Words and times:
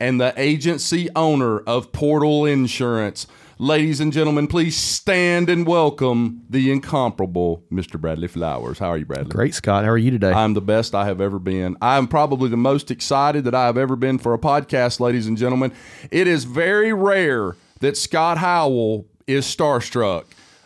and 0.00 0.20
the 0.20 0.32
agency 0.36 1.08
owner 1.14 1.60
of 1.60 1.92
Portal 1.92 2.46
Insurance. 2.46 3.26
Ladies 3.58 4.00
and 4.00 4.10
gentlemen, 4.10 4.46
please 4.46 4.74
stand 4.74 5.50
and 5.50 5.66
welcome 5.66 6.42
the 6.48 6.72
incomparable 6.72 7.62
Mr. 7.70 8.00
Bradley 8.00 8.26
Flowers. 8.26 8.78
How 8.78 8.88
are 8.88 8.96
you, 8.96 9.04
Bradley? 9.04 9.30
Great, 9.30 9.54
Scott. 9.54 9.84
How 9.84 9.90
are 9.90 9.98
you 9.98 10.10
today? 10.10 10.32
I'm 10.32 10.54
the 10.54 10.62
best 10.62 10.94
I 10.94 11.04
have 11.04 11.20
ever 11.20 11.38
been. 11.38 11.76
I'm 11.82 12.08
probably 12.08 12.48
the 12.48 12.56
most 12.56 12.90
excited 12.90 13.44
that 13.44 13.54
I 13.54 13.66
have 13.66 13.76
ever 13.76 13.96
been 13.96 14.16
for 14.16 14.32
a 14.32 14.38
podcast, 14.38 14.98
ladies 14.98 15.26
and 15.26 15.36
gentlemen. 15.36 15.72
It 16.10 16.26
is 16.26 16.44
very 16.44 16.94
rare 16.94 17.54
that 17.80 17.98
Scott 17.98 18.38
Howell 18.38 19.06
is 19.26 19.44
starstruck. 19.44 20.24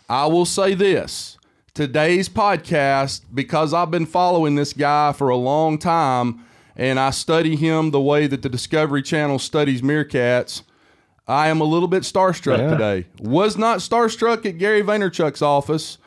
I 0.09 0.27
will 0.27 0.47
say 0.47 0.75
this 0.75 1.37
today's 1.75 2.29
podcast, 2.29 3.23
because 3.35 3.75
I've 3.75 3.91
been 3.91 4.07
following 4.07 4.55
this 4.55 4.73
guy 4.73 5.13
for 5.13 5.31
a 5.31 5.37
long 5.37 5.79
time 5.79 6.45
and 6.77 6.99
I 6.99 7.11
study 7.11 7.57
him 7.57 7.91
the 7.91 8.01
way 8.01 8.27
that 8.27 8.43
the 8.43 8.49
Discovery 8.49 9.03
Channel 9.03 9.39
studies 9.39 9.83
meerkats. 9.83 10.63
I 11.27 11.49
am 11.49 11.61
a 11.61 11.65
little 11.65 11.89
bit 11.89 12.03
starstruck 12.03 12.59
Yeah. 12.59 12.71
today. 12.71 13.07
Was 13.21 13.57
not 13.57 13.79
starstruck 13.79 14.45
at 14.45 14.59
Gary 14.59 14.83
Vaynerchuk's 14.83 15.41
office. 15.43 15.99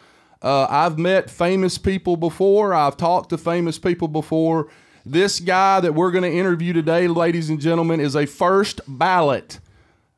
Uh, 0.41 0.67
I've 0.69 0.99
met 0.99 1.29
famous 1.29 1.77
people 1.79 2.15
before. 2.17 2.73
I've 2.73 2.97
talked 2.97 3.31
to 3.31 3.37
famous 3.37 3.79
people 3.79 4.07
before. 4.07 4.67
This 5.05 5.39
guy 5.39 5.79
that 5.79 5.95
we're 5.95 6.11
going 6.11 6.23
to 6.29 6.31
interview 6.31 6.73
today, 6.73 7.07
ladies 7.07 7.49
and 7.49 7.59
gentlemen, 7.59 7.99
is 7.99 8.15
a 8.15 8.25
first 8.25 8.81
ballot 8.87 9.59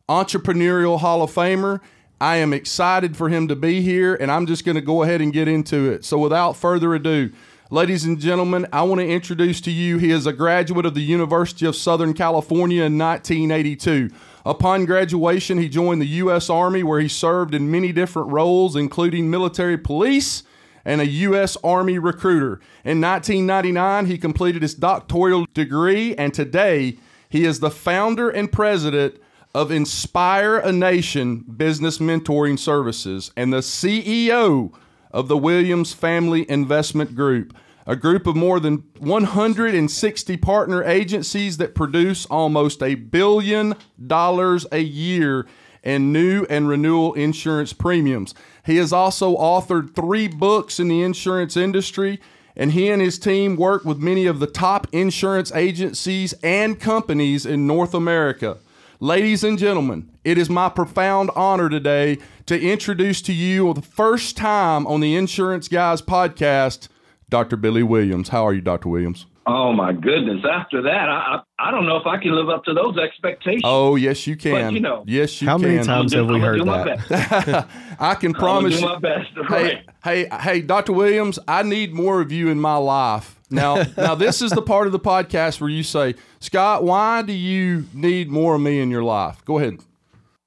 entrepreneurial 0.09 0.99
Hall 0.99 1.21
of 1.21 1.31
Famer. 1.31 1.79
I 2.19 2.37
am 2.37 2.51
excited 2.51 3.15
for 3.15 3.29
him 3.29 3.47
to 3.47 3.55
be 3.55 3.81
here, 3.81 4.15
and 4.15 4.29
I'm 4.29 4.45
just 4.45 4.65
going 4.65 4.75
to 4.75 4.81
go 4.81 5.03
ahead 5.03 5.21
and 5.21 5.31
get 5.31 5.47
into 5.47 5.89
it. 5.91 6.03
So, 6.03 6.17
without 6.17 6.57
further 6.57 6.93
ado, 6.93 7.31
ladies 7.71 8.03
and 8.03 8.19
gentlemen, 8.19 8.65
I 8.73 8.81
want 8.81 8.99
to 8.99 9.07
introduce 9.07 9.61
to 9.61 9.71
you 9.71 9.97
he 9.97 10.11
is 10.11 10.25
a 10.25 10.33
graduate 10.33 10.85
of 10.85 10.95
the 10.95 11.01
University 11.01 11.65
of 11.65 11.75
Southern 11.75 12.13
California 12.13 12.83
in 12.83 12.97
1982. 12.97 14.09
Upon 14.45 14.85
graduation, 14.85 15.59
he 15.59 15.69
joined 15.69 16.01
the 16.01 16.07
U.S. 16.07 16.49
Army, 16.49 16.81
where 16.81 16.99
he 16.99 17.07
served 17.07 17.53
in 17.53 17.69
many 17.69 17.91
different 17.91 18.31
roles, 18.31 18.75
including 18.75 19.29
military 19.29 19.77
police 19.77 20.43
and 20.83 21.01
a 21.01 21.07
U.S. 21.07 21.57
Army 21.63 21.99
recruiter. 21.99 22.59
In 22.83 23.01
1999, 23.01 24.07
he 24.07 24.17
completed 24.17 24.63
his 24.63 24.73
doctoral 24.73 25.45
degree, 25.53 26.15
and 26.15 26.33
today 26.33 26.97
he 27.29 27.45
is 27.45 27.59
the 27.59 27.69
founder 27.69 28.29
and 28.29 28.51
president 28.51 29.15
of 29.53 29.71
Inspire 29.71 30.57
a 30.57 30.71
Nation 30.71 31.39
Business 31.39 31.99
Mentoring 31.99 32.57
Services 32.57 33.31
and 33.35 33.53
the 33.53 33.57
CEO 33.57 34.73
of 35.11 35.27
the 35.27 35.37
Williams 35.37 35.93
Family 35.93 36.49
Investment 36.49 37.15
Group, 37.15 37.55
a 37.85 37.95
group 37.95 38.27
of 38.27 38.35
more 38.35 38.59
than 38.59 38.83
160 38.99 40.37
partner 40.37 40.83
agencies 40.83 41.57
that 41.57 41.73
produce 41.73 42.25
almost 42.27 42.83
a 42.83 42.95
billion 42.95 43.75
dollars 44.05 44.65
a 44.71 44.79
year 44.79 45.47
in 45.83 46.11
new 46.11 46.45
and 46.49 46.67
renewal 46.67 47.13
insurance 47.13 47.73
premiums. 47.73 48.35
He 48.65 48.77
has 48.77 48.93
also 48.93 49.35
authored 49.37 49.95
three 49.95 50.27
books 50.27 50.79
in 50.79 50.87
the 50.87 51.01
insurance 51.01 51.57
industry, 51.57 52.19
and 52.55 52.73
he 52.73 52.89
and 52.89 53.01
his 53.01 53.17
team 53.17 53.55
work 53.55 53.85
with 53.85 53.97
many 53.97 54.25
of 54.25 54.39
the 54.39 54.47
top 54.47 54.87
insurance 54.91 55.51
agencies 55.53 56.33
and 56.43 56.79
companies 56.79 57.45
in 57.45 57.65
North 57.65 57.93
America. 57.93 58.57
Ladies 59.01 59.45
and 59.45 59.57
gentlemen, 59.57 60.09
it 60.25 60.37
is 60.37 60.49
my 60.49 60.67
profound 60.67 61.29
honor 61.35 61.69
today 61.69 62.17
to 62.47 62.59
introduce 62.59 63.21
to 63.23 63.33
you 63.33 63.67
for 63.67 63.73
the 63.73 63.81
first 63.81 64.35
time 64.35 64.85
on 64.87 64.99
the 64.99 65.15
Insurance 65.15 65.69
Guys 65.69 66.01
podcast, 66.01 66.89
Dr. 67.29 67.55
Billy 67.55 67.81
Williams. 67.83 68.27
How 68.29 68.45
are 68.45 68.53
you, 68.53 68.59
Dr. 68.59 68.89
Williams? 68.89 69.25
Oh 69.47 69.71
my 69.71 69.93
goodness! 69.93 70.43
After 70.51 70.81
that, 70.81 71.09
I, 71.09 71.39
I 71.59 71.67
I 71.69 71.71
don't 71.71 71.85
know 71.87 71.95
if 71.95 72.05
I 72.05 72.17
can 72.21 72.35
live 72.35 72.49
up 72.49 72.65
to 72.65 72.73
those 72.73 72.97
expectations. 72.97 73.61
Oh, 73.63 73.95
yes, 73.95 74.27
you 74.27 74.35
can. 74.35 74.73
you 74.75 74.81
know, 74.81 75.05
yes, 75.07 75.41
you 75.41 75.47
How 75.47 75.57
can. 75.57 75.67
many 75.75 75.83
times 75.83 76.13
I'm 76.13 76.19
have 76.19 76.27
we 76.35 76.39
gonna 76.41 76.83
heard 76.83 77.09
that? 77.09 77.67
I 77.99 78.15
can 78.15 78.35
I'm 78.35 78.39
promise 78.39 78.75
do 78.75 78.81
you. 78.81 78.85
my 78.85 78.99
best. 78.99 79.29
Hey, 79.47 79.83
hey, 80.03 80.27
hey, 80.41 80.61
Dr. 80.61 80.91
Williams, 80.93 81.39
I 81.47 81.63
need 81.63 81.93
more 81.93 82.19
of 82.21 82.31
you 82.33 82.49
in 82.49 82.59
my 82.59 82.75
life. 82.75 83.38
Now, 83.49 83.83
now 83.97 84.15
this 84.15 84.41
is 84.41 84.51
the 84.51 84.61
part 84.61 84.87
of 84.87 84.93
the 84.93 84.99
podcast 84.99 85.61
where 85.61 85.69
you 85.69 85.83
say, 85.83 86.15
Scott, 86.39 86.83
why 86.83 87.21
do 87.21 87.33
you 87.33 87.85
need 87.93 88.29
more 88.29 88.55
of 88.55 88.61
me 88.61 88.79
in 88.79 88.89
your 88.89 89.03
life? 89.03 89.43
Go 89.45 89.59
ahead. 89.59 89.79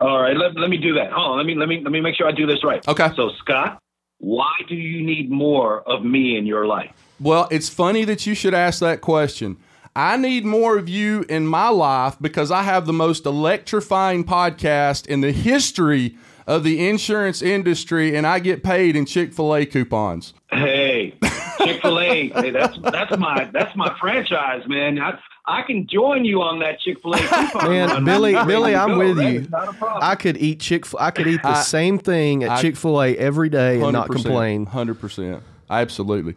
All 0.00 0.20
right, 0.20 0.36
let, 0.36 0.56
let 0.58 0.68
me 0.68 0.78
do 0.78 0.94
that. 0.94 1.12
Hold 1.12 1.32
on, 1.32 1.36
let 1.36 1.46
me 1.46 1.54
let 1.54 1.68
me 1.68 1.80
let 1.80 1.92
me 1.92 2.00
make 2.00 2.16
sure 2.16 2.26
I 2.26 2.32
do 2.32 2.44
this 2.44 2.64
right. 2.64 2.86
Okay. 2.88 3.10
So 3.14 3.30
Scott, 3.38 3.78
why 4.18 4.52
do 4.68 4.74
you 4.74 5.04
need 5.04 5.30
more 5.30 5.82
of 5.88 6.04
me 6.04 6.36
in 6.36 6.44
your 6.44 6.66
life? 6.66 6.90
Well, 7.20 7.46
it's 7.52 7.68
funny 7.68 8.04
that 8.06 8.26
you 8.26 8.34
should 8.34 8.54
ask 8.54 8.80
that 8.80 9.00
question. 9.00 9.58
I 9.94 10.16
need 10.16 10.44
more 10.44 10.78
of 10.78 10.88
you 10.88 11.24
in 11.28 11.46
my 11.46 11.69
life 11.69 12.16
because 12.20 12.50
I 12.50 12.62
have 12.62 12.86
the 12.86 12.92
most 12.92 13.26
electrifying 13.26 14.24
podcast 14.24 15.06
in 15.06 15.20
the 15.20 15.32
history 15.32 16.16
of 16.47 16.64
the 16.64 16.88
insurance 16.88 17.42
industry, 17.42 18.16
and 18.16 18.26
I 18.26 18.38
get 18.38 18.62
paid 18.62 18.97
in 18.97 19.06
Chick 19.06 19.32
fil 19.32 19.54
A 19.54 19.64
coupons. 19.66 20.34
Hey, 20.50 21.14
Chick 21.58 21.80
Fil 21.82 22.00
A. 22.00 22.28
hey, 22.34 22.50
that's 22.50 22.76
that's 22.82 23.16
my 23.19 23.48
that's 23.53 23.75
my 23.76 23.94
franchise, 24.00 24.62
man. 24.66 24.98
I 24.98 25.19
I 25.47 25.62
can 25.62 25.86
join 25.88 26.25
you 26.25 26.42
on 26.42 26.58
that 26.60 26.81
Chick 26.81 26.98
Fil 27.02 27.14
A 27.14 27.19
coupon. 27.20 27.69
Man, 27.70 27.88
run. 27.88 28.04
Billy- 28.04 28.34
Ready 28.34 28.47
Billy, 28.47 28.70
to 28.72 28.76
I'm 28.78 28.88
go. 28.91 28.98
with 28.98 29.16
That 29.16 29.32
you. 29.32 29.41
is 29.41 29.50
Not 29.50 29.69
a 29.69 29.72
problem. 29.72 30.00
I 30.02 30.14
could 30.14 30.36
eat 30.36 30.60
Chick. 30.60 30.84
I 30.98 31.10
could 31.10 31.26
eat 31.26 31.42
the 31.42 31.48
I- 31.48 31.62
same 31.62 31.98
thing 31.98 32.44
at 32.44 32.60
Chick 32.60 32.76
Fil 32.76 33.00
A 33.02 33.16
every 33.16 33.48
day 33.48 33.81
and 33.81 33.92
not 33.92 34.10
complain. 34.10 34.66
100%. 34.66 35.41
Absolutely. 35.70 36.34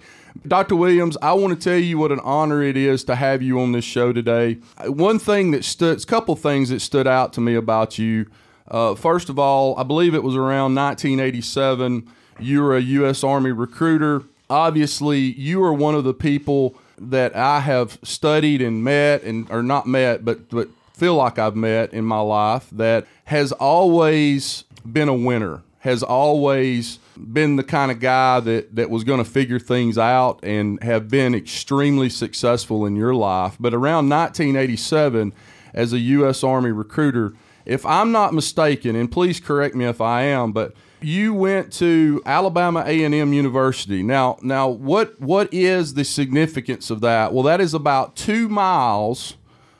Dr. 0.47 0.77
Williams, 0.77 1.17
I 1.21 1.33
want 1.33 1.59
to 1.59 1.69
tell 1.69 1.77
you 1.77 1.97
what 1.97 2.11
an 2.13 2.21
honor 2.23 2.61
it 2.63 2.77
is 2.77 3.03
to 3.05 3.15
have 3.15 3.41
you 3.41 3.59
on 3.59 3.73
this 3.73 3.83
show 3.83 4.13
today. 4.13 4.59
One 4.85 5.19
thing 5.19 5.51
that 5.51 5.65
stood, 5.65 6.01
a 6.01 6.05
couple 6.05 6.35
things 6.37 6.69
that 6.69 6.79
stood 6.79 7.05
out 7.05 7.33
to 7.33 7.41
me 7.41 7.53
about 7.55 7.97
you. 7.99 8.27
Uh, 8.69 8.95
first 8.95 9.29
of 9.29 9.37
all, 9.37 9.77
I 9.77 9.83
believe 9.83 10.15
it 10.15 10.23
was 10.23 10.35
around 10.35 10.75
1987. 10.75 12.07
You 12.39 12.63
were 12.63 12.75
a 12.75 12.81
U.S. 12.81 13.23
Army 13.23 13.51
recruiter. 13.51 14.23
Obviously, 14.49 15.19
you 15.19 15.63
are 15.63 15.73
one 15.73 15.95
of 15.95 16.03
the 16.03 16.13
people 16.13 16.75
that 16.97 17.35
I 17.35 17.59
have 17.61 17.99
studied 18.03 18.61
and 18.61 18.83
met, 18.83 19.23
and 19.23 19.49
or 19.51 19.61
not 19.61 19.87
met, 19.87 20.23
but 20.23 20.49
but 20.49 20.69
feel 20.93 21.15
like 21.15 21.37
I've 21.37 21.55
met 21.55 21.93
in 21.93 22.05
my 22.05 22.19
life 22.19 22.69
that 22.71 23.05
has 23.25 23.51
always 23.51 24.63
been 24.85 25.09
a 25.09 25.13
winner, 25.13 25.61
has 25.79 26.01
always 26.01 26.99
been 27.17 27.55
the 27.57 27.63
kind 27.63 27.91
of 27.91 27.99
guy 27.99 28.39
that, 28.39 28.75
that 28.75 28.89
was 28.89 29.03
going 29.03 29.23
to 29.23 29.29
figure 29.29 29.59
things 29.59 29.97
out 29.97 30.39
and 30.43 30.81
have 30.83 31.09
been 31.09 31.35
extremely 31.35 32.09
successful 32.09 32.85
in 32.85 32.95
your 32.95 33.13
life. 33.13 33.57
But 33.59 33.73
around 33.73 34.09
1987, 34.09 35.33
as 35.73 35.91
a 35.91 35.99
U.S. 35.99 36.43
Army 36.43 36.71
recruiter, 36.71 37.33
if 37.65 37.85
I'm 37.85 38.11
not 38.11 38.33
mistaken, 38.33 38.95
and 38.95 39.11
please 39.11 39.39
correct 39.39 39.75
me 39.75 39.85
if 39.85 40.01
I 40.01 40.23
am, 40.23 40.51
but 40.51 40.73
you 41.01 41.33
went 41.33 41.71
to 41.73 42.21
Alabama 42.25 42.83
A&M 42.85 43.33
University. 43.33 44.01
Now, 44.03 44.37
now 44.41 44.67
what 44.67 45.19
what 45.19 45.53
is 45.53 45.93
the 45.93 46.03
significance 46.03 46.89
of 46.89 47.01
that? 47.01 47.33
Well, 47.33 47.43
that 47.43 47.61
is 47.61 47.73
about 47.73 48.15
two 48.15 48.49
miles 48.49 49.37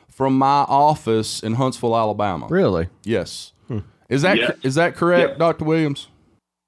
from 0.10 0.38
my 0.38 0.64
office 0.68 1.42
in 1.44 1.54
Huntsville, 1.56 1.96
Alabama. 1.96 2.48
Really? 2.50 2.90
Yes. 3.04 3.52
Is 4.08 4.22
that 4.22 4.38
Yes. 4.38 4.52
is 4.64 4.76
that 4.76 4.96
correct, 4.96 5.30
Yep. 5.32 5.38
Dr. 5.40 5.66
Williams? 5.66 6.10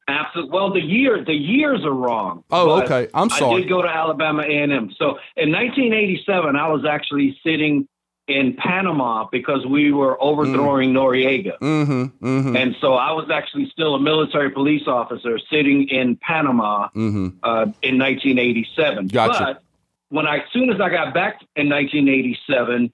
Absolutely. 0.07 0.51
Well, 0.51 0.73
the 0.73 0.81
year 0.81 1.23
the 1.23 1.33
years 1.35 1.83
are 1.85 1.93
wrong. 1.93 2.43
Oh, 2.49 2.81
okay. 2.81 3.09
I'm 3.13 3.29
sorry. 3.29 3.57
I 3.57 3.59
did 3.59 3.69
go 3.69 3.81
to 3.81 3.87
Alabama 3.89 4.41
A&M. 4.41 4.89
So 4.97 5.19
in 5.35 5.51
1987, 5.51 6.55
I 6.55 6.67
was 6.69 6.83
actually 6.89 7.37
sitting 7.43 7.87
in 8.27 8.53
Panama 8.56 9.27
because 9.31 9.65
we 9.65 9.91
were 9.91 10.21
overthrowing 10.21 10.94
Noriega. 10.94 11.57
Mm-hmm. 11.59 12.25
Mm-hmm. 12.25 12.56
And 12.57 12.75
so 12.81 12.94
I 12.94 13.12
was 13.13 13.29
actually 13.31 13.69
still 13.71 13.95
a 13.95 14.00
military 14.00 14.51
police 14.51 14.88
officer 14.88 15.39
sitting 15.50 15.88
in 15.89 16.18
Panama 16.18 16.89
Mm-hmm. 16.95 17.27
uh, 17.44 17.63
in 17.81 17.97
1987. 17.97 19.07
Gotcha. 19.07 19.44
But 19.44 19.63
when 20.09 20.27
I, 20.27 20.38
as 20.38 20.44
soon 20.51 20.69
as 20.69 20.79
I 20.81 20.89
got 20.89 21.13
back 21.13 21.41
in 21.56 21.69
1987, 21.69 22.91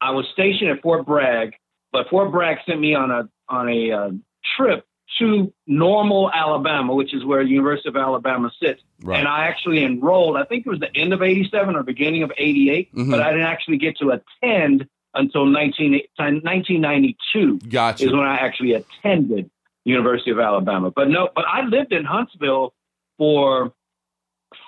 I 0.00 0.10
was 0.10 0.26
stationed 0.32 0.70
at 0.70 0.82
Fort 0.82 1.06
Bragg, 1.06 1.54
but 1.92 2.08
Fort 2.08 2.30
Bragg 2.30 2.58
sent 2.66 2.80
me 2.80 2.94
on 2.94 3.10
a 3.10 3.28
on 3.48 3.68
a 3.68 3.90
uh, 3.92 4.10
trip 4.56 4.86
to 5.18 5.52
Normal, 5.66 6.30
Alabama, 6.32 6.94
which 6.94 7.14
is 7.14 7.24
where 7.24 7.44
the 7.44 7.50
University 7.50 7.88
of 7.88 7.96
Alabama 7.96 8.50
sits. 8.60 8.82
Right. 9.02 9.18
And 9.18 9.28
I 9.28 9.46
actually 9.46 9.84
enrolled. 9.84 10.36
I 10.36 10.44
think 10.44 10.66
it 10.66 10.70
was 10.70 10.80
the 10.80 10.94
end 10.96 11.12
of 11.12 11.22
'87 11.22 11.76
or 11.76 11.82
beginning 11.82 12.22
of 12.22 12.32
'88, 12.38 12.94
Mhm. 12.94 13.10
but 13.10 13.20
I 13.20 13.30
didn't 13.32 13.46
actually 13.46 13.76
get 13.76 13.98
to 13.98 14.10
attend 14.10 14.86
until 15.14 15.46
19, 15.46 16.00
1992 16.18 17.58
Gotcha. 17.68 18.04
is 18.06 18.12
when 18.12 18.22
I 18.26 18.36
actually 18.36 18.72
attended 18.72 19.50
University 19.84 20.30
of 20.30 20.38
Alabama. 20.38 20.90
But 20.90 21.08
no, 21.10 21.28
but 21.34 21.44
I 21.46 21.64
lived 21.66 21.92
in 21.92 22.04
Huntsville 22.04 22.72
for 23.18 23.72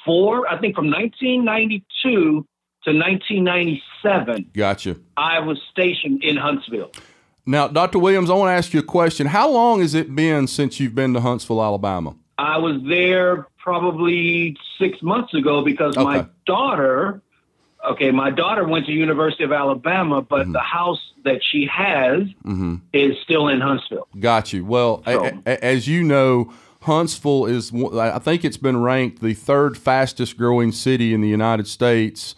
four, 0.04 0.46
I 0.50 0.58
think 0.58 0.74
from 0.74 0.90
1992 0.90 2.46
to 2.84 2.92
1997. 2.92 4.50
Gotcha. 4.54 4.96
I 5.16 5.40
was 5.40 5.60
stationed 5.70 6.22
in 6.22 6.36
Huntsville. 6.36 6.90
Now, 7.46 7.66
Dr. 7.68 7.98
Williams, 7.98 8.30
I 8.30 8.34
want 8.34 8.48
to 8.50 8.52
ask 8.52 8.72
you 8.74 8.80
a 8.80 8.84
question. 8.84 9.26
How 9.26 9.50
long 9.50 9.80
has 9.80 9.94
it 9.94 10.14
been 10.14 10.46
since 10.46 10.78
you've 10.78 10.94
been 10.94 11.14
to 11.14 11.20
Huntsville, 11.20 11.62
Alabama? 11.62 12.14
I 12.38 12.58
was 12.58 12.80
there 12.86 13.46
probably 13.58 14.56
six 14.78 15.02
months 15.02 15.34
ago 15.34 15.62
because 15.64 15.96
my 15.96 16.26
daughter, 16.46 17.20
okay, 17.90 18.10
my 18.12 18.30
daughter 18.30 18.66
went 18.66 18.86
to 18.86 18.92
University 18.92 19.44
of 19.44 19.52
Alabama, 19.52 20.22
but 20.22 20.42
Mm-hmm. 20.42 20.52
the 20.52 20.60
house 20.60 21.00
that 21.24 21.40
she 21.42 21.66
has 21.66 22.22
is 22.92 23.16
still 23.24 23.48
in 23.48 23.60
Huntsville. 23.60 24.06
Got 24.18 24.52
you. 24.52 24.64
Well, 24.64 25.02
So- 25.04 25.24
a- 25.46 25.64
as 25.64 25.88
you 25.88 26.04
know, 26.04 26.52
Huntsville 26.82 27.46
is, 27.46 27.72
I 27.74 28.18
think 28.20 28.44
it's 28.44 28.56
been 28.56 28.80
ranked 28.80 29.20
the 29.20 29.34
third 29.34 29.76
fastest 29.76 30.38
growing 30.38 30.70
city 30.70 31.12
in 31.12 31.20
the 31.20 31.28
United 31.28 31.66
States. 31.66 32.36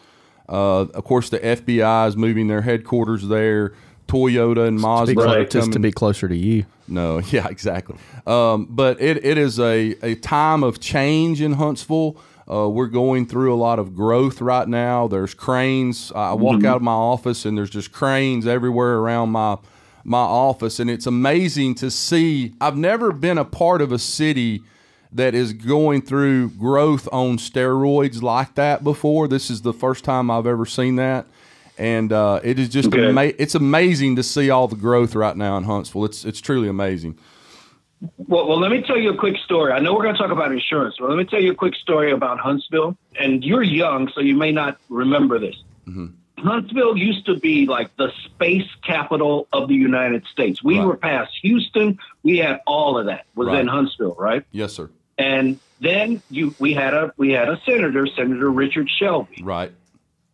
Uh, 0.49 0.87
of 0.94 1.05
course, 1.05 1.29
the 1.29 1.38
FBI 1.38 2.08
is 2.08 2.17
moving 2.17 2.49
their 2.49 2.62
headquarters 2.62 3.29
there. 3.29 3.75
Toyota 4.08 4.67
and 4.67 4.81
Mazda 4.81 5.14
clo- 5.14 5.32
are 5.41 5.44
just 5.44 5.73
to 5.73 5.79
be 5.79 5.93
closer 5.93 6.26
to 6.26 6.35
you. 6.37 6.64
No, 6.90 7.19
yeah, 7.31 7.48
exactly. 7.48 7.96
Um, 8.26 8.66
but 8.69 9.00
it, 9.00 9.25
it 9.25 9.38
is 9.38 9.58
a, 9.58 9.94
a 10.02 10.14
time 10.16 10.62
of 10.62 10.81
change 10.81 11.40
in 11.40 11.54
Huntsville. 11.54 12.20
Uh, 12.50 12.69
we're 12.69 12.88
going 12.88 13.26
through 13.26 13.54
a 13.54 13.56
lot 13.56 13.78
of 13.78 13.94
growth 13.94 14.40
right 14.40 14.66
now. 14.66 15.06
There's 15.06 15.34
cranes. 15.34 16.10
I 16.14 16.32
walk 16.34 16.64
out 16.64 16.76
of 16.76 16.82
my 16.82 16.90
office 16.92 17.44
and 17.44 17.56
there's 17.56 17.70
just 17.70 17.92
cranes 17.92 18.46
everywhere 18.46 18.96
around 18.96 19.31
my 19.31 19.56
my 20.02 20.19
office, 20.19 20.81
and 20.81 20.88
it's 20.88 21.06
amazing 21.06 21.75
to 21.76 21.90
see. 21.90 22.54
I've 22.60 22.76
never 22.76 23.12
been 23.12 23.38
a 23.38 23.44
part 23.44 23.82
of 23.82 23.92
a 23.92 23.98
city 23.98 24.62
that 25.12 25.34
is 25.34 25.52
going 25.52 26.02
through 26.02 26.50
growth 26.50 27.08
on 27.12 27.37
steroids 27.37 28.22
like 28.22 28.54
that 28.54 28.84
before. 28.84 29.28
This 29.28 29.50
is 29.50 29.62
the 29.62 29.72
first 29.72 30.04
time 30.04 30.31
I've 30.31 30.46
ever 30.46 30.64
seen 30.64 30.96
that. 30.96 31.26
And 31.80 32.12
uh, 32.12 32.40
it 32.44 32.58
is 32.58 32.68
just 32.68 32.88
Okay. 32.88 33.08
ama- 33.08 33.32
it's 33.38 33.54
amazing 33.54 34.16
to 34.16 34.22
see 34.22 34.50
all 34.50 34.68
the 34.68 34.76
growth 34.76 35.14
right 35.14 35.34
now 35.34 35.56
in 35.56 35.64
Huntsville. 35.64 36.04
It's 36.04 36.26
it's 36.26 36.38
truly 36.40 36.68
amazing. 36.68 37.16
Well, 38.18 38.46
well, 38.48 38.60
let 38.60 38.70
me 38.70 38.82
tell 38.82 38.98
you 38.98 39.10
a 39.12 39.16
quick 39.16 39.36
story. 39.38 39.72
I 39.72 39.78
know 39.78 39.94
we're 39.94 40.02
going 40.02 40.14
to 40.14 40.20
talk 40.20 40.30
about 40.30 40.52
insurance, 40.52 40.96
but 41.00 41.08
let 41.08 41.16
me 41.16 41.24
tell 41.24 41.40
you 41.40 41.52
a 41.52 41.54
quick 41.54 41.74
story 41.74 42.12
about 42.12 42.38
Huntsville. 42.38 42.96
And 43.18 43.42
you're 43.44 43.62
young, 43.62 44.10
so 44.14 44.20
you 44.20 44.36
may 44.36 44.52
not 44.52 44.78
remember 44.90 45.38
this. 45.38 45.56
Huntsville 46.38 46.96
used 46.96 47.26
to 47.26 47.36
be 47.38 47.66
like 47.66 47.94
the 47.96 48.10
space 48.24 48.68
capital 48.82 49.48
of 49.52 49.68
the 49.68 49.74
United 49.74 50.24
States. 50.26 50.62
We 50.62 50.78
Right. 50.78 50.86
were 50.86 50.96
past 50.96 51.32
Houston. 51.42 51.98
We 52.22 52.38
had 52.38 52.60
all 52.66 52.96
of 52.98 53.06
that 53.06 53.26
was 53.34 53.48
Right. 53.48 53.60
in 53.60 53.66
Huntsville, 53.68 54.16
right? 54.18 54.44
Yes, 54.52 54.72
sir. 54.72 54.88
And 55.18 55.58
then 55.80 56.22
you, 56.30 56.54
we 56.58 56.72
had 56.72 56.94
a 56.94 57.12
we 57.18 57.32
had 57.32 57.48
a 57.50 57.60
senator, 57.66 58.06
Senator 58.06 58.50
Richard 58.50 58.88
Shelby, 58.88 59.42
Right. 59.42 59.72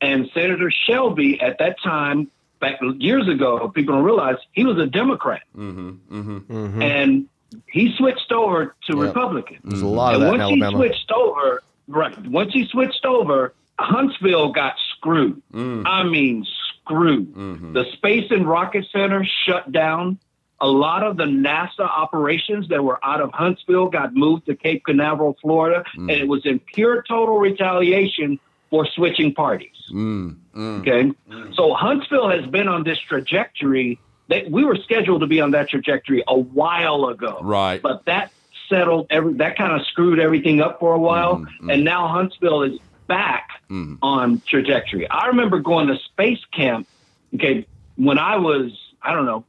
And 0.01 0.29
Senator 0.35 0.71
Shelby 0.71 1.41
at 1.41 1.59
that 1.59 1.81
time, 1.83 2.31
back 2.61 2.79
years 2.99 3.29
ago, 3.29 3.69
people 3.69 3.95
don't 3.95 4.05
realize 4.05 4.37
he 4.53 4.65
was 4.65 4.79
a 4.79 4.87
Democrat, 4.87 5.43
Mm-hmm. 5.57 6.21
Mm-hmm. 6.21 6.83
and 6.83 7.27
he 7.67 7.95
switched 7.97 8.33
over 8.33 8.75
to 8.91 8.97
Yeah. 8.97 9.03
Republican. 9.05 9.59
There's 9.65 9.83
a 9.83 9.87
lot 9.87 10.15
of 10.15 10.23
And 10.23 10.41
that 10.41 10.51
in 10.51 10.51
once 10.51 10.71
he 10.71 10.77
switched 10.77 11.13
over, 11.13 11.63
right? 11.89 12.27
Once 12.27 12.53
he 12.53 12.67
switched 12.67 13.05
over, 13.05 13.55
Huntsville 13.79 14.53
got 14.53 14.75
screwed. 14.97 15.43
Mm. 15.53 15.83
I 15.87 16.03
mean, 16.05 16.45
screwed. 16.83 17.35
Mhm. 17.35 17.73
The 17.75 17.85
Space 17.93 18.31
and 18.31 18.47
Rocket 18.49 18.87
Center 18.91 19.25
shut 19.45 19.71
down. 19.71 20.19
A 20.61 20.67
lot 20.67 21.03
of 21.03 21.19
the 21.19 21.25
NASA 21.25 21.81
operations 21.81 22.69
that 22.69 22.83
were 22.83 22.99
out 23.05 23.21
of 23.21 23.31
Huntsville 23.33 23.89
got 23.89 24.15
moved 24.15 24.47
to 24.47 24.55
Cape 24.57 24.85
Canaveral, 24.87 25.37
Florida, 25.43 25.85
Mm. 25.97 26.11
and 26.13 26.23
it 26.23 26.27
was 26.29 26.47
in 26.47 26.59
pure 26.61 27.05
total 27.07 27.39
retaliation 27.39 28.39
for 28.77 28.87
switching 28.95 29.33
parties. 29.33 29.71
Mm. 29.91 30.37
Mm. 30.55 30.81
Okay. 30.81 31.13
So 31.55 31.73
Huntsville 31.73 32.29
has 32.29 32.45
been 32.47 32.69
on 32.69 32.85
this 32.85 32.99
trajectory 32.99 33.99
that 34.29 34.51
we 34.51 34.65
were 34.67 34.77
scheduled 34.77 35.23
to 35.23 35.27
be 35.27 35.41
on 35.41 35.53
that 35.53 35.71
trajectory 35.71 36.23
a 36.29 36.37
while 36.39 37.07
ago. 37.07 37.39
Right. 37.43 37.81
But 37.81 38.05
that 38.05 38.33
settled 38.69 39.07
every 39.09 39.33
that 39.35 39.57
kind 39.57 39.73
of 39.73 39.87
screwed 39.87 40.19
everything 40.21 40.61
up 40.61 40.79
for 40.79 40.93
a 40.93 40.99
while. 40.99 41.39
Mhm, 41.39 41.73
And 41.73 41.85
now 41.85 42.09
Huntsville 42.09 42.65
is 42.65 42.79
back 43.07 43.49
Mhm. 43.71 43.97
on 44.03 44.43
trajectory. 44.47 45.09
I 45.11 45.29
remember 45.29 45.59
going 45.61 45.87
to 45.89 45.97
space 45.97 46.45
camp, 46.53 46.87
okay, 47.35 47.65
when 47.97 48.19
I 48.19 48.37
was, 48.37 48.73
I 49.01 49.15
don't 49.15 49.25
know, 49.25 49.45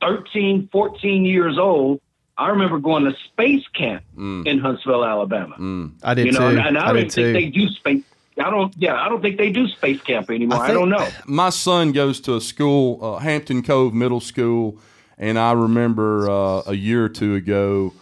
13, 0.00 0.68
14 0.72 1.26
years 1.26 1.58
old. 1.58 2.00
I 2.38 2.48
remember 2.48 2.78
going 2.78 3.04
to 3.04 3.14
space 3.26 3.66
camp 3.74 4.02
Mm. 4.16 4.46
in 4.46 4.58
Huntsville, 4.60 5.04
Alabama. 5.04 5.56
Mm. 5.58 5.90
I 6.02 6.14
did 6.14 6.24
You 6.26 6.32
know, 6.32 6.38
too. 6.38 6.46
and, 6.56 6.58
and 6.68 6.78
I 6.78 6.84
I 6.84 6.86
don't 6.86 6.94
did 6.94 7.00
even 7.00 7.10
think 7.10 7.26
too. 7.26 7.32
they 7.34 7.46
do 7.50 7.68
space. 7.68 8.04
I 8.40 8.50
don't. 8.50 8.74
Yeah, 8.76 8.94
I 8.94 9.08
don't 9.08 9.20
think 9.22 9.38
they 9.38 9.50
do 9.50 9.68
space 9.68 10.00
camp 10.00 10.30
anymore. 10.30 10.58
I, 10.62 10.66
think 10.68 10.78
don't 10.78 10.88
know. 10.88 11.06
My 11.26 11.50
son 11.50 11.92
goes 11.92 12.20
to 12.22 12.36
a 12.36 12.40
school, 12.40 12.98
uh, 13.04 13.18
Hampton 13.18 13.62
Cove 13.62 13.94
Middle 13.94 14.20
School, 14.20 14.78
and 15.18 15.38
I 15.38 15.52
remember 15.52 16.28
uh, 16.30 16.62
a 16.66 16.74
year 16.74 17.04
or 17.04 17.08
two 17.08 17.34
ago 17.34 17.92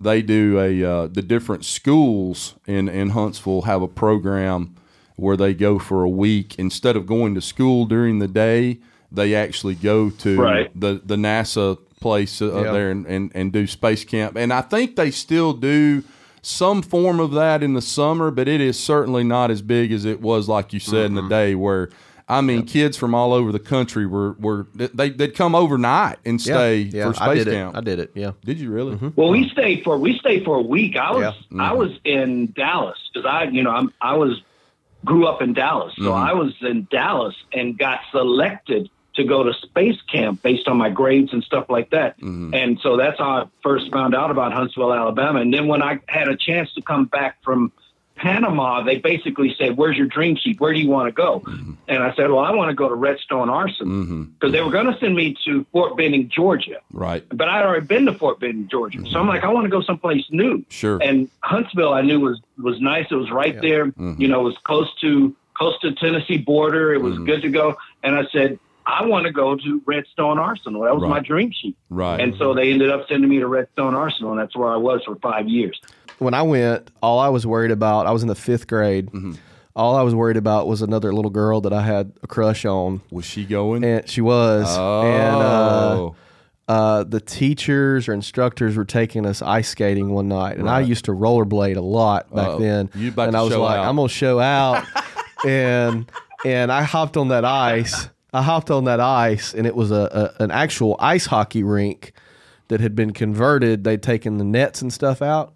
they 0.00 0.22
do 0.22 0.58
a 0.60 0.84
uh, 0.84 1.06
the 1.08 1.22
different 1.22 1.64
schools 1.64 2.54
in 2.66 2.88
in 2.88 3.10
Huntsville 3.10 3.62
have 3.62 3.82
a 3.82 3.88
program 3.88 4.74
where 5.16 5.36
they 5.36 5.52
go 5.54 5.78
for 5.80 6.04
a 6.04 6.08
week 6.08 6.54
instead 6.58 6.94
of 6.96 7.04
going 7.06 7.34
to 7.34 7.40
school 7.40 7.84
during 7.86 8.20
the 8.20 8.28
day. 8.28 8.78
They 9.10 9.34
actually 9.34 9.74
go 9.74 10.10
to 10.10 10.40
Right. 10.40 10.80
the 10.80 11.00
the 11.04 11.16
NASA 11.16 11.78
place 12.00 12.40
uh, 12.40 12.62
Yeah. 12.62 12.72
there 12.72 12.90
and, 12.90 13.06
and 13.06 13.32
and 13.34 13.52
do 13.52 13.66
space 13.66 14.04
camp, 14.04 14.36
and 14.36 14.52
I 14.52 14.60
think 14.60 14.94
they 14.96 15.10
still 15.10 15.52
do 15.52 16.04
some 16.42 16.82
form 16.82 17.20
of 17.20 17.32
that 17.32 17.62
in 17.62 17.74
the 17.74 17.82
summer, 17.82 18.30
but 18.30 18.48
it 18.48 18.60
is 18.60 18.78
certainly 18.78 19.24
not 19.24 19.50
as 19.50 19.62
big 19.62 19.92
as 19.92 20.04
it 20.04 20.20
was, 20.20 20.48
like 20.48 20.72
you 20.72 20.80
said, 20.80 21.06
in 21.06 21.14
the 21.14 21.22
mm-hmm. 21.22 21.30
day 21.30 21.54
where. 21.54 21.90
I 22.30 22.42
mean, 22.42 22.66
kids 22.66 22.94
from 22.98 23.14
all 23.14 23.32
over 23.32 23.52
the 23.52 23.58
country 23.58 24.04
were, 24.04 24.32
were 24.32 24.66
they 24.74 25.08
they'd 25.08 25.34
come 25.34 25.54
overnight 25.54 26.18
and 26.26 26.38
stay 26.38 26.80
yeah, 26.80 27.04
for 27.10 27.22
I 27.22 27.24
space 27.32 27.44
did 27.46 27.54
camp. 27.54 27.74
it. 27.74 27.78
I 27.78 27.80
did 27.80 27.98
it. 28.00 28.10
Yeah. 28.14 28.32
Did 28.44 28.60
you 28.60 28.70
really? 28.70 28.96
Mm-hmm. 28.96 29.08
Well, 29.16 29.30
we 29.30 29.48
stayed 29.48 29.82
for 29.82 29.96
we 29.96 30.18
stayed 30.18 30.44
for 30.44 30.58
a 30.58 30.60
week. 30.60 30.94
I 30.96 31.10
was 31.10 31.34
Yeah. 31.50 31.62
I 31.62 31.72
was 31.72 31.90
in 32.04 32.52
Dallas 32.52 32.98
because 33.10 33.24
I 33.24 33.44
you 33.44 33.62
know 33.62 33.70
I'm 33.70 33.94
I 34.02 34.14
was 34.14 34.42
grew 35.06 35.26
up 35.26 35.40
in 35.40 35.54
Dallas, 35.54 35.94
so 35.96 36.12
I 36.12 36.34
was 36.34 36.52
in 36.60 36.86
Dallas 36.90 37.34
and 37.54 37.78
got 37.78 38.00
selected 38.10 38.90
to 39.18 39.24
go 39.24 39.42
to 39.42 39.52
space 39.52 40.00
camp 40.10 40.42
based 40.42 40.66
on 40.66 40.76
my 40.78 40.88
grades 40.90 41.32
and 41.34 41.44
stuff 41.44 41.66
like 41.68 41.90
that. 41.90 42.18
And 42.20 42.80
so 42.82 42.96
that's 42.96 43.18
how 43.18 43.30
I 43.30 43.44
first 43.62 43.92
found 43.92 44.14
out 44.14 44.30
about 44.30 44.52
Huntsville, 44.52 44.92
Alabama. 44.92 45.40
And 45.40 45.52
then 45.54 45.68
when 45.68 45.82
I 45.82 45.98
had 46.08 46.28
a 46.28 46.36
chance 46.36 46.72
to 46.74 46.82
come 46.82 47.04
back 47.04 47.36
from 47.44 47.70
Panama, 48.16 48.82
they 48.82 48.96
basically 48.98 49.54
said, 49.56 49.76
"Where's 49.76 49.96
your 49.96 50.08
dream 50.08 50.34
sheet? 50.34 50.58
Where 50.58 50.72
do 50.74 50.80
you 50.80 50.88
want 50.88 51.06
to 51.06 51.12
go?" 51.12 51.40
And 51.86 52.02
I 52.02 52.12
said, 52.16 52.30
"Well, 52.30 52.40
I 52.40 52.50
want 52.52 52.68
to 52.68 52.74
go 52.74 52.88
to 52.88 52.94
Redstone 52.96 53.48
Arsenal 53.48 54.24
because 54.24 54.50
they 54.50 54.60
were 54.60 54.72
going 54.72 54.86
to 54.92 54.98
send 54.98 55.14
me 55.14 55.36
to 55.44 55.64
Fort 55.72 55.96
Benning, 55.96 56.28
Georgia." 56.28 56.80
Right. 56.92 57.24
but 57.30 57.48
I'd 57.48 57.64
already 57.64 57.86
been 57.86 58.06
to 58.06 58.12
Fort 58.14 58.40
Benning, 58.40 58.66
Georgia. 58.68 58.98
So 59.08 59.20
I'm 59.20 59.28
like, 59.28 59.44
I 59.44 59.48
want 59.52 59.66
to 59.66 59.70
go 59.70 59.82
someplace 59.82 60.24
new. 60.30 60.64
Sure. 60.68 60.98
And 61.00 61.30
Huntsville, 61.44 61.92
I 61.92 62.02
knew 62.02 62.18
was 62.18 62.40
was 62.60 62.80
nice. 62.80 63.06
It 63.10 63.14
was 63.14 63.30
right 63.30 63.60
there. 63.60 63.86
Mm-hmm. 63.86 64.20
You 64.20 64.26
know, 64.26 64.40
it 64.40 64.44
was 64.44 64.58
close 64.64 64.92
to 65.02 65.36
close 65.54 65.78
to 65.82 65.92
Tennessee 65.92 66.38
border. 66.38 66.92
It 66.94 67.00
was 67.00 67.14
Mm-hmm. 67.14 67.24
good 67.26 67.42
to 67.42 67.50
go. 67.50 67.76
And 68.02 68.16
I 68.16 68.24
said, 68.32 68.58
I 68.88 69.04
want 69.04 69.26
to 69.26 69.32
go 69.32 69.54
to 69.54 69.82
Redstone 69.84 70.38
Arsenal. 70.38 70.82
That 70.82 70.96
was 70.96 71.06
my 71.06 71.20
dream 71.20 71.52
sheet. 71.52 71.76
Right. 71.90 72.18
And 72.18 72.34
so 72.38 72.54
they 72.54 72.72
ended 72.72 72.90
up 72.90 73.06
sending 73.06 73.28
me 73.28 73.38
to 73.38 73.46
Redstone 73.46 73.94
Arsenal, 73.94 74.30
and 74.32 74.40
that's 74.40 74.56
where 74.56 74.72
I 74.72 74.76
was 74.76 75.02
for 75.04 75.14
five 75.16 75.46
years. 75.46 75.78
When 76.18 76.32
I 76.32 76.40
went, 76.40 76.90
all 77.02 77.18
I 77.18 77.28
was 77.28 77.46
worried 77.46 77.70
about, 77.70 78.06
I 78.06 78.12
was 78.12 78.22
in 78.22 78.28
the 78.28 78.34
fifth 78.34 78.66
grade. 78.66 79.08
Mm-hmm. 79.08 79.34
All 79.76 79.94
I 79.94 80.02
was 80.02 80.14
worried 80.14 80.38
about 80.38 80.66
was 80.66 80.80
another 80.80 81.12
little 81.12 81.30
girl 81.30 81.60
that 81.60 81.72
I 81.72 81.82
had 81.82 82.12
a 82.22 82.26
crush 82.26 82.64
on, 82.64 83.02
was 83.10 83.26
she 83.26 83.44
going? 83.44 83.84
and 83.84 84.08
she 84.08 84.22
was. 84.22 84.66
oh. 84.70 85.02
And 85.02 85.36
uh, 85.36 86.72
uh, 86.72 87.04
the 87.04 87.20
teachers 87.20 88.08
or 88.08 88.14
instructors 88.14 88.74
were 88.74 88.86
taking 88.86 89.26
us 89.26 89.42
ice 89.42 89.68
skating 89.68 90.10
one 90.10 90.28
night, 90.28 90.56
and 90.56 90.68
I 90.68 90.80
used 90.80 91.04
to 91.04 91.12
rollerblade 91.12 91.76
a 91.76 91.80
lot 91.82 92.34
back 92.34 92.48
Uh-oh. 92.48 92.58
then. 92.58 92.90
You 92.94 93.10
about 93.10 93.28
and 93.28 93.32
to 93.34 93.38
I 93.38 93.42
was 93.42 93.52
show 93.52 93.62
like, 93.62 93.78
out. 93.78 93.86
I'm 93.86 93.96
gonna 93.96 94.08
show 94.08 94.40
out, 94.40 94.84
and 95.46 96.10
and 96.44 96.72
I 96.72 96.82
hopped 96.82 97.16
on 97.18 97.28
that 97.28 97.44
ice. 97.44 98.08
I 98.32 98.42
hopped 98.42 98.70
on 98.70 98.84
that 98.84 99.00
ice, 99.00 99.54
and 99.54 99.66
it 99.66 99.74
was 99.74 99.90
a, 99.90 100.34
a 100.38 100.42
an 100.42 100.50
actual 100.50 100.96
ice 100.98 101.26
hockey 101.26 101.62
rink 101.62 102.12
that 102.68 102.80
had 102.80 102.94
been 102.94 103.12
converted. 103.12 103.84
They'd 103.84 104.02
taken 104.02 104.38
the 104.38 104.44
nets 104.44 104.82
and 104.82 104.92
stuff 104.92 105.22
out, 105.22 105.54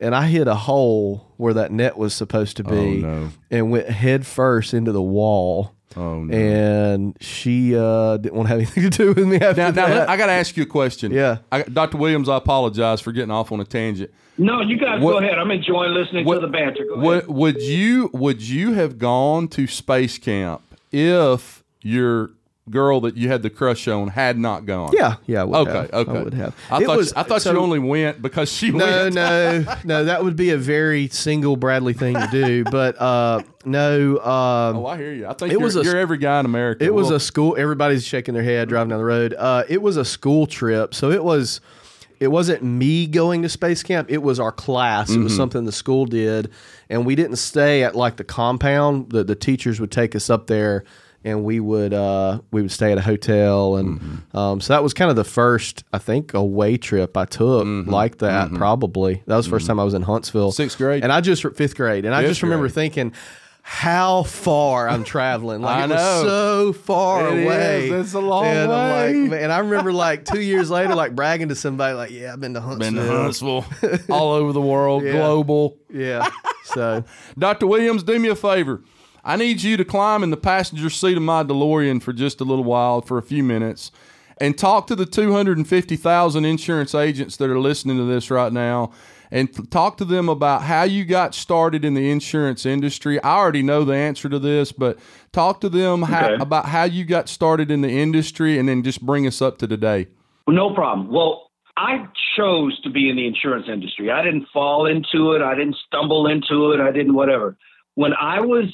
and 0.00 0.14
I 0.14 0.26
hit 0.26 0.46
a 0.48 0.54
hole 0.54 1.32
where 1.38 1.54
that 1.54 1.72
net 1.72 1.96
was 1.96 2.12
supposed 2.14 2.56
to 2.58 2.64
be, 2.64 3.02
Oh, 3.04 3.08
no. 3.08 3.28
and 3.50 3.70
went 3.70 3.88
head 3.88 4.26
first 4.26 4.74
into 4.74 4.92
the 4.92 5.02
wall. 5.02 5.72
Oh, 5.96 6.22
no. 6.24 6.34
And 6.34 7.16
she 7.20 7.76
uh, 7.76 8.16
didn't 8.16 8.34
want 8.34 8.46
to 8.48 8.50
have 8.50 8.58
anything 8.60 8.82
to 8.90 8.90
do 8.90 9.08
with 9.12 9.26
me 9.28 9.36
after 9.36 9.60
now, 9.72 9.86
now. 9.88 10.06
I 10.08 10.16
got 10.16 10.26
to 10.26 10.32
ask 10.32 10.56
you 10.56 10.62
a 10.62 10.66
question. 10.66 11.12
Yeah. 11.12 11.38
I, 11.50 11.62
Dr. 11.64 11.98
Williams, 11.98 12.30
I 12.30 12.36
apologize 12.38 13.02
for 13.02 13.12
getting 13.12 13.30
off 13.30 13.52
on 13.52 13.60
a 13.60 13.64
tangent. 13.64 14.10
No, 14.38 14.62
you 14.62 14.78
guys 14.78 15.02
What- 15.02 15.12
go 15.12 15.18
ahead. 15.18 15.38
I'm 15.38 15.50
enjoying 15.50 15.92
listening 15.92 16.24
what- 16.24 16.36
to 16.36 16.40
the 16.40 16.46
banter. 16.52 16.84
Go 16.88 16.96
Would, 16.98 17.18
ahead. 17.24 17.28
would 17.28 17.62
you 17.62 18.08
would 18.14 18.40
you 18.42 18.72
have 18.72 18.96
gone 18.98 19.48
to 19.48 19.66
space 19.66 20.16
camp 20.16 20.62
if 20.90 21.61
your 21.82 22.30
girl 22.70 23.00
that 23.00 23.16
you 23.16 23.26
had 23.28 23.42
the 23.42 23.50
crush 23.50 23.88
on 23.88 24.06
had 24.06 24.38
not 24.38 24.64
gone. 24.66 24.90
Yeah, 24.92 25.16
yeah. 25.26 25.40
I 25.42 25.44
would 25.44 25.56
Okay. 25.68 25.72
have. 25.72 25.90
Okay. 25.94 26.18
I 26.18 26.22
would 26.22 26.34
have. 26.34 26.54
I 26.70 26.80
It 26.80 26.86
thought 26.86 26.96
was- 26.96 27.12
I 27.14 27.24
thought 27.24 27.42
so- 27.42 27.52
you 27.52 27.58
only 27.58 27.80
went 27.80 28.22
because 28.22 28.52
she 28.52 28.70
No, 28.70 28.86
went. 28.86 29.14
no, 29.16 29.58
no. 29.62 29.74
No. 29.84 30.04
That 30.04 30.22
would 30.22 30.36
be 30.36 30.50
a 30.50 30.56
very 30.56 31.08
single 31.08 31.56
Bradley 31.56 31.92
thing 31.92 32.14
to 32.14 32.28
do. 32.30 32.62
But 32.62 33.00
uh, 33.00 33.42
no, 33.64 34.18
um, 34.18 34.76
Oh, 34.76 34.86
I 34.86 34.96
hear 34.96 35.12
you. 35.12 35.26
I 35.26 35.32
think 35.34 35.50
It 35.50 35.54
you're, 35.54 35.60
was 35.60 35.74
a- 35.74 35.82
you're 35.82 35.96
every 35.98 36.18
guy 36.18 36.38
in 36.38 36.46
America. 36.46 36.84
It 36.84 36.94
was 36.94 37.08
Well, 37.08 37.16
a 37.16 37.20
school. 37.20 37.56
Everybody's 37.58 38.04
shaking 38.06 38.34
their 38.34 38.44
head 38.44 38.68
driving 38.68 38.90
down 38.90 38.98
the 39.00 39.04
road. 39.04 39.34
Uh, 39.36 39.64
it 39.68 39.82
was 39.82 39.96
a 39.96 40.04
school 40.04 40.46
trip, 40.46 40.94
so 40.94 41.10
it 41.10 41.24
was. 41.24 41.60
It 42.20 42.30
wasn't 42.30 42.62
me 42.62 43.08
going 43.08 43.42
to 43.42 43.48
space 43.48 43.82
camp. 43.82 44.08
It 44.08 44.22
was 44.22 44.38
our 44.38 44.52
class. 44.52 45.10
It 45.10 45.14
Mm-hmm. 45.14 45.24
was 45.24 45.34
something 45.34 45.64
the 45.64 45.72
school 45.72 46.06
did, 46.06 46.50
and 46.88 47.04
we 47.04 47.16
didn't 47.16 47.34
stay 47.38 47.82
at 47.82 47.96
like 47.96 48.14
the 48.18 48.22
compound. 48.22 49.10
The 49.10 49.24
the 49.24 49.34
teachers 49.34 49.80
would 49.80 49.90
take 49.90 50.14
us 50.14 50.30
up 50.30 50.46
there, 50.46 50.84
and 51.24 51.44
we 51.44 51.60
would 51.60 51.92
uh, 51.94 52.40
we 52.50 52.62
would 52.62 52.70
stay 52.72 52.92
at 52.92 52.98
a 52.98 53.02
hotel, 53.02 53.76
and 53.76 54.00
Mm-hmm. 54.00 54.36
um, 54.36 54.60
so 54.60 54.72
that 54.72 54.82
was 54.82 54.92
kind 54.94 55.10
of 55.10 55.16
the 55.16 55.24
first 55.24 55.84
I 55.92 55.98
think 55.98 56.34
away 56.34 56.76
trip 56.76 57.16
I 57.16 57.24
took 57.24 57.64
Mm-hmm. 57.66 57.90
like 57.90 58.18
that. 58.18 58.52
Probably 58.54 59.22
that 59.26 59.36
was 59.36 59.48
the 59.48 59.56
1st 59.56 59.66
time 59.68 59.80
I 59.80 59.84
was 59.84 59.94
in 59.94 60.02
Huntsville, 60.02 60.52
Sixth 60.52 60.78
grade? 60.78 61.02
and 61.02 61.12
I 61.12 61.20
just 61.20 61.42
fifth 61.56 61.76
grade, 61.76 62.04
and 62.04 62.14
I 62.14 62.22
just 62.26 62.42
remember 62.42 62.64
grade. 62.66 62.74
thinking. 62.74 63.12
How 63.64 64.24
far 64.24 64.88
I'm 64.88 65.04
traveling? 65.04 65.60
Like 65.62 65.82
I 65.82 65.84
it 65.84 65.88
was 65.90 66.22
so 66.22 66.72
far 66.72 67.28
It 67.28 67.44
away. 67.44 67.90
is. 67.90 68.06
It's 68.06 68.14
a 68.14 68.18
long 68.20 68.44
and 68.44 68.68
way. 68.68 69.14
like, 69.20 69.30
man, 69.30 69.52
I 69.52 69.58
remember 69.58 69.92
like 70.06 70.24
two 70.24 70.40
years 70.40 70.68
later, 70.68 70.96
like 70.96 71.14
bragging 71.14 71.48
to 71.50 71.54
somebody, 71.54 71.94
like, 71.94 72.10
"Yeah, 72.10 72.32
I've 72.32 72.40
been 72.40 72.54
to 72.54 72.60
Huntsville, 72.60 72.92
been 72.92 73.06
Huntsville." 73.08 73.62
to 73.62 73.86
Huntsville, 73.86 73.98
all 74.16 74.32
over 74.32 74.52
the 74.52 74.60
world, 74.60 75.04
Yeah. 75.04 75.12
global. 75.12 75.76
Yeah. 75.94 76.28
So 76.64 77.04
Dr. 77.38 77.68
Williams, 77.68 78.02
do 78.02 78.18
me 78.18 78.30
a 78.30 78.34
favor. 78.34 78.82
I 79.24 79.36
need 79.36 79.62
you 79.62 79.76
to 79.76 79.84
climb 79.84 80.22
in 80.22 80.30
the 80.30 80.36
passenger 80.36 80.90
seat 80.90 81.16
of 81.16 81.22
my 81.22 81.44
DeLorean 81.44 82.02
for 82.02 82.12
just 82.12 82.40
a 82.40 82.44
little 82.44 82.64
while, 82.64 83.00
for 83.00 83.18
a 83.18 83.22
few 83.22 83.44
minutes, 83.44 83.92
and 84.38 84.58
talk 84.58 84.88
to 84.88 84.96
the 84.96 85.06
250,000 85.06 86.44
insurance 86.44 86.94
agents 86.94 87.36
that 87.36 87.48
are 87.48 87.60
listening 87.60 87.98
to 87.98 88.04
this 88.04 88.30
right 88.30 88.52
now 88.52 88.90
and 89.30 89.70
talk 89.70 89.96
to 89.96 90.04
them 90.04 90.28
about 90.28 90.62
how 90.62 90.82
you 90.82 91.04
got 91.04 91.34
started 91.34 91.84
in 91.84 91.94
the 91.94 92.10
insurance 92.10 92.66
industry. 92.66 93.22
I 93.22 93.36
already 93.36 93.62
know 93.62 93.84
the 93.84 93.94
answer 93.94 94.28
to 94.28 94.38
this, 94.38 94.72
but 94.72 94.98
talk 95.32 95.60
to 95.62 95.68
them 95.68 96.02
how, 96.02 96.34
about 96.34 96.66
how 96.66 96.84
you 96.84 97.04
got 97.04 97.28
started 97.28 97.70
in 97.70 97.80
the 97.80 97.88
industry 97.88 98.58
and 98.58 98.68
then 98.68 98.82
just 98.82 99.00
bring 99.00 99.26
us 99.26 99.40
up 99.40 99.56
to 99.58 99.66
today. 99.66 100.08
No 100.48 100.74
problem. 100.74 101.10
Well, 101.10 101.50
I 101.76 102.06
chose 102.36 102.78
to 102.82 102.90
be 102.90 103.08
in 103.08 103.16
the 103.16 103.26
insurance 103.26 103.68
industry. 103.72 104.10
I 104.10 104.22
didn't 104.22 104.48
fall 104.52 104.84
into 104.84 105.32
it. 105.32 105.40
I 105.40 105.54
didn't 105.54 105.76
stumble 105.86 106.26
into 106.26 106.72
it. 106.72 106.80
I 106.80 106.90
didn't 106.90 107.14
whatever. 107.14 107.56
When 107.94 108.12
I 108.14 108.40
was 108.40 108.64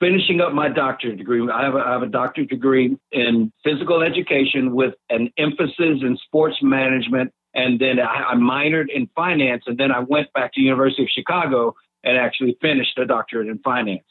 finishing 0.00 0.40
up 0.40 0.52
my 0.52 0.68
doctorate 0.68 1.18
degree, 1.18 1.46
I 1.50 1.64
have 1.64 1.74
a, 1.74 1.78
I 1.78 1.92
have 1.92 2.02
a 2.02 2.08
doctorate 2.08 2.48
degree 2.48 2.96
in 3.12 3.52
physical 3.64 4.02
education 4.02 4.74
with 4.74 4.94
an 5.10 5.30
emphasis 5.36 6.02
in 6.02 6.18
sports 6.24 6.56
management, 6.62 7.32
and 7.54 7.78
then 7.80 7.98
I, 8.00 8.30
I 8.30 8.34
minored 8.34 8.86
in 8.94 9.08
finance, 9.14 9.64
and 9.66 9.78
then 9.78 9.90
I 9.90 10.00
went 10.00 10.32
back 10.32 10.54
to 10.54 10.60
University 10.60 11.02
of 11.02 11.08
Chicago 11.08 11.74
and 12.04 12.16
actually 12.16 12.56
finished 12.60 12.96
a 12.98 13.06
doctorate 13.06 13.48
in 13.48 13.58
finance. 13.58 14.04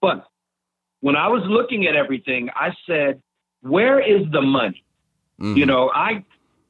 But 0.00 0.26
when 1.00 1.16
I 1.16 1.28
was 1.28 1.42
looking 1.46 1.86
at 1.86 1.96
everything, 1.96 2.50
I 2.54 2.74
said, 2.86 3.20
"Where 3.62 3.98
is 4.00 4.30
the 4.30 4.42
money?" 4.42 4.84
Mhm. 5.40 5.56
You 5.56 5.66
know, 5.66 5.90
I 5.92 6.24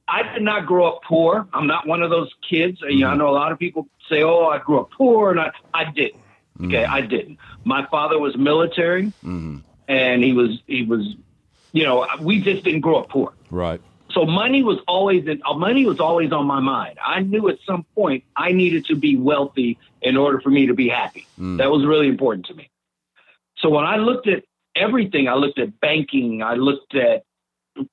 I 0.09 0.23
did 0.33 0.43
not 0.43 0.67
grow 0.67 0.87
up 0.87 1.03
poor. 1.07 1.47
I'm 1.53 1.67
not 1.67 1.87
one 1.87 2.03
of 2.03 2.11
those 2.11 2.31
kids. 2.49 2.79
You 2.87 3.01
know, 3.01 3.09
I 3.09 3.15
know 3.15 3.29
a 3.29 3.37
lot 3.37 3.53
of 3.53 3.59
people 3.59 3.89
say, 4.09 4.23
"Oh, 4.23 4.47
I 4.47 4.59
grew 4.59 4.81
up 4.81 4.91
poor," 4.91 5.31
and 5.31 5.41
I, 5.41 5.51
I 5.75 5.85
didn't. 5.91 6.22
Okay, 6.65 6.85
I 6.85 7.01
didn't. 7.01 7.39
My 7.65 7.87
father 7.87 8.19
was 8.19 8.37
military, 8.37 9.13
Mhm. 9.25 9.63
and 9.89 10.23
he 10.23 10.33
was 10.33 10.61
he 10.67 10.85
was, 10.85 11.15
you 11.73 11.85
know, 11.85 12.07
we 12.21 12.41
just 12.41 12.65
didn't 12.65 12.81
grow 12.81 12.97
up 13.01 13.09
poor. 13.09 13.33
Right. 13.51 13.81
So 14.13 14.27
money 14.27 14.63
was 14.63 14.79
always 14.87 15.27
in, 15.27 15.41
uh, 15.45 15.55
money 15.55 15.87
was 15.87 15.99
always 15.99 16.33
on 16.33 16.47
my 16.47 16.61
mind. 16.61 16.99
I 17.05 17.21
knew 17.21 17.49
at 17.49 17.59
some 17.67 17.85
point 17.95 18.25
I 18.37 18.53
needed 18.53 18.85
to 18.87 18.95
be 18.97 19.17
wealthy 19.17 19.79
in 20.03 20.17
order 20.17 20.41
for 20.41 20.51
me 20.51 20.67
to 20.67 20.75
be 20.75 20.89
happy. 20.89 21.27
That 21.39 21.71
was 21.71 21.87
really 21.87 22.09
important 22.09 22.47
to 22.47 22.55
me. 22.55 22.69
So 23.57 23.71
when 23.71 23.85
I 23.85 23.97
looked 23.97 24.29
at 24.29 24.45
everything, 24.77 25.29
I 25.29 25.35
looked 25.35 25.59
at 25.59 25.81
banking, 25.81 26.43
I 26.43 26.55
looked 26.55 26.95
at 26.95 27.25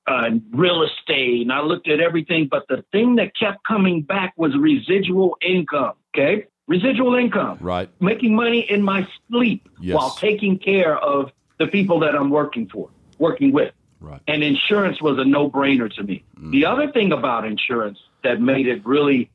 uh, 0.08 0.32
real 0.52 0.84
estate, 0.84 1.44
and 1.44 1.54
I 1.54 1.62
looked 1.62 1.88
at 1.88 2.02
everything. 2.02 2.48
But 2.52 2.68
the 2.68 2.84
thing 2.92 3.16
that 3.16 3.32
kept 3.38 3.64
coming 3.64 4.02
back 4.02 4.34
was 4.36 4.56
residual 4.58 5.38
income. 5.42 5.94
Okay, 6.14 6.48
residual 6.70 7.16
income 7.16 7.58
Right. 7.60 7.90
making 8.00 8.36
money 8.36 8.60
in 8.60 8.82
my 8.84 9.06
sleep 9.28 9.68
Yes. 9.82 9.96
while 9.96 10.12
taking 10.12 10.58
care 10.60 10.96
of 10.98 11.32
the 11.58 11.68
people 11.68 12.00
that 12.02 12.16
I'm 12.16 12.30
working 12.30 12.68
for, 12.68 12.90
working 13.18 13.52
with. 13.52 13.74
Right. 14.00 14.22
And 14.28 14.44
insurance 14.44 15.02
was 15.02 15.18
a 15.18 15.26
no 15.26 15.50
brainer 15.50 15.94
to 15.96 16.04
me. 16.04 16.24
Mm. 16.40 16.52
The 16.52 16.66
other 16.68 16.90
thing 16.92 17.12
about 17.12 17.46
insurance 17.46 18.00
that 18.24 18.40
made 18.40 18.68
it 18.68 18.86
really 18.86 19.30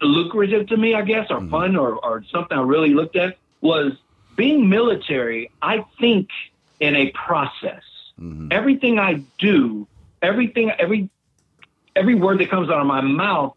lucrative 0.00 0.66
to 0.68 0.76
me, 0.76 0.94
I 0.94 1.02
guess, 1.02 1.26
or 1.30 1.38
mm. 1.38 1.50
fun 1.50 1.76
or, 1.76 1.94
or 2.04 2.24
something 2.32 2.56
I 2.56 2.62
really 2.62 2.94
looked 2.94 3.14
at 3.14 3.36
was 3.60 3.92
being 4.34 4.68
military. 4.68 5.50
I 5.60 5.84
think 6.00 6.28
in 6.80 6.96
a 6.96 7.10
process. 7.10 7.82
Mm-hmm. 8.18 8.48
Everything 8.50 8.98
I 8.98 9.22
do, 9.38 9.86
everything, 10.22 10.72
every, 10.78 11.10
every 11.94 12.14
word 12.14 12.40
that 12.40 12.50
comes 12.50 12.70
out 12.70 12.80
of 12.80 12.86
my 12.86 13.00
mouth 13.00 13.54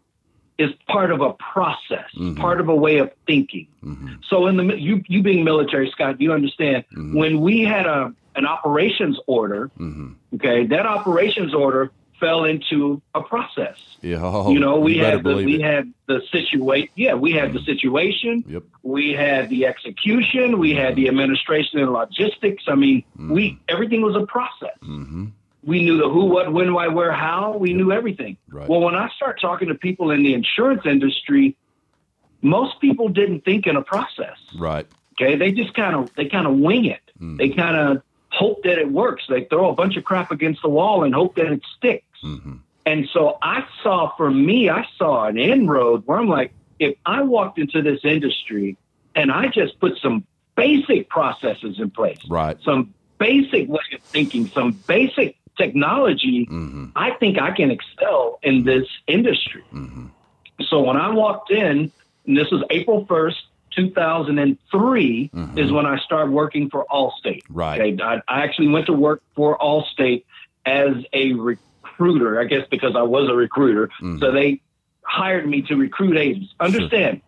is 0.58 0.70
part 0.86 1.10
of 1.10 1.20
a 1.20 1.32
process, 1.34 2.06
mm-hmm. 2.14 2.34
part 2.34 2.60
of 2.60 2.68
a 2.68 2.74
way 2.74 2.98
of 2.98 3.10
thinking. 3.26 3.66
Mm-hmm. 3.82 4.14
So 4.28 4.46
in 4.46 4.56
the 4.56 4.64
you 4.78 5.02
you 5.06 5.22
being 5.22 5.44
military, 5.44 5.90
Scott, 5.90 6.20
you 6.20 6.32
understand 6.32 6.84
mm-hmm. 6.92 7.16
when 7.16 7.40
we 7.40 7.62
had 7.62 7.86
a 7.86 8.14
an 8.34 8.46
operations 8.46 9.18
order, 9.26 9.70
okay, 10.34 10.66
that 10.66 10.86
operations 10.86 11.54
order 11.54 11.90
fell 12.18 12.44
into 12.44 13.02
a 13.14 13.20
process. 13.20 13.76
Yeah. 14.00 14.48
You 14.48 14.60
know, 14.60 14.78
we 14.78 14.98
better 14.98 15.16
had 15.16 15.24
the, 15.24 15.34
we 15.36 15.56
it. 15.56 15.60
had 15.60 15.92
the 16.06 16.22
situation. 16.30 16.88
Yeah, 16.94 17.14
we 17.14 17.32
had 17.32 17.52
the 17.52 17.60
situation. 17.60 18.44
Yep. 18.46 18.62
We 18.82 19.12
had 19.12 19.48
the 19.48 19.66
execution. 19.66 20.58
We 20.58 20.74
had 20.74 20.94
the 20.94 21.08
administration 21.08 21.80
and 21.80 21.92
logistics. 21.92 22.64
I 22.68 22.76
mean, 22.76 23.04
we 23.18 23.58
everything 23.68 24.02
was 24.02 24.16
a 24.16 24.24
process. 24.26 24.78
We 25.64 25.84
knew 25.84 25.96
the 25.98 26.08
who, 26.08 26.24
what, 26.26 26.52
when, 26.52 26.74
why, 26.74 26.88
where, 26.88 27.12
how. 27.12 27.56
We 27.56 27.72
knew 27.72 27.92
everything. 27.92 28.36
Right. 28.48 28.68
Well, 28.68 28.80
when 28.80 28.94
I 28.94 29.08
start 29.10 29.40
talking 29.40 29.68
to 29.68 29.74
people 29.74 30.10
in 30.10 30.22
the 30.22 30.34
insurance 30.34 30.82
industry, 30.84 31.56
most 32.40 32.80
people 32.80 33.08
didn't 33.08 33.44
think 33.44 33.66
in 33.66 33.76
a 33.76 33.82
process. 33.82 34.36
Right. 34.56 34.86
Okay, 35.12 35.36
they 35.36 35.52
just 35.52 35.74
kind 35.74 35.94
of 35.94 36.12
they 36.14 36.26
kind 36.26 36.46
of 36.46 36.56
wing 36.56 36.86
it. 36.86 37.00
Mm. 37.20 37.38
They 37.38 37.50
kind 37.50 37.76
of 37.76 38.02
hope 38.30 38.64
that 38.64 38.78
it 38.78 38.90
works. 38.90 39.24
They 39.28 39.44
throw 39.44 39.70
a 39.70 39.74
bunch 39.74 39.96
of 39.96 40.04
crap 40.04 40.30
against 40.30 40.62
the 40.62 40.68
wall 40.68 41.04
and 41.04 41.14
hope 41.14 41.36
that 41.36 41.46
it 41.46 41.62
sticks. 41.76 42.06
Mm-hmm. 42.24 42.56
And 42.84 43.08
so 43.12 43.38
I 43.40 43.64
saw 43.82 44.16
for 44.16 44.30
me, 44.30 44.68
I 44.68 44.86
saw 44.96 45.26
an 45.26 45.38
inroad 45.38 46.02
where 46.06 46.18
I'm 46.18 46.28
like, 46.28 46.52
if 46.80 46.96
I 47.06 47.22
walked 47.22 47.58
into 47.58 47.82
this 47.82 48.00
industry 48.04 48.76
and 49.14 49.30
I 49.30 49.48
just 49.48 49.78
put 49.78 49.98
some 49.98 50.24
basic 50.56 51.08
processes 51.08 51.78
in 51.78 51.90
place, 51.90 52.18
Right. 52.28 52.56
some 52.64 52.94
basic 53.18 53.68
way 53.68 53.80
of 53.92 54.00
thinking, 54.02 54.48
some 54.48 54.72
basic 54.72 55.36
technology, 55.62 56.46
Mm-hmm. 56.50 56.86
I 56.96 57.10
think 57.12 57.40
I 57.40 57.50
can 57.52 57.70
excel 57.70 58.38
in 58.42 58.64
this 58.64 58.86
industry. 59.06 59.64
Mm-hmm. 59.72 60.06
So 60.68 60.80
when 60.80 60.96
I 60.96 61.10
walked 61.10 61.50
in, 61.50 61.90
and 62.26 62.36
this 62.36 62.50
was 62.50 62.62
April 62.70 63.06
1st, 63.06 63.36
2003, 63.74 65.30
is 65.56 65.72
when 65.72 65.86
I 65.86 65.98
started 65.98 66.30
working 66.30 66.68
for 66.68 66.84
Allstate. 66.90 67.44
Mm-hmm. 67.44 67.54
Right. 67.54 67.80
Okay, 67.80 68.02
I, 68.02 68.14
I 68.28 68.42
actually 68.42 68.68
went 68.68 68.86
to 68.86 68.92
work 68.92 69.22
for 69.34 69.56
Allstate 69.58 70.24
as 70.66 70.94
a 71.12 71.32
recruiter, 71.32 72.40
I 72.40 72.44
guess 72.44 72.66
because 72.70 72.94
I 72.96 73.02
was 73.02 73.28
a 73.28 73.34
recruiter. 73.34 73.88
Mm. 74.00 74.20
So 74.20 74.30
they 74.32 74.60
hired 75.02 75.48
me 75.48 75.62
to 75.62 75.76
recruit 75.76 76.16
agents. 76.16 76.54
Understand, 76.60 77.22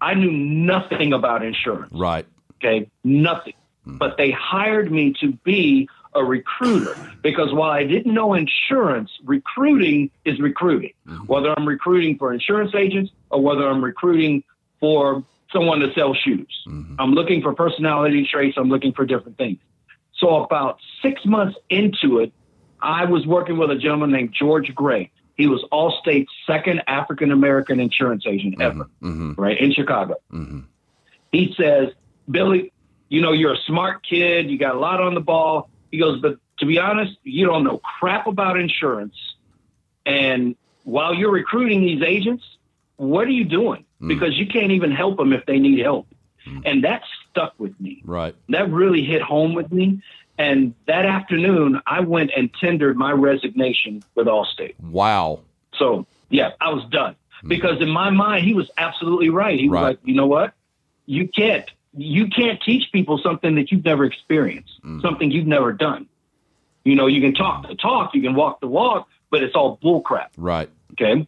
I 0.00 0.14
knew 0.14 0.32
nothing 0.32 1.12
about 1.12 1.44
insurance. 1.44 1.92
Right. 1.94 2.26
Okay, 2.56 2.90
nothing. 3.04 3.54
But 3.86 4.16
they 4.18 4.30
hired 4.30 4.92
me 4.92 5.14
to 5.20 5.32
be 5.32 5.88
a 6.14 6.24
recruiter 6.24 6.98
because 7.22 7.52
while 7.52 7.70
I 7.70 7.84
didn't 7.84 8.12
know 8.14 8.34
insurance, 8.34 9.10
recruiting 9.24 10.10
is 10.24 10.40
recruiting. 10.40 10.92
Whether 11.26 11.52
I'm 11.56 11.66
recruiting 11.68 12.18
for 12.18 12.32
insurance 12.32 12.74
agents 12.74 13.10
or 13.30 13.42
whether 13.42 13.68
I'm 13.68 13.82
recruiting 13.84 14.42
for 14.80 15.24
someone 15.52 15.80
to 15.80 15.92
sell 15.94 16.14
shoes, 16.14 16.52
I'm 16.98 17.12
looking 17.12 17.42
for 17.42 17.54
personality 17.54 18.26
traits. 18.30 18.56
I'm 18.58 18.68
looking 18.68 18.92
for 18.92 19.04
different 19.04 19.36
things. 19.38 19.58
So 20.14 20.42
about 20.44 20.78
six 21.02 21.24
months 21.24 21.56
into 21.70 22.18
it, 22.18 22.32
I 22.80 23.04
was 23.04 23.26
working 23.26 23.56
with 23.58 23.70
a 23.70 23.76
gentleman 23.76 24.10
named 24.12 24.34
George 24.38 24.74
Gray. 24.74 25.10
He 25.36 25.46
was 25.46 25.64
Allstate's 25.72 26.30
second 26.46 26.82
African 26.86 27.30
American 27.32 27.80
insurance 27.80 28.24
agent 28.26 28.60
ever, 28.60 28.90
Mm-hmm. 29.02 29.32
right 29.40 29.58
in 29.58 29.72
Chicago 29.72 30.14
Mm-hmm. 30.32 30.60
he 31.32 31.54
says, 31.56 31.88
Billy, 32.30 32.72
you 33.08 33.20
know, 33.22 33.32
you're 33.32 33.54
a 33.54 33.62
smart 33.66 34.04
kid. 34.06 34.50
You 34.50 34.58
got 34.58 34.74
a 34.74 34.78
lot 34.78 35.00
on 35.00 35.14
the 35.14 35.20
ball. 35.20 35.70
He 35.90 35.98
goes, 35.98 36.20
but 36.20 36.38
to 36.58 36.66
be 36.66 36.78
honest, 36.78 37.16
you 37.22 37.46
don't 37.46 37.64
know 37.64 37.78
crap 37.78 38.26
about 38.26 38.58
insurance. 38.58 39.14
And 40.06 40.56
while 40.84 41.14
you're 41.14 41.30
recruiting 41.30 41.80
these 41.82 42.02
agents, 42.02 42.44
what 42.96 43.26
are 43.26 43.32
you 43.32 43.44
doing? 43.44 43.84
Mm. 44.00 44.08
Because 44.08 44.38
you 44.38 44.46
can't 44.46 44.72
even 44.72 44.90
help 44.90 45.16
them 45.16 45.32
if 45.32 45.46
they 45.46 45.58
need 45.58 45.80
help. 45.80 46.06
Mm. 46.46 46.62
And 46.64 46.84
that 46.84 47.02
stuck 47.30 47.54
with 47.58 47.78
me. 47.80 48.02
Right. 48.04 48.34
That 48.48 48.70
really 48.70 49.04
hit 49.04 49.22
home 49.22 49.54
with 49.54 49.72
me. 49.72 50.02
And 50.38 50.74
that 50.86 51.04
afternoon, 51.04 51.80
I 51.86 52.00
went 52.00 52.30
and 52.34 52.50
tendered 52.54 52.96
my 52.96 53.12
resignation 53.12 54.02
with 54.14 54.26
Allstate. 54.26 54.78
Wow. 54.80 55.40
So, 55.74 56.06
yeah, 56.30 56.52
I 56.60 56.70
was 56.70 56.84
done. 56.90 57.16
Mm. 57.44 57.48
Because 57.48 57.80
in 57.80 57.90
my 57.90 58.10
mind, 58.10 58.46
he 58.46 58.54
was 58.54 58.70
absolutely 58.78 59.30
right. 59.30 59.58
He 59.58 59.68
was 59.68 59.80
like, 59.80 59.98
you 60.04 60.14
know 60.14 60.26
what? 60.26 60.54
You 61.06 61.28
can't 61.28 61.70
you 61.96 62.28
can't 62.28 62.60
teach 62.62 62.90
people 62.92 63.18
something 63.18 63.56
that 63.56 63.70
you've 63.72 63.84
never 63.84 64.04
experienced, 64.04 64.80
something 65.02 65.30
you've 65.30 65.46
never 65.46 65.72
done. 65.72 66.06
You 66.84 66.94
know, 66.94 67.06
you 67.06 67.20
can 67.20 67.34
talk 67.34 67.66
the 67.68 67.74
talk, 67.74 68.14
you 68.14 68.22
can 68.22 68.34
walk 68.34 68.60
the 68.60 68.68
walk, 68.68 69.08
but 69.30 69.42
it's 69.42 69.54
all 69.54 69.78
bullcrap. 69.78 70.28
Right. 70.36 70.70
Okay. 70.92 71.26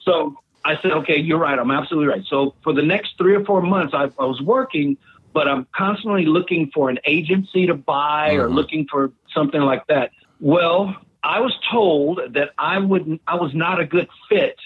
So 0.00 0.36
I 0.64 0.80
said, 0.80 0.92
okay, 0.92 1.18
you're 1.18 1.38
right. 1.38 1.58
I'm 1.58 1.70
absolutely 1.70 2.08
right. 2.08 2.24
So 2.26 2.54
for 2.62 2.72
the 2.72 2.82
next 2.82 3.16
three 3.18 3.34
or 3.34 3.44
four 3.44 3.62
months, 3.62 3.94
I, 3.94 4.04
I 4.18 4.24
was 4.24 4.40
working, 4.42 4.96
but 5.32 5.46
I'm 5.46 5.66
constantly 5.76 6.26
looking 6.26 6.70
for 6.74 6.90
an 6.90 6.98
agency 7.04 7.66
to 7.66 7.74
buy 7.74 8.32
or 8.32 8.48
Mhm. 8.48 8.54
looking 8.54 8.86
for 8.86 9.12
something 9.32 9.60
like 9.60 9.86
that. 9.86 10.10
Well, 10.40 10.96
I 11.22 11.40
was 11.40 11.56
told 11.70 12.20
that 12.34 12.50
I 12.58 12.78
wouldn't, 12.78 13.20
I 13.26 13.36
was 13.36 13.54
not 13.54 13.80
a 13.80 13.84
good 13.84 14.08
fit 14.28 14.56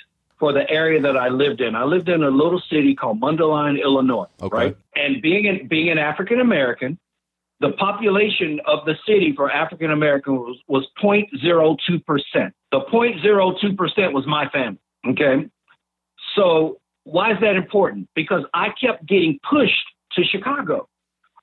for 0.43 0.53
the 0.53 0.69
area 0.69 1.01
that 1.01 1.17
I 1.17 1.29
lived 1.29 1.61
in. 1.61 1.77
I 1.77 1.85
lived 1.85 2.09
in 2.09 2.25
a 2.25 2.29
little 2.29 2.61
city 2.69 2.97
called 2.97 3.21
Mundelein, 3.21 3.81
Illinois. 3.81 4.27
Okay. 4.43 4.57
Right. 4.57 4.77
And 4.97 5.23
being 5.23 5.47
an, 5.47 5.69
being 5.69 5.89
an 5.89 5.99
African 5.99 6.41
American, 6.41 6.99
the 7.61 7.71
population 7.71 8.61
of 8.67 8.85
the 8.85 8.97
city 9.07 9.35
for 9.37 9.53
African 9.53 9.93
American 9.93 10.35
was, 10.35 10.59
was 10.67 10.85
0.02%. 11.01 12.51
The 12.73 12.81
0.02% 12.81 14.13
was 14.13 14.27
my 14.27 14.49
family. 14.49 14.81
Okay. 15.07 15.49
So 16.35 16.81
why 17.05 17.35
is 17.35 17.39
that 17.41 17.55
important? 17.55 18.09
Because 18.17 18.43
I 18.53 18.71
kept 18.71 19.07
getting 19.07 19.39
pushed 19.49 19.87
to 20.17 20.25
Chicago. 20.25 20.89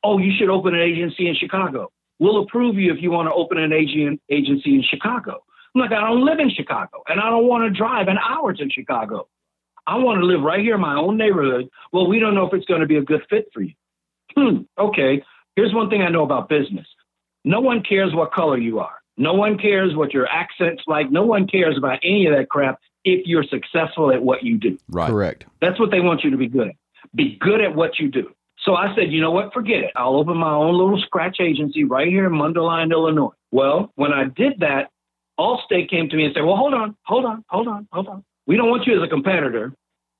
Oh, 0.03 0.17
you 0.17 0.33
should 0.37 0.49
open 0.49 0.75
an 0.75 0.81
agency 0.81 1.29
in 1.29 1.35
Chicago. 1.35 1.89
We'll 2.19 2.43
approve 2.43 2.75
you 2.75 2.93
if 2.93 3.01
you 3.01 3.11
want 3.11 3.29
to 3.29 3.33
open 3.33 3.59
an 3.59 3.71
agency 3.71 4.75
in 4.75 4.83
Chicago. 4.83 5.45
I'm 5.75 5.81
like, 5.81 5.91
I 5.91 6.01
don't 6.01 6.25
live 6.25 6.39
in 6.39 6.49
Chicago 6.49 7.03
and 7.07 7.19
I 7.19 7.29
don't 7.29 7.47
want 7.47 7.71
to 7.71 7.77
drive 7.77 8.07
an 8.07 8.17
hour 8.17 8.53
to 8.53 8.69
Chicago. 8.69 9.27
I 9.85 9.97
want 9.97 10.19
to 10.19 10.25
live 10.25 10.41
right 10.41 10.59
here 10.59 10.75
in 10.75 10.81
my 10.81 10.95
own 10.95 11.17
neighborhood. 11.17 11.69
Well, 11.91 12.07
we 12.07 12.19
don't 12.19 12.35
know 12.35 12.45
if 12.45 12.53
it's 12.53 12.65
going 12.65 12.81
to 12.81 12.87
be 12.87 12.97
a 12.97 13.01
good 13.01 13.21
fit 13.29 13.49
for 13.53 13.61
you. 13.61 13.73
Hmm, 14.35 14.61
okay. 14.77 15.23
Here's 15.55 15.73
one 15.73 15.89
thing 15.89 16.01
I 16.01 16.09
know 16.09 16.23
about 16.23 16.49
business 16.49 16.87
no 17.45 17.59
one 17.59 17.81
cares 17.81 18.13
what 18.13 18.31
color 18.31 18.57
you 18.57 18.79
are, 18.79 19.01
no 19.17 19.33
one 19.33 19.57
cares 19.57 19.95
what 19.95 20.13
your 20.13 20.27
accent's 20.27 20.83
like, 20.87 21.11
no 21.11 21.23
one 21.23 21.47
cares 21.47 21.77
about 21.77 21.99
any 22.03 22.27
of 22.27 22.35
that 22.35 22.49
crap 22.49 22.79
if 23.05 23.25
you're 23.25 23.43
successful 23.43 24.11
at 24.11 24.21
what 24.21 24.43
you 24.43 24.57
do. 24.57 24.77
Right. 24.89 25.09
Correct. 25.09 25.45
That's 25.61 25.79
what 25.79 25.91
they 25.91 26.01
want 26.01 26.23
you 26.23 26.31
to 26.31 26.37
be 26.37 26.47
good 26.47 26.67
at. 26.69 26.75
Be 27.15 27.37
good 27.39 27.61
at 27.61 27.75
what 27.75 27.97
you 27.97 28.09
do. 28.09 28.31
So 28.63 28.75
I 28.75 28.93
said, 28.93 29.11
you 29.11 29.21
know 29.21 29.31
what? 29.31 29.53
Forget 29.53 29.83
it. 29.83 29.91
I'll 29.95 30.15
open 30.15 30.37
my 30.37 30.51
own 30.51 30.77
little 30.77 31.01
scratch 31.01 31.37
agency 31.39 31.85
right 31.85 32.07
here 32.07 32.25
in 32.25 32.33
Mundelein, 32.33 32.91
Illinois. 32.91 33.31
Well, 33.51 33.91
when 33.95 34.11
I 34.11 34.25
did 34.25 34.59
that, 34.59 34.91
Allstate 35.39 35.89
came 35.89 36.09
to 36.09 36.15
me 36.15 36.25
and 36.25 36.33
said, 36.33 36.43
well, 36.43 36.57
hold 36.57 36.73
on, 36.73 36.95
hold 37.03 37.25
on, 37.25 37.43
hold 37.47 37.67
on, 37.67 37.87
hold 37.91 38.07
on. 38.07 38.23
We 38.45 38.57
don't 38.57 38.69
want 38.69 38.85
you 38.85 38.97
as 38.97 39.03
a 39.03 39.07
competitor. 39.07 39.73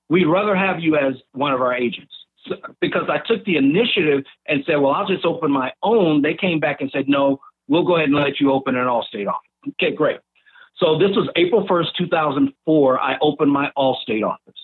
We'd 0.08 0.26
rather 0.26 0.56
have 0.56 0.80
you 0.80 0.96
as 0.96 1.16
one 1.34 1.52
of 1.52 1.62
our 1.62 1.74
agents. 1.74 2.14
So, 2.48 2.56
because 2.80 3.10
I 3.10 3.20
took 3.28 3.44
the 3.44 3.58
initiative 3.58 4.24
and 4.48 4.64
said, 4.66 4.78
well, 4.78 4.94
I'll 4.94 5.06
just 5.06 5.26
open 5.26 5.52
my 5.52 5.74
own. 5.84 6.22
They 6.22 6.34
came 6.34 6.60
back 6.60 6.80
and 6.80 6.90
said, 6.90 7.10
no, 7.10 7.42
we'll 7.68 7.84
go 7.84 7.98
ahead 7.98 8.10
and 8.10 8.18
let 8.18 8.40
you 8.40 8.52
open 8.52 8.76
an 8.76 8.88
Allstate 8.88 9.28
office. 9.28 9.50
Okay, 9.68 9.94
great. 9.94 10.20
So 10.78 10.98
this 10.98 11.12
was 11.16 11.28
April 11.36 11.68
1st, 11.68 11.96
2004. 11.98 13.00
I 13.00 13.18
opened 13.22 13.52
my 13.52 13.72
Allstate 13.78 14.26
office. 14.26 14.56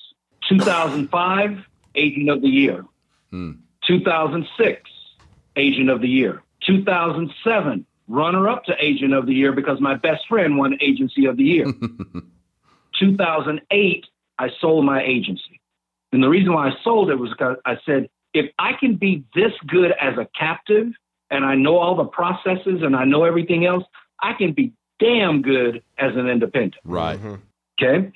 2005, 0.47 1.57
Agent 1.95 2.29
of 2.29 2.41
the 2.41 2.47
Year. 2.47 2.85
Hmm. 3.31 3.51
2006, 3.85 4.89
Agent 5.57 5.89
of 5.89 6.01
the 6.01 6.07
Year. 6.07 6.41
2007, 6.65 7.85
runner 8.07 8.47
up 8.49 8.65
to 8.65 8.73
Agent 8.79 9.13
of 9.13 9.25
the 9.25 9.33
Year 9.33 9.51
because 9.51 9.79
my 9.79 9.95
best 9.95 10.27
friend 10.27 10.57
won 10.57 10.77
Agency 10.81 11.25
of 11.25 11.37
the 11.37 11.43
Year. 11.43 11.65
2008, 12.99 14.05
I 14.39 14.49
sold 14.59 14.85
my 14.85 15.03
agency. 15.03 15.61
And 16.11 16.23
the 16.23 16.29
reason 16.29 16.53
why 16.53 16.69
I 16.69 16.73
sold 16.83 17.09
it 17.09 17.15
was 17.15 17.29
because 17.31 17.57
I 17.65 17.77
said, 17.85 18.09
if 18.33 18.51
I 18.59 18.73
can 18.79 18.95
be 18.95 19.25
this 19.33 19.51
good 19.67 19.93
as 19.99 20.17
a 20.17 20.27
captive 20.37 20.87
and 21.29 21.43
I 21.43 21.55
know 21.55 21.77
all 21.77 21.95
the 21.95 22.05
processes 22.05 22.81
and 22.81 22.95
I 22.95 23.05
know 23.05 23.23
everything 23.23 23.65
else, 23.65 23.83
I 24.21 24.33
can 24.33 24.53
be 24.53 24.73
damn 24.99 25.41
good 25.41 25.83
as 25.97 26.15
an 26.15 26.27
independent. 26.27 26.75
Right. 26.83 27.19
Mm-hmm. 27.19 27.35
Okay. 27.81 28.11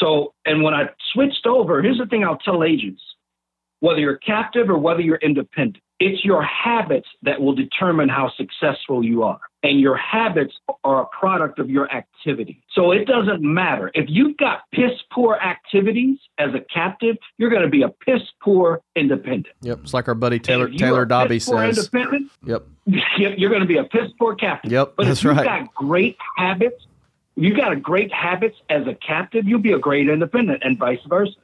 So, 0.00 0.34
and 0.44 0.62
when 0.62 0.74
I 0.74 0.88
switched 1.12 1.46
over, 1.46 1.82
here's 1.82 1.98
the 1.98 2.06
thing 2.06 2.24
I'll 2.24 2.38
tell 2.38 2.64
agents 2.64 3.02
whether 3.80 4.00
you're 4.00 4.16
captive 4.16 4.70
or 4.70 4.78
whether 4.78 5.00
you're 5.00 5.16
independent, 5.16 5.82
it's 5.98 6.24
your 6.24 6.42
habits 6.42 7.08
that 7.22 7.40
will 7.40 7.54
determine 7.54 8.08
how 8.08 8.30
successful 8.36 9.04
you 9.04 9.22
are. 9.22 9.40
And 9.62 9.80
your 9.80 9.96
habits 9.96 10.54
are 10.84 11.02
a 11.02 11.06
product 11.06 11.58
of 11.58 11.70
your 11.70 11.90
activity. 11.90 12.62
So 12.72 12.92
it 12.92 13.06
doesn't 13.06 13.42
matter. 13.42 13.90
If 13.94 14.04
you've 14.08 14.36
got 14.36 14.60
piss 14.72 14.92
poor 15.10 15.36
activities 15.36 16.18
as 16.38 16.54
a 16.54 16.60
captive, 16.72 17.16
you're 17.38 17.50
going 17.50 17.62
to 17.62 17.68
be 17.68 17.82
a 17.82 17.88
piss 17.88 18.20
poor 18.42 18.80
independent. 18.94 19.48
Yep. 19.62 19.80
It's 19.82 19.94
like 19.94 20.06
our 20.06 20.14
buddy 20.14 20.38
Taylor 20.38 20.66
And 20.66 20.74
if 20.74 20.80
you 20.80 20.86
Taylor 20.86 21.04
Dobby 21.04 21.40
says. 21.40 21.78
independent, 21.78 22.30
Yep. 22.44 22.66
you're 23.16 23.50
going 23.50 23.62
to 23.62 23.66
be 23.66 23.78
a 23.78 23.84
piss 23.84 24.10
poor 24.18 24.34
captive. 24.36 24.70
Yep, 24.70 24.92
But 24.96 25.06
that's 25.06 25.20
if 25.20 25.24
you've 25.24 25.36
right. 25.36 25.44
got 25.44 25.74
great 25.74 26.16
habits, 26.36 26.86
you 27.34 27.54
got 27.56 27.72
a 27.72 27.76
great 27.76 28.12
habits 28.12 28.56
as 28.70 28.86
a 28.86 28.94
captive, 28.94 29.46
you'll 29.48 29.58
be 29.60 29.72
a 29.72 29.78
great 29.78 30.08
independent, 30.08 30.62
and 30.64 30.78
vice 30.78 31.00
versa. 31.08 31.34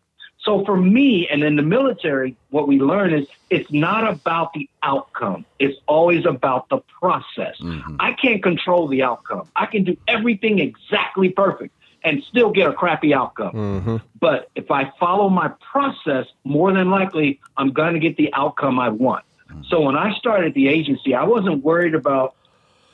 So 0.44 0.64
for 0.64 0.76
me, 0.76 1.28
and 1.28 1.44
in 1.44 1.57
the 1.57 1.62
military, 1.62 2.37
what 2.50 2.66
we 2.66 2.81
learn 2.81 3.14
is 3.14 3.28
it's 3.48 3.70
not 3.70 4.09
about 4.11 4.52
the 4.55 4.68
outcome. 4.83 5.44
It's 5.61 5.78
always 5.87 6.26
about 6.26 6.68
the 6.68 6.78
process. 7.00 7.57
Mhm. 7.61 7.96
I 8.00 8.12
can't 8.12 8.42
control 8.42 8.88
the 8.88 9.02
outcome. 9.02 9.46
I 9.55 9.66
can 9.66 9.85
do 9.85 9.96
everything 10.09 10.59
exactly 10.59 11.28
perfect 11.28 11.72
and 12.05 12.24
still 12.24 12.50
get 12.50 12.68
a 12.68 12.72
crappy 12.72 13.14
outcome. 13.14 13.52
Mm-hmm. 13.55 13.96
But 14.18 14.50
if 14.57 14.70
I 14.72 14.90
follow 14.98 15.28
my 15.28 15.52
process, 15.70 16.26
more 16.44 16.72
than 16.72 16.90
likely, 16.90 17.38
I'm 17.57 17.70
going 17.70 17.94
to 17.94 18.00
get 18.00 18.16
the 18.16 18.33
outcome 18.35 18.81
I 18.81 18.88
want. 18.88 19.24
So 19.68 19.83
when 19.83 19.96
I 19.96 20.14
started 20.14 20.55
the 20.55 20.68
agency, 20.68 21.14
I 21.14 21.24
wasn't 21.24 21.62
worried 21.62 21.94
about 21.94 22.35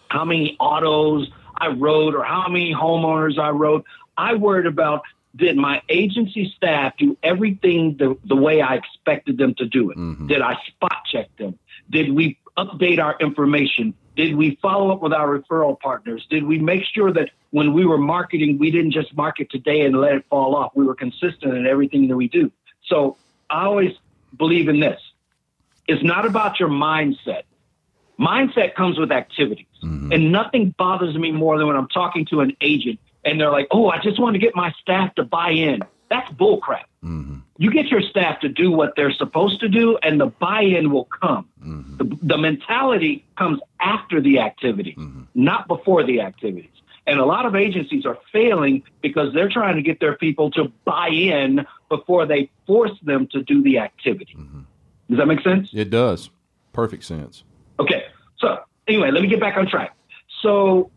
how 0.08 0.24
many 0.24 0.56
autos 0.58 1.30
I 1.56 1.68
rode 1.68 2.14
or 2.14 2.24
how 2.24 2.48
many 2.48 2.74
homeowners 2.74 3.38
I 3.38 3.50
rode. 3.50 3.84
I 4.16 4.34
worried 4.34 4.66
about 4.66 5.02
did 5.36 5.56
my 5.56 5.82
agency 5.88 6.52
staff 6.56 6.94
do 6.98 7.16
everything 7.22 7.96
the, 7.98 8.16
the 8.24 8.36
way 8.36 8.60
I 8.60 8.74
expected 8.74 9.38
them 9.38 9.54
to 9.54 9.66
do 9.66 9.90
it? 9.90 9.96
Mhm. 9.96 10.28
Did 10.28 10.40
I 10.40 10.56
spot 10.66 11.04
check 11.10 11.34
them? 11.36 11.58
Did 11.90 12.12
we 12.12 12.38
update 12.56 12.98
our 12.98 13.16
information? 13.20 13.94
Did 14.16 14.36
we 14.36 14.58
follow 14.60 14.92
up 14.92 15.00
with 15.00 15.12
our 15.12 15.38
referral 15.38 15.78
partners? 15.78 16.26
Did 16.28 16.44
we 16.44 16.58
make 16.58 16.82
sure 16.84 17.12
that 17.12 17.30
when 17.50 17.72
we 17.72 17.86
were 17.86 17.98
marketing, 17.98 18.58
we 18.58 18.70
didn't 18.70 18.90
just 18.90 19.16
market 19.16 19.48
today 19.50 19.82
and 19.82 20.00
let 20.00 20.14
it 20.14 20.24
fall 20.28 20.56
off? 20.56 20.72
We 20.74 20.84
were 20.84 20.96
consistent 20.96 21.56
in 21.56 21.66
everything 21.66 22.08
that 22.08 22.16
we 22.16 22.28
do. 22.28 22.50
So 22.86 23.16
I 23.48 23.64
always 23.66 23.92
believe 24.36 24.68
in 24.68 24.80
this. 24.80 25.00
It's 25.86 26.02
not 26.02 26.26
about 26.26 26.58
your 26.58 26.68
mindset. 26.68 27.42
Mindset 28.18 28.74
comes 28.74 28.98
with 28.98 29.12
activities. 29.12 29.66
And 30.12 30.32
nothing 30.32 30.74
bothers 30.76 31.16
me 31.16 31.30
more 31.30 31.56
than 31.56 31.68
when 31.68 31.76
I'm 31.76 31.88
talking 31.88 32.26
to 32.26 32.40
an 32.40 32.56
agent 32.60 32.98
and 33.28 33.40
they're 33.40 33.50
like, 33.50 33.68
oh, 33.70 33.88
I 33.88 33.98
just 33.98 34.18
want 34.18 34.34
to 34.34 34.38
get 34.38 34.54
my 34.54 34.72
staff 34.80 35.14
to 35.16 35.22
buy 35.22 35.50
in. 35.50 35.80
That's 36.10 36.30
bullcrap. 36.32 36.84
Mhm. 37.04 37.42
You 37.58 37.70
get 37.70 37.88
your 37.88 38.00
staff 38.00 38.40
to 38.40 38.48
do 38.48 38.70
what 38.70 38.94
they're 38.96 39.12
supposed 39.12 39.60
to 39.60 39.68
do, 39.68 39.98
and 40.02 40.20
the 40.20 40.26
buy 40.26 40.62
in 40.62 40.92
will 40.92 41.04
come. 41.06 41.48
Mm-hmm. 41.60 41.96
The, 41.96 42.18
the 42.22 42.38
mentality 42.38 43.26
comes 43.36 43.60
after 43.80 44.20
the 44.20 44.38
activity, 44.38 44.94
mm-hmm. 44.96 45.22
not 45.34 45.66
before 45.66 46.04
the 46.04 46.20
activities. 46.20 46.70
And 47.06 47.18
a 47.18 47.24
lot 47.24 47.46
of 47.46 47.56
agencies 47.56 48.06
are 48.06 48.18
failing 48.32 48.84
because 49.02 49.34
they're 49.34 49.48
trying 49.48 49.76
to 49.76 49.82
get 49.82 49.98
their 49.98 50.14
people 50.14 50.50
to 50.52 50.70
buy 50.84 51.08
in 51.08 51.66
before 51.88 52.26
they 52.26 52.48
force 52.66 52.96
them 53.02 53.26
to 53.32 53.42
do 53.42 53.62
the 53.62 53.78
activity. 53.78 54.36
Mm-hmm. 54.38 54.60
Does 55.08 55.18
that 55.18 55.26
make 55.26 55.40
sense? 55.40 55.70
It 55.72 55.90
does. 55.90 56.30
Perfect 56.72 57.04
sense. 57.04 57.42
Okay. 57.80 58.04
So 58.36 58.58
anyway, 58.86 59.10
let 59.10 59.22
me 59.22 59.28
get 59.28 59.40
back 59.40 59.56
on 59.56 59.66
track. 59.66 59.96
So 60.42 60.90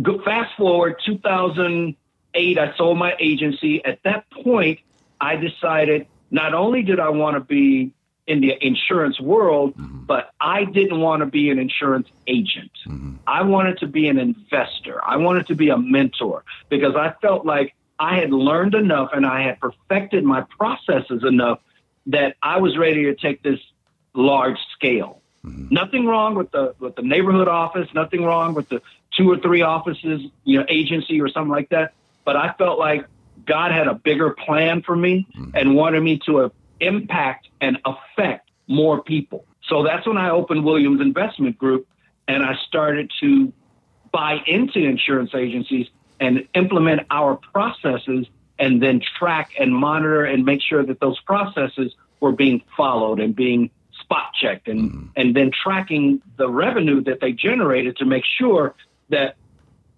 go, 0.00 0.20
fast 0.22 0.56
forward 0.56 0.96
2008, 1.04 2.58
I 2.58 2.76
sold 2.76 2.98
my 2.98 3.14
agency. 3.18 3.84
At 3.84 4.02
that 4.04 4.30
point, 4.30 4.80
I 5.20 5.36
decided 5.36 6.06
not 6.30 6.54
only 6.54 6.82
did 6.82 7.00
I 7.00 7.10
want 7.10 7.36
to 7.36 7.40
be 7.40 7.92
in 8.26 8.40
the 8.40 8.54
insurance 8.64 9.18
world, 9.18 9.76
mm-hmm. 9.76 10.04
but 10.04 10.30
I 10.40 10.64
didn't 10.64 11.00
want 11.00 11.20
to 11.20 11.26
be 11.26 11.50
an 11.50 11.58
insurance 11.58 12.06
agent. 12.28 12.70
Mm-hmm. 12.86 13.16
I 13.26 13.42
wanted 13.42 13.78
to 13.78 13.88
be 13.88 14.06
an 14.06 14.18
investor. 14.18 15.00
I 15.04 15.16
wanted 15.16 15.48
to 15.48 15.56
be 15.56 15.70
a 15.70 15.76
mentor 15.76 16.44
because 16.68 16.94
I 16.94 17.12
felt 17.20 17.44
like 17.44 17.74
I 17.98 18.16
had 18.18 18.30
learned 18.30 18.74
enough 18.74 19.10
and 19.12 19.26
I 19.26 19.42
had 19.42 19.58
perfected 19.58 20.24
my 20.24 20.42
processes 20.42 21.24
enough 21.24 21.58
that 22.06 22.36
I 22.42 22.58
was 22.58 22.78
ready 22.78 23.04
to 23.04 23.14
take 23.14 23.42
this 23.42 23.58
large 24.14 24.58
scale. 24.74 25.20
Mm-hmm. 25.44 25.74
Nothing 25.74 26.06
wrong 26.06 26.34
with 26.34 26.50
the 26.52 26.74
with 26.78 26.96
the 26.96 27.02
neighborhood 27.02 27.48
office. 27.48 27.88
Nothing 27.94 28.24
wrong 28.24 28.54
with 28.54 28.68
the 28.68 28.80
two 29.16 29.30
or 29.30 29.38
three 29.38 29.62
offices, 29.62 30.22
you 30.44 30.58
know, 30.58 30.66
agency 30.68 31.20
or 31.20 31.28
something 31.28 31.50
like 31.50 31.68
that. 31.70 31.94
But 32.24 32.36
I 32.36 32.54
felt 32.58 32.78
like 32.78 33.06
God 33.46 33.72
had 33.72 33.88
a 33.88 33.94
bigger 33.94 34.30
plan 34.30 34.82
for 34.82 34.94
me 34.94 35.26
and 35.54 35.74
wanted 35.74 36.00
me 36.00 36.20
to 36.26 36.40
uh, 36.40 36.48
impact 36.80 37.48
and 37.60 37.78
affect 37.84 38.50
more 38.68 39.02
people. 39.02 39.44
So 39.68 39.82
that's 39.82 40.06
when 40.06 40.16
I 40.16 40.30
opened 40.30 40.64
Williams 40.64 41.00
Investment 41.00 41.58
Group, 41.58 41.86
and 42.28 42.44
I 42.44 42.54
started 42.66 43.10
to 43.20 43.52
buy 44.12 44.38
into 44.46 44.80
insurance 44.80 45.30
agencies 45.34 45.88
and 46.18 46.46
implement 46.54 47.02
our 47.10 47.36
processes 47.36 48.26
and 48.58 48.82
then 48.82 49.00
track 49.18 49.52
and 49.58 49.74
monitor 49.74 50.24
and 50.24 50.44
make 50.44 50.60
sure 50.60 50.84
that 50.84 51.00
those 51.00 51.18
processes 51.20 51.94
were 52.20 52.32
being 52.32 52.62
followed 52.76 53.18
and 53.18 53.34
being 53.34 53.70
spot 53.98 54.32
checked 54.34 54.68
and, 54.68 54.90
mm-hmm. 54.90 55.06
and 55.16 55.34
then 55.34 55.50
tracking 55.50 56.20
the 56.36 56.48
revenue 56.48 57.00
that 57.02 57.20
they 57.20 57.32
generated 57.32 57.96
to 57.96 58.04
make 58.04 58.24
sure 58.38 58.74
that 59.10 59.36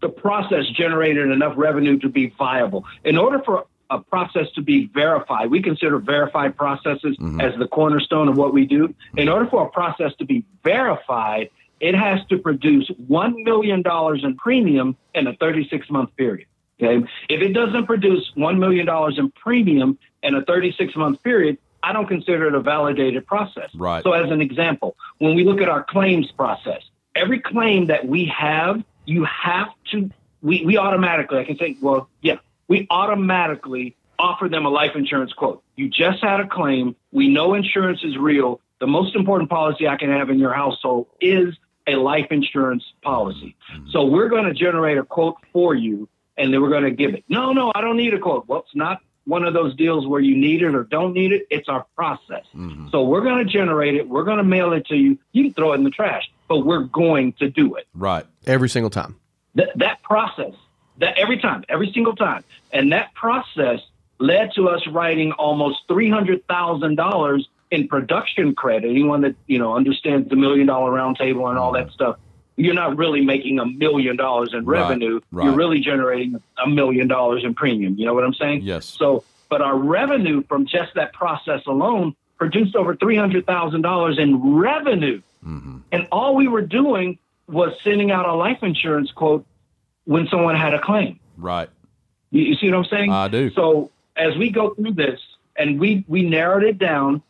the 0.01 0.09
process 0.09 0.67
generated 0.75 1.31
enough 1.31 1.55
revenue 1.57 1.99
to 2.01 2.09
be 2.09 2.35
viable. 2.37 2.85
In 3.05 3.17
order 3.17 3.41
for 3.45 3.67
a 3.89 4.01
process 4.01 4.47
to 4.55 4.63
be 4.63 4.87
verified, 4.87 5.51
we 5.51 5.63
consider 5.63 5.99
verified 5.99 6.57
processes 6.57 7.17
mm-hmm. 7.19 7.41
as 7.41 7.57
the 7.59 7.69
cornerstone 7.69 8.29
of 8.29 8.37
what 8.37 8.53
we 8.53 8.67
do. 8.67 8.95
In 9.17 9.29
order 9.29 9.47
for 9.47 9.67
a 9.67 9.71
process 9.71 10.13
to 10.19 10.25
be 10.25 10.45
verified, 10.65 11.51
it 11.81 11.95
has 11.95 12.21
to 12.29 12.39
produce 12.39 12.91
$1 13.11 13.45
million 13.45 13.83
in 14.25 14.37
premium 14.37 14.97
in 15.15 15.27
a 15.27 15.35
36 15.37 15.91
month 15.91 16.17
period. 16.17 16.47
Okay. 16.81 17.07
If 17.29 17.43
it 17.43 17.53
doesn't 17.53 17.87
produce 17.87 18.33
$1 18.37 18.59
million 18.59 18.89
in 19.19 19.33
premium 19.33 19.99
in 20.23 20.35
a 20.35 20.45
36 20.45 20.97
month 20.97 21.23
period, 21.23 21.59
I 21.83 21.93
don't 21.93 22.07
consider 22.07 22.49
it 22.49 22.55
a 22.55 22.61
validated 22.61 23.27
process. 23.27 23.71
Right. 23.75 24.03
So, 24.03 24.13
as 24.13 24.31
an 24.31 24.41
example, 24.41 24.97
when 25.19 25.35
we 25.35 25.45
look 25.45 25.61
at 25.61 25.69
our 25.69 25.83
claims 25.83 26.31
process, 26.31 26.83
every 27.15 27.41
claim 27.41 27.87
that 27.87 28.07
we 28.07 28.27
have, 28.27 28.83
you 29.05 29.25
have 29.25 29.69
to, 29.91 30.11
we, 30.43 30.65
we 30.65 30.79
automatically, 30.79 31.39
I 31.39 31.45
can 31.45 31.59
say, 31.59 31.77
well, 31.81 32.09
yeah, 32.21 32.37
we 32.69 32.87
automatically 32.91 33.97
offer 34.19 34.49
them 34.49 34.65
a 34.67 34.71
life 34.71 34.93
insurance 34.95 35.33
quote. 35.33 35.63
You 35.77 35.89
just 35.89 36.23
had 36.23 36.41
a 36.41 36.47
claim. 36.47 36.95
We 37.11 37.29
know 37.29 37.55
insurance 37.55 38.01
is 38.05 38.17
real. 38.17 38.61
The 38.81 38.87
most 38.87 39.15
important 39.15 39.51
policy 39.51 39.89
I 39.89 39.97
can 39.97 40.11
have 40.11 40.31
in 40.31 40.39
your 40.39 40.53
household 40.53 41.07
is 41.21 41.55
a 41.87 41.97
life 41.97 42.29
insurance 42.31 42.85
policy. 43.03 43.57
Mm-hmm. 43.73 43.91
So 43.91 44.05
we're 44.05 44.29
going 44.29 44.45
to 44.45 44.55
generate 44.55 44.99
a 44.99 45.03
quote 45.03 45.37
for 45.53 45.75
you 45.75 46.09
and 46.37 46.53
then 46.53 46.63
we're 46.63 46.71
going 46.71 46.85
to 46.85 46.91
give 46.91 47.15
it. 47.15 47.25
No, 47.29 47.53
no, 47.53 47.73
I 47.75 47.81
don't 47.81 47.97
need 47.97 48.15
a 48.15 48.19
quote. 48.19 48.47
Well, 48.49 48.61
it's 48.61 48.75
not 48.75 49.01
one 49.25 49.45
of 49.45 49.55
those 49.55 49.75
deals 49.77 50.07
where 50.07 50.21
you 50.21 50.37
need 50.37 50.63
it 50.63 50.75
or 50.75 50.85
don't 50.85 51.13
need 51.13 51.33
it. 51.33 51.47
It's 51.51 51.69
our 51.69 51.87
process. 51.95 52.45
Mm-hmm. 52.55 52.89
So 52.91 53.03
we're 53.03 53.21
going 53.21 53.45
to 53.45 53.51
generate 53.51 53.95
it. 53.95 54.09
We're 54.09 54.25
going 54.25 54.39
to 54.39 54.45
mail 54.45 54.73
it 54.73 54.87
to 54.87 54.97
you. 54.97 55.19
You 55.33 55.45
can 55.45 55.55
throw 55.55 55.73
it 55.73 55.77
in 55.77 55.85
the 55.85 55.91
trash, 55.91 56.31
but 56.49 56.61
we're 56.61 56.85
going 56.85 57.33
to 57.35 57.49
do 57.49 57.75
it. 57.77 57.87
Right. 57.95 58.27
Every 58.47 58.69
single 58.69 58.91
time. 58.91 59.17
That, 59.55 59.71
that 59.77 60.03
process, 60.03 60.55
that 60.99 61.19
every 61.19 61.39
time, 61.39 61.65
every 61.69 61.91
single 61.93 62.17
time. 62.17 62.45
And 62.73 62.93
that 62.93 63.15
process 63.15 63.81
led 64.19 64.53
to 64.55 64.69
us 64.69 64.87
writing 64.87 65.33
almost 65.33 65.87
$300,000 65.89 67.45
in 67.71 67.89
production 67.89 68.55
credit. 68.55 68.91
Anyone 68.91 69.23
that, 69.23 69.35
you 69.47 69.59
know, 69.59 69.77
understands 69.77 70.29
the 70.29 70.37
million 70.37 70.67
dollar 70.67 70.91
round 70.91 71.17
table 71.17 71.49
and 71.49 71.59
all 71.59 71.73
that 71.73 71.91
stuff 71.91 72.17
you're 72.57 72.75
not 72.75 72.97
really 72.97 73.23
making 73.23 73.59
a 73.59 73.67
million 73.67 74.17
dollars 74.17 74.51
in 74.53 74.65
revenue. 74.65 75.15
Right, 75.15 75.23
right. 75.33 75.45
You're 75.47 75.55
really 75.55 75.81
generating 75.81 76.41
a 76.63 76.69
million 76.69 77.09
dollars 77.09 77.45
in 77.45 77.55
premium. 77.55 77.97
You 77.97 78.07
know 78.07 78.15
what 78.15 78.25
I'm 78.25 78.35
saying? 78.35 78.63
Yes. 78.63 78.87
So, 78.87 79.25
but 79.49 79.61
our 79.63 79.77
revenue 79.77 80.43
from 80.49 80.67
just 80.67 80.95
that 80.95 81.13
process 81.13 81.63
alone 81.67 82.15
produced 82.39 82.77
over 82.77 82.95
$300,000 82.95 84.19
in 84.19 84.55
revenue. 84.55 85.23
Mm-hmm. 85.45 85.79
And 85.91 86.09
all 86.13 86.35
we 86.37 86.49
were 86.49 86.63
doing 86.63 87.19
was 87.49 87.73
sending 87.83 88.11
out 88.11 88.27
a 88.27 88.35
life 88.35 88.63
insurance 88.63 89.11
quote 89.11 89.47
when 90.05 90.27
someone 90.29 90.57
had 90.57 90.75
a 90.75 90.81
claim. 90.81 91.19
Right. 91.37 91.69
You, 92.31 92.43
you 92.43 92.55
see 92.57 92.71
what 92.71 92.79
I'm 92.79 92.85
saying? 92.85 93.13
I 93.13 93.29
do. 93.29 93.51
So 93.51 93.91
as 94.17 94.37
we 94.37 94.51
go 94.51 94.75
through 94.75 94.93
this 94.93 95.21
and 95.57 95.81
we, 95.81 96.05
we 96.09 96.23
narrowed 96.23 96.65
it 96.65 96.79
down 96.79 97.23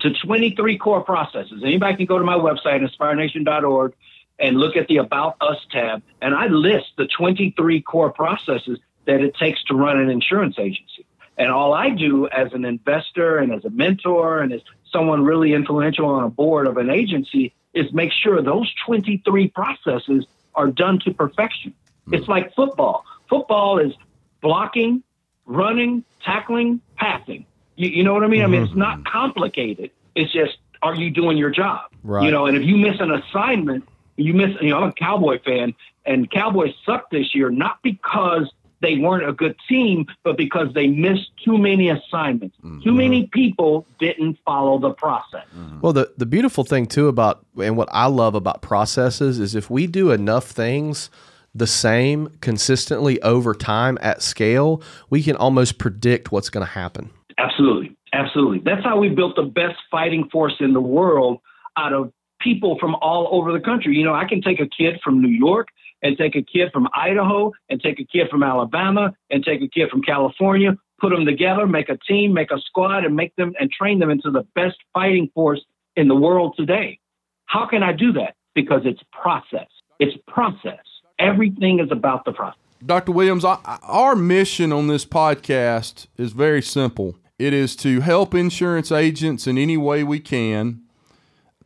to 0.00 0.12
23 0.12 0.78
core 0.78 1.02
processes. 1.02 1.62
Anybody 1.64 1.96
can 1.96 2.06
go 2.06 2.18
to 2.18 2.24
my 2.24 2.34
website, 2.34 2.82
inspirenation.org, 2.82 3.94
and 4.38 4.56
look 4.58 4.76
at 4.76 4.88
the 4.88 4.98
About 4.98 5.36
Us 5.40 5.58
tab, 5.70 6.02
and 6.20 6.34
I 6.34 6.48
list 6.48 6.86
the 6.96 7.06
23 7.06 7.80
core 7.82 8.10
processes 8.10 8.78
that 9.06 9.20
it 9.20 9.36
takes 9.36 9.62
to 9.64 9.74
run 9.74 9.98
an 9.98 10.10
insurance 10.10 10.58
agency. 10.58 11.06
And 11.36 11.50
all 11.50 11.74
I 11.74 11.90
do 11.90 12.28
as 12.28 12.52
an 12.52 12.64
investor 12.64 13.38
and 13.38 13.52
as 13.52 13.64
a 13.64 13.70
mentor 13.70 14.40
and 14.40 14.52
as 14.52 14.60
someone 14.92 15.24
really 15.24 15.52
influential 15.52 16.06
on 16.06 16.24
a 16.24 16.28
board 16.28 16.66
of 16.66 16.76
an 16.76 16.90
agency 16.90 17.52
is 17.74 17.92
make 17.92 18.12
sure 18.12 18.40
those 18.40 18.72
23 18.86 19.48
processes 19.48 20.26
are 20.54 20.68
done 20.68 21.00
to 21.00 21.12
perfection. 21.12 21.74
Mm. 22.08 22.18
It's 22.18 22.28
like 22.28 22.54
football. 22.54 23.04
Football 23.28 23.78
is 23.78 23.92
blocking, 24.40 25.02
running, 25.46 26.04
tackling, 26.24 26.80
passing. 26.96 27.46
You, 27.76 27.88
you 27.88 28.04
know 28.04 28.14
what 28.14 28.22
I 28.22 28.28
mean? 28.28 28.42
Mm-hmm. 28.42 28.54
I 28.54 28.58
mean, 28.58 28.62
it's 28.62 28.76
not 28.76 29.04
complicated. 29.04 29.90
It's 30.14 30.32
just, 30.32 30.56
are 30.82 30.94
you 30.94 31.10
doing 31.10 31.36
your 31.36 31.50
job? 31.50 31.90
Right. 32.04 32.24
You 32.24 32.30
know, 32.30 32.46
and 32.46 32.56
if 32.56 32.62
you 32.62 32.76
miss 32.76 33.00
an 33.00 33.10
assignment, 33.10 33.88
you 34.16 34.34
miss, 34.34 34.50
you 34.60 34.70
know, 34.70 34.78
I'm 34.78 34.90
a 34.90 34.92
Cowboy 34.92 35.40
fan, 35.44 35.74
and 36.06 36.30
Cowboys 36.30 36.72
sucked 36.86 37.10
this 37.10 37.34
year, 37.34 37.50
not 37.50 37.82
because 37.82 38.52
they 38.84 38.98
weren't 38.98 39.28
a 39.28 39.32
good 39.32 39.56
team, 39.68 40.06
but 40.22 40.36
because 40.36 40.68
they 40.74 40.86
missed 40.86 41.30
too 41.44 41.56
many 41.56 41.88
assignments. 41.88 42.56
Mm-hmm. 42.58 42.82
Too 42.82 42.92
many 42.92 43.26
people 43.32 43.86
didn't 43.98 44.38
follow 44.44 44.78
the 44.78 44.90
process. 44.90 45.46
Mm-hmm. 45.56 45.80
Well, 45.80 45.92
the, 45.92 46.12
the 46.16 46.26
beautiful 46.26 46.64
thing, 46.64 46.86
too, 46.86 47.08
about, 47.08 47.44
and 47.60 47.76
what 47.76 47.88
I 47.92 48.06
love 48.06 48.34
about 48.34 48.62
processes 48.62 49.40
is 49.40 49.54
if 49.54 49.70
we 49.70 49.86
do 49.86 50.10
enough 50.10 50.44
things, 50.44 51.10
the 51.54 51.66
same 51.66 52.28
consistently 52.40 53.20
over 53.22 53.54
time 53.54 53.96
at 54.00 54.22
scale, 54.22 54.82
we 55.08 55.22
can 55.22 55.36
almost 55.36 55.78
predict 55.78 56.32
what's 56.32 56.50
going 56.50 56.66
to 56.66 56.72
happen. 56.72 57.10
Absolutely. 57.38 57.96
Absolutely. 58.12 58.60
That's 58.64 58.84
how 58.84 58.98
we 58.98 59.08
built 59.08 59.34
the 59.36 59.42
best 59.42 59.76
fighting 59.90 60.28
force 60.30 60.54
in 60.60 60.72
the 60.72 60.80
world 60.80 61.40
out 61.76 61.92
of 61.92 62.12
people 62.40 62.78
from 62.78 62.94
all 62.96 63.28
over 63.32 63.52
the 63.52 63.60
country. 63.60 63.96
You 63.96 64.04
know, 64.04 64.14
I 64.14 64.24
can 64.24 64.40
take 64.40 64.60
a 64.60 64.68
kid 64.68 65.00
from 65.02 65.20
New 65.20 65.28
York 65.28 65.68
and 66.04 66.16
take 66.18 66.36
a 66.36 66.42
kid 66.42 66.70
from 66.72 66.86
Idaho 66.94 67.50
and 67.70 67.80
take 67.82 67.98
a 67.98 68.04
kid 68.04 68.28
from 68.30 68.44
Alabama 68.44 69.12
and 69.30 69.42
take 69.42 69.62
a 69.62 69.68
kid 69.68 69.90
from 69.90 70.02
California, 70.02 70.76
put 71.00 71.10
them 71.10 71.24
together, 71.24 71.66
make 71.66 71.88
a 71.88 71.96
team, 72.06 72.32
make 72.32 72.52
a 72.52 72.60
squad, 72.60 73.04
and 73.04 73.16
make 73.16 73.34
them 73.36 73.54
and 73.58 73.72
train 73.72 73.98
them 73.98 74.10
into 74.10 74.30
the 74.30 74.46
best 74.54 74.76
fighting 74.92 75.30
force 75.34 75.62
in 75.96 76.06
the 76.06 76.14
world 76.14 76.54
today. 76.56 77.00
How 77.46 77.66
can 77.66 77.82
I 77.82 77.92
do 77.92 78.12
that? 78.12 78.36
Because 78.54 78.82
it's 78.84 79.00
process. 79.10 79.66
It's 79.98 80.16
process. 80.28 80.84
Everything 81.18 81.80
is 81.80 81.90
about 81.90 82.24
the 82.24 82.32
process. 82.32 82.60
Dr. 82.84 83.12
Williams, 83.12 83.44
our 83.44 84.14
mission 84.14 84.72
on 84.72 84.88
this 84.88 85.06
podcast 85.06 86.06
is 86.18 86.32
very 86.32 86.60
simple. 86.60 87.16
It 87.38 87.54
is 87.54 87.74
to 87.76 88.00
help 88.00 88.34
insurance 88.34 88.92
agents 88.92 89.46
in 89.46 89.56
any 89.56 89.76
way 89.78 90.04
we 90.04 90.20
can 90.20 90.83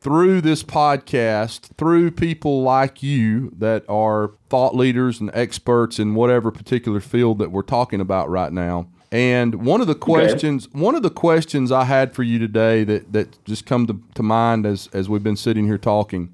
through 0.00 0.40
this 0.40 0.62
podcast, 0.62 1.74
through 1.76 2.12
people 2.12 2.62
like 2.62 3.02
you 3.02 3.52
that 3.58 3.84
are 3.88 4.32
thought 4.48 4.74
leaders 4.74 5.20
and 5.20 5.30
experts 5.34 5.98
in 5.98 6.14
whatever 6.14 6.50
particular 6.50 7.00
field 7.00 7.38
that 7.38 7.50
we're 7.50 7.62
talking 7.62 8.00
about 8.00 8.30
right 8.30 8.52
now. 8.52 8.88
And 9.10 9.64
one 9.66 9.80
of 9.80 9.86
the 9.86 9.94
questions, 9.94 10.66
okay. 10.66 10.78
one 10.78 10.94
of 10.94 11.02
the 11.02 11.10
questions 11.10 11.72
I 11.72 11.84
had 11.84 12.14
for 12.14 12.22
you 12.22 12.38
today 12.38 12.84
that, 12.84 13.12
that 13.12 13.42
just 13.44 13.64
come 13.64 13.86
to, 13.86 14.02
to 14.14 14.22
mind 14.22 14.66
as, 14.66 14.88
as 14.92 15.08
we've 15.08 15.22
been 15.22 15.36
sitting 15.36 15.64
here 15.64 15.78
talking, 15.78 16.32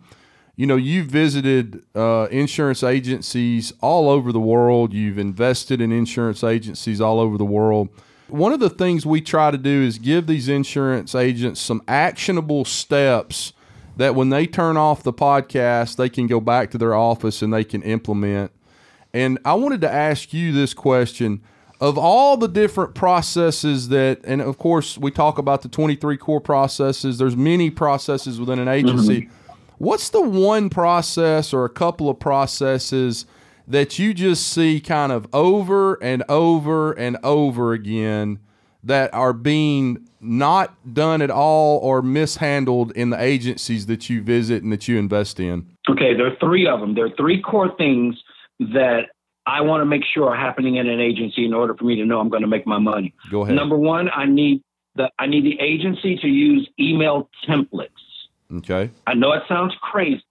you 0.57 0.67
know, 0.67 0.77
you've 0.77 1.07
visited 1.07 1.85
uh, 1.95 2.29
insurance 2.31 2.83
agencies 2.83 3.73
all 3.81 4.09
over 4.09 4.31
the 4.31 4.41
world. 4.41 4.93
You've 4.93 5.19
invested 5.19 5.81
in 5.81 5.91
insurance 5.91 6.45
agencies 6.45 7.01
all 7.01 7.19
over 7.19 7.39
the 7.39 7.45
world. 7.45 7.89
One 8.29 8.53
of 8.53 8.61
the 8.61 8.71
things 8.71 9.05
we 9.05 9.21
try 9.21 9.51
to 9.51 9.59
do 9.59 9.83
is 9.83 9.99
give 9.99 10.27
these 10.27 10.49
insurance 10.49 11.15
agents 11.15 11.61
some 11.61 11.83
actionable 11.87 12.65
steps 12.65 13.53
that 13.97 14.15
when 14.15 14.31
they 14.31 14.47
turn 14.47 14.77
off 14.77 15.03
the 15.03 15.13
podcast, 15.13 15.97
they 15.97 16.09
can 16.09 16.27
go 16.27 16.41
back 16.41 16.71
to 16.73 16.79
their 16.79 16.95
office 16.95 17.43
and 17.43 17.53
they 17.53 17.65
can 17.65 17.83
implement. 17.83 18.51
And 19.13 19.39
I 19.45 19.55
wanted 19.55 19.81
to 19.83 19.93
ask 19.93 20.33
you 20.33 20.53
this 20.53 20.75
question 20.75 21.43
of 21.81 21.99
all 21.99 22.37
the 22.37 22.49
different 22.49 22.95
processes 22.95 23.89
that 23.89 24.21
and 24.25 24.41
of 24.41 24.59
course 24.59 24.97
we 24.97 25.11
talk 25.11 25.39
about 25.39 25.63
the 25.63 25.69
23 25.69 26.17
core 26.17 26.41
processes 26.41 27.19
there's 27.19 27.37
many 27.37 27.69
processes 27.69 28.39
within 28.39 28.61
an 28.61 28.69
agency 28.69 29.23
mm-hmm. 29.23 29.55
what's 29.79 30.09
the 30.11 30.21
one 30.21 30.71
process 30.71 31.53
or 31.53 31.65
a 31.65 31.69
couple 31.69 32.09
of 32.09 32.19
processes 32.19 33.27
that 33.67 33.99
you 33.99 34.15
just 34.15 34.47
see 34.47 34.81
kind 34.81 35.11
of 35.11 35.27
over 35.33 35.95
and 36.03 36.23
over 36.29 36.93
and 36.93 37.17
over 37.23 37.73
again 37.73 38.39
that 38.83 39.13
are 39.13 39.33
being 39.33 40.07
not 40.25 40.95
done 40.95 41.23
at 41.23 41.31
all 41.31 41.79
or 41.79 42.03
mishandled 42.03 42.93
in 42.93 43.11
the 43.11 43.21
agencies 43.21 43.87
that 43.87 44.09
you 44.09 44.23
visit 44.23 44.63
and 44.63 44.73
that 44.73 44.89
you 44.89 44.99
invest 44.99 45.39
in? 45.39 45.67
Okay, 45.89 46.15
there 46.15 46.27
are 46.27 46.37
three 46.41 46.67
of 46.67 46.81
them. 46.81 46.95
There 46.95 47.07
are 47.07 47.17
three 47.17 47.41
core 47.41 47.75
things 47.77 48.17
that 48.59 49.11
I 49.47 49.61
want 49.61 49.83
to 49.83 49.85
make 49.85 50.03
sure 50.05 50.31
are 50.31 50.37
happening 50.37 50.77
in 50.77 50.89
an 50.89 51.01
agency 51.01 51.45
in 51.45 51.53
order 51.53 51.75
for 51.75 51.85
me 51.85 51.97
to 51.97 52.05
know 52.05 52.19
I'm 52.19 52.31
going 52.31 52.43
to 52.43 52.49
make 52.49 52.67
my 52.67 52.79
money. 52.79 53.15
Go 53.31 53.43
ahead. 53.43 53.55
Number 53.55 53.77
one, 53.77 54.09
I 54.11 54.27
need 54.27 54.63
the 54.95 55.11
I 55.19 55.27
need 55.27 55.45
the 55.45 55.61
agency 55.61 56.17
to 56.17 56.29
use 56.29 56.69
email 56.81 57.29
templates. 57.47 57.89
Okay. 58.53 58.91
I 59.07 59.15
know 59.15 59.33
it 59.33 59.43
sounds 59.49 59.75
crazy, 59.83 60.25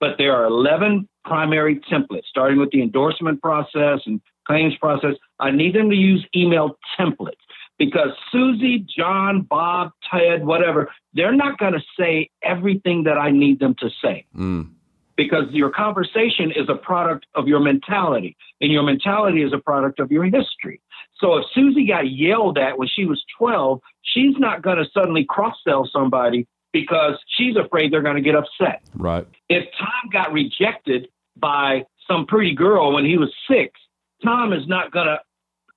but 0.00 0.16
there 0.18 0.34
are 0.34 0.46
11 0.46 1.08
primary 1.24 1.80
templates, 1.90 2.24
starting 2.28 2.58
with 2.58 2.70
the 2.70 2.82
endorsement 2.82 3.42
process 3.42 4.00
and 4.06 4.20
claims 4.46 4.74
process. 4.80 5.14
I 5.38 5.50
need 5.50 5.74
them 5.74 5.90
to 5.90 5.96
use 5.96 6.24
email 6.34 6.78
templates 6.98 7.34
because 7.78 8.10
Susie, 8.32 8.86
John, 8.96 9.42
Bob, 9.42 9.92
Ted, 10.10 10.44
whatever, 10.46 10.90
they're 11.12 11.34
not 11.34 11.58
going 11.58 11.74
to 11.74 11.82
say 11.98 12.30
everything 12.42 13.04
that 13.04 13.18
I 13.18 13.30
need 13.30 13.60
them 13.60 13.74
to 13.80 13.90
say. 14.02 14.26
Mm. 14.36 14.70
because 15.16 15.44
your 15.50 15.70
conversation 15.70 16.50
is 16.50 16.68
a 16.68 16.74
product 16.74 17.26
of 17.34 17.48
your 17.48 17.60
mentality, 17.60 18.36
and 18.60 18.70
your 18.70 18.82
mentality 18.82 19.42
is 19.42 19.52
a 19.52 19.58
product 19.58 19.98
of 19.98 20.12
your 20.12 20.24
history. 20.24 20.80
So 21.18 21.38
if 21.38 21.44
Susie 21.54 21.86
got 21.86 22.10
yelled 22.10 22.58
at 22.58 22.78
when 22.78 22.88
she 22.88 23.06
was 23.06 23.24
12, 23.38 23.80
she's 24.02 24.34
not 24.38 24.62
going 24.62 24.76
to 24.76 24.84
suddenly 24.92 25.24
cross 25.28 25.56
sell 25.64 25.88
somebody 25.90 26.46
because 26.72 27.14
she's 27.26 27.56
afraid 27.56 27.92
they're 27.92 28.02
going 28.02 28.16
to 28.16 28.22
get 28.22 28.34
upset. 28.34 28.82
Right. 28.94 29.26
If 29.48 29.64
Tom 29.78 30.10
got 30.12 30.32
rejected 30.32 31.08
by 31.36 31.84
some 32.06 32.26
pretty 32.26 32.54
girl 32.54 32.92
when 32.92 33.06
he 33.06 33.16
was 33.16 33.32
six, 33.50 33.80
Tom 34.22 34.52
is 34.52 34.66
not 34.68 34.92
going 34.92 35.06
to 35.06 35.18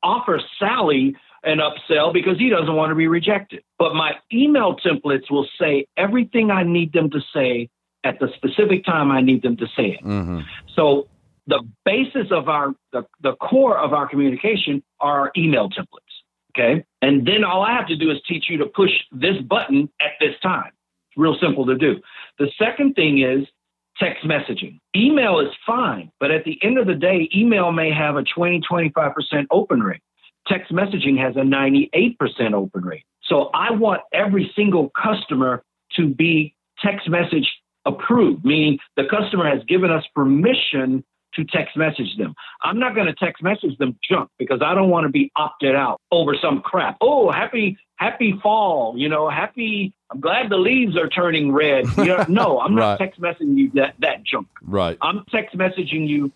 offer 0.03 0.41
Sally 0.59 1.15
an 1.43 1.59
upsell 1.59 2.13
because 2.13 2.37
he 2.37 2.49
doesn't 2.49 2.75
want 2.75 2.89
to 2.89 2.95
be 2.95 3.07
rejected. 3.07 3.63
But 3.77 3.93
my 3.95 4.13
email 4.31 4.75
templates 4.75 5.29
will 5.29 5.47
say 5.59 5.85
everything 5.97 6.51
I 6.51 6.63
need 6.63 6.93
them 6.93 7.09
to 7.11 7.19
say 7.33 7.69
at 8.03 8.19
the 8.19 8.29
specific 8.35 8.85
time 8.85 9.11
I 9.11 9.21
need 9.21 9.41
them 9.41 9.57
to 9.57 9.65
say 9.75 9.97
it. 9.99 10.03
Mm-hmm. 10.03 10.41
So 10.75 11.07
the 11.47 11.63
basis 11.85 12.27
of 12.31 12.47
our 12.47 12.73
the, 12.91 13.05
the 13.21 13.35
core 13.35 13.77
of 13.77 13.93
our 13.93 14.07
communication 14.07 14.83
are 14.99 15.21
our 15.21 15.31
email 15.37 15.69
templates. 15.69 16.09
Okay. 16.57 16.83
And 17.01 17.25
then 17.27 17.43
all 17.43 17.63
I 17.63 17.73
have 17.73 17.87
to 17.87 17.95
do 17.95 18.11
is 18.11 18.17
teach 18.27 18.45
you 18.49 18.57
to 18.57 18.65
push 18.65 18.91
this 19.11 19.37
button 19.47 19.89
at 20.01 20.11
this 20.19 20.35
time. 20.41 20.71
It's 21.09 21.17
real 21.17 21.37
simple 21.41 21.65
to 21.65 21.77
do. 21.77 22.01
The 22.37 22.49
second 22.57 22.95
thing 22.95 23.21
is 23.21 23.47
text 23.99 24.25
messaging. 24.25 24.79
Email 24.95 25.39
is 25.39 25.49
fine, 25.65 26.11
but 26.19 26.31
at 26.31 26.45
the 26.45 26.57
end 26.63 26.77
of 26.77 26.87
the 26.87 26.95
day, 26.95 27.29
email 27.35 27.71
may 27.71 27.91
have 27.91 28.15
a 28.15 28.23
20, 28.23 28.61
25% 28.61 29.13
open 29.51 29.81
rate. 29.81 30.01
Text 30.49 30.71
messaging 30.71 31.17
has 31.19 31.35
a 31.35 31.41
98% 31.41 32.53
open 32.53 32.83
rate. 32.83 33.03
So 33.23 33.49
I 33.53 33.71
want 33.71 34.01
every 34.11 34.51
single 34.55 34.91
customer 35.01 35.63
to 35.95 36.07
be 36.07 36.55
text 36.83 37.07
message 37.07 37.47
approved, 37.85 38.43
meaning 38.43 38.79
the 38.97 39.03
customer 39.09 39.47
has 39.49 39.63
given 39.65 39.91
us 39.91 40.03
permission 40.15 41.03
to 41.35 41.45
text 41.45 41.77
message 41.77 42.17
them. 42.17 42.33
I'm 42.63 42.79
not 42.79 42.95
going 42.95 43.05
to 43.07 43.13
text 43.13 43.43
message 43.43 43.77
them 43.77 43.97
junk 44.09 44.29
because 44.39 44.61
I 44.63 44.73
don't 44.73 44.89
want 44.89 45.05
to 45.05 45.09
be 45.11 45.31
opted 45.35 45.75
out 45.75 46.01
over 46.11 46.35
some 46.41 46.61
crap. 46.61 46.97
Oh, 47.01 47.31
happy 47.31 47.77
happy 47.97 48.33
fall, 48.41 48.95
you 48.97 49.09
know, 49.09 49.29
happy 49.29 49.93
I'm 50.11 50.19
glad 50.21 50.49
the 50.49 50.57
leaves 50.57 50.97
are 50.97 51.07
turning 51.07 51.51
red. 51.51 51.85
You 51.97 52.05
know, 52.05 52.25
no, 52.27 52.59
I'm 52.59 52.73
not 52.73 52.81
Right. 52.99 52.99
text 52.99 53.21
messaging 53.21 53.57
you 53.57 53.71
that 53.75 53.93
that 53.99 54.23
junk. 54.23 54.47
Right. 54.63 54.97
I'm 55.01 55.23
text 55.31 55.55
messaging 55.55 56.07
you 56.07 56.31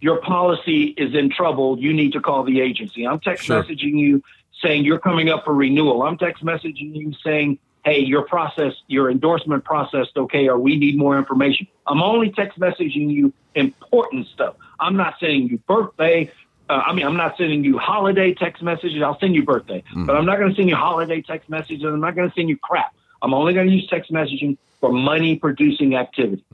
your 0.00 0.18
policy 0.18 0.94
is 0.96 1.14
in 1.14 1.30
trouble. 1.30 1.78
You 1.78 1.92
need 1.92 2.12
to 2.12 2.20
call 2.20 2.44
the 2.44 2.60
agency. 2.60 3.06
I'm 3.06 3.20
text 3.20 3.44
Sure. 3.46 3.62
messaging 3.62 3.98
you 3.98 4.22
saying 4.62 4.84
you're 4.84 4.98
coming 4.98 5.28
up 5.28 5.44
for 5.44 5.54
renewal. 5.54 6.02
I'm 6.02 6.18
text 6.18 6.44
messaging 6.44 6.94
you 6.94 7.12
saying, 7.24 7.58
hey, 7.84 8.00
your 8.00 8.22
process, 8.22 8.74
your 8.88 9.10
endorsement 9.10 9.64
processed 9.64 10.16
okay, 10.16 10.48
or 10.48 10.58
we 10.58 10.76
need 10.76 10.98
more 10.98 11.16
information. 11.16 11.66
I'm 11.86 12.02
only 12.02 12.30
text 12.30 12.58
messaging 12.58 13.10
you 13.10 13.32
important 13.54 14.26
stuff. 14.28 14.56
I'm 14.80 14.96
not 14.96 15.14
sending 15.20 15.48
you 15.48 15.58
birthday. 15.58 16.30
Uh, 16.68 16.82
I 16.86 16.92
mean, 16.92 17.06
I'm 17.06 17.16
not 17.16 17.36
sending 17.38 17.64
you 17.64 17.78
holiday 17.78 18.34
text 18.34 18.62
messages. 18.62 19.02
I'll 19.02 19.18
send 19.18 19.34
you 19.34 19.42
birthday, 19.44 19.82
but 19.94 20.16
I'm 20.16 20.26
not 20.26 20.38
going 20.38 20.50
to 20.50 20.56
send 20.56 20.68
you 20.68 20.76
holiday 20.76 21.22
text 21.22 21.48
messages. 21.48 21.84
I'm 21.84 22.00
not 22.00 22.14
going 22.14 22.28
to 22.28 22.34
send 22.34 22.48
you 22.48 22.58
crap. 22.58 22.94
I'm 23.22 23.32
only 23.32 23.54
going 23.54 23.68
to 23.68 23.72
use 23.72 23.86
text 23.88 24.12
messaging 24.12 24.58
for 24.80 24.92
money 24.92 25.36
producing 25.36 25.94
activities. 25.96 26.44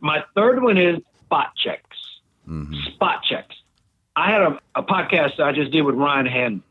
My 0.00 0.24
third 0.34 0.62
one 0.62 0.78
is 0.78 1.00
spot 1.26 1.50
checks. 2.46 2.94
Spot 2.94 3.22
checks. 3.22 3.56
I 4.14 4.30
had 4.30 4.42
a, 4.42 4.60
a 4.74 4.82
podcast 4.82 5.40
I 5.40 5.52
just 5.52 5.72
did 5.72 5.82
with 5.82 5.94
Ryan 5.94 6.26
Hannon. 6.26 6.62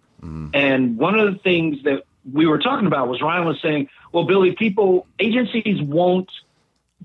And 0.55 0.97
one 0.97 1.19
of 1.19 1.31
the 1.31 1.39
things 1.39 1.83
that 1.83 2.03
we 2.31 2.47
were 2.47 2.57
talking 2.57 2.87
about 2.87 3.07
was 3.07 3.21
Ryan 3.21 3.45
was 3.45 3.61
saying, 3.61 3.89
well, 4.11 4.23
Billy, 4.23 4.53
people, 4.53 5.05
agencies 5.19 5.81
won't 5.81 6.29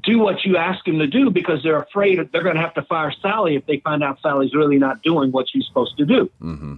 do 0.02 0.18
what 0.18 0.44
you 0.44 0.56
ask 0.56 0.84
them 0.84 0.98
to 1.00 1.06
do 1.06 1.30
because 1.30 1.62
they're 1.62 1.80
afraid 1.80 2.18
that 2.18 2.32
they're 2.32 2.42
going 2.42 2.54
to 2.54 2.62
have 2.62 2.74
to 2.74 2.82
fire 2.82 3.12
Sally 3.20 3.56
if 3.56 3.66
they 3.66 3.80
find 3.80 4.02
out 4.02 4.20
Sally's 4.22 4.54
really 4.54 4.78
not 4.78 5.02
doing 5.02 5.30
what 5.30 5.48
she's 5.50 5.66
supposed 5.66 5.98
to 5.98 6.06
do. 6.06 6.30
Mm-hmm. 6.40 6.76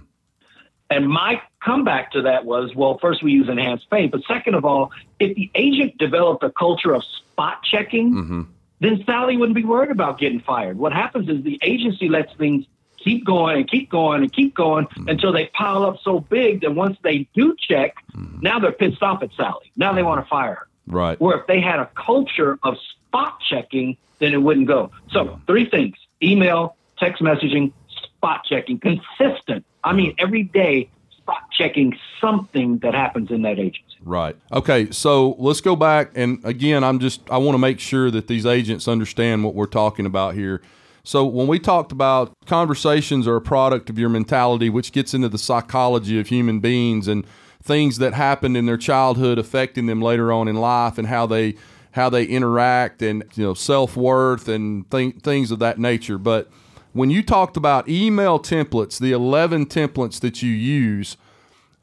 And 0.89 1.07
my 1.07 1.41
comeback 1.63 2.11
to 2.11 2.23
that 2.23 2.45
was, 2.45 2.75
well, 2.75 2.97
first 2.97 3.23
we 3.23 3.31
use 3.31 3.47
enhanced 3.49 3.89
pay, 3.89 4.07
but 4.07 4.21
second 4.27 4.55
of 4.55 4.65
all, 4.65 4.91
if 5.19 5.35
the 5.35 5.49
agent 5.55 5.97
developed 5.97 6.43
a 6.43 6.51
culture 6.51 6.93
of 6.93 7.03
spot 7.03 7.63
checking, 7.63 8.13
Mm-hmm. 8.13 8.41
Then 8.83 9.03
Sally 9.05 9.37
wouldn't 9.37 9.55
be 9.55 9.63
worried 9.63 9.91
about 9.91 10.19
getting 10.19 10.39
fired. 10.41 10.77
What 10.77 10.93
happens 10.93 11.29
is 11.29 11.43
the 11.43 11.59
agency 11.61 12.09
lets 12.09 12.33
things 12.35 12.65
keep 12.97 13.25
going 13.25 13.57
and 13.57 13.69
keep 13.69 13.89
going 13.89 14.21
and 14.21 14.31
keep 14.31 14.55
going 14.55 14.85
hmm. 14.85 15.09
until 15.09 15.31
they 15.31 15.47
pile 15.47 15.83
up 15.83 15.97
so 16.03 16.19
big 16.19 16.61
that 16.61 16.73
once 16.73 16.97
they 17.03 17.27
do 17.33 17.55
check, 17.59 17.95
hmm. 18.13 18.39
now 18.41 18.59
they're 18.59 18.71
pissed 18.71 19.01
off 19.01 19.21
at 19.23 19.29
Sally. 19.35 19.71
Now 19.75 19.93
they 19.93 20.03
want 20.03 20.23
to 20.23 20.29
fire 20.29 20.55
her. 20.55 20.67
Right. 20.87 21.19
Where 21.19 21.39
if 21.39 21.47
they 21.47 21.61
had 21.61 21.79
a 21.79 21.89
culture 21.95 22.59
of 22.63 22.75
spot 23.07 23.39
checking, 23.49 23.97
then 24.19 24.33
it 24.33 24.41
wouldn't 24.41 24.67
go. 24.67 24.91
So 25.11 25.39
three 25.47 25.69
things: 25.69 25.95
email, 26.21 26.75
text 26.97 27.21
messaging, 27.21 27.71
spot 27.87 28.43
checking, 28.45 28.79
consistent. 28.79 29.65
I 29.83 29.93
mean, 29.93 30.15
every 30.19 30.43
day 30.43 30.89
spot 31.17 31.43
checking 31.51 31.97
something 32.19 32.79
that 32.79 32.93
happens 32.93 33.31
in 33.31 33.43
that 33.43 33.59
agency. 33.59 33.92
Right. 34.05 34.35
Okay. 34.51 34.91
So 34.91 35.35
let's 35.39 35.61
go 35.61 35.75
back. 35.75 36.11
And 36.15 36.43
again, 36.43 36.83
I'm 36.83 36.99
just, 36.99 37.21
I 37.29 37.37
want 37.37 37.55
to 37.55 37.59
make 37.59 37.79
sure 37.79 38.11
that 38.11 38.27
these 38.27 38.45
agents 38.45 38.87
understand 38.87 39.43
what 39.43 39.55
we're 39.55 39.65
talking 39.65 40.05
about 40.05 40.35
here. 40.35 40.61
So 41.05 41.25
when 41.25 41.47
we 41.47 41.59
talked 41.59 41.91
about 41.91 42.33
conversations 42.45 43.27
are 43.27 43.35
a 43.35 43.41
product 43.41 43.89
of 43.89 43.97
your 43.97 44.09
mentality, 44.09 44.69
which 44.69 44.91
gets 44.91 45.13
into 45.13 45.29
the 45.29 45.37
psychology 45.37 46.19
of 46.19 46.27
human 46.27 46.59
beings 46.59 47.07
and 47.07 47.25
things 47.61 47.97
that 47.97 48.13
happened 48.13 48.55
in 48.57 48.65
their 48.65 48.77
childhood 48.77 49.37
affecting 49.37 49.85
them 49.85 50.01
later 50.01 50.31
on 50.31 50.47
in 50.47 50.55
life 50.55 50.97
and 50.97 51.07
how 51.07 51.25
they, 51.25 51.55
how 51.91 52.09
they 52.09 52.25
interact 52.25 53.01
and, 53.01 53.23
you 53.35 53.43
know, 53.43 53.53
self 53.53 53.95
worth 53.95 54.47
and 54.47 54.89
th- 54.91 55.15
things 55.17 55.51
of 55.51 55.59
that 55.59 55.77
nature. 55.77 56.17
But 56.17 56.49
when 56.93 57.09
you 57.09 57.23
talked 57.23 57.57
about 57.57 57.89
email 57.89 58.39
templates, 58.39 58.99
the 58.99 59.11
11 59.11 59.65
templates 59.65 60.19
that 60.21 60.41
you 60.41 60.51
use, 60.51 61.17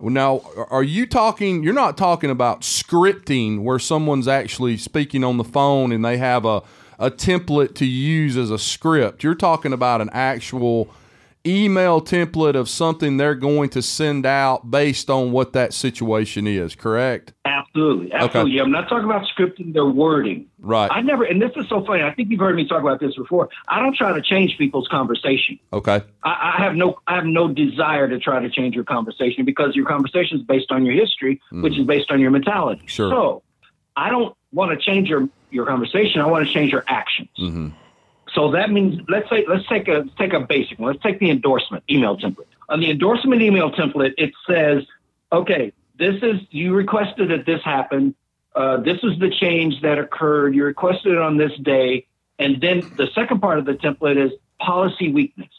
now, 0.03 0.43
are 0.71 0.83
you 0.83 1.07
talking? 1.07 1.63
You're 1.63 1.75
not 1.75 1.99
talking 1.99 2.31
about 2.31 2.63
scripting 2.63 3.63
where 3.63 3.79
someone's 3.79 4.27
actually 4.27 4.77
speaking 4.79 5.23
on 5.23 5.37
the 5.37 5.45
phone 5.45 5.93
and 5.93 6.05
they 6.05 6.17
have 6.17 6.45
a, 6.45 6.63
a 6.99 7.11
template 7.11 7.75
to 7.77 7.87
use 7.87 8.37
as 8.37 8.51
a 8.51 8.59
script. 8.59 9.23
You're 9.23 9.35
talking 9.35 9.73
about 9.73 10.01
an 10.01 10.09
actual 10.13 10.91
email 11.47 12.01
template 12.01 12.55
of 12.55 12.69
something 12.69 13.17
they're 13.17 13.35
going 13.35 13.69
to 13.71 13.83
send 13.83 14.27
out 14.27 14.71
based 14.71 15.09
on 15.09 15.33
what 15.33 15.53
that 15.55 15.73
situation 15.73 16.47
is, 16.47 16.75
correct? 16.75 17.33
Absolutely, 17.45 18.13
absolutely. 18.13 18.59
I'm 18.61 18.71
not 18.71 18.89
talking 18.89 19.05
about 19.05 19.27
scripting 19.27 19.73
their 19.73 19.87
wording. 19.87 20.47
Right. 20.59 20.91
I 20.93 21.01
never, 21.01 21.25
and 21.25 21.41
this 21.41 21.53
is 21.57 21.69
so 21.69 21.85
funny. 21.85 22.03
I 22.03 22.13
think 22.13 22.31
you've 22.31 22.41
heard 22.41 22.57
me 22.57 22.67
talk 22.67 22.83
about 22.83 23.01
this 23.01 23.15
before. 23.15 23.49
I 23.69 23.81
don't 23.81 23.97
try 23.97 24.13
to 24.13 24.21
change 24.21 24.59
people's 24.59 24.89
conversation. 24.89 25.59
Okay. 25.73 26.03
I, 26.23 26.55
I 26.59 26.63
have 26.63 26.75
no, 26.75 27.01
I 27.07 27.17
have 27.17 27.27
no 27.27 27.49
desire 27.49 28.09
to 28.09 28.19
try 28.19 28.41
to 28.41 28.51
change 28.51 28.75
your 28.75 28.85
conversation 28.85 29.45
because 29.45 29.75
your 29.75 29.87
conversation 29.87 30.39
is 30.39 30.45
based 30.45 30.71
on 30.71 30.85
your 30.85 30.95
history, 30.95 31.41
which 31.51 31.79
is 31.79 31.87
based 31.87 32.11
on 32.11 32.21
your 32.21 32.31
mentality. 32.31 32.83
Sure. 32.87 33.11
So, 33.11 33.43
I 33.97 34.09
don't 34.09 34.35
want 34.53 34.71
to 34.71 34.85
change 34.85 35.09
your 35.09 35.29
your 35.51 35.67
conversation. 35.67 36.21
I 36.21 36.27
want 36.27 36.47
to 36.47 36.53
change 36.53 36.73
your 36.73 36.85
actions. 36.87 37.29
Mm-hmm. 37.39 37.69
So 38.35 38.51
that 38.53 38.71
means 38.71 39.01
let's 39.09 39.29
say 39.29 39.45
let's 39.49 39.67
take 39.69 39.89
a 39.89 40.05
let's 40.05 40.15
take 40.19 40.33
a 40.33 40.41
basic 40.41 40.79
one. 40.79 40.93
Let's 40.93 41.03
take 41.03 41.19
the 41.19 41.31
endorsement 41.31 41.85
email 41.91 42.17
template. 42.17 42.47
On 42.69 42.81
the 42.81 42.91
endorsement 42.91 43.43
email 43.43 43.71
template, 43.73 44.15
it 44.19 44.33
says, 44.49 44.85
okay, 45.33 45.73
this 45.99 46.17
is 46.23 46.41
you 46.51 46.75
requested 46.75 47.31
that 47.31 47.47
this 47.47 47.63
happen. 47.65 48.15
Uh, 48.55 48.79
this 48.79 48.99
is 49.03 49.19
the 49.19 49.31
change 49.31 49.81
that 49.83 49.99
occurred. 49.99 50.55
You 50.55 50.65
requested 50.65 51.13
it 51.13 51.19
on 51.19 51.37
this 51.37 51.53
day, 51.63 52.07
and 52.39 52.61
then 52.61 52.81
the 52.97 53.09
second 53.15 53.41
part 53.41 53.59
of 53.59 53.65
the 53.65 53.75
template 53.75 54.25
is 54.25 54.33
policy 54.61 55.13
weakness. 55.13 55.51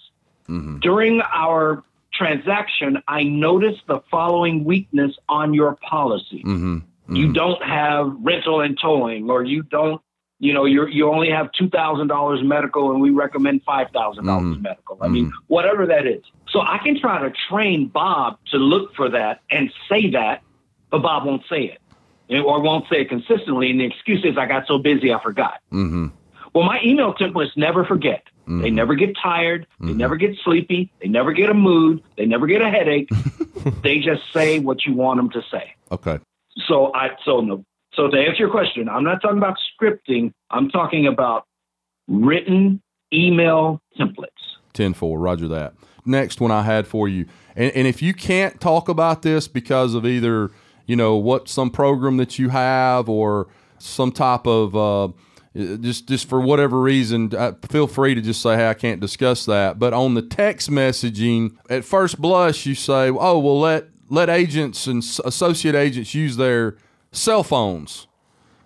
During 0.80 1.22
our 1.22 1.84
transaction, 2.14 3.02
I 3.08 3.24
noticed 3.24 3.82
the 3.88 4.02
following 4.12 4.66
weakness 4.66 5.16
on 5.30 5.54
your 5.54 5.78
policy 5.78 6.44
Mm-hmm. 7.12 7.16
you 7.16 7.34
don't 7.34 7.62
have 7.64 8.14
rental 8.22 8.62
and 8.62 8.78
towing, 8.80 9.30
or 9.30 9.44
you 9.44 9.64
don't, 9.64 10.02
you 10.42 10.54
know, 10.54 10.66
you 10.66 10.88
you 10.88 11.08
only 11.08 11.30
have 11.30 11.52
two 11.52 11.70
thousand 11.70 12.08
dollars 12.08 12.42
medical, 12.44 12.92
and 12.92 13.00
we 13.00 13.12
recommend 13.12 13.62
five 13.64 13.92
thousand 13.92 14.26
dollars 14.26 14.56
mm-hmm. 14.56 14.64
medical. 14.64 14.98
I 15.00 15.08
mean, 15.08 15.28
mm-hmm. 15.28 15.38
whatever 15.48 15.86
that 15.86 16.08
is. 16.08 16.24
So 16.50 16.62
I 16.62 16.80
can 16.84 17.00
try 17.00 17.22
to 17.22 17.32
train 17.48 17.88
Bob 17.88 18.40
to 18.52 18.58
look 18.58 18.96
for 18.96 19.08
that 19.12 19.42
and 19.52 19.72
say 19.88 20.10
that, 20.12 20.42
but 20.90 21.04
Bob 21.04 21.26
won't 21.26 21.44
say 21.48 21.78
it, 22.28 22.40
or 22.40 22.60
won't 22.60 22.90
say 22.90 23.02
it 23.02 23.10
consistently. 23.10 23.70
And 23.70 23.80
the 23.80 23.86
excuse 23.86 24.26
is, 24.26 24.36
I 24.36 24.48
got 24.48 24.66
so 24.66 24.80
busy, 24.80 25.14
I 25.14 25.22
forgot. 25.22 25.62
Mm-hmm. 25.72 26.08
Well, 26.54 26.66
my 26.66 26.82
email 26.84 27.14
templates 27.14 27.56
never 27.56 27.86
forget. 27.86 28.24
They 28.48 28.52
mm-hmm. 28.52 28.76
never 28.76 28.96
get 28.96 29.16
tired. 29.22 29.68
They 29.80 29.94
never 29.94 30.16
get 30.16 30.36
sleepy. 30.44 30.92
They 31.00 31.08
never 31.08 31.34
get 31.34 31.52
a 31.52 31.54
mood. 31.54 32.04
They 32.18 32.26
never 32.26 32.48
get 32.48 32.64
a 32.64 32.70
headache. 32.70 33.10
they 33.84 34.00
just 34.00 34.24
say 34.34 34.58
what 34.58 34.86
you 34.86 34.94
want 34.94 35.18
them 35.18 35.30
to 35.30 35.44
say. 35.52 35.76
Okay. 35.92 36.20
So 36.66 36.92
I 36.94 37.12
so 37.24 37.42
no. 37.42 37.64
So 37.94 38.08
to 38.10 38.18
answer 38.18 38.38
your 38.38 38.52
question, 38.52 38.88
I'm 38.88 39.04
not 39.04 39.22
talking 39.22 39.38
about 39.38 39.58
scripting. 39.74 40.34
I'm 40.50 40.70
talking 40.70 41.08
about 41.08 41.46
written 42.08 42.82
email 43.14 43.82
templates. 44.00 44.28
10 44.74 44.94
4. 44.94 45.20
Roger 45.20 45.48
that. 45.50 45.74
Next 46.06 46.40
one 46.40 46.52
I 46.52 46.64
had 46.64 46.88
for 46.88 47.08
you. 47.08 47.26
And, 47.56 47.72
and 47.74 47.88
if 47.88 48.02
you 48.02 48.14
can't 48.14 48.60
talk 48.62 48.90
about 48.90 49.22
this 49.22 49.48
because 49.48 49.94
of 49.94 50.06
either, 50.06 50.52
you 50.86 50.96
know, 50.96 51.16
what 51.16 51.50
some 51.50 51.70
program 51.70 52.18
that 52.18 52.40
you 52.40 52.50
have 52.50 53.10
or 53.10 53.48
some 53.78 54.12
type 54.12 54.48
of, 54.48 54.76
uh, 54.76 55.10
just 55.54 56.08
just 56.08 56.30
for 56.30 56.40
whatever 56.40 56.80
reason, 56.80 57.36
uh, 57.36 57.52
feel 57.70 57.86
free 57.86 58.16
to 58.16 58.22
just 58.22 58.42
say, 58.42 58.56
"Hey, 58.56 58.70
I 58.70 58.74
can't 58.74 59.02
discuss 59.02 59.46
that." 59.48 59.80
But 59.80 59.92
on 59.92 60.14
the 60.14 60.22
text 60.22 60.70
messaging, 60.70 61.58
at 61.70 61.84
first 61.84 62.22
blush, 62.22 62.66
you 62.66 62.74
say, 62.74 63.10
"Oh, 63.10 63.38
well, 63.38 63.60
let 63.60 63.90
let 64.10 64.30
agents 64.30 64.88
and 64.88 65.04
associate 65.26 65.76
agents 65.76 66.16
use 66.16 66.38
their 66.38 66.78
cell 67.12 67.44
phones." 67.44 68.08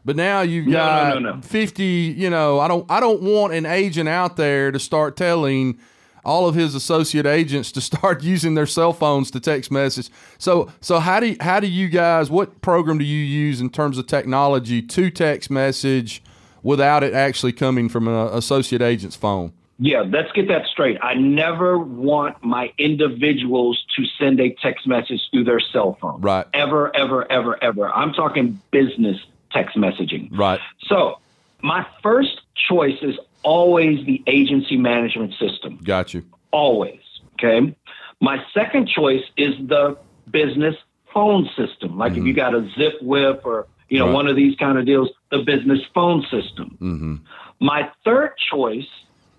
But 0.03 0.15
now 0.15 0.41
you've 0.41 0.67
No, 0.67 0.71
no, 0.73 0.77
got 0.77 1.21
no, 1.23 1.31
no. 1.35 1.41
50, 1.41 1.83
you 1.83 2.29
know, 2.29 2.59
I 2.59 2.67
don't 2.67 2.85
I 2.91 2.99
don't 2.99 3.21
want 3.23 3.53
an 3.53 3.65
agent 3.65 4.07
out 4.07 4.37
there 4.37 4.71
to 4.71 4.77
start 4.79 5.17
telling 5.17 5.79
all 6.23 6.47
of 6.47 6.53
his 6.55 6.73
associate 6.75 7.25
agents 7.25 7.71
to 7.71 7.81
start 7.91 8.23
using 8.23 8.53
their 8.53 8.67
cell 8.67 8.93
phones 8.93 9.31
to 9.31 9.39
text 9.39 9.71
message. 9.71 10.09
So 10.37 10.71
so 10.79 10.99
how 10.99 11.19
do 11.19 11.27
you, 11.29 11.37
how 11.39 11.59
do 11.59 11.65
you 11.67 11.89
guys 11.89 12.29
what 12.29 12.61
program 12.61 12.99
do 12.99 13.03
you 13.03 13.17
use 13.23 13.61
in 13.61 13.69
terms 13.71 13.97
of 13.97 14.05
technology 14.05 14.79
to 14.81 15.09
text 15.09 15.49
message 15.49 16.21
without 16.61 17.03
it 17.03 17.13
actually 17.15 17.53
coming 17.53 17.89
from 17.89 18.07
an 18.07 18.13
associate 18.31 18.83
agent's 18.83 19.15
phone? 19.15 19.53
Yeah, 19.77 20.05
let's 20.07 20.31
get 20.31 20.47
that 20.47 20.65
straight. 20.71 20.97
I 21.01 21.15
never 21.15 21.77
want 21.77 22.43
my 22.43 22.71
individuals 22.77 23.83
to 23.97 24.05
send 24.17 24.39
a 24.39 24.55
text 24.61 24.87
message 24.87 25.21
through 25.31 25.43
their 25.43 25.59
cell 25.59 25.97
phone. 25.99 26.21
Right. 26.21 26.45
Ever, 26.53 26.95
ever, 26.95 27.29
ever, 27.31 27.61
ever. 27.61 27.89
I'm 27.89 28.13
talking 28.13 28.61
business 28.71 29.17
text 29.51 29.75
messaging. 29.75 30.29
Right. 30.31 30.59
So, 30.87 31.19
my 31.61 31.85
first 32.01 32.41
choice 32.69 32.97
is 33.01 33.15
always 33.43 34.05
the 34.05 34.23
agency 34.27 34.77
management 34.77 35.33
system. 35.39 35.79
Got 35.83 36.13
you. 36.13 36.23
Always. 36.51 37.01
Okay. 37.33 37.75
My 38.21 38.41
second 38.53 38.87
choice 38.87 39.23
is 39.35 39.55
the 39.67 39.97
business 40.29 40.75
phone 41.13 41.49
system. 41.55 41.97
Like 41.97 42.13
if 42.13 42.23
you 42.25 42.33
got 42.33 42.53
a 42.53 42.61
Zipwhip 42.77 43.45
or, 43.45 43.67
you 43.89 43.99
know, 43.99 44.07
Right. 44.07 44.13
one 44.13 44.27
of 44.27 44.35
these 44.35 44.55
kind 44.57 44.77
of 44.77 44.85
deals, 44.85 45.09
the 45.31 45.39
business 45.39 45.79
phone 45.93 46.21
system. 46.23 46.77
Mm-hmm. 46.81 47.15
My 47.59 47.89
third 48.03 48.31
choice 48.51 48.87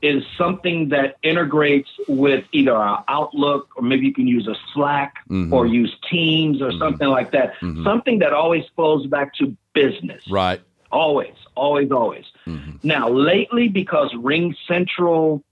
is 0.02 0.22
something 0.36 0.90
that 0.90 1.16
integrates 1.22 1.88
with 2.08 2.44
either 2.52 2.74
our 2.74 3.04
Outlook 3.08 3.68
or 3.76 3.82
maybe 3.82 4.06
you 4.06 4.12
can 4.12 4.26
use 4.26 4.46
a 4.46 4.54
Slack 4.72 5.14
Mhm. 5.28 5.52
or 5.52 5.66
use 5.66 5.94
Teams 6.10 6.60
or 6.60 6.70
something 6.72 7.08
like 7.08 7.30
that. 7.32 7.54
Mhm. 7.60 7.82
Something 7.82 8.18
that 8.18 8.32
always 8.32 8.64
flows 8.74 9.06
back 9.06 9.34
to 9.36 9.56
business. 9.74 10.22
Right. 10.30 10.60
Always, 10.92 11.34
always, 11.54 11.90
always. 11.90 12.24
Mhm. 12.46 12.84
Now, 12.84 13.08
lately, 13.08 13.68
because 13.68 14.14
Ring 14.14 14.54
Central, 14.68 15.42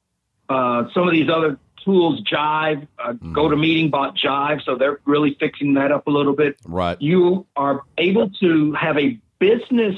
uh, 0.48 0.84
some 0.92 1.08
of 1.08 1.12
these 1.12 1.28
other 1.28 1.58
tools, 1.84 2.20
Jive, 2.22 2.86
uh, 2.98 3.12
Mm-hmm. 3.12 3.36
GoToMeeting 3.36 3.90
bought 3.90 4.16
Jive, 4.16 4.62
so 4.62 4.76
they're 4.76 5.00
really 5.04 5.36
fixing 5.40 5.74
that 5.74 5.90
up 5.92 6.06
a 6.06 6.10
little 6.10 6.32
bit. 6.34 6.56
Right. 6.66 7.00
You 7.00 7.46
are 7.56 7.82
able 7.98 8.30
to 8.40 8.72
have 8.72 8.96
a 8.98 9.18
business 9.38 9.96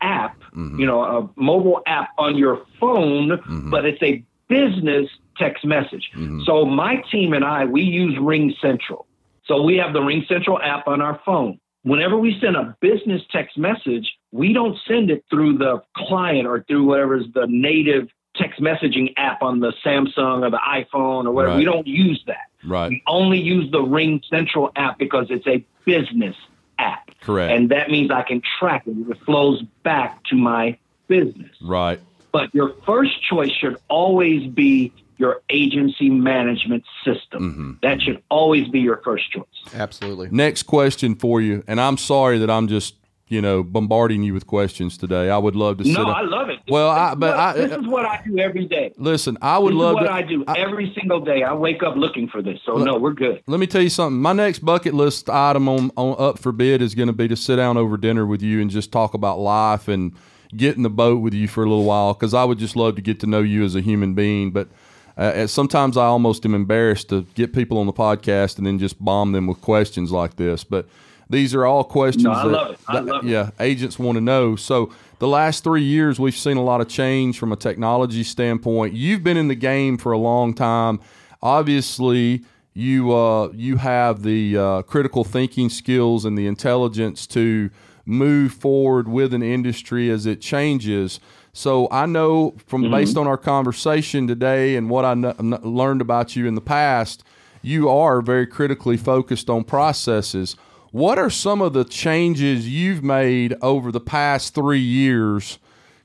app, 0.00 0.36
Mhm. 0.54 0.78
you 0.78 0.86
know, 0.86 1.02
a 1.02 1.28
mobile 1.40 1.80
app 1.86 2.10
on 2.18 2.36
your 2.36 2.60
phone, 2.80 3.38
Mhm. 3.38 3.70
but 3.70 3.84
it's 3.84 4.02
a 4.02 4.22
business 4.48 5.08
text 5.38 5.64
message. 5.64 6.10
Mhm. 6.14 6.44
So 6.44 6.64
my 6.64 6.96
team 7.10 7.32
and 7.32 7.44
I, 7.44 7.64
we 7.64 7.82
use 7.82 8.16
RingCentral. 8.16 9.04
So 9.44 9.62
we 9.62 9.76
have 9.76 9.92
the 9.92 10.00
RingCentral 10.00 10.60
app 10.62 10.88
on 10.88 11.00
our 11.00 11.20
phone. 11.24 11.58
Whenever 11.82 12.16
we 12.16 12.38
send 12.40 12.56
a 12.56 12.76
business 12.80 13.22
text 13.30 13.56
message, 13.56 14.12
we 14.32 14.52
don't 14.52 14.76
send 14.88 15.10
it 15.10 15.24
through 15.30 15.58
the 15.58 15.80
client 15.96 16.46
or 16.46 16.64
through 16.66 16.84
whatever 16.84 17.16
is 17.16 17.26
the 17.32 17.46
native 17.48 18.08
text 18.34 18.60
messaging 18.60 19.14
app 19.16 19.42
on 19.42 19.60
the 19.60 19.72
Samsung 19.84 20.44
or 20.44 20.50
the 20.50 20.58
iPhone 20.58 21.26
or 21.26 21.30
whatever. 21.30 21.52
Right. 21.52 21.58
We 21.58 21.64
don't 21.64 21.86
use 21.86 22.22
that. 22.26 22.48
Right. 22.66 22.90
We 22.90 23.02
only 23.06 23.40
use 23.40 23.70
the 23.70 23.82
RingCentral 23.82 24.72
app 24.76 24.98
because 24.98 25.26
it's 25.30 25.46
a 25.46 25.64
business 25.84 26.36
app. 26.78 27.10
Correct. 27.20 27.52
And 27.52 27.70
that 27.70 27.90
means 27.90 28.10
I 28.10 28.22
can 28.22 28.42
track 28.58 28.86
it. 28.86 28.94
It 29.10 29.18
flows 29.24 29.62
back 29.82 30.22
to 30.24 30.36
my 30.36 30.78
business. 31.08 31.50
right. 31.62 32.00
But 32.32 32.54
your 32.54 32.74
first 32.84 33.22
choice 33.22 33.50
should 33.50 33.78
always 33.88 34.46
be 34.46 34.92
your 35.16 35.40
agency 35.48 36.10
management 36.10 36.84
system. 37.02 37.40
Mm-hmm. 37.40 37.72
That 37.80 38.02
should 38.02 38.22
always 38.28 38.68
be 38.68 38.80
your 38.80 38.98
first 38.98 39.30
choice. 39.30 39.46
Absolutely. 39.74 40.28
Next 40.30 40.64
question 40.64 41.14
for 41.14 41.40
you, 41.40 41.64
and 41.66 41.80
I'm 41.80 41.96
sorry 41.96 42.38
that 42.38 42.50
I'm 42.50 42.68
just 42.68 42.94
you 43.28 43.42
know 43.42 43.62
bombarding 43.62 44.22
you 44.22 44.32
with 44.34 44.46
questions 44.46 44.96
today. 44.96 45.30
I 45.30 45.38
would 45.38 45.56
love 45.56 45.78
to 45.78 45.84
sit. 45.84 45.92
No, 45.94 46.04
I 46.06 46.20
love 46.22 46.48
it. 46.48 46.60
Well, 46.68 46.90
This 46.92 46.98
I- 47.00 47.14
but 47.16 47.30
what- 47.30 47.38
I- 47.38 47.52
this 47.54 47.72
is 47.78 47.86
what 47.88 48.06
I 48.06 48.20
do 48.26 48.38
every 48.38 48.66
day. 48.66 48.92
Listen, 48.98 49.36
I 49.42 49.58
would 49.58 49.72
This 49.72 49.78
love 49.80 49.90
is 49.92 49.94
what 49.96 50.06
to. 50.06 50.12
I 50.12 50.22
do 50.22 50.44
every 50.56 50.92
single 50.98 51.20
day. 51.20 51.42
I 51.42 51.52
wake 51.52 51.82
up 51.82 51.96
looking 51.96 52.28
for 52.28 52.40
this. 52.42 52.60
So 52.64 52.74
no, 52.76 52.96
we're 52.98 53.12
good. 53.14 53.42
Let 53.46 53.58
me 53.60 53.66
tell 53.66 53.82
you 53.82 53.88
something. 53.90 54.20
My 54.20 54.32
next 54.32 54.60
bucket 54.60 54.94
list 54.94 55.28
item 55.28 55.68
on, 55.68 55.90
on 55.96 56.14
up 56.18 56.38
for 56.38 56.52
bid 56.52 56.82
is 56.82 56.94
going 56.94 57.08
to 57.08 57.12
be 57.12 57.26
to 57.28 57.36
sit 57.36 57.56
down 57.56 57.76
over 57.76 57.96
dinner 57.96 58.24
with 58.26 58.42
you 58.42 58.60
and 58.60 58.70
just 58.70 58.92
talk 58.92 59.14
about 59.14 59.38
life 59.40 59.88
and 59.88 60.12
get 60.56 60.76
in 60.76 60.82
the 60.84 60.90
boat 60.90 61.20
with 61.20 61.34
you 61.34 61.48
for 61.48 61.64
a 61.64 61.68
little 61.68 61.84
while 61.84 62.14
because 62.14 62.32
I 62.32 62.44
would 62.44 62.58
just 62.58 62.76
love 62.76 62.94
to 62.94 63.02
get 63.02 63.18
to 63.20 63.26
know 63.26 63.40
you 63.40 63.64
as 63.64 63.74
a 63.74 63.80
human 63.80 64.14
being. 64.14 64.52
But 64.52 64.68
uh, 65.16 65.48
sometimes 65.48 65.96
I 65.96 66.04
almost 66.04 66.44
am 66.46 66.54
embarrassed 66.54 67.08
to 67.08 67.26
get 67.34 67.52
people 67.52 67.78
on 67.78 67.86
the 67.86 67.92
podcast 67.92 68.58
and 68.58 68.66
then 68.66 68.78
just 68.78 69.02
bomb 69.04 69.32
them 69.32 69.48
with 69.48 69.60
questions 69.60 70.12
like 70.12 70.36
this. 70.36 70.62
But 70.62 70.86
these 71.28 71.54
are 71.54 71.66
all 71.66 71.82
questions 71.84 72.24
No, 72.24 72.32
I 72.32 72.42
that, 72.44 72.48
love 72.52 72.70
it. 72.70 72.78
I 72.88 73.00
that- 73.00 73.14
it. 73.16 73.24
yeah, 73.24 73.50
agents 73.60 73.98
want 73.98 74.16
to 74.16 74.20
know. 74.20 74.56
So 74.56 74.90
the 75.18 75.28
last 75.28 75.64
three 75.64 75.82
years, 75.82 76.20
we've 76.20 76.36
seen 76.36 76.56
a 76.56 76.62
lot 76.62 76.80
of 76.80 76.88
change 76.88 77.38
from 77.38 77.50
a 77.52 77.56
technology 77.56 78.22
standpoint. 78.22 78.94
You've 78.94 79.24
been 79.24 79.36
in 79.36 79.48
the 79.48 79.54
game 79.54 79.96
for 79.98 80.12
a 80.12 80.18
long 80.18 80.54
time. 80.54 81.00
Obviously, 81.42 82.44
you 82.74 83.12
uh, 83.14 83.48
you 83.54 83.76
have 83.78 84.22
the 84.22 84.56
uh, 84.58 84.82
critical 84.82 85.24
thinking 85.24 85.70
skills 85.70 86.24
and 86.26 86.36
the 86.36 86.46
intelligence 86.46 87.26
to 87.28 87.70
move 88.04 88.52
forward 88.52 89.08
with 89.08 89.32
an 89.32 89.42
industry 89.42 90.10
as 90.10 90.26
it 90.26 90.40
changes. 90.40 91.18
So 91.52 91.88
I 91.90 92.04
know 92.04 92.54
from 92.66 92.90
based 92.90 93.16
on 93.16 93.26
our 93.26 93.38
conversation 93.38 94.26
today 94.26 94.76
and 94.76 94.90
what 94.90 95.06
I 95.06 95.14
kn- 95.14 95.58
learned 95.62 96.02
about 96.02 96.36
you 96.36 96.46
in 96.46 96.54
the 96.54 96.60
past, 96.60 97.24
you 97.62 97.88
are 97.88 98.20
very 98.20 98.46
critically 98.46 98.98
focused 98.98 99.48
on 99.48 99.64
processes. 99.64 100.54
What 100.96 101.18
are 101.18 101.28
some 101.28 101.60
of 101.60 101.74
the 101.74 101.84
changes 101.84 102.66
you've 102.66 103.04
made 103.04 103.54
over 103.60 103.92
the 103.92 104.00
past 104.00 104.54
three 104.54 104.80
years 104.80 105.58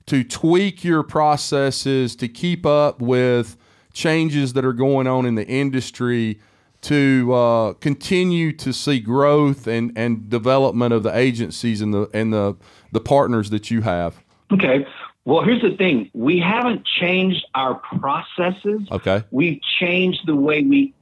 to 0.07 0.21
tweak 0.21 0.83
your 0.83 1.01
processes 1.01 2.13
to 2.17 2.27
keep 2.27 2.65
up 2.65 3.01
with 3.01 3.55
changes 3.93 4.51
that 4.51 4.65
are 4.65 4.73
going 4.73 5.07
on 5.07 5.25
in 5.25 5.35
the 5.35 5.47
industry 5.47 6.41
to 6.81 7.33
uh, 7.33 7.73
continue 7.75 8.51
to 8.51 8.73
see 8.73 8.99
growth 8.99 9.65
and, 9.65 9.93
and 9.95 10.29
development 10.29 10.93
of 10.93 11.03
the 11.03 11.17
agencies 11.17 11.79
and 11.79 11.93
the 11.93 12.09
and 12.13 12.33
the, 12.33 12.57
the 12.91 12.99
partners 12.99 13.49
that 13.51 13.71
you 13.71 13.83
have? 13.83 14.21
Okay. 14.51 14.85
Well, 15.23 15.45
here's 15.45 15.61
the 15.61 15.77
thing. 15.77 16.11
We 16.13 16.37
haven't 16.39 16.85
changed 16.85 17.45
our 17.55 17.75
processes. 17.75 18.81
Okay. 18.91 19.23
We've 19.31 19.61
changed 19.79 20.27
the 20.27 20.35
way 20.35 20.63
we 20.63 20.93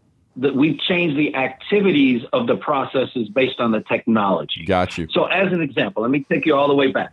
that 0.41 0.55
we've 0.55 0.79
changed 0.79 1.17
the 1.17 1.35
activities 1.35 2.23
of 2.33 2.47
the 2.47 2.55
processes 2.55 3.29
based 3.29 3.59
on 3.59 3.71
the 3.71 3.81
technology. 3.81 4.65
Got 4.65 4.97
you. 4.97 5.07
So 5.11 5.25
as 5.25 5.51
an 5.51 5.61
example, 5.61 6.01
let 6.03 6.11
me 6.11 6.25
take 6.31 6.45
you 6.45 6.55
all 6.55 6.67
the 6.67 6.75
way 6.75 6.91
back. 6.91 7.11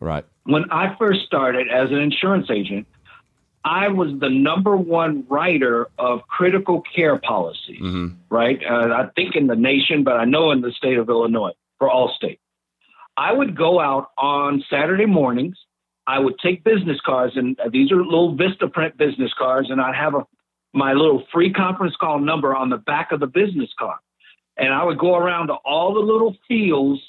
Right. 0.00 0.24
When 0.44 0.70
I 0.70 0.94
first 0.96 1.26
started 1.26 1.68
as 1.68 1.90
an 1.90 1.98
insurance 1.98 2.50
agent, 2.50 2.86
I 3.64 3.88
was 3.88 4.18
the 4.18 4.30
number 4.30 4.76
one 4.76 5.24
writer 5.28 5.88
of 5.98 6.26
critical 6.28 6.80
care 6.80 7.18
policies, 7.18 7.80
Mhm. 7.82 8.14
right? 8.30 8.60
Uh, 8.64 8.94
I 8.94 9.06
think 9.16 9.34
in 9.34 9.48
the 9.48 9.56
nation, 9.56 10.04
but 10.04 10.16
I 10.16 10.24
know 10.24 10.52
in 10.52 10.60
the 10.60 10.72
state 10.72 10.96
of 10.98 11.08
Illinois 11.08 11.52
for 11.78 11.90
all 11.90 12.08
states. 12.10 12.40
I 13.16 13.32
would 13.32 13.56
go 13.56 13.80
out 13.80 14.10
on 14.16 14.64
Saturday 14.70 15.06
mornings. 15.06 15.58
I 16.06 16.20
would 16.20 16.38
take 16.38 16.64
business 16.64 17.00
cards, 17.00 17.36
and 17.36 17.58
these 17.70 17.90
are 17.90 17.96
little 18.02 18.34
Vistaprint 18.34 18.96
business 18.96 19.34
cards, 19.34 19.70
and 19.70 19.80
I'd 19.80 19.96
have 19.96 20.14
a 20.14 20.24
my 20.72 20.92
little 20.92 21.24
free 21.32 21.52
conference 21.52 21.96
call 21.96 22.18
number 22.18 22.54
on 22.54 22.70
the 22.70 22.76
back 22.76 23.12
of 23.12 23.20
the 23.20 23.26
business 23.26 23.70
card. 23.78 23.98
And 24.56 24.72
I 24.72 24.84
would 24.84 24.98
go 24.98 25.16
around 25.16 25.48
to 25.48 25.54
all 25.54 25.94
the 25.94 26.00
little 26.00 26.36
fields 26.46 27.00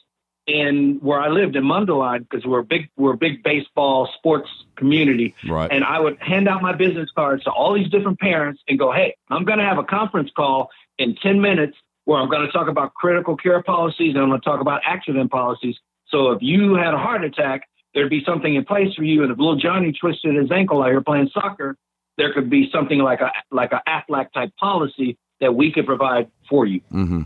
in 0.47 0.97
where 1.01 1.19
I 1.19 1.29
lived 1.29 1.55
in 1.55 1.63
Mundelein 1.63 2.27
because 2.27 2.45
we're 2.45 2.59
a 2.59 2.63
big 2.63 2.89
we're 2.97 3.13
a 3.13 3.17
big 3.17 3.43
baseball 3.43 4.09
sports 4.17 4.49
community. 4.75 5.35
Right. 5.47 5.71
And 5.71 5.83
I 5.83 5.99
would 5.99 6.17
hand 6.19 6.47
out 6.47 6.61
my 6.61 6.73
business 6.73 7.09
cards 7.15 7.43
to 7.43 7.51
all 7.51 7.73
these 7.73 7.89
different 7.89 8.19
parents 8.19 8.61
and 8.67 8.77
go, 8.79 8.91
Hey, 8.91 9.15
I'm 9.29 9.45
gonna 9.45 9.65
have 9.65 9.77
a 9.77 9.83
conference 9.83 10.31
call 10.35 10.69
in 10.97 11.15
ten 11.15 11.41
minutes 11.41 11.77
where 12.05 12.19
I'm 12.19 12.29
gonna 12.29 12.51
talk 12.51 12.67
about 12.67 12.93
critical 12.93 13.35
care 13.35 13.61
policies 13.61 14.15
and 14.15 14.23
I'm 14.23 14.29
gonna 14.29 14.41
talk 14.41 14.61
about 14.61 14.81
accident 14.85 15.31
policies. 15.31 15.77
So 16.07 16.31
if 16.31 16.41
you 16.41 16.75
had 16.75 16.93
a 16.93 16.97
heart 16.97 17.23
attack, 17.23 17.69
there'd 17.93 18.09
be 18.09 18.23
something 18.25 18.55
in 18.55 18.65
place 18.65 18.93
for 18.95 19.03
you. 19.03 19.23
And 19.23 19.31
if 19.31 19.37
little 19.37 19.55
Johnny 19.55 19.91
twisted 19.91 20.35
his 20.35 20.51
ankle 20.51 20.81
out 20.81 20.89
here 20.89 21.01
playing 21.01 21.29
soccer, 21.33 21.77
there 22.19 22.31
could 22.33 22.49
be 22.49 22.69
something 22.71 22.99
like 22.99 23.21
a 23.21 23.31
like 23.49 23.71
a 23.71 23.81
AFLAC 23.87 24.31
type 24.33 24.51
policy 24.57 25.17
that 25.39 25.55
we 25.55 25.71
could 25.71 25.87
provide 25.87 26.29
for 26.49 26.65
you 26.65 26.81
mm-hmm. 26.91 27.21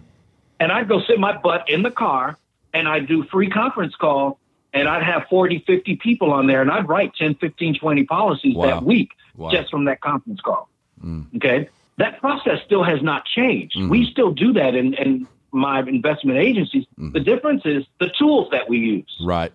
and 0.61 0.71
I'd 0.71 0.87
go 0.87 1.01
sit 1.01 1.19
my 1.19 1.35
butt 1.37 1.69
in 1.69 1.81
the 1.83 1.91
car 1.91 2.37
and 2.73 2.87
I'd 2.87 3.07
do 3.07 3.23
free 3.25 3.49
conference 3.49 3.95
call 3.95 4.39
and 4.73 4.87
I'd 4.87 5.03
have 5.03 5.27
40, 5.29 5.63
50 5.67 5.97
people 5.97 6.31
on 6.31 6.47
there 6.47 6.61
and 6.61 6.71
I'd 6.71 6.87
write 6.87 7.13
10, 7.15 7.35
15, 7.35 7.75
20 7.79 8.03
policies 8.05 8.55
Wow. 8.55 8.65
that 8.67 8.83
week 8.83 9.11
Wow. 9.35 9.49
just 9.49 9.69
from 9.71 9.85
that 9.85 10.01
conference 10.01 10.41
call. 10.41 10.69
Mm. 11.03 11.25
Okay. 11.37 11.69
That 11.97 12.19
process 12.19 12.59
still 12.65 12.83
has 12.83 13.01
not 13.01 13.25
changed. 13.25 13.77
Mhm. 13.77 13.89
We 13.89 14.05
still 14.05 14.31
do 14.31 14.53
that 14.53 14.75
in, 14.75 14.93
in 14.95 15.27
my 15.51 15.79
investment 15.81 16.39
agencies. 16.39 16.85
Mhm. 16.99 17.13
The 17.13 17.19
difference 17.19 17.63
is 17.65 17.85
the 17.99 18.09
tools 18.17 18.49
that 18.51 18.67
we 18.69 18.77
use. 18.79 19.15
Right. 19.23 19.51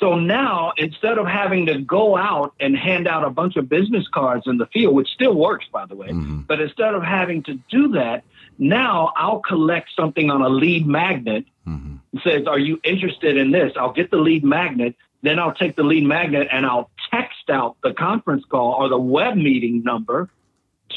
So 0.00 0.14
now 0.18 0.72
instead 0.78 1.18
of 1.18 1.26
having 1.26 1.66
to 1.66 1.78
go 1.78 2.16
out 2.16 2.54
and 2.58 2.74
hand 2.76 3.06
out 3.06 3.22
a 3.22 3.30
bunch 3.30 3.56
of 3.56 3.68
business 3.68 4.06
cards 4.08 4.44
in 4.46 4.56
the 4.56 4.66
field, 4.66 4.94
which 4.94 5.08
still 5.08 5.34
works, 5.34 5.66
by 5.70 5.84
the 5.86 5.94
way, 5.94 6.08
Mm-hmm. 6.08 6.40
but 6.48 6.60
instead 6.60 6.94
of 6.94 7.02
having 7.02 7.42
to 7.44 7.54
do 7.70 7.88
that, 7.92 8.24
now 8.58 9.12
I'll 9.14 9.40
collect 9.40 9.90
something 9.94 10.30
on 10.30 10.40
a 10.42 10.48
lead 10.48 10.86
magnet. 10.86 11.44
Mm-hmm. 11.68 11.96
Says, 12.24 12.46
Are 12.46 12.58
you 12.58 12.80
interested 12.82 13.36
in 13.36 13.50
this? 13.52 13.72
I'll 13.76 13.92
get 13.92 14.10
the 14.10 14.16
lead 14.16 14.42
magnet. 14.42 14.96
Then 15.22 15.38
I'll 15.38 15.54
take 15.54 15.76
the 15.76 15.82
lead 15.82 16.04
magnet 16.04 16.48
and 16.50 16.64
I'll 16.64 16.90
text 17.10 17.50
out 17.50 17.76
the 17.82 17.92
conference 17.92 18.44
call 18.48 18.72
or 18.72 18.88
the 18.88 18.98
web 18.98 19.36
meeting 19.36 19.82
number 19.84 20.30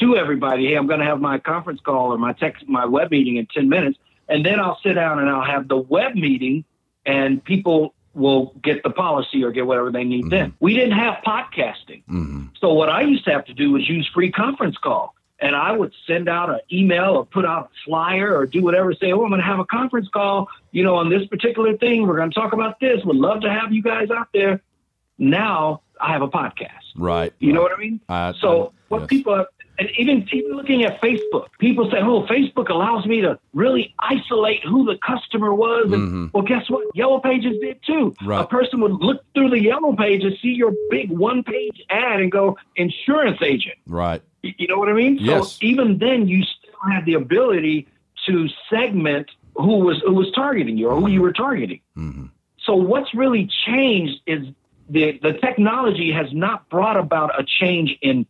to 0.00 0.16
everybody. 0.16 0.66
Hey, 0.66 0.74
I'm 0.76 0.86
going 0.86 1.00
to 1.00 1.06
have 1.06 1.20
my 1.20 1.38
conference 1.38 1.80
call 1.84 2.12
or 2.12 2.18
my 2.18 2.32
text, 2.32 2.66
my 2.66 2.86
web 2.86 3.10
meeting 3.10 3.36
in 3.36 3.46
10 3.46 3.68
minutes. 3.68 3.98
And 4.28 4.44
then 4.44 4.58
I'll 4.60 4.78
sit 4.82 4.94
down 4.94 5.18
and 5.18 5.28
I'll 5.28 5.44
have 5.44 5.68
the 5.68 5.76
web 5.76 6.14
meeting 6.14 6.64
and 7.04 7.44
people 7.44 7.94
will 8.14 8.54
get 8.62 8.82
the 8.82 8.90
policy 8.90 9.42
or 9.44 9.50
get 9.50 9.66
whatever 9.66 9.90
they 9.90 10.04
need 10.04 10.30
then. 10.30 10.54
We 10.60 10.74
didn't 10.74 10.96
have 10.98 11.22
podcasting. 11.26 12.04
Mm-hmm. 12.08 12.46
So 12.60 12.72
what 12.72 12.88
I 12.88 13.02
used 13.02 13.24
to 13.24 13.32
have 13.32 13.44
to 13.46 13.54
do 13.54 13.72
was 13.72 13.88
use 13.88 14.08
free 14.14 14.30
conference 14.30 14.76
call. 14.76 15.14
And 15.40 15.54
I 15.56 15.72
would 15.72 15.92
send 16.06 16.28
out 16.28 16.48
an 16.48 16.60
email 16.72 17.16
or 17.16 17.26
put 17.26 17.44
out 17.44 17.64
a 17.64 17.68
flyer 17.84 18.34
or 18.34 18.46
do 18.46 18.62
whatever, 18.62 18.94
say, 18.94 19.12
oh, 19.12 19.22
I'm 19.22 19.28
going 19.28 19.40
to 19.40 19.46
have 19.46 19.58
a 19.58 19.64
conference 19.64 20.08
call, 20.08 20.48
you 20.70 20.84
know, 20.84 20.94
on 20.94 21.10
this 21.10 21.26
particular 21.26 21.76
thing. 21.76 22.06
We're 22.06 22.16
going 22.16 22.30
to 22.30 22.34
talk 22.34 22.52
about 22.52 22.78
this. 22.80 23.04
Would 23.04 23.16
love 23.16 23.40
to 23.40 23.50
have 23.50 23.72
you 23.72 23.82
guys 23.82 24.10
out 24.10 24.28
there. 24.32 24.62
Now 25.18 25.82
I 26.00 26.12
have 26.12 26.22
a 26.22 26.28
podcast. 26.28 26.70
Right. 26.96 27.32
You 27.40 27.52
know 27.52 27.62
what 27.62 27.72
I 27.72 27.76
mean? 27.76 28.00
I- 28.08 28.32
so 28.40 28.66
I- 28.66 28.70
what 28.88 29.00
yes. 29.00 29.08
people 29.08 29.34
are, 29.34 29.48
and 29.78 29.88
even 29.98 30.28
even 30.32 30.52
looking 30.52 30.84
at 30.84 31.00
Facebook, 31.00 31.46
people 31.58 31.90
say, 31.90 31.98
"Oh, 32.00 32.26
Facebook 32.26 32.68
allows 32.68 33.06
me 33.06 33.20
to 33.22 33.38
really 33.52 33.94
isolate 33.98 34.64
who 34.64 34.84
the 34.84 34.96
customer 34.98 35.54
was." 35.54 35.92
And 35.92 36.32
well, 36.32 36.44
guess 36.44 36.68
what? 36.70 36.86
Yellow 36.94 37.20
Pages 37.20 37.56
did 37.60 37.80
too. 37.84 38.12
Mm-hmm. 38.12 38.28
Right. 38.28 38.44
A 38.44 38.46
person 38.46 38.80
would 38.80 38.92
look 38.92 39.24
through 39.34 39.50
the 39.50 39.60
Yellow 39.60 39.94
Pages, 39.96 40.34
see 40.40 40.48
your 40.52 40.72
big 40.90 41.10
one-page 41.10 41.82
ad, 41.90 42.20
and 42.20 42.30
go, 42.30 42.56
"Insurance 42.76 43.42
agent." 43.42 43.76
Right. 43.86 44.22
You 44.42 44.68
know 44.68 44.78
what 44.78 44.88
I 44.88 44.92
mean? 44.92 45.18
Yes. 45.20 45.52
So 45.52 45.58
even 45.62 45.98
then, 45.98 46.28
you 46.28 46.44
still 46.44 46.92
have 46.92 47.04
the 47.04 47.14
ability 47.14 47.88
to 48.26 48.48
segment 48.70 49.30
who 49.56 49.78
was 49.78 50.00
who 50.04 50.14
was 50.14 50.30
targeting 50.32 50.78
you 50.78 50.88
or 50.88 51.00
who 51.00 51.08
you 51.08 51.22
were 51.22 51.32
targeting. 51.32 51.80
Mm-hmm. 51.96 52.26
So 52.64 52.76
what's 52.76 53.14
really 53.14 53.48
changed 53.66 54.20
is 54.26 54.46
the 54.88 55.18
the 55.22 55.32
technology 55.34 56.12
has 56.12 56.32
not 56.32 56.68
brought 56.68 56.96
about 56.96 57.38
a 57.38 57.44
change 57.44 57.96
in 58.02 58.26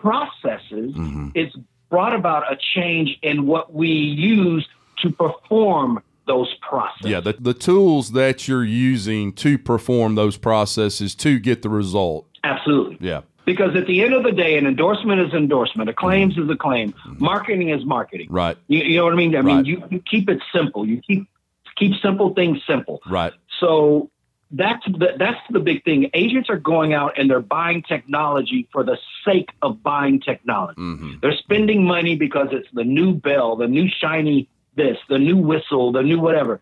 processes. 0.00 0.94
Mm-hmm. 0.94 1.28
It's 1.34 1.54
brought 1.90 2.14
about 2.14 2.50
a 2.50 2.56
change 2.74 3.18
in 3.22 3.46
what 3.46 3.72
we 3.72 3.88
use 3.88 4.66
to 5.02 5.10
perform 5.10 6.02
those 6.26 6.52
processes. 6.60 7.10
Yeah. 7.10 7.20
The, 7.20 7.34
the 7.38 7.54
tools 7.54 8.12
that 8.12 8.48
you're 8.48 8.64
using 8.64 9.32
to 9.34 9.58
perform 9.58 10.16
those 10.16 10.36
processes 10.36 11.14
to 11.16 11.38
get 11.38 11.62
the 11.62 11.68
result. 11.68 12.26
Absolutely. 12.42 12.98
Yeah. 13.00 13.22
Because 13.44 13.76
at 13.76 13.86
the 13.86 14.02
end 14.02 14.12
of 14.12 14.24
the 14.24 14.32
day, 14.32 14.58
an 14.58 14.66
endorsement 14.66 15.20
is 15.20 15.32
endorsement. 15.32 15.88
A 15.88 15.92
claims 15.92 16.36
is 16.36 16.50
a 16.50 16.56
claim. 16.56 16.92
Marketing 17.18 17.70
is 17.70 17.84
marketing. 17.84 18.26
Right. 18.28 18.58
You, 18.66 18.80
you 18.80 18.96
know 18.96 19.04
what 19.04 19.12
I 19.12 19.16
mean? 19.16 19.36
I 19.36 19.42
mean, 19.42 19.64
you, 19.64 19.84
you 19.88 20.02
keep 20.10 20.28
it 20.28 20.40
simple. 20.52 20.84
You 20.84 21.00
keep 21.00 21.28
keep 21.76 21.92
simple 22.02 22.34
things 22.34 22.58
simple. 22.66 23.00
Right. 23.08 23.32
So 23.60 24.10
that's 24.50 24.84
the, 24.86 25.14
that's 25.18 25.40
the 25.50 25.60
big 25.60 25.84
thing. 25.84 26.10
Agents 26.14 26.48
are 26.48 26.58
going 26.58 26.94
out 26.94 27.18
and 27.18 27.28
they're 27.28 27.40
buying 27.40 27.82
technology 27.82 28.68
for 28.72 28.84
the 28.84 28.96
sake 29.24 29.50
of 29.62 29.82
buying 29.82 30.20
technology. 30.20 30.80
Mm-hmm. 30.80 31.14
They're 31.20 31.36
spending 31.36 31.84
money 31.84 32.16
because 32.16 32.48
it's 32.52 32.68
the 32.72 32.84
new 32.84 33.14
bell, 33.14 33.56
the 33.56 33.66
new 33.66 33.88
shiny 33.88 34.48
this, 34.76 34.98
the 35.08 35.18
new 35.18 35.36
whistle, 35.36 35.90
the 35.90 36.02
new 36.02 36.20
whatever. 36.20 36.60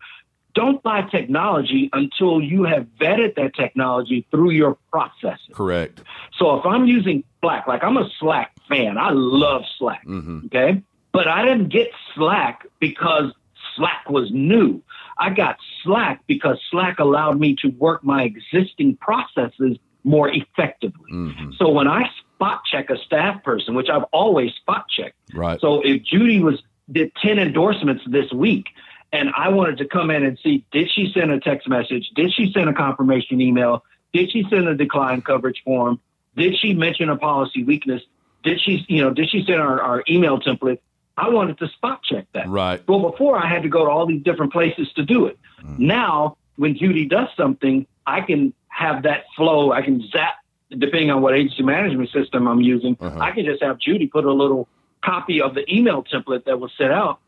Don't 0.55 0.81
buy 0.81 1.01
technology 1.01 1.89
until 1.91 2.41
you 2.41 2.63
have 2.63 2.87
vetted 2.99 3.35
that 3.35 3.53
technology 3.55 4.25
through 4.31 4.51
your 4.51 4.77
processes. 4.89 5.49
Correct. 5.51 6.01
So 6.39 6.57
if 6.57 6.65
I'm 6.65 6.85
using 6.85 7.25
Slack, 7.41 7.67
like 7.67 7.83
I'm 7.83 7.97
a 7.97 8.09
Slack 8.19 8.53
fan, 8.67 8.97
I 8.97 9.09
love 9.11 9.63
Slack. 9.77 10.05
Mm-hmm. 10.05 10.45
Okay. 10.45 10.81
But 11.11 11.27
I 11.27 11.43
didn't 11.43 11.69
get 11.69 11.89
Slack 12.15 12.65
because 12.79 13.33
Slack 13.75 14.09
was 14.09 14.31
new. 14.31 14.81
I 15.17 15.29
got 15.29 15.57
Slack 15.83 16.21
because 16.27 16.59
Slack 16.71 16.99
allowed 16.99 17.39
me 17.39 17.55
to 17.61 17.69
work 17.69 18.03
my 18.03 18.23
existing 18.23 18.97
processes 18.97 19.77
more 20.03 20.29
effectively. 20.29 21.11
Mm-hmm. 21.11 21.51
So 21.57 21.69
when 21.69 21.87
I 21.87 22.09
spot 22.35 22.61
check 22.69 22.89
a 22.89 22.97
staff 22.97 23.43
person, 23.43 23.75
which 23.75 23.89
I've 23.89 24.03
always 24.11 24.53
spot 24.53 24.85
checked. 24.89 25.15
Right. 25.33 25.59
So 25.59 25.81
if 25.83 26.03
Judy 26.03 26.41
was 26.41 26.61
did 26.91 27.11
10 27.21 27.39
endorsements 27.39 28.03
this 28.07 28.31
week 28.31 28.67
and 29.11 29.29
I 29.35 29.49
wanted 29.49 29.79
to 29.79 29.87
come 29.87 30.11
in 30.11 30.23
and 30.23 30.37
see 30.43 30.65
did 30.71 30.89
she 30.91 31.11
send 31.13 31.31
a 31.31 31.39
text 31.39 31.67
message? 31.67 32.11
Did 32.15 32.33
she 32.33 32.51
send 32.51 32.69
a 32.69 32.73
confirmation 32.73 33.41
email? 33.41 33.83
Did 34.13 34.31
she 34.31 34.45
send 34.49 34.67
a 34.67 34.75
decline 34.75 35.21
coverage 35.21 35.61
form? 35.63 35.99
Did 36.37 36.55
she 36.57 36.73
mention 36.73 37.09
a 37.09 37.17
policy 37.17 37.63
weakness? 37.63 38.01
Did 38.43 38.59
she, 38.61 38.85
you 38.87 39.01
know, 39.01 39.11
did 39.11 39.29
she 39.29 39.43
send 39.45 39.59
our, 39.59 39.81
our 39.81 40.03
email 40.07 40.39
template? 40.39 40.79
I 41.17 41.29
wanted 41.29 41.57
to 41.59 41.67
spot 41.69 42.03
check 42.03 42.25
that. 42.33 42.47
Right. 42.49 42.85
Well, 42.87 42.99
before 42.99 43.37
I 43.37 43.47
had 43.47 43.63
to 43.63 43.69
go 43.69 43.85
to 43.85 43.91
all 43.91 44.05
these 44.05 44.23
different 44.23 44.51
places 44.51 44.91
to 44.95 45.03
do 45.03 45.25
it. 45.25 45.39
Now, 45.77 46.37
when 46.57 46.77
Judy 46.77 47.05
does 47.05 47.29
something, 47.35 47.87
I 48.05 48.21
can 48.21 48.53
have 48.67 49.03
that 49.03 49.25
flow. 49.35 49.71
I 49.71 49.81
can 49.81 50.05
zap, 50.09 50.35
depending 50.69 51.11
on 51.11 51.21
what 51.21 51.33
agency 51.33 51.63
management 51.63 52.11
system 52.11 52.47
I'm 52.47 52.61
using. 52.61 52.97
Uh-huh. 52.99 53.19
I 53.19 53.31
can 53.31 53.45
just 53.45 53.63
have 53.63 53.79
Judy 53.79 54.07
put 54.07 54.25
a 54.25 54.31
little 54.31 54.67
copy 55.03 55.41
of 55.41 55.55
the 55.55 55.63
email 55.73 56.03
template 56.03 56.45
that 56.45 56.59
was 56.59 56.71
set 56.77 56.91
out. 56.91 57.19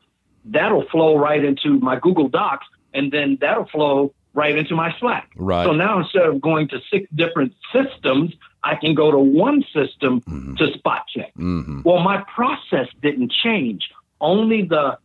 That'll 0.46 0.88
flow 0.90 1.18
right 1.18 1.44
into 1.44 1.80
my 1.80 2.00
Google 2.00 2.30
Docs, 2.30 2.68
and 2.94 3.12
then 3.12 3.38
that'll 3.42 3.68
flow 3.68 4.14
right 4.34 4.56
into 4.58 4.76
my 4.76 4.94
Slack. 5.00 5.32
Right. 5.36 5.66
So 5.66 5.72
now 5.72 6.00
instead 6.00 6.24
of 6.24 6.40
going 6.40 6.68
to 6.70 6.80
six 6.92 7.10
different 7.16 7.54
systems, 7.74 8.34
I 8.72 8.76
can 8.76 8.94
go 8.96 9.08
to 9.12 9.18
one 9.20 9.64
system 9.74 10.22
to 10.58 10.66
spot 10.78 11.04
check. 11.14 11.32
Mm-hmm. 11.36 11.82
Well, 11.86 12.00
my 12.00 12.18
process 12.36 12.88
didn't 13.02 13.32
change. 13.44 13.90
Only 14.20 14.64
the 14.64 14.98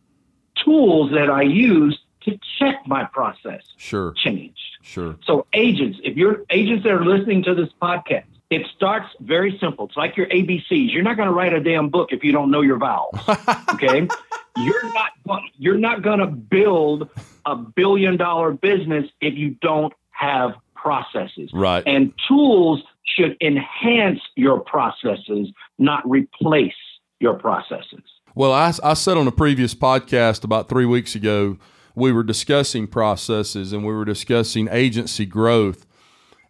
tools 0.63 1.11
that 1.11 1.29
I 1.29 1.43
use 1.43 1.97
to 2.25 2.37
check 2.59 2.75
my 2.87 3.03
process 3.05 3.61
Sure. 3.77 4.13
changed. 4.15 4.59
Sure. 4.81 5.15
So, 5.25 5.45
agents, 5.53 5.99
if 6.03 6.17
you're 6.17 6.43
agents 6.49 6.83
that 6.83 6.91
are 6.93 7.05
listening 7.05 7.43
to 7.43 7.53
this 7.55 7.69
podcast, 7.81 8.25
it 8.49 8.67
starts 8.75 9.07
very 9.19 9.57
simple. 9.59 9.85
It's 9.87 9.97
like 9.97 10.15
your 10.17 10.27
ABCs. 10.27 10.93
You're 10.93 11.03
not 11.03 11.15
going 11.17 11.27
to 11.27 11.33
write 11.33 11.53
a 11.53 11.59
damn 11.61 11.89
book 11.89 12.09
if 12.11 12.23
you 12.23 12.31
don't 12.31 12.51
know 12.51 12.61
your 12.61 12.77
vowels. 12.77 13.17
Okay, 13.73 14.07
you're 14.57 14.93
not 14.93 15.11
you're 15.57 15.77
not 15.89 16.03
going 16.03 16.19
to 16.19 16.27
build 16.27 17.09
a 17.45 17.55
billion 17.55 18.17
dollar 18.17 18.51
business 18.51 19.05
if 19.19 19.33
you 19.35 19.49
don't 19.61 19.91
have 20.11 20.51
processes. 20.83 21.49
Right. 21.53 21.83
And 21.87 22.13
tools 22.27 22.81
should 23.05 23.37
enhance 23.41 24.19
your 24.35 24.59
processes, 24.59 25.49
not 25.79 26.07
replace 26.07 26.73
your 27.19 27.35
processes. 27.35 28.03
Well, 28.35 28.51
I, 28.51 28.73
I 28.83 28.93
said 28.93 29.17
on 29.17 29.27
a 29.27 29.31
previous 29.31 29.73
podcast 29.73 30.43
about 30.43 30.67
three 30.67 30.85
weeks 30.85 31.15
ago, 31.15 31.57
we 31.95 32.11
were 32.11 32.23
discussing 32.23 32.87
processes 32.87 33.71
and 33.71 33.85
we 33.85 33.93
were 33.93 34.05
discussing 34.05 34.67
agency 34.71 35.25
growth. 35.25 35.85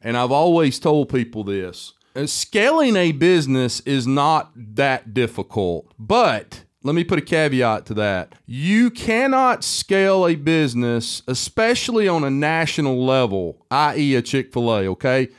And 0.01 0.17
I've 0.17 0.31
always 0.31 0.79
told 0.79 1.09
people 1.09 1.43
this 1.43 1.93
scaling 2.25 2.95
a 2.95 3.11
business 3.11 3.79
is 3.81 4.07
not 4.07 4.51
that 4.55 5.13
difficult, 5.13 5.93
but 5.97 6.63
let 6.83 6.95
me 6.95 7.03
put 7.05 7.17
a 7.17 7.21
caveat 7.21 7.85
to 7.87 7.93
that. 7.95 8.35
You 8.45 8.91
cannot 8.91 9.63
scale 9.63 10.27
a 10.27 10.35
business, 10.35 11.23
especially 11.27 12.07
on 12.07 12.25
a 12.25 12.29
national 12.29 13.03
level, 13.03 13.65
i.e., 13.71 14.15
a 14.15 14.21
Chick 14.21 14.51
fil 14.51 14.69
A, 14.69 14.87
okay? 14.87 15.29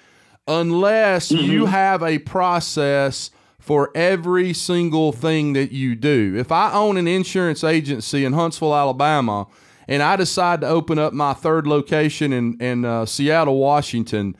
Unless 0.48 1.30
you 1.30 1.66
have 1.66 2.02
a 2.02 2.18
process 2.18 3.30
for 3.58 3.90
every 3.94 4.52
single 4.52 5.12
thing 5.12 5.54
that 5.54 5.72
you 5.72 5.94
do. 5.94 6.34
If 6.36 6.52
I 6.52 6.72
own 6.72 6.96
an 6.96 7.08
insurance 7.08 7.64
agency 7.64 8.24
in 8.24 8.34
Huntsville, 8.34 8.74
Alabama, 8.74 9.46
and 9.88 10.02
I 10.02 10.16
decide 10.16 10.60
to 10.62 10.68
open 10.68 10.98
up 10.98 11.12
my 11.12 11.32
third 11.32 11.66
location 11.66 12.32
in, 12.32 12.60
in 12.60 12.84
uh, 12.84 13.06
Seattle, 13.06 13.58
Washington, 13.58 14.36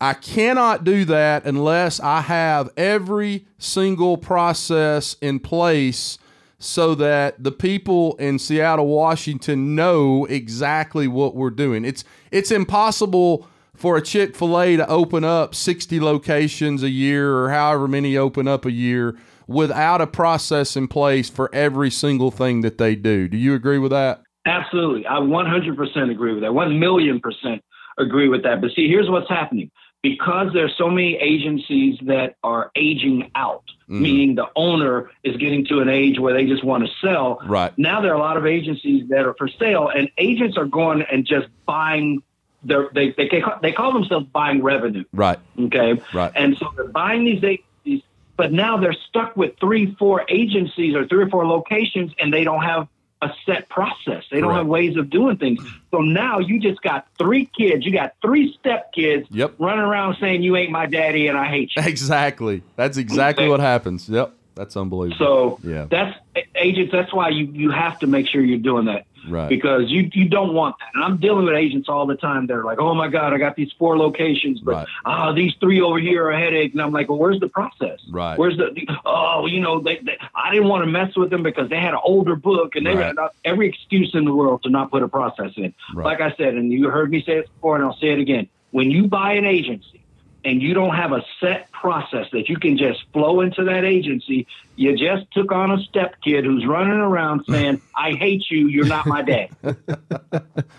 I 0.00 0.14
cannot 0.14 0.84
do 0.84 1.04
that 1.06 1.44
unless 1.46 1.98
I 1.98 2.20
have 2.20 2.70
every 2.76 3.46
single 3.58 4.16
process 4.16 5.16
in 5.20 5.40
place 5.40 6.18
so 6.64 6.94
that 6.94 7.42
the 7.42 7.52
people 7.52 8.16
in 8.16 8.38
Seattle, 8.38 8.86
Washington 8.86 9.74
know 9.74 10.24
exactly 10.24 11.06
what 11.06 11.34
we're 11.34 11.50
doing. 11.50 11.84
It's 11.84 12.04
it's 12.30 12.50
impossible 12.50 13.46
for 13.74 13.96
a 13.96 14.02
Chick-fil-A 14.02 14.76
to 14.76 14.88
open 14.88 15.24
up 15.24 15.54
60 15.54 16.00
locations 16.00 16.82
a 16.82 16.88
year 16.88 17.36
or 17.36 17.50
however 17.50 17.88
many 17.88 18.16
open 18.16 18.46
up 18.46 18.64
a 18.64 18.70
year 18.70 19.18
without 19.46 20.00
a 20.00 20.06
process 20.06 20.76
in 20.76 20.88
place 20.88 21.28
for 21.28 21.52
every 21.54 21.90
single 21.90 22.30
thing 22.30 22.62
that 22.62 22.78
they 22.78 22.94
do. 22.94 23.28
Do 23.28 23.36
you 23.36 23.54
agree 23.54 23.78
with 23.78 23.90
that? 23.90 24.22
Absolutely. 24.46 25.06
I 25.06 25.14
100% 25.14 26.10
agree 26.10 26.34
with 26.34 26.42
that. 26.44 26.54
1 26.54 26.78
million 26.78 27.20
percent 27.20 27.62
agree 27.98 28.28
with 28.28 28.42
that. 28.44 28.60
But 28.60 28.70
see, 28.74 28.88
here's 28.88 29.10
what's 29.10 29.28
happening. 29.28 29.70
Because 30.02 30.48
there's 30.54 30.74
so 30.78 30.88
many 30.88 31.16
agencies 31.16 31.98
that 32.06 32.36
are 32.42 32.70
aging 32.76 33.30
out, 33.34 33.64
Mm-hmm. 33.84 34.02
meaning 34.02 34.34
the 34.34 34.46
owner 34.56 35.10
is 35.22 35.36
getting 35.36 35.66
to 35.66 35.80
an 35.80 35.90
age 35.90 36.18
where 36.18 36.32
they 36.32 36.46
just 36.46 36.64
want 36.64 36.86
to 36.86 36.90
sell. 37.02 37.38
Right. 37.44 37.70
Now 37.76 38.00
there 38.00 38.12
are 38.12 38.16
a 38.16 38.18
lot 38.18 38.38
of 38.38 38.46
agencies 38.46 39.06
that 39.10 39.26
are 39.26 39.34
for 39.34 39.46
sale, 39.46 39.90
and 39.94 40.10
agents 40.16 40.56
are 40.56 40.64
going 40.64 41.02
and 41.02 41.26
just 41.26 41.48
buying 41.66 42.22
they're, 42.62 42.88
they 42.94 43.10
they 43.10 43.28
they 43.60 43.72
call 43.72 43.92
themselves 43.92 44.26
buying 44.32 44.62
revenue. 44.62 45.04
Right. 45.12 45.38
Okay. 45.58 46.00
Right. 46.14 46.32
And 46.34 46.56
so 46.56 46.72
they're 46.74 46.88
buying 46.88 47.26
these 47.26 47.44
agencies, 47.44 48.02
but 48.38 48.52
now 48.52 48.78
they're 48.78 48.96
stuck 49.08 49.36
with 49.36 49.58
three, 49.60 49.94
four 49.98 50.24
agencies 50.30 50.94
or 50.94 51.06
three 51.06 51.24
or 51.24 51.28
four 51.28 51.46
locations, 51.46 52.12
and 52.18 52.32
they 52.32 52.44
don't 52.44 52.62
have 52.62 52.88
a 53.24 53.34
set 53.46 53.68
process. 53.68 54.24
They 54.30 54.40
don't 54.40 54.50
Correct. 54.50 54.58
have 54.58 54.66
ways 54.66 54.96
of 54.96 55.10
doing 55.10 55.36
things. 55.36 55.60
So 55.90 55.98
now 56.00 56.38
you 56.38 56.60
just 56.60 56.80
got 56.82 57.06
three 57.18 57.46
kids. 57.58 57.84
You 57.86 57.92
got 57.92 58.14
three 58.22 58.54
step 58.60 58.92
kids 58.92 59.26
Yep. 59.30 59.54
running 59.58 59.84
around 59.84 60.16
saying 60.20 60.42
you 60.42 60.56
ain't 60.56 60.70
my 60.70 60.86
daddy 60.86 61.26
and 61.28 61.36
I 61.38 61.46
hate 61.46 61.70
you. 61.76 61.82
Exactly. 61.86 62.62
That's 62.76 62.96
exactly 62.98 63.48
what 63.48 63.60
happens. 63.60 64.08
Yep. 64.08 64.32
That's 64.54 64.76
unbelievable. 64.76 65.58
So 65.62 65.68
Yeah. 65.68 65.86
that's 65.90 66.18
agents. 66.54 66.92
That's 66.92 67.12
why 67.12 67.28
you 67.30 67.46
you 67.46 67.70
have 67.70 67.98
to 68.00 68.06
make 68.06 68.28
sure 68.28 68.40
you're 68.42 68.58
doing 68.58 68.86
that. 68.86 69.06
Right. 69.28 69.48
Because 69.48 69.90
you 69.90 70.10
you 70.12 70.28
don't 70.28 70.52
want 70.54 70.76
that. 70.78 70.88
And 70.94 71.02
I'm 71.02 71.16
dealing 71.16 71.46
with 71.46 71.54
agents 71.54 71.88
all 71.88 72.06
the 72.06 72.14
time. 72.16 72.46
They're 72.46 72.62
like, 72.62 72.78
oh 72.78 72.94
my 72.94 73.08
god, 73.08 73.32
I 73.32 73.38
got 73.38 73.56
these 73.56 73.72
four 73.78 73.96
locations, 73.98 74.60
but 74.60 74.74
Right. 74.74 74.86
ah, 75.06 75.32
these 75.32 75.54
three 75.60 75.80
over 75.80 75.98
here 75.98 76.24
are 76.26 76.30
a 76.32 76.38
headache. 76.38 76.72
And 76.72 76.82
I'm 76.82 76.92
like, 76.92 77.08
well, 77.08 77.18
where's 77.18 77.40
the 77.40 77.48
process? 77.48 77.98
Right. 78.10 78.38
Where's 78.38 78.56
the 78.58 78.70
oh, 79.06 79.46
you 79.46 79.60
know, 79.60 79.80
they, 79.80 79.96
they 79.98 80.18
I 80.34 80.52
didn't 80.52 80.68
want 80.68 80.84
to 80.84 80.90
mess 80.90 81.16
with 81.16 81.30
them 81.30 81.42
because 81.42 81.68
they 81.70 81.80
had 81.80 81.94
an 81.94 82.00
older 82.04 82.36
book 82.36 82.76
and 82.76 82.86
they 82.86 82.94
Right. 82.94 83.06
had 83.06 83.28
every 83.44 83.68
excuse 83.68 84.14
in 84.14 84.24
the 84.24 84.34
world 84.34 84.62
to 84.64 84.70
not 84.70 84.90
put 84.90 85.02
a 85.02 85.08
process 85.08 85.52
in. 85.56 85.74
Right. 85.94 86.04
Like 86.04 86.20
I 86.20 86.34
said, 86.36 86.54
and 86.54 86.70
you 86.72 86.90
heard 86.90 87.10
me 87.10 87.22
say 87.22 87.38
it 87.38 87.48
before, 87.54 87.76
and 87.76 87.84
I'll 87.84 87.96
say 87.96 88.10
it 88.10 88.18
again. 88.20 88.48
When 88.70 88.90
you 88.90 89.06
buy 89.08 89.32
an 89.32 89.44
agency 89.46 90.03
and 90.44 90.60
you 90.62 90.74
don't 90.74 90.94
have 90.94 91.12
a 91.12 91.22
set 91.40 91.70
process 91.72 92.26
that 92.32 92.48
you 92.48 92.56
can 92.56 92.76
just 92.76 93.00
flow 93.12 93.40
into 93.40 93.64
that 93.64 93.84
agency, 93.84 94.46
you 94.76 94.96
just 94.96 95.30
took 95.32 95.52
on 95.52 95.70
a 95.70 95.78
step 95.84 96.14
kid 96.22 96.44
who's 96.44 96.66
running 96.66 96.98
around 96.98 97.44
saying, 97.48 97.80
I 97.96 98.12
hate 98.12 98.44
you, 98.50 98.68
you're 98.68 98.86
not 98.86 99.06
my 99.06 99.22
dad. 99.22 99.48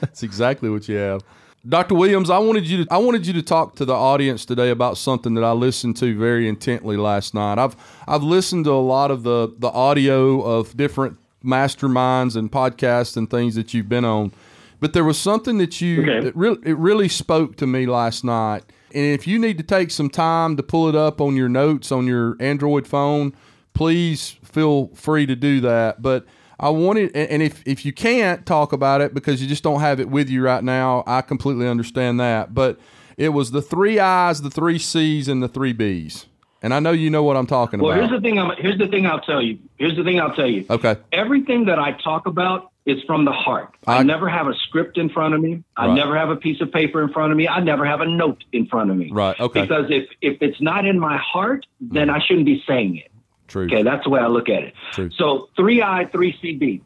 That's 0.01 0.23
exactly 0.23 0.69
what 0.69 0.87
you 0.87 0.95
have. 0.97 1.21
Dr. 1.67 1.95
Williams, 1.95 2.29
I 2.29 2.37
wanted 2.37 2.69
you 2.69 2.85
to 2.85 2.93
I 2.93 2.97
wanted 2.99 3.25
you 3.25 3.33
to 3.33 3.41
talk 3.41 3.75
to 3.77 3.85
the 3.85 3.93
audience 3.95 4.45
today 4.45 4.69
about 4.69 4.97
something 4.99 5.33
that 5.33 5.43
I 5.43 5.51
listened 5.51 5.97
to 5.97 6.15
very 6.15 6.47
intently 6.47 6.95
last 6.95 7.33
night. 7.33 7.57
I've 7.57 7.75
I've 8.07 8.21
listened 8.21 8.65
to 8.65 8.71
a 8.71 8.85
lot 8.85 9.09
of 9.09 9.23
the 9.23 9.51
the 9.57 9.69
audio 9.69 10.41
of 10.41 10.77
different 10.77 11.17
masterminds 11.43 12.35
and 12.35 12.51
podcasts 12.51 13.17
and 13.17 13.29
things 13.29 13.55
that 13.55 13.73
you've 13.73 13.89
been 13.89 14.05
on. 14.05 14.31
But 14.79 14.93
there 14.93 15.03
was 15.03 15.17
something 15.17 15.57
that 15.57 15.81
you 15.81 16.03
Okay. 16.03 16.19
that 16.25 16.35
really 16.35 16.59
it 16.65 16.77
really 16.77 17.09
spoke 17.09 17.55
to 17.57 17.65
me 17.65 17.87
last 17.87 18.23
night. 18.23 18.63
And 18.95 19.03
if 19.05 19.27
you 19.27 19.37
need 19.37 19.57
to 19.57 19.63
take 19.63 19.91
some 19.91 20.09
time 20.09 20.55
to 20.57 20.63
pull 20.63 20.87
it 20.87 20.95
up 20.95 21.19
on 21.21 21.35
your 21.35 21.49
notes 21.49 21.91
on 21.91 22.07
your 22.07 22.37
Android 22.39 22.87
phone, 22.87 23.33
please 23.73 24.37
feel 24.43 24.87
free 24.95 25.25
to 25.25 25.35
do 25.35 25.59
that. 25.61 26.01
But 26.01 26.25
I 26.59 26.69
wanted, 26.69 27.11
and 27.13 27.29
and 27.29 27.43
if, 27.43 27.61
if 27.67 27.85
you 27.85 27.91
can't 27.91 28.45
talk 28.45 28.71
about 28.71 29.01
it 29.01 29.13
because 29.13 29.41
you 29.41 29.47
just 29.47 29.63
don't 29.63 29.81
have 29.81 29.99
it 29.99 30.09
with 30.09 30.29
you 30.29 30.41
right 30.41 30.63
now, 30.63 31.03
I 31.05 31.21
completely 31.21 31.67
understand 31.67 32.19
that. 32.21 32.53
But 32.53 32.79
it 33.17 33.29
was 33.29 33.51
the 33.51 33.61
three 33.61 33.99
I's, 33.99 34.41
the 34.41 34.49
three 34.49 34.79
C's, 34.79 35.27
and 35.27 35.43
the 35.43 35.49
three 35.49 35.73
B's. 35.73 36.25
And 36.61 36.73
I 36.73 36.79
know 36.79 36.91
you 36.91 37.09
know 37.09 37.21
what 37.21 37.35
I'm 37.37 37.45
talking 37.45 37.79
Well, 37.81 37.91
here's 37.93 38.07
about. 38.07 38.21
the 38.23 38.29
thing. 38.29 38.39
I'm, 38.39 38.51
here's 38.57 38.77
the 38.77 38.87
thing. 38.87 39.05
I'll 39.05 39.19
tell 39.19 39.41
you. 39.41 39.59
Here's 39.77 39.95
the 39.95 40.03
thing. 40.03 40.19
I'll 40.19 40.33
tell 40.33 40.47
you. 40.47 40.65
okay. 40.69 40.95
Everything 41.11 41.65
that 41.65 41.77
I 41.77 41.91
talk 41.91 42.25
about 42.25 42.71
is 42.85 43.01
from 43.07 43.25
the 43.25 43.31
heart. 43.31 43.69
I, 43.87 43.97
I- 43.97 44.03
never 44.03 44.29
have 44.29 44.47
a 44.47 44.53
script 44.67 44.97
in 44.97 45.09
front 45.09 45.33
of 45.33 45.41
me. 45.41 45.63
I 45.75 45.87
Right. 45.87 45.95
never 45.95 46.17
have 46.17 46.29
a 46.29 46.35
piece 46.35 46.61
of 46.61 46.71
paper 46.71 47.01
in 47.03 47.09
front 47.11 47.31
of 47.31 47.37
me. 47.37 47.47
I 47.47 47.59
never 47.59 47.85
have 47.85 48.01
a 48.01 48.05
note 48.05 48.43
in 48.51 48.67
front 48.67 48.91
of 48.91 48.97
me. 48.97 49.09
Right. 49.11 49.39
Okay. 49.39 49.61
Because 49.61 49.85
if 49.89 50.07
if 50.21 50.37
it's 50.41 50.61
not 50.61 50.85
in 50.85 50.99
my 50.99 51.17
heart, 51.17 51.65
then 51.81 52.09
I 52.09 52.19
shouldn't 52.25 52.45
be 52.45 52.63
saying 52.67 52.97
it. 52.97 53.11
True. 53.47 53.65
Okay, 53.65 53.83
that's 53.83 54.03
the 54.03 54.09
way 54.09 54.19
I 54.19 54.27
look 54.27 54.49
at 54.49 54.63
it. 54.63 54.73
True. 54.91 55.09
So 55.17 55.49
three 55.55 55.81
I, 55.81 56.05
three 56.11 56.33
CB. 56.41 56.81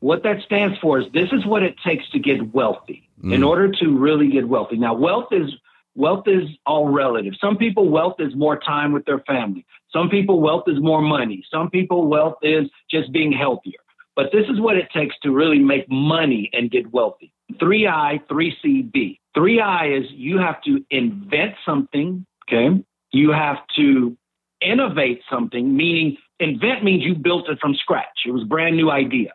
What 0.00 0.22
that 0.24 0.42
stands 0.42 0.78
for 0.80 0.98
is 1.00 1.06
this 1.12 1.30
is 1.32 1.46
what 1.46 1.62
it 1.62 1.76
takes 1.84 2.08
to 2.10 2.18
get 2.18 2.52
wealthy. 2.54 3.08
In 3.22 3.40
Mm. 3.40 3.48
order 3.48 3.70
to 3.80 3.86
really 3.96 4.28
get 4.28 4.46
wealthy. 4.48 4.76
Now, 4.76 4.92
wealth 4.94 5.28
is 5.32 5.50
wealth 5.96 6.26
is 6.28 6.44
all 6.66 6.88
relative. 6.88 7.34
Some 7.40 7.56
people 7.56 7.88
wealth 7.88 8.16
is 8.18 8.34
more 8.34 8.58
time 8.58 8.92
with 8.92 9.04
their 9.06 9.20
family. 9.20 9.64
Some 9.92 10.10
people 10.10 10.40
wealth 10.40 10.64
is 10.66 10.78
more 10.80 11.00
money. 11.00 11.42
Some 11.50 11.70
people 11.70 12.06
wealth 12.08 12.36
is 12.42 12.68
just 12.90 13.12
being 13.12 13.32
healthier. 13.32 13.78
But 14.16 14.30
this 14.32 14.46
is 14.48 14.60
what 14.60 14.76
it 14.76 14.88
takes 14.92 15.16
to 15.22 15.32
really 15.32 15.58
make 15.58 15.90
money 15.90 16.48
and 16.52 16.70
get 16.70 16.92
wealthy. 16.92 17.32
Three 17.58 17.86
I, 17.86 18.20
three 18.28 18.56
CB. 18.64 19.18
Three 19.34 19.60
I 19.60 19.88
is 19.88 20.04
you 20.10 20.38
have 20.38 20.62
to 20.62 20.84
invent 20.90 21.54
something. 21.66 22.24
Okay. 22.48 22.82
You 23.12 23.32
have 23.32 23.58
to 23.76 24.16
innovate 24.60 25.22
something, 25.30 25.76
meaning 25.76 26.16
invent 26.40 26.84
means 26.84 27.04
you 27.04 27.14
built 27.14 27.48
it 27.48 27.58
from 27.60 27.74
scratch. 27.74 28.24
It 28.26 28.30
was 28.30 28.42
a 28.42 28.46
brand 28.46 28.76
new 28.76 28.90
idea. 28.90 29.32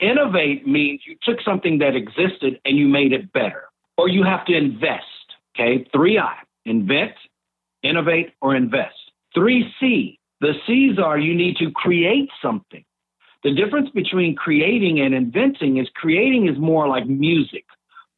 Innovate 0.00 0.66
means 0.66 1.02
you 1.06 1.16
took 1.22 1.40
something 1.40 1.78
that 1.78 1.96
existed 1.96 2.60
and 2.64 2.76
you 2.76 2.86
made 2.86 3.12
it 3.12 3.32
better. 3.32 3.64
Or 3.98 4.08
you 4.08 4.22
have 4.24 4.44
to 4.46 4.56
invest. 4.56 5.04
Okay. 5.56 5.86
Three 5.92 6.18
I 6.18 6.36
invent, 6.64 7.12
innovate, 7.82 8.34
or 8.40 8.54
invest. 8.54 8.94
Three 9.34 9.72
C. 9.80 10.18
The 10.40 10.52
C's 10.66 10.98
are 10.98 11.18
you 11.18 11.34
need 11.34 11.56
to 11.56 11.70
create 11.70 12.28
something. 12.42 12.84
The 13.44 13.52
difference 13.54 13.90
between 13.90 14.34
creating 14.34 15.00
and 15.00 15.14
inventing 15.14 15.76
is 15.78 15.88
creating 15.94 16.48
is 16.48 16.58
more 16.58 16.88
like 16.88 17.06
music, 17.06 17.64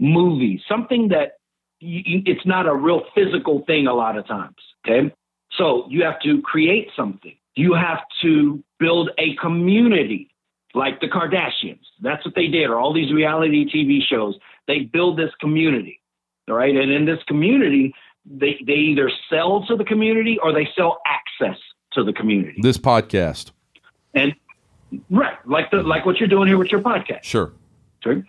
movies, 0.00 0.60
something 0.68 1.08
that 1.08 1.32
you, 1.80 2.02
you- 2.04 2.22
it's 2.26 2.46
not 2.46 2.66
a 2.66 2.74
real 2.74 3.02
physical 3.14 3.64
thing 3.66 3.86
a 3.86 3.94
lot 3.94 4.16
of 4.16 4.26
times. 4.26 4.56
Okay. 4.86 5.12
So 5.56 5.86
you 5.90 6.02
have 6.04 6.20
to 6.20 6.40
create 6.42 6.88
something. 6.96 7.34
You 7.56 7.74
have 7.74 8.00
to 8.22 8.62
build 8.78 9.10
a 9.18 9.34
community 9.36 10.30
like 10.74 11.00
the 11.00 11.08
Kardashians. 11.08 11.80
That's 12.00 12.24
what 12.24 12.34
they 12.36 12.46
did, 12.46 12.70
or 12.70 12.76
all 12.78 12.92
these 12.92 13.12
reality 13.12 13.64
TV 13.66 14.00
shows. 14.02 14.36
They 14.66 14.80
build 14.80 15.18
this 15.18 15.32
community. 15.40 16.00
All 16.48 16.54
right. 16.54 16.74
And 16.76 16.90
in 16.92 17.04
this 17.04 17.18
community, 17.26 17.92
they, 18.24 18.60
they 18.66 18.74
either 18.74 19.10
sell 19.28 19.64
to 19.66 19.76
the 19.76 19.84
community 19.84 20.38
or 20.42 20.52
they 20.52 20.68
sell 20.76 21.00
access 21.06 21.58
to 21.92 22.04
the 22.04 22.12
community. 22.12 22.58
This 22.62 22.78
podcast. 22.78 23.50
And 24.14 24.34
right, 25.10 25.36
like 25.46 25.70
the 25.70 25.82
like 25.82 26.06
what 26.06 26.18
you're 26.18 26.28
doing 26.28 26.48
here 26.48 26.58
with 26.58 26.70
your 26.72 26.80
podcast. 26.80 27.24
Sure. 27.24 27.52
Sure. 28.02 28.24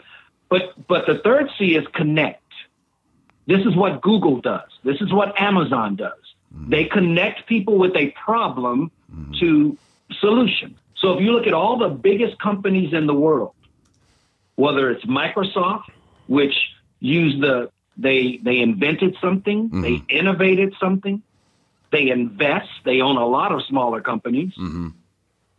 But 0.49 0.87
but 0.87 1.05
the 1.05 1.19
third 1.19 1.49
C 1.57 1.75
is 1.75 1.85
connect. 1.93 2.41
This 3.47 3.65
is 3.65 3.75
what 3.75 4.01
Google 4.01 4.41
does. 4.41 4.69
This 4.83 5.01
is 5.01 5.11
what 5.11 5.39
Amazon 5.39 5.95
does. 5.95 6.13
Mm-hmm. 6.53 6.69
They 6.69 6.85
connect 6.85 7.47
people 7.47 7.77
with 7.77 7.95
a 7.95 8.11
problem 8.11 8.91
mm-hmm. 9.11 9.33
to 9.39 9.77
solution. 10.19 10.75
So 10.95 11.13
if 11.13 11.21
you 11.21 11.31
look 11.31 11.47
at 11.47 11.53
all 11.53 11.77
the 11.77 11.89
biggest 11.89 12.39
companies 12.39 12.93
in 12.93 13.07
the 13.07 13.13
world, 13.13 13.53
whether 14.55 14.89
it's 14.91 15.05
Microsoft, 15.05 15.85
which 16.27 16.53
used 16.99 17.41
the 17.41 17.71
they 17.97 18.39
they 18.43 18.59
invented 18.59 19.17
something, 19.21 19.69
mm-hmm. 19.69 19.81
they 19.81 20.01
innovated 20.09 20.73
something, 20.79 21.21
they 21.91 22.09
invest, 22.09 22.69
they 22.85 23.01
own 23.01 23.17
a 23.17 23.25
lot 23.25 23.51
of 23.51 23.63
smaller 23.65 24.01
companies 24.01 24.53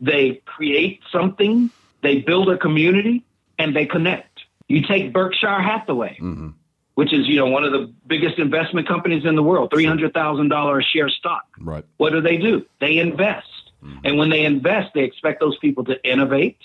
they 0.01 0.41
create 0.45 0.99
something, 1.11 1.69
they 2.01 2.19
build 2.19 2.49
a 2.49 2.57
community, 2.57 3.23
and 3.57 3.75
they 3.75 3.85
connect. 3.85 4.41
You 4.67 4.81
take 4.81 5.13
Berkshire 5.13 5.61
Hathaway, 5.61 6.17
mm-hmm. 6.19 6.49
which 6.95 7.13
is 7.13 7.27
you 7.27 7.37
know 7.37 7.45
one 7.45 7.63
of 7.63 7.71
the 7.71 7.93
biggest 8.07 8.39
investment 8.39 8.87
companies 8.87 9.23
in 9.25 9.35
the 9.35 9.43
world, 9.43 9.69
three 9.71 9.85
hundred 9.85 10.13
thousand 10.13 10.49
dollars 10.49 10.85
a 10.85 10.97
share 10.97 11.09
stock. 11.09 11.45
Right. 11.59 11.85
What 11.97 12.11
do 12.11 12.21
they 12.21 12.37
do? 12.37 12.65
They 12.79 12.97
invest, 12.97 13.47
mm-hmm. 13.83 13.99
and 14.03 14.17
when 14.17 14.29
they 14.29 14.43
invest, 14.43 14.93
they 14.95 15.03
expect 15.03 15.39
those 15.39 15.57
people 15.59 15.83
to 15.85 16.03
innovate. 16.03 16.57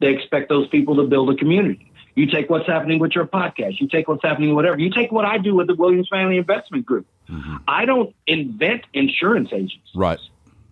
They 0.00 0.14
expect 0.14 0.48
those 0.48 0.68
people 0.68 0.96
to 0.96 1.02
build 1.04 1.30
a 1.30 1.34
community. 1.34 1.90
You 2.14 2.26
take 2.26 2.50
what's 2.50 2.66
happening 2.66 2.98
with 2.98 3.12
your 3.12 3.26
podcast. 3.26 3.80
You 3.80 3.88
take 3.88 4.08
what's 4.08 4.22
happening, 4.22 4.54
whatever. 4.54 4.78
You 4.78 4.90
take 4.90 5.12
what 5.12 5.24
I 5.24 5.38
do 5.38 5.54
with 5.54 5.66
the 5.66 5.74
Williams 5.74 6.08
Family 6.10 6.38
Investment 6.38 6.84
Group. 6.84 7.06
Mm-hmm. 7.28 7.56
I 7.68 7.84
don't 7.84 8.14
invent 8.26 8.82
insurance 8.92 9.50
agents. 9.52 9.90
Right. 9.94 10.18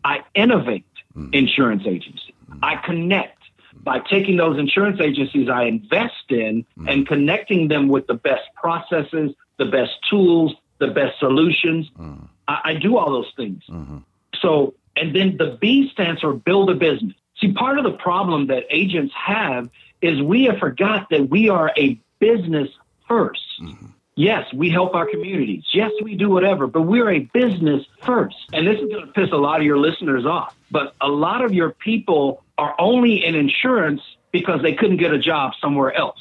I 0.05 0.20
innovate 0.34 0.84
Mm-hmm. 1.18 1.34
insurance 1.34 1.82
agency. 1.84 2.34
Mm-hmm. 2.48 2.64
I 2.64 2.76
connect 2.76 3.42
by 3.82 3.98
taking 3.98 4.36
those 4.36 4.58
insurance 4.58 5.00
agencies 5.00 5.48
I 5.48 5.64
invest 5.64 6.30
in 6.30 6.62
mm-hmm. 6.62 6.88
and 6.88 7.08
connecting 7.08 7.66
them 7.66 7.88
with 7.88 8.06
the 8.06 8.14
best 8.14 8.44
processes, 8.54 9.32
the 9.58 9.64
best 9.64 9.92
tools, 10.08 10.54
the 10.78 10.88
best 10.88 11.18
solutions. 11.18 11.88
I, 12.46 12.60
I 12.64 12.74
do 12.74 12.98
all 12.98 13.10
those 13.10 13.32
things. 13.36 13.64
So, 14.40 14.74
and 14.94 15.14
then 15.14 15.36
the 15.38 15.58
B 15.60 15.90
stands 15.92 16.20
for 16.20 16.34
build 16.34 16.70
a 16.70 16.74
business. 16.74 17.14
See, 17.40 17.52
part 17.52 17.78
of 17.78 17.84
the 17.84 17.92
problem 17.92 18.46
that 18.46 18.64
agents 18.70 19.12
have 19.16 19.68
is 20.00 20.22
we 20.22 20.44
have 20.44 20.58
forgot 20.58 21.08
that 21.10 21.28
we 21.28 21.48
are 21.48 21.72
a 21.76 22.00
business 22.20 22.68
1st 23.10 23.34
Yes, 24.18 24.52
we 24.52 24.68
help 24.68 24.96
our 24.96 25.08
communities. 25.08 25.62
Yes, 25.72 25.92
we 26.02 26.16
do 26.16 26.28
whatever, 26.28 26.66
but 26.66 26.82
we're 26.82 27.08
a 27.08 27.20
business 27.32 27.86
first. 28.02 28.34
And 28.52 28.66
this 28.66 28.80
is 28.80 28.90
going 28.90 29.06
to 29.06 29.12
piss 29.12 29.30
a 29.30 29.36
lot 29.36 29.60
of 29.60 29.64
your 29.64 29.78
listeners 29.78 30.26
off. 30.26 30.56
But 30.72 30.96
a 31.00 31.06
lot 31.06 31.44
of 31.44 31.54
your 31.54 31.70
people 31.70 32.42
are 32.58 32.74
only 32.80 33.24
in 33.24 33.36
insurance 33.36 34.00
because 34.32 34.60
they 34.60 34.72
couldn't 34.74 34.96
get 34.96 35.12
a 35.12 35.20
job 35.20 35.52
somewhere 35.60 35.94
else. 35.94 36.18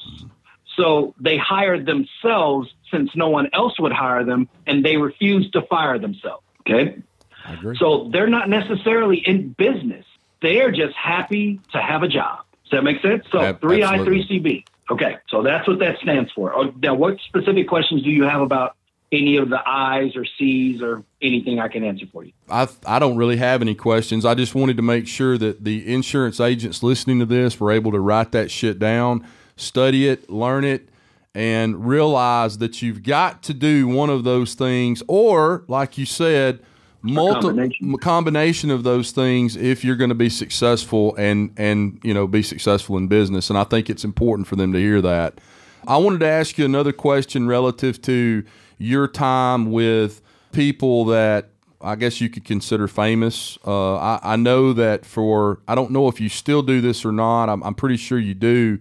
So 0.75 1.15
they 1.19 1.37
hired 1.37 1.87
themselves 1.87 2.69
since 2.91 3.09
no 3.15 3.29
one 3.29 3.49
else 3.51 3.79
would 3.79 3.93
hire 3.93 4.23
them, 4.23 4.47
and 4.67 4.85
they 4.85 4.97
refused 4.97 5.53
to 5.53 5.63
fire 5.63 5.97
themselves. 5.97 6.43
Okay. 6.61 7.01
I 7.45 7.53
agree. 7.53 7.77
So 7.79 8.11
they're 8.13 8.29
not 8.29 8.47
necessarily 8.47 9.23
in 9.25 9.55
business. 9.57 10.05
They 10.43 10.61
are 10.61 10.69
just 10.69 10.95
happy 10.95 11.59
to 11.71 11.81
have 11.81 12.03
a 12.03 12.07
job. 12.07 12.45
Does 12.65 12.77
that 12.77 12.83
make 12.83 13.01
sense? 13.01 13.23
So 13.31 13.41
Ab- 13.41 13.59
three 13.59 13.81
I, 13.81 13.95
absolutely. 13.95 14.27
three 14.27 14.39
CB. 14.39 14.65
Okay, 14.89 15.17
so 15.29 15.43
that's 15.43 15.67
what 15.67 15.79
that 15.79 15.99
stands 15.99 16.31
for. 16.31 16.55
Oh, 16.55 16.73
now, 16.81 16.95
what 16.95 17.17
specific 17.27 17.67
questions 17.67 18.03
do 18.03 18.09
you 18.09 18.23
have 18.23 18.41
about 18.41 18.75
any 19.11 19.37
of 19.37 19.49
the 19.49 19.61
I's 19.67 20.15
or 20.15 20.25
C's 20.37 20.81
or 20.81 21.03
anything 21.21 21.59
I 21.59 21.67
can 21.67 21.83
answer 21.83 22.05
for 22.11 22.23
you? 22.23 22.31
I 22.49 22.67
I 22.85 22.99
don't 22.99 23.17
really 23.17 23.37
have 23.37 23.61
any 23.61 23.75
questions. 23.75 24.25
I 24.25 24.33
just 24.33 24.55
wanted 24.55 24.77
to 24.77 24.83
make 24.83 25.07
sure 25.07 25.37
that 25.37 25.63
the 25.63 25.93
insurance 25.93 26.39
agents 26.39 26.83
listening 26.83 27.19
to 27.19 27.25
this 27.25 27.59
were 27.59 27.71
able 27.71 27.91
to 27.91 27.99
write 27.99 28.31
that 28.31 28.49
shit 28.49 28.79
down, 28.79 29.25
study 29.55 30.07
it, 30.07 30.29
learn 30.29 30.63
it, 30.63 30.89
and 31.33 31.87
realize 31.87 32.57
that 32.57 32.81
you've 32.81 33.03
got 33.03 33.43
to 33.43 33.53
do 33.53 33.87
one 33.87 34.09
of 34.09 34.23
those 34.23 34.53
things, 34.53 35.03
or 35.07 35.63
like 35.67 35.97
you 35.97 36.05
said, 36.05 36.59
multiple 37.01 37.49
combination. 37.49 37.97
combination 37.97 38.71
of 38.71 38.83
those 38.83 39.11
things 39.11 39.55
if 39.55 39.83
you're 39.83 39.95
going 39.95 40.09
to 40.09 40.15
be 40.15 40.29
successful 40.29 41.15
and 41.15 41.53
and 41.57 41.99
you 42.03 42.13
know 42.13 42.27
be 42.27 42.41
successful 42.41 42.97
in 42.97 43.07
business. 43.07 43.49
And 43.49 43.57
I 43.57 43.63
think 43.63 43.89
it's 43.89 44.03
important 44.03 44.47
for 44.47 44.55
them 44.55 44.73
to 44.73 44.79
hear 44.79 45.01
that. 45.01 45.39
I 45.87 45.97
wanted 45.97 46.19
to 46.21 46.27
ask 46.27 46.57
you 46.57 46.65
another 46.65 46.91
question 46.91 47.47
relative 47.47 48.01
to 48.03 48.43
your 48.77 49.07
time 49.07 49.71
with 49.71 50.21
people 50.51 51.05
that 51.05 51.49
I 51.79 51.95
guess 51.95 52.19
you 52.19 52.29
could 52.29 52.43
consider 52.43 52.87
famous. 52.87 53.57
Uh, 53.65 53.95
I, 53.95 54.19
I 54.23 54.35
know 54.35 54.73
that 54.73 55.05
for 55.05 55.59
I 55.67 55.75
don't 55.75 55.91
know 55.91 56.07
if 56.07 56.19
you 56.19 56.29
still 56.29 56.61
do 56.61 56.81
this 56.81 57.05
or 57.05 57.11
not. 57.11 57.49
I'm, 57.49 57.63
I'm 57.63 57.75
pretty 57.75 57.97
sure 57.97 58.17
you 58.17 58.33
do. 58.33 58.79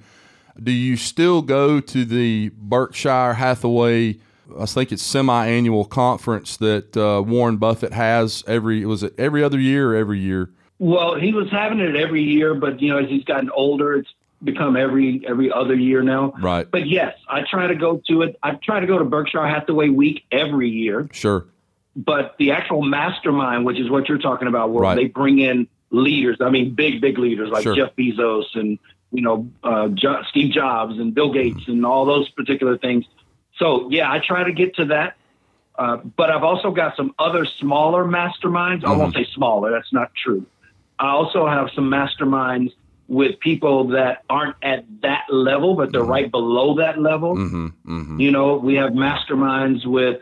Do 0.62 0.72
you 0.72 0.96
still 0.96 1.42
go 1.42 1.80
to 1.80 2.04
the 2.04 2.50
Berkshire 2.56 3.34
Hathaway? 3.34 4.18
I 4.59 4.66
think 4.66 4.92
it's 4.92 5.03
semi-annual 5.03 5.84
conference 5.86 6.57
that 6.59 6.97
uh, 6.97 7.22
Warren 7.22 7.57
Buffett 7.57 7.92
has 7.92 8.44
every 8.47 8.84
was 8.84 9.03
it 9.03 9.14
every 9.18 9.42
other 9.42 9.59
year 9.59 9.92
or 9.92 9.94
every 9.97 10.18
year? 10.20 10.51
Well, 10.78 11.14
he 11.16 11.32
was 11.32 11.51
having 11.51 11.80
it 11.80 11.97
every 11.97 12.22
year, 12.22 12.55
but 12.55 12.80
you 12.80 12.90
know, 12.90 12.99
as 12.99 13.09
he's 13.09 13.24
gotten 13.24 13.51
older, 13.51 13.94
it's 13.94 14.09
become 14.44 14.76
every 14.76 15.22
every 15.26 15.51
other 15.51 15.74
year 15.74 16.03
now. 16.03 16.34
Right. 16.40 16.70
But 16.70 16.86
yes, 16.86 17.14
I 17.28 17.42
try 17.51 17.66
to 17.66 17.74
go 17.74 18.03
to 18.09 18.22
it. 18.22 18.38
I 18.42 18.53
try 18.53 18.80
to 18.80 18.86
go 18.86 18.99
to 18.99 19.05
Berkshire 19.05 19.47
Hathaway 19.47 19.88
Week 19.88 20.24
every 20.30 20.68
year. 20.68 21.09
Sure. 21.12 21.47
But 21.97 22.34
the 22.38 22.51
actual 22.51 22.82
mastermind, 22.82 23.64
which 23.64 23.78
is 23.80 23.88
what 23.88 24.09
you're 24.09 24.18
talking 24.18 24.49
about, 24.49 24.70
where 24.70 24.82
Right. 24.82 24.94
they 24.97 25.07
bring 25.07 25.38
in 25.38 25.66
leaders. 25.90 26.36
I 26.40 26.51
mean, 26.51 26.74
big 26.74 27.01
big 27.01 27.18
leaders 27.18 27.49
like 27.51 27.62
Sure. 27.62 27.74
Jeff 27.74 27.97
Bezos 27.97 28.44
and 28.55 28.78
you 29.12 29.22
know 29.22 29.49
uh, 29.64 29.88
jo- 29.88 30.22
Steve 30.28 30.53
Jobs 30.53 30.99
and 30.99 31.14
Bill 31.14 31.32
Gates 31.32 31.66
and 31.68 31.86
all 31.86 32.05
those 32.05 32.28
particular 32.28 32.76
things. 32.76 33.07
So 33.59 33.88
yeah, 33.90 34.11
I 34.11 34.20
try 34.20 34.44
to 34.44 34.52
get 34.52 34.76
to 34.76 34.86
that. 34.86 35.16
Uh, 35.78 35.96
but 36.16 36.30
I've 36.30 36.42
also 36.42 36.70
got 36.70 36.96
some 36.96 37.14
other 37.18 37.44
smaller 37.44 38.04
masterminds. 38.04 38.84
I 38.84 38.96
won't 38.96 39.14
say 39.14 39.26
smaller. 39.34 39.70
That's 39.70 39.92
not 39.92 40.11
true. 40.14 40.46
I 40.98 41.11
also 41.11 41.46
have 41.46 41.68
some 41.74 41.90
masterminds 41.90 42.72
with 43.09 43.38
people 43.40 43.88
that 43.88 44.22
aren't 44.30 44.57
at 44.62 44.84
that 45.02 45.24
level, 45.30 45.74
but 45.74 45.92
they're 45.92 46.02
right 46.02 46.30
below 46.30 46.76
that 46.76 46.98
level. 46.98 47.36
Mm-hmm. 47.36 47.66
Mm-hmm. 47.86 48.20
You 48.20 48.30
know, 48.30 48.57
we 48.57 48.74
have 48.76 48.92
masterminds 48.92 49.84
with 49.84 50.20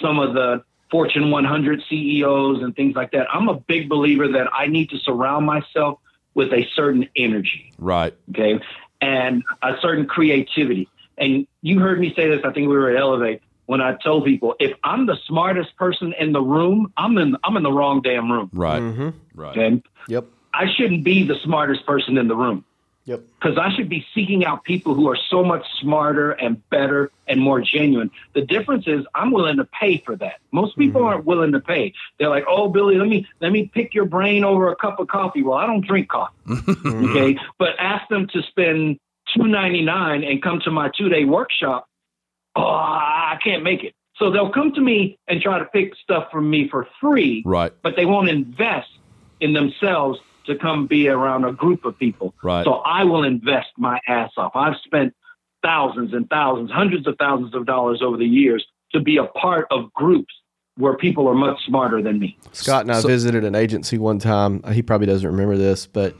some 0.00 0.18
of 0.18 0.34
the 0.34 0.64
Fortune 0.90 1.30
100 1.30 1.82
CEOs 1.88 2.62
and 2.62 2.74
things 2.74 2.96
like 2.96 3.12
that. 3.12 3.26
I'm 3.32 3.48
a 3.48 3.54
big 3.54 3.88
believer 3.88 4.28
that 4.28 4.48
I 4.52 4.66
need 4.66 4.90
to 4.90 4.98
surround 4.98 5.44
myself 5.44 5.98
with 6.34 6.52
a 6.52 6.66
certain 6.74 7.08
energy, 7.16 7.72
Right. 7.78 8.14
okay, 8.30 8.58
and 9.00 9.44
a 9.62 9.74
certain 9.80 10.06
creativity. 10.06 10.88
And 11.18 11.46
you 11.62 11.80
heard 11.80 12.00
me 12.00 12.12
say 12.14 12.28
this, 12.28 12.40
I 12.44 12.52
think 12.52 12.68
we 12.68 12.76
were 12.76 12.90
at 12.90 12.96
Elevate, 12.96 13.42
when 13.66 13.80
I 13.80 13.94
told 13.94 14.24
people, 14.24 14.54
if 14.60 14.76
I'm 14.84 15.06
the 15.06 15.16
smartest 15.26 15.76
person 15.76 16.12
in 16.18 16.32
the 16.32 16.42
room, 16.42 16.92
I'm 16.96 17.16
in, 17.18 17.36
I'm 17.44 17.56
in 17.56 17.62
the 17.62 17.72
wrong 17.72 18.02
damn 18.02 18.30
room. 18.30 18.50
Right. 18.52 18.82
Mm-hmm. 18.82 19.10
Right. 19.34 19.56
Okay. 19.56 19.82
Yep. 20.08 20.26
I 20.52 20.66
shouldn't 20.72 21.02
be 21.02 21.26
the 21.26 21.36
smartest 21.42 21.84
person 21.86 22.16
in 22.18 22.28
the 22.28 22.36
room 22.36 22.64
Yep. 23.06 23.20
because 23.38 23.58
I 23.58 23.74
should 23.74 23.88
be 23.90 24.06
seeking 24.14 24.46
out 24.46 24.64
people 24.64 24.94
who 24.94 25.08
are 25.08 25.18
so 25.28 25.44
much 25.44 25.66
smarter 25.80 26.30
and 26.32 26.66
better 26.70 27.10
and 27.26 27.40
more 27.40 27.60
genuine. 27.60 28.10
The 28.34 28.42
difference 28.42 28.86
is 28.86 29.04
I'm 29.14 29.30
willing 29.30 29.56
to 29.58 29.64
pay 29.64 30.02
for 30.06 30.16
that. 30.16 30.34
Most 30.52 30.78
people 30.78 31.04
aren't 31.04 31.26
willing 31.26 31.52
to 31.52 31.60
pay. 31.60 31.92
They're 32.18 32.30
like, 32.30 32.44
"Oh, 32.48 32.68
Billy, 32.68 32.96
let 32.96 33.08
me 33.08 33.26
let 33.40 33.52
me 33.52 33.66
pick 33.66 33.92
your 33.94 34.06
brain 34.06 34.42
over 34.44 34.70
a 34.70 34.76
cup 34.76 35.00
of 35.00 35.08
coffee." 35.08 35.42
Well, 35.42 35.58
I 35.58 35.66
don't 35.66 35.84
drink 35.86 36.08
coffee, 36.08 36.34
okay? 36.86 37.36
But 37.58 37.70
ask 37.78 38.08
them 38.08 38.26
to 38.28 38.42
spend 38.42 38.98
two 39.36 39.46
ninety 39.46 39.82
nine 39.82 40.22
and 40.24 40.42
come 40.42 40.60
to 40.64 40.70
my 40.70 40.90
two 40.96 41.08
day 41.08 41.24
workshop. 41.24 41.86
Oh, 42.56 42.62
I 42.62 43.36
can't 43.42 43.62
make 43.62 43.82
it. 43.82 43.94
So 44.16 44.30
they'll 44.30 44.52
come 44.52 44.72
to 44.74 44.80
me 44.80 45.18
and 45.26 45.40
try 45.40 45.58
to 45.58 45.64
pick 45.64 45.92
stuff 46.02 46.30
from 46.30 46.48
me 46.48 46.68
for 46.68 46.86
free 47.00 47.42
Right. 47.44 47.72
but 47.82 47.96
they 47.96 48.04
won't 48.06 48.28
invest 48.28 48.88
in 49.40 49.52
themselves 49.54 50.20
to 50.46 50.54
come 50.56 50.86
be 50.86 51.08
around 51.08 51.44
a 51.44 51.52
group 51.52 51.84
of 51.84 51.98
people. 51.98 52.32
Right. 52.42 52.64
So 52.64 52.74
I 52.86 53.02
will 53.02 53.24
invest 53.24 53.70
my 53.76 53.98
ass 54.06 54.30
off. 54.36 54.52
I've 54.54 54.76
spent 54.84 55.12
thousands 55.64 56.12
and 56.12 56.28
thousands, 56.30 56.70
hundreds 56.70 57.06
of 57.08 57.16
thousands 57.18 57.54
of 57.54 57.66
dollars 57.66 58.02
over 58.02 58.16
the 58.16 58.26
years 58.26 58.64
to 58.92 59.00
be 59.00 59.16
a 59.16 59.24
part 59.24 59.66
of 59.72 59.92
groups 59.94 60.32
where 60.76 60.96
people 60.96 61.26
are 61.26 61.34
much 61.34 61.58
smarter 61.66 62.00
than 62.02 62.18
me. 62.20 62.36
Scott 62.52 62.82
and 62.82 62.92
I 62.92 63.00
So- 63.00 63.08
visited 63.08 63.42
an 63.44 63.54
agency 63.56 63.98
one 63.98 64.18
time. 64.20 64.62
He 64.72 64.82
probably 64.82 65.06
doesn't 65.08 65.28
remember 65.28 65.56
this, 65.56 65.86
but 65.86 66.14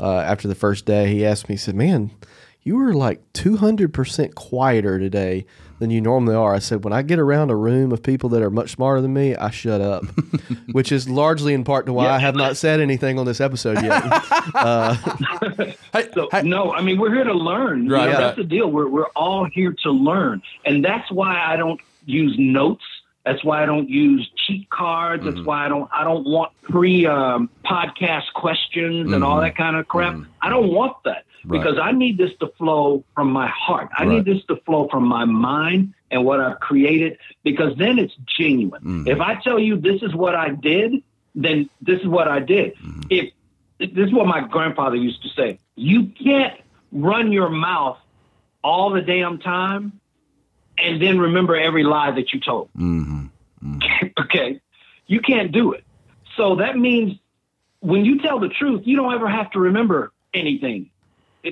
uh, 0.00 0.18
after 0.18 0.48
the 0.48 0.54
first 0.56 0.84
day, 0.84 1.08
he 1.12 1.24
asked 1.24 1.48
me, 1.48 1.54
he 1.54 1.58
said, 1.58 1.74
Man, 1.76 2.10
you 2.66 2.76
were 2.76 2.92
like 2.92 3.22
200% 3.32 4.34
quieter 4.34 4.98
today 4.98 5.46
than 5.78 5.90
you 5.90 6.00
normally 6.00 6.34
are. 6.34 6.52
I 6.54 6.58
said, 6.58 6.82
When 6.84 6.92
I 6.92 7.02
get 7.02 7.18
around 7.18 7.50
a 7.50 7.54
room 7.56 7.92
of 7.92 8.02
people 8.02 8.28
that 8.30 8.42
are 8.42 8.50
much 8.50 8.70
smarter 8.70 9.00
than 9.00 9.12
me, 9.14 9.36
I 9.36 9.50
shut 9.50 9.80
up, 9.80 10.04
which 10.72 10.90
is 10.90 11.08
largely 11.08 11.54
in 11.54 11.62
part 11.64 11.86
to 11.86 11.92
why 11.92 12.08
I 12.08 12.18
have 12.18 12.34
not 12.34 12.56
said 12.56 12.80
anything 12.80 13.18
on 13.18 13.24
this 13.26 13.40
episode 13.40 13.82
yet. 13.82 14.02
Hey, 15.92 16.08
So 16.14 16.28
hey, 16.32 16.42
no, 16.42 16.72
I 16.72 16.82
mean 16.82 16.98
we're 16.98 17.14
here 17.14 17.24
to 17.24 17.32
learn. 17.32 17.84
You 17.84 17.90
know, 17.90 17.96
right. 17.96 18.10
That's 18.10 18.36
the 18.36 18.44
deal. 18.44 18.70
We're 18.70 18.88
we're 18.88 19.08
all 19.14 19.44
here 19.46 19.74
to 19.84 19.90
learn, 19.90 20.42
and 20.64 20.84
that's 20.84 21.10
why 21.10 21.40
I 21.42 21.56
don't 21.56 21.80
use 22.04 22.34
notes. 22.38 22.84
That's 23.24 23.42
why 23.44 23.62
I 23.62 23.66
don't 23.66 23.88
use 23.88 24.30
cheat 24.46 24.68
cards. 24.70 25.24
That's 25.24 25.36
Mm-hmm. 25.36 25.44
why 25.46 25.66
I 25.66 25.68
don't 25.68 25.90
I 25.92 26.04
don't 26.04 26.26
want 26.26 26.52
pre 26.62 27.06
um, 27.06 27.48
podcast 27.64 28.32
questions 28.34 29.12
and 29.12 29.24
all 29.24 29.40
that 29.40 29.56
kind 29.56 29.76
of 29.76 29.88
crap. 29.88 30.16
I 30.42 30.48
don't 30.50 30.72
want 30.72 30.96
that 31.04 31.18
Mm-hmm. 31.18 31.25
Right. 31.46 31.60
because 31.62 31.78
I 31.78 31.92
need 31.92 32.18
this 32.18 32.32
to 32.40 32.48
flow 32.58 33.04
from 33.14 33.30
my 33.30 33.46
heart. 33.48 33.88
I 33.96 34.04
Right. 34.04 34.14
need 34.16 34.24
this 34.24 34.44
to 34.46 34.56
flow 34.66 34.88
from 34.90 35.06
my 35.06 35.24
mind 35.24 35.94
and 36.10 36.24
what 36.24 36.40
I've 36.40 36.58
created 36.60 37.18
because 37.44 37.76
then 37.76 37.98
it's 37.98 38.14
genuine. 38.38 38.82
Mm-hmm. 38.82 39.08
If 39.08 39.20
I 39.20 39.36
tell 39.36 39.58
you 39.58 39.76
this 39.76 40.02
is 40.02 40.14
what 40.14 40.34
I 40.34 40.50
did, 40.50 41.02
then 41.34 41.68
this 41.80 42.00
is 42.00 42.06
what 42.06 42.26
I 42.28 42.40
did. 42.40 42.74
Mm-hmm. 42.76 43.02
If 43.10 43.32
this 43.78 44.06
is 44.08 44.12
what 44.12 44.26
my 44.26 44.40
grandfather 44.46 44.96
used 44.96 45.22
to 45.22 45.28
say. 45.30 45.58
You 45.76 46.06
can't 46.22 46.58
run 46.92 47.30
your 47.30 47.50
mouth 47.50 47.98
all 48.64 48.90
the 48.90 49.02
damn 49.02 49.38
time 49.38 50.00
and 50.78 51.00
then 51.00 51.18
remember 51.18 51.54
every 51.56 51.84
lie 51.84 52.10
that 52.12 52.32
you 52.32 52.40
told. 52.40 52.70
okay. 54.20 54.60
You 55.06 55.20
can't 55.20 55.52
do 55.52 55.72
it. 55.72 55.84
So 56.36 56.56
that 56.56 56.76
means 56.76 57.18
when 57.80 58.04
you 58.04 58.20
tell 58.20 58.40
the 58.40 58.48
truth, 58.48 58.82
you 58.84 58.96
don't 58.96 59.12
ever 59.14 59.28
have 59.28 59.50
to 59.52 59.60
remember 59.60 60.12
anything. 60.34 60.90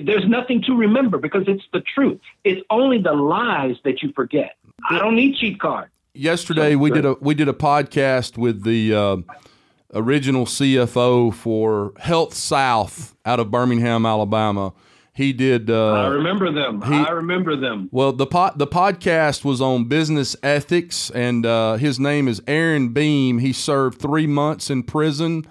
There's 0.03 0.25
nothing 0.27 0.61
to 0.63 0.73
remember 0.75 1.17
because 1.17 1.43
it's 1.47 1.63
the 1.73 1.81
truth. 1.81 2.19
It's 2.43 2.61
only 2.69 2.97
the 3.01 3.13
lies 3.13 3.75
that 3.83 4.01
you 4.03 4.11
forget. 4.15 4.55
I 4.89 4.99
don't 4.99 5.15
need 5.15 5.35
cheat 5.37 5.59
cards. 5.59 5.91
yesterday 6.13 6.75
we 6.75 6.91
did 6.91 7.05
a 7.05 7.13
we 7.21 7.33
did 7.35 7.47
a 7.47 7.53
podcast 7.53 8.37
with 8.37 8.63
the 8.63 8.93
uh, 8.93 9.17
original 9.93 10.45
CFO 10.45 11.33
for 11.33 11.91
HealthSouth 12.01 13.13
out 13.25 13.39
of 13.39 13.51
Birmingham, 13.51 14.05
Alabama. 14.05 14.73
He 15.13 15.31
did. 15.31 15.69
I 15.71 16.07
Uh, 16.07 16.09
remember 16.09 16.51
them. 16.51 16.83
I 16.83 17.09
remember 17.09 17.55
them. 17.55 17.87
well, 17.91 18.11
the 18.11 18.25
pod, 18.25 18.59
the 18.59 18.67
podcast 18.67 19.45
was 19.45 19.61
on 19.61 19.85
business 19.85 20.35
ethics, 20.43 21.09
and 21.11 21.45
uh, 21.45 21.75
his 21.77 21.99
name 22.01 22.27
is 22.27 22.41
Aaron 22.47 22.89
Beam. 22.89 23.37
He 23.39 23.53
served 23.53 24.01
three 24.01 24.27
months 24.27 24.69
in 24.69 24.83
prison 24.83 25.45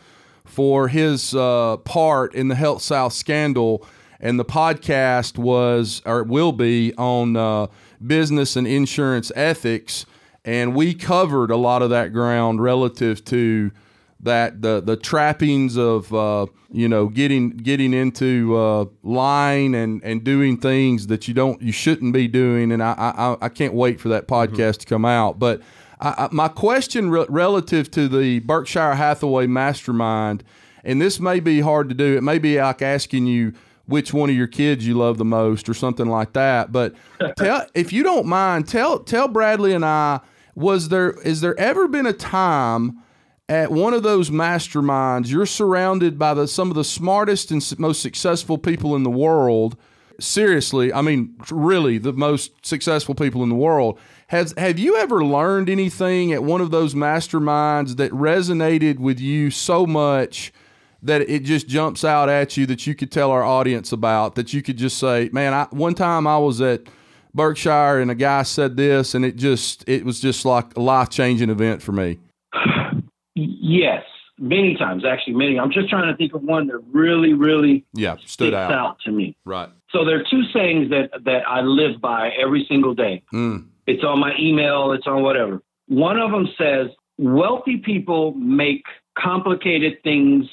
for 0.45 0.89
his 0.89 1.35
uh, 1.35 1.79
part 1.79 2.35
in 2.35 2.49
the 2.49 2.55
HealthSouth 2.57 3.13
scandal, 3.13 3.87
and 4.21 4.39
the 4.39 4.45
podcast 4.45 5.39
was 5.39 6.03
or 6.05 6.23
will 6.23 6.53
be 6.53 6.95
on 6.97 7.37
uh, 7.37 7.67
business 8.05 8.57
and 8.57 8.67
insurance 8.67 9.31
ethics, 9.35 10.07
and 10.45 10.75
we 10.75 10.95
covered 10.95 11.51
a 11.51 11.57
lot 11.57 11.83
of 11.83 11.91
that 11.91 12.13
ground 12.13 12.63
relative 12.63 13.25
to 13.27 13.71
that 14.25 14.63
the 14.63 14.81
the 14.81 14.97
trappings 14.97 15.77
of 15.77 16.13
uh, 16.13 16.47
you 16.73 16.89
know 16.89 17.09
getting 17.09 17.51
getting 17.51 17.93
into 17.93 18.57
uh, 18.57 18.87
line 19.03 19.75
and 19.75 20.03
and 20.03 20.25
doing 20.25 20.57
things 20.57 21.07
that 21.07 21.29
you 21.29 21.35
don't 21.35 21.61
you 21.63 21.73
shouldn't 21.73 22.13
be 22.13 22.27
doing, 22.27 22.73
and 22.73 22.83
I 22.83 22.95
I, 22.97 23.47
I 23.47 23.49
can't 23.49 23.75
wait 23.75 24.01
for 24.01 24.09
that 24.09 24.27
podcast 24.27 24.79
to 24.79 24.87
come 24.87 25.05
out. 25.05 25.39
But 25.39 25.61
I, 26.01 26.15
I, 26.25 26.29
my 26.33 26.49
question 26.49 27.11
re- 27.11 27.27
relative 27.29 27.91
to 27.93 28.09
the 28.09 28.41
Berkshire 28.41 28.95
Hathaway 28.95 29.47
Mastermind, 29.47 30.43
and 30.83 31.01
this 31.01 31.21
may 31.21 31.39
be 31.39 31.61
hard 31.61 31.89
to 31.91 31.95
do. 31.95 32.17
It 32.17 32.23
may 32.23 32.39
be 32.39 32.61
like 32.61 32.83
asking 32.83 33.27
you 33.27 33.53
which 33.87 34.13
one 34.15 34.31
of 34.31 34.37
your 34.37 34.47
kids 34.47 34.87
you 34.87 34.95
love 34.95 35.19
the 35.19 35.25
most 35.25 35.69
or 35.69 35.75
something 35.75 36.07
like 36.07 36.33
that. 36.33 36.73
But 36.73 36.95
tell 37.37 37.67
if 37.75 37.93
you 37.93 38.03
don't 38.03 38.27
mind, 38.27 38.69
tell 38.69 38.99
tell 38.99 39.29
Bradley 39.29 39.73
and 39.73 39.85
I 39.85 40.21
was 40.55 40.89
there 40.89 41.11
is 41.23 41.41
there 41.41 41.59
ever 41.59 41.89
been 41.89 42.07
a 42.07 42.13
time 42.13 42.99
at 43.49 43.71
one 43.71 43.93
of 43.93 44.03
those 44.03 44.31
masterminds 44.31 45.31
you're 45.31 45.45
surrounded 45.45 46.19
by 46.19 46.33
the 46.33 46.49
some 46.49 46.71
of 46.71 46.77
the 46.77 46.85
smartest 46.85 47.51
and 47.51 47.79
most 47.79 48.01
successful 48.01 48.57
people 48.57 48.97
in 48.97 49.03
the 49.03 49.11
world 49.11 49.77
seriously, 50.21 50.93
I 50.93 51.03
mean, 51.03 51.35
really, 51.51 51.99
the 51.99 52.13
most 52.13 52.65
successful 52.65 53.15
people 53.15 53.43
in 53.43 53.49
the 53.49 53.55
world. 53.55 53.99
Has 54.29 54.55
have 54.57 54.79
you 54.79 54.97
ever 54.97 55.25
learned 55.25 55.69
anything 55.69 56.33
at 56.33 56.43
one 56.43 56.61
of 56.61 56.71
those 56.71 56.95
masterminds 56.95 57.97
that 57.97 58.11
resonated 58.13 58.99
with 58.99 59.21
you 59.21 59.51
so 59.51 59.87
much 59.87 60.53
that 61.05 61.23
it 61.23 61.45
just 61.45 61.69
jumps 61.69 62.05
out 62.05 62.29
at 62.29 62.57
you 62.57 62.67
that 62.67 62.87
you 62.87 62.95
could 62.95 63.11
tell 63.13 63.31
our 63.31 63.43
audience 63.45 63.93
about? 63.93 64.35
That 64.35 64.53
you 64.53 64.63
could 64.63 64.77
just 64.77 64.99
say, 64.99 65.31
"Man, 65.33 65.53
I, 65.55 65.67
one 65.71 65.95
time 65.95 66.27
I 66.27 66.39
was 66.39 66.61
at 66.61 66.83
Berkshire 67.35 68.01
and 68.01 68.11
a 68.11 68.15
guy 68.15 68.43
said 68.43 68.77
this, 68.77 69.15
and 69.15 69.25
it 69.25 69.37
just 69.37 69.89
it 69.89 70.05
was 70.05 70.21
just 70.21 70.45
like 70.45 70.77
a 70.77 70.81
life 70.81 71.11
changing 71.11 71.51
event 71.51 71.83
for 71.83 71.93
me." 71.93 72.19
Yes, 73.37 74.05
many 74.39 74.77
times, 74.77 75.05
actually, 75.05 75.35
many. 75.35 75.59
I'm 75.59 75.73
just 75.73 75.89
trying 75.89 76.11
to 76.11 76.17
think 76.17 76.35
of 76.35 76.43
one 76.43 76.69
that 76.69 76.79
really, 76.93 77.33
really 77.33 77.85
Yeah, 77.93 78.15
stood 78.17 78.29
sticks 78.29 78.55
out. 78.55 78.73
out 78.73 78.99
to 79.05 79.11
me. 79.11 79.37
Right. 79.45 79.69
So 79.91 80.05
there 80.05 80.19
are 80.21 80.25
two 80.31 80.43
sayings 80.53 80.91
that 80.91 81.11
that 81.25 81.43
I 81.49 81.61
live 81.61 82.01
by 82.01 82.31
every 82.41 82.65
single 82.69 82.95
day. 82.95 83.23
Mm. 83.33 83.67
It's 83.87 84.05
on 84.05 84.21
my 84.21 84.33
email, 84.39 84.93
it's 84.93 85.07
on 85.07 85.23
whatever. 85.23 85.61
One 85.89 86.19
of 86.19 86.31
them 86.31 86.49
says, 86.57 86.89
wealthy 87.19 87.77
people 87.77 88.33
make 88.35 88.83
complicated 89.19 90.03
things 90.03 90.47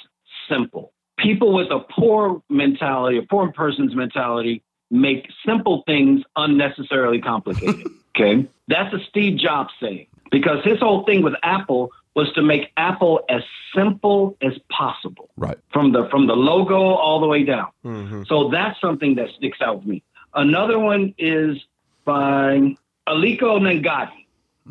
simple. 0.51 0.93
People 1.17 1.53
with 1.53 1.71
a 1.71 1.79
poor 1.79 2.41
mentality, 2.49 3.17
a 3.17 3.23
poor 3.23 3.51
person's 3.51 3.95
mentality, 3.95 4.63
make 4.89 5.27
simple 5.45 5.83
things 5.85 6.21
unnecessarily 6.35 7.21
complicated. 7.21 7.87
okay? 8.15 8.47
That's 8.67 8.93
a 8.93 8.99
Steve 9.09 9.37
Jobs 9.39 9.71
saying 9.79 10.07
because 10.31 10.63
his 10.63 10.79
whole 10.79 11.05
thing 11.05 11.21
with 11.21 11.33
Apple 11.43 11.91
was 12.15 12.31
to 12.33 12.41
make 12.41 12.71
Apple 12.75 13.21
as 13.29 13.41
simple 13.75 14.37
as 14.41 14.53
possible 14.69 15.29
Right. 15.37 15.57
from 15.71 15.93
the 15.93 16.09
from 16.09 16.27
the 16.27 16.35
logo 16.35 16.75
all 16.75 17.21
the 17.21 17.27
way 17.27 17.43
down. 17.43 17.67
Mm-hmm. 17.85 18.23
So 18.27 18.49
that's 18.49 18.79
something 18.81 19.15
that 19.15 19.29
sticks 19.37 19.59
out 19.61 19.77
with 19.77 19.85
me. 19.85 20.03
Another 20.33 20.79
one 20.79 21.13
is 21.17 21.57
by 22.05 22.75
Aliko 23.07 23.59
Dangote. 23.59 24.11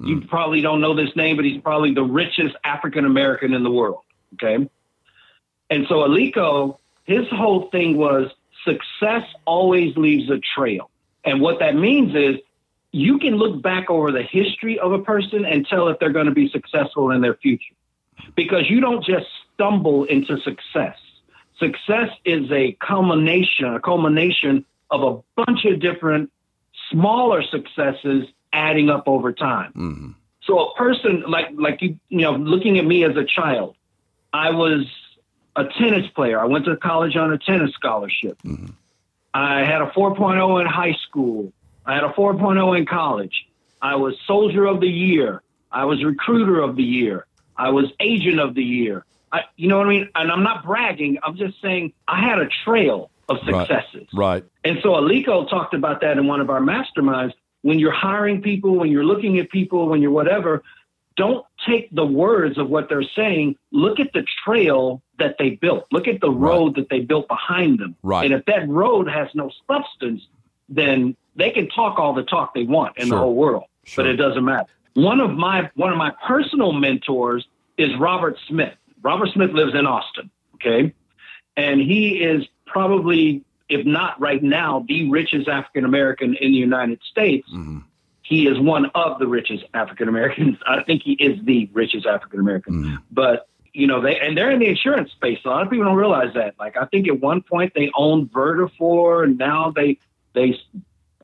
You 0.03 0.21
mm. 0.21 0.29
probably 0.29 0.61
don't 0.61 0.81
know 0.81 0.95
this 0.95 1.15
name, 1.17 1.37
but 1.37 1.45
he's 1.45 1.61
probably 1.61 1.93
the 1.93 2.05
richest 2.05 2.55
African 2.65 3.05
American 3.05 3.53
in 3.55 3.63
the 3.63 3.71
world. 3.71 4.03
Okay. 4.35 4.69
And 5.71 5.87
so 5.89 5.97
Aliko, 5.97 6.79
his 7.05 7.27
whole 7.31 7.71
thing 7.71 7.97
was 7.97 8.31
success 8.65 9.23
always 9.47 9.97
leaves 9.97 10.29
a 10.31 10.39
trail. 10.55 10.91
And 11.25 11.41
what 11.41 11.61
that 11.61 11.77
means 11.77 12.15
is 12.15 12.37
you 12.93 13.19
can 13.19 13.37
look 13.37 13.63
back 13.63 13.89
over 13.89 14.11
the 14.11 14.23
history 14.23 14.79
of 14.79 14.93
a 14.93 14.99
person 14.99 15.45
and 15.45 15.67
tell 15.67 15.89
if 15.89 15.99
they're 15.99 16.13
going 16.13 16.27
to 16.27 16.33
be 16.33 16.49
successful 16.49 17.11
in 17.11 17.21
their 17.21 17.35
future 17.35 17.75
because 18.35 18.69
you 18.69 18.81
don't 18.81 19.05
just 19.05 19.27
stumble 19.55 20.05
into 20.05 20.39
success. 20.41 20.97
Success 21.59 22.09
is 22.25 22.51
a 22.51 22.77
culmination, 22.81 23.75
a 23.75 23.81
culmination 23.81 24.65
of 24.91 25.03
a 25.03 25.45
bunch 25.45 25.65
of 25.67 25.81
different 25.81 26.31
smaller 26.91 27.43
successes 27.43 28.25
adding 28.53 28.91
up 28.91 29.05
over 29.07 29.33
time. 29.33 29.73
Mm-hmm. 29.77 30.11
So 30.43 30.59
a 30.59 30.75
person 30.75 31.23
like 31.29 31.49
like 31.55 31.83
you 31.83 31.99
you 32.09 32.23
know 32.23 32.33
looking 32.33 32.79
at 32.79 32.85
me 32.85 33.05
as 33.05 33.17
a 33.17 33.25
child, 33.25 33.77
I 34.33 34.51
was 34.51 34.87
a 35.57 35.65
tennis 35.79 36.07
player. 36.15 36.41
I 36.41 36.45
went 36.47 36.65
to 36.67 36.77
college 36.77 37.17
on 37.17 37.33
a 37.33 37.39
tennis 37.39 37.73
scholarship. 37.73 38.39
I 39.33 39.61
had 39.65 39.83
a 39.83 39.87
4.0 39.87 40.61
in 40.61 40.67
high 40.67 40.97
school. 41.07 41.53
I 41.87 41.95
had 41.95 42.05
a 42.05 42.09
4.0 42.09 42.79
in 42.79 42.87
college. 42.87 43.47
I 43.81 43.97
was 43.97 44.15
soldier 44.27 44.67
of 44.67 44.81
the 44.81 44.89
year. 44.89 45.43
I 45.73 45.85
was 45.85 46.03
recruiter 46.05 46.61
of 46.61 46.77
the 46.77 46.83
year. 46.83 47.27
I 47.57 47.71
was 47.71 47.87
agent 48.01 48.41
of 48.41 48.55
the 48.55 48.63
year. 48.63 49.05
I, 49.33 49.43
you 49.57 49.69
know 49.69 49.79
what 49.79 49.87
I 49.87 49.91
mean? 49.91 50.09
And 50.15 50.31
I'm 50.33 50.43
not 50.43 50.65
bragging. 50.65 51.19
I'm 51.23 51.37
just 51.37 51.61
saying 51.63 51.93
I 52.09 52.21
had 52.21 52.39
a 52.39 52.49
trail 52.65 53.11
of 53.29 53.39
Right. 53.47 53.67
successes. 53.69 54.09
Right. 54.13 54.45
And 54.65 54.79
so 54.83 54.91
Aliko 54.91 55.49
talked 55.49 55.73
about 55.75 56.01
that 56.01 56.19
in 56.19 56.27
one 56.27 56.41
of 56.41 56.51
our 56.51 56.61
masterminds. 56.61 57.33
When 57.63 57.79
you're 57.79 57.93
hiring 57.93 58.43
people, 58.43 58.75
when 58.75 58.91
you're 58.91 59.05
looking 59.05 59.39
at 59.39 59.51
people, 59.51 59.89
when 59.89 60.03
you're 60.03 60.11
whatever, 60.11 60.63
don't 61.17 61.45
take 61.67 61.89
the 61.95 62.07
words 62.07 62.59
of 62.59 62.69
what 62.71 62.89
they're 62.89 63.03
saying. 63.17 63.57
Look 63.73 64.01
at 64.01 64.13
the 64.13 64.25
trail 64.45 65.03
that 65.19 65.37
they 65.39 65.51
built. 65.51 65.87
Look 65.93 66.09
at 66.09 66.21
the 66.21 66.31
road 66.31 66.77
that 66.77 66.89
they 66.89 67.01
built 67.01 67.29
behind 67.29 67.79
them. 67.79 67.97
Right. 68.03 68.25
And 68.25 68.35
if 68.35 68.47
that 68.47 68.69
road 68.69 69.09
has 69.09 69.29
no 69.35 69.51
substance, 69.67 70.23
then 70.69 71.17
they 71.37 71.51
can 71.51 71.69
talk 71.69 71.99
all 71.99 72.13
the 72.15 72.23
talk 72.23 72.55
they 72.55 72.65
want 72.65 72.97
in 72.99 73.07
Sure. 73.09 73.17
the 73.17 73.21
whole 73.23 73.35
world, 73.35 73.65
Sure. 73.85 74.05
but 74.05 74.11
it 74.11 74.17
doesn't 74.17 74.45
matter. 74.45 74.67
One 74.95 75.21
of 75.21 75.31
my 75.33 75.71
one 75.75 75.91
of 75.93 75.99
my 75.99 76.13
personal 76.27 76.73
mentors 76.73 77.47
is 77.79 77.91
Robert 77.99 78.37
Smith. 78.49 78.75
Robert 79.03 79.31
Smith 79.33 79.53
lives 79.53 79.75
in 79.75 79.87
Austin. 79.87 80.31
Okay, 80.57 80.93
and 81.57 81.81
he 81.81 82.23
is 82.23 82.47
probably, 82.67 83.43
if 83.69 83.87
not 83.87 84.21
right 84.21 84.43
now, 84.43 84.85
the 84.89 85.09
richest 85.11 85.49
African 85.49 85.85
American 85.85 86.35
in 86.35 86.53
the 86.53 86.59
United 86.59 87.01
States. 87.11 87.49
Mm-hmm. 87.51 87.79
He 88.31 88.47
is 88.47 88.61
one 88.61 88.87
of 88.95 89.19
the 89.19 89.27
richest 89.27 89.65
African 89.75 90.09
Americans. 90.09 90.57
I 90.67 90.85
think 90.85 91.03
he 91.03 91.15
is 91.15 91.45
the 91.45 91.69
richest 91.73 92.07
African 92.07 92.39
American. 92.39 92.85
Mm. 92.85 92.99
But 93.11 93.49
you 93.73 93.89
know, 93.89 94.01
they 94.01 94.21
and 94.21 94.39
they're 94.39 94.53
in 94.53 94.61
the 94.61 94.69
insurance 94.69 95.11
space. 95.11 95.41
A 95.45 95.49
lot 95.49 95.63
of 95.63 95.71
people 95.71 95.85
don't 95.85 95.97
realize 95.97 96.33
that. 96.35 96.55
Like 96.57 96.77
I 96.77 96.87
think 96.87 97.09
at 97.09 97.21
one 97.21 97.43
point 97.43 97.73
they 97.75 97.91
owned 97.93 98.31
Vertafore, 98.31 99.25
and 99.25 99.37
now 99.37 99.73
they 99.75 99.99
they 100.33 100.57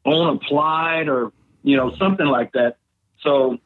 own 0.04 0.36
Applied 0.36 1.08
or 1.08 1.32
you 1.62 1.76
know 1.76 1.94
something 1.94 2.26
like 2.26 2.52
that. 2.52 2.76
So, 3.20 3.58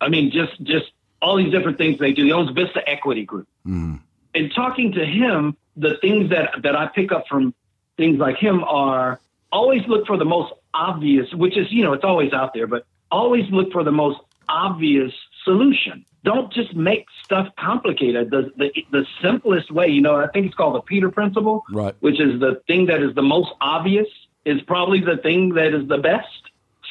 I 0.00 0.08
mean, 0.08 0.30
just 0.30 0.62
just 0.62 0.92
all 1.20 1.36
these 1.36 1.50
different 1.50 1.76
things 1.76 1.98
they 1.98 2.12
do. 2.12 2.24
He 2.24 2.32
owns 2.32 2.50
Vista 2.50 2.88
Equity 2.88 3.24
Group. 3.24 3.48
Mm. 3.66 4.00
And 4.32 4.54
talking 4.54 4.92
to 4.92 5.04
him, 5.04 5.56
the 5.76 5.96
things 6.00 6.30
that 6.30 6.62
that 6.62 6.76
I 6.76 6.86
pick 6.86 7.10
up 7.10 7.24
from 7.28 7.52
things 7.96 8.18
like 8.18 8.36
him 8.36 8.62
are 8.62 9.20
always 9.54 9.82
look 9.86 10.06
for 10.06 10.16
the 10.18 10.24
most 10.36 10.52
obvious, 10.74 11.32
which 11.32 11.56
is 11.56 11.66
you 11.70 11.82
know 11.84 11.92
it's 11.94 12.04
always 12.04 12.32
out 12.32 12.52
there, 12.54 12.66
but 12.66 12.84
always 13.10 13.48
look 13.50 13.72
for 13.72 13.84
the 13.84 13.92
most 13.92 14.18
obvious 14.48 15.12
solution. 15.44 16.04
Don't 16.24 16.52
just 16.52 16.74
make 16.74 17.06
stuff 17.22 17.48
complicated. 17.58 18.30
The, 18.30 18.50
the 18.56 18.68
the 18.90 19.06
simplest 19.22 19.70
way, 19.70 19.88
you 19.88 20.02
know, 20.02 20.16
I 20.16 20.26
think 20.32 20.46
it's 20.46 20.54
called 20.54 20.74
the 20.74 20.80
Peter 20.80 21.10
Principle, 21.10 21.64
Right. 21.70 21.94
which 22.00 22.20
is 22.20 22.40
the 22.40 22.60
thing 22.66 22.86
that 22.86 23.02
is 23.02 23.14
the 23.14 23.22
most 23.22 23.50
obvious 23.60 24.08
is 24.44 24.60
probably 24.62 25.00
the 25.00 25.16
thing 25.16 25.54
that 25.54 25.72
is 25.74 25.86
the 25.88 25.98
best. 25.98 26.42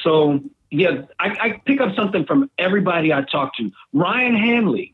So 0.02 0.40
yeah, 0.70 1.02
I, 1.20 1.28
I 1.40 1.62
pick 1.64 1.80
up 1.80 1.94
something 1.94 2.24
from 2.24 2.50
everybody 2.58 3.12
I 3.12 3.22
talk 3.22 3.56
to. 3.58 3.70
Ryan 3.92 4.34
Hanley, 4.36 4.93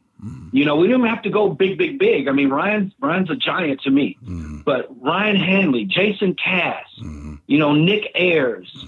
you 0.53 0.64
know, 0.64 0.77
we 0.77 0.89
don't 0.89 1.07
have 1.07 1.23
to 1.23 1.31
go 1.31 1.49
big, 1.49 1.79
big, 1.79 1.99
big. 1.99 2.29
I 2.29 2.33
mean, 2.33 2.51
Ryan's 2.51 2.93
Ryan's 3.01 3.31
a 3.31 3.37
giant 3.37 3.83
to 3.83 3.91
me, 3.91 4.18
mm-hmm. 4.23 4.61
but 4.62 4.89
Ryan 5.01 5.37
Hanley, 5.37 5.85
Jason 5.85 6.35
Cass, 6.35 6.87
mm-hmm. 7.01 7.37
you 7.47 7.59
know, 7.59 7.75
Nick 7.75 8.11
Ayers, 8.14 8.87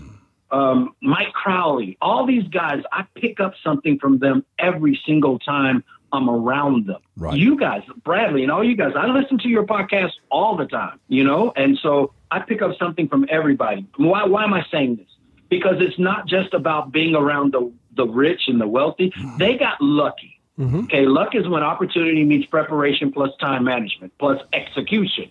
um, 0.51 0.95
Mike 1.01 1.33
Crowley, 1.33 1.97
all 2.01 2.27
these 2.27 2.47
guys, 2.49 2.83
I 2.93 3.07
pick 3.15 3.41
up 3.41 3.55
something 3.63 3.99
from 3.99 4.19
them 4.19 4.45
every 4.59 5.01
single 5.07 5.39
time 5.39 5.83
I'm 6.13 6.29
around 6.29 6.87
them. 6.87 7.01
Right. 7.17 7.39
You 7.39 7.57
guys, 7.57 7.83
Bradley, 8.05 8.43
and 8.43 8.53
all 8.53 8.63
you 8.63 8.77
guys, 8.77 8.93
I 8.95 9.07
listen 9.07 9.39
to 9.39 9.49
your 9.49 9.65
podcast 9.65 10.13
all 10.31 10.57
the 10.57 10.67
time, 10.67 11.01
you 11.09 11.25
know, 11.25 11.53
and 11.57 11.79
so 11.79 12.13
I 12.31 12.41
pick 12.41 12.61
up 12.61 12.77
something 12.79 13.09
from 13.09 13.27
everybody. 13.31 13.87
Why, 13.97 14.25
why 14.25 14.45
am 14.45 14.53
I 14.53 14.65
saying 14.71 14.97
this? 14.97 15.07
Because 15.49 15.77
it's 15.81 15.99
not 15.99 16.27
just 16.27 16.55
about 16.55 16.93
being 16.93 17.15
around 17.15 17.53
the, 17.53 17.73
the 17.95 18.07
rich 18.07 18.43
and 18.49 18.61
the 18.61 18.67
wealthy. 18.69 19.11
Mm-hmm. 19.11 19.39
They 19.39 19.57
got 19.57 19.81
lucky. 19.81 20.39
Mm-hmm. 20.59 20.85
Okay, 20.85 21.07
luck 21.07 21.35
is 21.35 21.49
when 21.49 21.63
opportunity 21.63 22.25
meets 22.25 22.47
preparation 22.47 23.13
plus 23.13 23.31
time 23.41 23.65
management 23.65 24.13
plus 24.19 24.41
execution. 24.53 25.31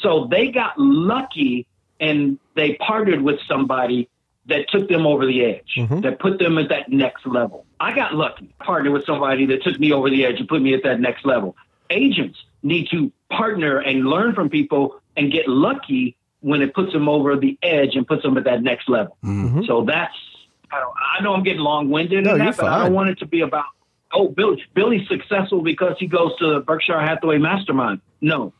So 0.00 0.28
they 0.30 0.50
got 0.50 0.78
lucky 0.78 1.66
and 1.98 2.38
they 2.54 2.74
partnered 2.74 3.20
with 3.20 3.40
somebody 3.46 4.08
that 4.46 4.68
took 4.68 4.88
them 4.88 5.06
over 5.06 5.26
the 5.26 5.44
edge, 5.44 5.74
mm-hmm. 5.76 6.00
that 6.00 6.18
put 6.18 6.38
them 6.38 6.58
at 6.58 6.68
that 6.70 6.90
next 6.90 7.26
level. 7.26 7.66
I 7.78 7.94
got 7.94 8.14
lucky, 8.14 8.54
partnered 8.58 8.92
with 8.92 9.04
somebody 9.04 9.46
that 9.46 9.62
took 9.62 9.78
me 9.78 9.92
over 9.92 10.08
the 10.08 10.24
edge 10.24 10.38
and 10.38 10.48
put 10.48 10.62
me 10.62 10.74
at 10.74 10.82
that 10.84 11.00
next 11.00 11.24
level. 11.26 11.56
Agents 11.90 12.38
need 12.62 12.88
to 12.90 13.12
partner 13.30 13.78
and 13.78 14.06
learn 14.06 14.34
from 14.34 14.48
people 14.48 15.00
and 15.16 15.30
get 15.30 15.48
lucky 15.48 16.16
when 16.40 16.62
it 16.62 16.74
puts 16.74 16.92
them 16.92 17.08
over 17.08 17.36
the 17.36 17.58
edge 17.62 17.96
and 17.96 18.06
puts 18.06 18.22
them 18.22 18.36
at 18.38 18.44
that 18.44 18.62
next 18.62 18.88
level. 18.88 19.16
Mm-hmm. 19.22 19.64
So 19.64 19.84
that's, 19.84 20.14
I, 20.72 20.80
don't, 20.80 20.94
I 21.18 21.22
know 21.22 21.34
I'm 21.34 21.42
getting 21.42 21.60
long 21.60 21.90
winded 21.90 22.24
No, 22.24 22.38
that, 22.38 22.56
but 22.56 22.66
I 22.66 22.84
don't 22.84 22.94
want 22.94 23.10
it 23.10 23.18
to 23.18 23.26
be 23.26 23.42
about, 23.42 23.66
oh, 24.12 24.28
Billy, 24.28 24.62
Billy's 24.74 25.08
successful 25.08 25.62
because 25.62 25.96
he 25.98 26.06
goes 26.06 26.36
to 26.38 26.54
the 26.54 26.60
Berkshire 26.60 27.00
Hathaway 27.00 27.38
Mastermind. 27.38 28.00
No. 28.20 28.52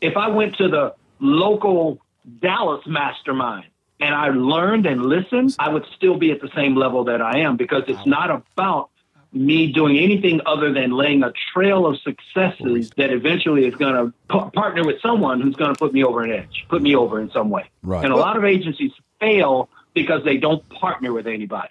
If 0.00 0.16
I 0.16 0.28
went 0.28 0.56
to 0.56 0.68
the 0.68 0.94
local 1.20 1.98
Dallas 2.40 2.84
Mastermind 2.86 3.66
and 4.00 4.14
I 4.14 4.28
learned 4.28 4.86
and 4.86 5.06
listened, 5.06 5.56
I 5.58 5.68
would 5.70 5.84
still 5.96 6.18
be 6.18 6.30
at 6.30 6.40
the 6.40 6.50
same 6.54 6.76
level 6.76 7.04
that 7.04 7.20
I 7.20 7.40
am 7.40 7.56
because 7.56 7.84
it's 7.88 8.06
not 8.06 8.30
about 8.30 8.90
me 9.32 9.72
doing 9.72 9.98
anything 9.98 10.40
other 10.46 10.72
than 10.72 10.90
laying 10.90 11.22
a 11.22 11.32
trail 11.52 11.86
of 11.86 11.98
successes 12.00 12.90
that 12.96 13.10
eventually 13.10 13.66
is 13.66 13.74
going 13.74 13.94
to 13.94 14.12
p- 14.30 14.50
partner 14.54 14.84
with 14.84 15.00
someone 15.02 15.40
who's 15.40 15.56
going 15.56 15.72
to 15.72 15.78
put 15.78 15.92
me 15.92 16.02
over 16.02 16.22
an 16.22 16.30
edge, 16.30 16.64
put 16.68 16.80
me 16.80 16.96
over 16.96 17.20
in 17.20 17.30
some 17.30 17.50
way. 17.50 17.68
Right. 17.82 18.02
And 18.04 18.12
a 18.12 18.16
lot 18.16 18.36
of 18.36 18.44
agencies 18.44 18.92
fail 19.20 19.68
because 19.92 20.24
they 20.24 20.38
don't 20.38 20.66
partner 20.70 21.12
with 21.12 21.26
anybody. 21.26 21.68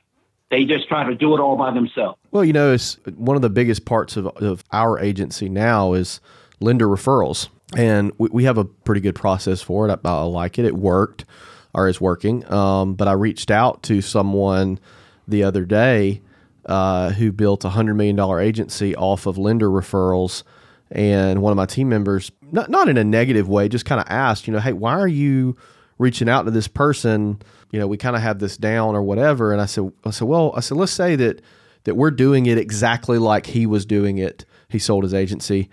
They 0.49 0.65
just 0.65 0.88
try 0.88 1.05
to 1.05 1.15
do 1.15 1.36
it 1.36 1.39
all 1.39 1.57
by 1.57 1.72
themselves. 1.72 2.20
Well, 2.38 2.46
you 2.46 2.54
know, 2.54 2.72
it's 2.72 3.00
one 3.16 3.36
of 3.36 3.42
the 3.42 3.50
biggest 3.50 3.86
parts 3.86 4.16
of, 4.16 4.28
of 4.28 4.64
our 4.72 5.00
agency 5.00 5.50
now 5.50 5.94
is 5.94 6.22
lender 6.60 6.86
referrals. 6.88 7.50
And 7.76 8.12
we, 8.20 8.30
we 8.32 8.44
have 8.44 8.60
a 8.60 8.64
pretty 8.64 9.02
good 9.02 9.16
process 9.16 9.60
for 9.60 9.90
it. 9.90 10.00
I, 10.06 10.10
I 10.10 10.22
like 10.22 10.60
it. 10.60 10.66
It 10.66 10.76
worked. 10.76 11.26
or 11.74 11.88
is 11.88 12.02
working. 12.02 12.52
Um, 12.52 12.96
but 12.96 13.08
I 13.08 13.14
reached 13.14 13.52
out 13.52 13.84
to 13.84 14.02
someone 14.02 14.80
the 15.28 15.44
other 15.44 15.66
day 15.66 16.22
uh, 16.66 17.10
who 17.12 17.32
built 17.32 17.66
a 17.66 17.70
hundred 17.70 17.96
million 17.96 18.16
dollar 18.16 18.40
agency 18.40 18.96
off 18.96 19.26
of 19.26 19.38
lender 19.38 19.70
referrals, 19.70 20.44
and 20.92 21.42
one 21.42 21.52
of 21.52 21.58
my 21.58 21.66
team 21.66 21.90
members, 21.90 22.32
not 22.52 22.70
not 22.70 22.90
in 22.90 22.98
a 22.98 23.04
negative 23.04 23.48
way, 23.50 23.70
just 23.70 23.86
kind 23.86 24.02
of 24.02 24.08
asked, 24.10 24.48
you 24.48 24.54
know, 24.54 24.60
hey, 24.60 24.74
why 24.74 24.92
are 24.94 25.08
you 25.08 25.56
reaching 25.98 26.30
out 26.30 26.44
to 26.44 26.52
this 26.52 26.68
person? 26.68 27.42
You 27.72 27.80
know, 27.80 27.88
we 27.88 27.98
kind 27.98 28.16
of 28.16 28.22
have 28.22 28.40
this 28.40 28.58
down 28.58 28.96
or 28.96 29.02
whatever. 29.02 29.52
And 29.52 29.62
I 29.62 29.66
said, 29.66 29.92
I 30.06 30.12
said, 30.12 30.28
well, 30.28 30.54
I 30.56 30.62
said, 30.62 30.78
let's 30.78 30.92
say 30.92 31.16
that 31.16 31.42
that 31.88 31.96
we're 31.96 32.12
doing 32.12 32.48
it 32.48 32.58
exactly 32.58 33.18
like 33.18 33.46
he 33.46 33.66
was 33.66 33.86
doing 33.86 34.18
it. 34.18 34.44
He 34.68 34.78
sold 34.78 35.06
his 35.06 35.14
agency. 35.14 35.70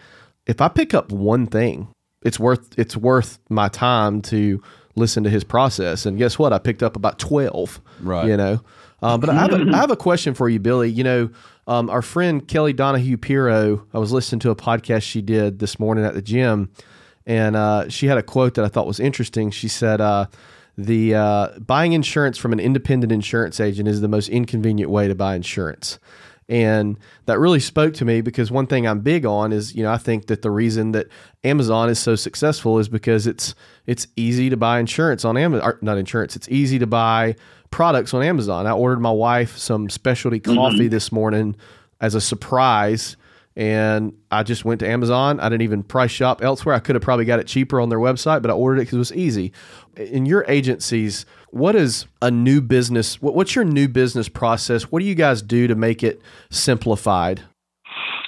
If 0.47 0.61
I 0.61 0.69
pick 0.69 0.95
up 0.95 1.11
one 1.11 1.49
thing, 1.49 1.89
it's 2.23 2.39
worth 2.39 2.79
it's 2.79 2.97
worth 2.97 3.41
my 3.51 3.69
time 3.69 4.23
to 4.23 4.63
listen 4.95 5.25
to 5.25 5.31
his 5.31 5.43
process. 5.43 6.07
And 6.07 6.17
guess 6.17 6.39
what? 6.39 6.53
I 6.53 6.59
picked 6.59 6.85
up 6.85 6.95
about 6.95 7.19
twelve. 7.19 7.81
Right. 8.01 8.29
You 8.29 8.37
know. 8.37 8.61
Um, 9.03 9.21
but 9.21 9.29
I 9.29 9.35
have, 9.35 9.53
a, 9.53 9.57
I 9.75 9.77
have 9.77 9.91
a 9.91 9.97
question 9.97 10.35
for 10.35 10.49
you, 10.49 10.61
Billy. 10.61 10.89
You 10.89 11.03
know, 11.03 11.31
um, 11.67 11.91
our 11.91 12.01
friend 12.01 12.47
Kelly 12.47 12.73
Donahue 12.73 13.17
Piro, 13.17 13.85
I 13.93 13.99
was 13.99 14.13
listening 14.13 14.39
to 14.41 14.51
a 14.51 14.57
podcast 14.57 15.03
she 15.03 15.21
did 15.21 15.59
this 15.59 15.81
morning 15.81 16.05
at 16.05 16.15
the 16.15 16.23
gym, 16.23 16.71
and 17.27 17.57
uh, 17.57 17.89
she 17.89 18.07
had 18.07 18.19
a 18.19 18.23
quote 18.23 18.55
that 18.55 18.65
I 18.65 18.69
thought 18.69 18.87
was 18.87 19.01
interesting. 19.01 19.51
She 19.51 19.67
said, 19.67 20.01
uh, 20.01 20.27
"The 20.77 21.15
uh, 21.15 21.59
buying 21.59 21.93
insurance 21.93 22.39
from 22.39 22.53
an 22.53 22.61
independent 22.61 23.13
insurance 23.13 23.61
agent 23.61 23.89
is 23.89 24.01
the 24.01 24.09
most 24.09 24.29
inconvenient 24.29 24.91
way 24.91 25.09
to 25.09 25.15
buy 25.15 25.37
insurance." 25.37 25.99
And 26.49 26.99
that 27.25 27.39
really 27.39 27.61
spoke 27.61 27.95
to 27.95 28.05
me 28.05 28.21
because 28.21 28.51
one 28.51 28.67
thing 28.67 28.87
I'm 28.87 29.01
big 29.01 29.25
on 29.25 29.51
is, 29.53 29.75
you 29.75 29.83
know, 29.83 29.91
I 29.91 29.97
think 29.97 30.27
that 30.27 30.43
the 30.43 30.51
reason 30.51 30.93
that 30.93 31.07
Amazon 31.43 31.89
is 31.89 31.99
so 31.99 32.17
successful 32.17 32.79
is 32.79 32.89
because 32.89 33.27
it's 33.27 33.55
it's 33.87 34.07
easy 34.17 34.51
to 34.51 34.57
buy 34.57 34.79
insurance 34.79 35.25
on 35.25 35.37
Amazon, 35.37 35.79
not 35.81 35.97
insurance. 35.97 36.37
It's 36.37 36.49
easy 36.49 36.79
to 36.79 36.87
buy 36.87 37.37
products 37.71 38.13
on 38.13 38.23
Amazon. 38.23 38.67
I 38.67 38.73
ordered 38.73 39.01
my 39.01 39.11
wife 39.11 39.57
some 39.57 39.89
specialty 39.89 40.39
coffee 40.39 40.81
mm-hmm. 40.81 40.89
this 40.89 41.11
morning 41.11 41.57
as 42.01 42.15
a 42.15 42.21
surprise 42.21 43.17
and 43.57 44.13
I 44.31 44.43
just 44.43 44.65
went 44.65 44.81
to 44.81 44.89
Amazon. 44.89 45.39
I 45.39 45.49
didn't 45.49 45.63
even 45.63 45.83
price 45.83 46.11
shop 46.11 46.43
elsewhere. 46.43 46.75
I 46.75 46.81
could 46.81 46.97
have 46.97 47.03
probably 47.03 47.25
got 47.25 47.39
it 47.39 47.47
cheaper 47.47 47.81
on 47.81 47.89
their 47.89 47.99
website, 47.99 48.43
but 48.43 48.51
I 48.51 48.55
ordered 48.55 48.79
it 48.79 48.83
because 48.83 48.95
it 48.95 48.99
was 48.99 49.13
easy. 49.13 49.53
In 49.97 50.27
your 50.27 50.45
agencies, 50.49 51.25
what 51.51 51.77
is 51.77 52.07
a 52.21 52.31
new 52.31 52.61
business? 52.61 53.23
What's 53.23 53.55
your 53.55 53.65
new 53.65 53.87
business 53.87 54.29
process? 54.29 54.85
What 54.85 55.01
do 55.01 55.07
you 55.07 55.15
guys 55.15 55.41
do 55.41 55.69
to 55.69 55.75
make 55.77 56.03
it 56.03 56.21
simplified? 56.51 57.43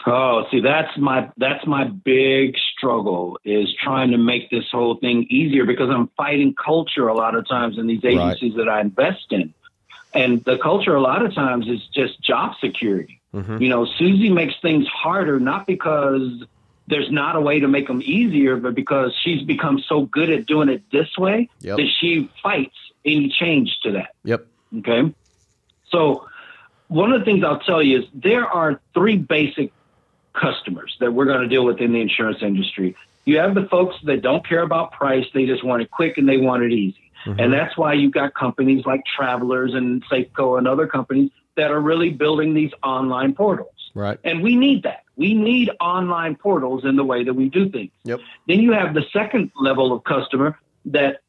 Oh, 0.08 0.44
see, 0.52 0.60
that's 0.60 0.96
my 0.96 1.28
that's 1.36 1.66
my 1.66 1.84
big 1.84 2.54
struggle 2.76 3.40
is 3.44 3.74
trying 3.82 4.12
to 4.12 4.18
make 4.18 4.50
this 4.50 4.64
whole 4.70 4.94
thing 4.96 5.26
easier 5.28 5.64
because 5.64 5.90
I'm 5.90 6.08
fighting 6.16 6.54
culture 6.54 7.08
a 7.08 7.14
lot 7.14 7.34
of 7.34 7.48
times 7.48 7.76
in 7.76 7.88
these 7.88 8.04
agencies 8.04 8.54
right. 8.54 8.66
that 8.66 8.68
I 8.68 8.80
invest 8.82 9.26
in, 9.32 9.52
and 10.14 10.44
the 10.44 10.58
culture 10.58 10.94
a 10.94 11.00
lot 11.00 11.26
of 11.26 11.34
times 11.34 11.66
is 11.66 11.80
just 11.92 12.22
job 12.22 12.52
security. 12.60 13.15
Mm-hmm. 13.34 13.62
You 13.62 13.68
know, 13.68 13.84
Susie 13.84 14.30
makes 14.30 14.54
things 14.62 14.86
harder 14.86 15.38
not 15.38 15.66
because 15.66 16.44
there's 16.88 17.10
not 17.10 17.36
a 17.36 17.40
way 17.40 17.60
to 17.60 17.68
make 17.68 17.86
them 17.86 18.00
easier, 18.02 18.56
but 18.56 18.74
because 18.74 19.12
she's 19.22 19.42
become 19.42 19.82
so 19.88 20.02
good 20.02 20.30
at 20.30 20.46
doing 20.46 20.68
it 20.68 20.82
this 20.90 21.16
way 21.18 21.48
yep. 21.60 21.76
that 21.76 21.88
she 22.00 22.30
fights 22.42 22.76
any 23.04 23.28
change 23.28 23.76
to 23.82 23.92
that. 23.92 24.14
Yep. 24.24 24.46
Okay. 24.78 25.12
So, 25.90 26.26
one 26.88 27.12
of 27.12 27.20
the 27.20 27.24
things 27.24 27.42
I'll 27.42 27.58
tell 27.58 27.82
you 27.82 28.00
is 28.00 28.04
there 28.14 28.46
are 28.46 28.80
three 28.94 29.16
basic 29.16 29.72
customers 30.32 30.96
that 31.00 31.12
we're 31.12 31.24
going 31.24 31.40
to 31.40 31.48
deal 31.48 31.64
with 31.64 31.80
in 31.80 31.92
the 31.92 32.00
insurance 32.00 32.38
industry. 32.42 32.94
You 33.24 33.38
have 33.38 33.54
the 33.56 33.66
folks 33.66 33.96
that 34.04 34.22
don't 34.22 34.46
care 34.46 34.62
about 34.62 34.92
price, 34.92 35.26
they 35.34 35.46
just 35.46 35.64
want 35.64 35.82
it 35.82 35.90
quick 35.90 36.16
and 36.16 36.28
they 36.28 36.36
want 36.36 36.62
it 36.62 36.72
easy. 36.72 37.10
Mm-hmm. 37.24 37.40
And 37.40 37.52
that's 37.52 37.76
why 37.76 37.94
you've 37.94 38.12
got 38.12 38.34
companies 38.34 38.86
like 38.86 39.02
Travelers 39.04 39.74
and 39.74 40.04
Safeco 40.04 40.58
and 40.58 40.68
other 40.68 40.86
companies 40.86 41.30
that 41.57 41.70
are 41.70 41.80
really 41.80 42.11
building 42.11 42.54
these 42.54 42.70
online 42.82 43.34
portals. 43.34 43.90
Right. 43.94 44.18
And 44.24 44.42
we 44.42 44.57
need 44.57 44.82
that. 44.82 45.04
We 45.16 45.34
need 45.34 45.70
online 45.80 46.36
portals 46.36 46.84
in 46.84 46.96
the 46.96 47.04
way 47.04 47.24
that 47.24 47.32
we 47.32 47.48
do 47.48 47.70
things. 47.70 47.90
Yep. 48.04 48.20
Then 48.46 48.61
you 48.61 48.72
have 48.72 48.94
the 48.94 49.04
second 49.12 49.50
level 49.59 49.92
of 49.92 50.04
customer 50.04 50.59
that 50.86 51.22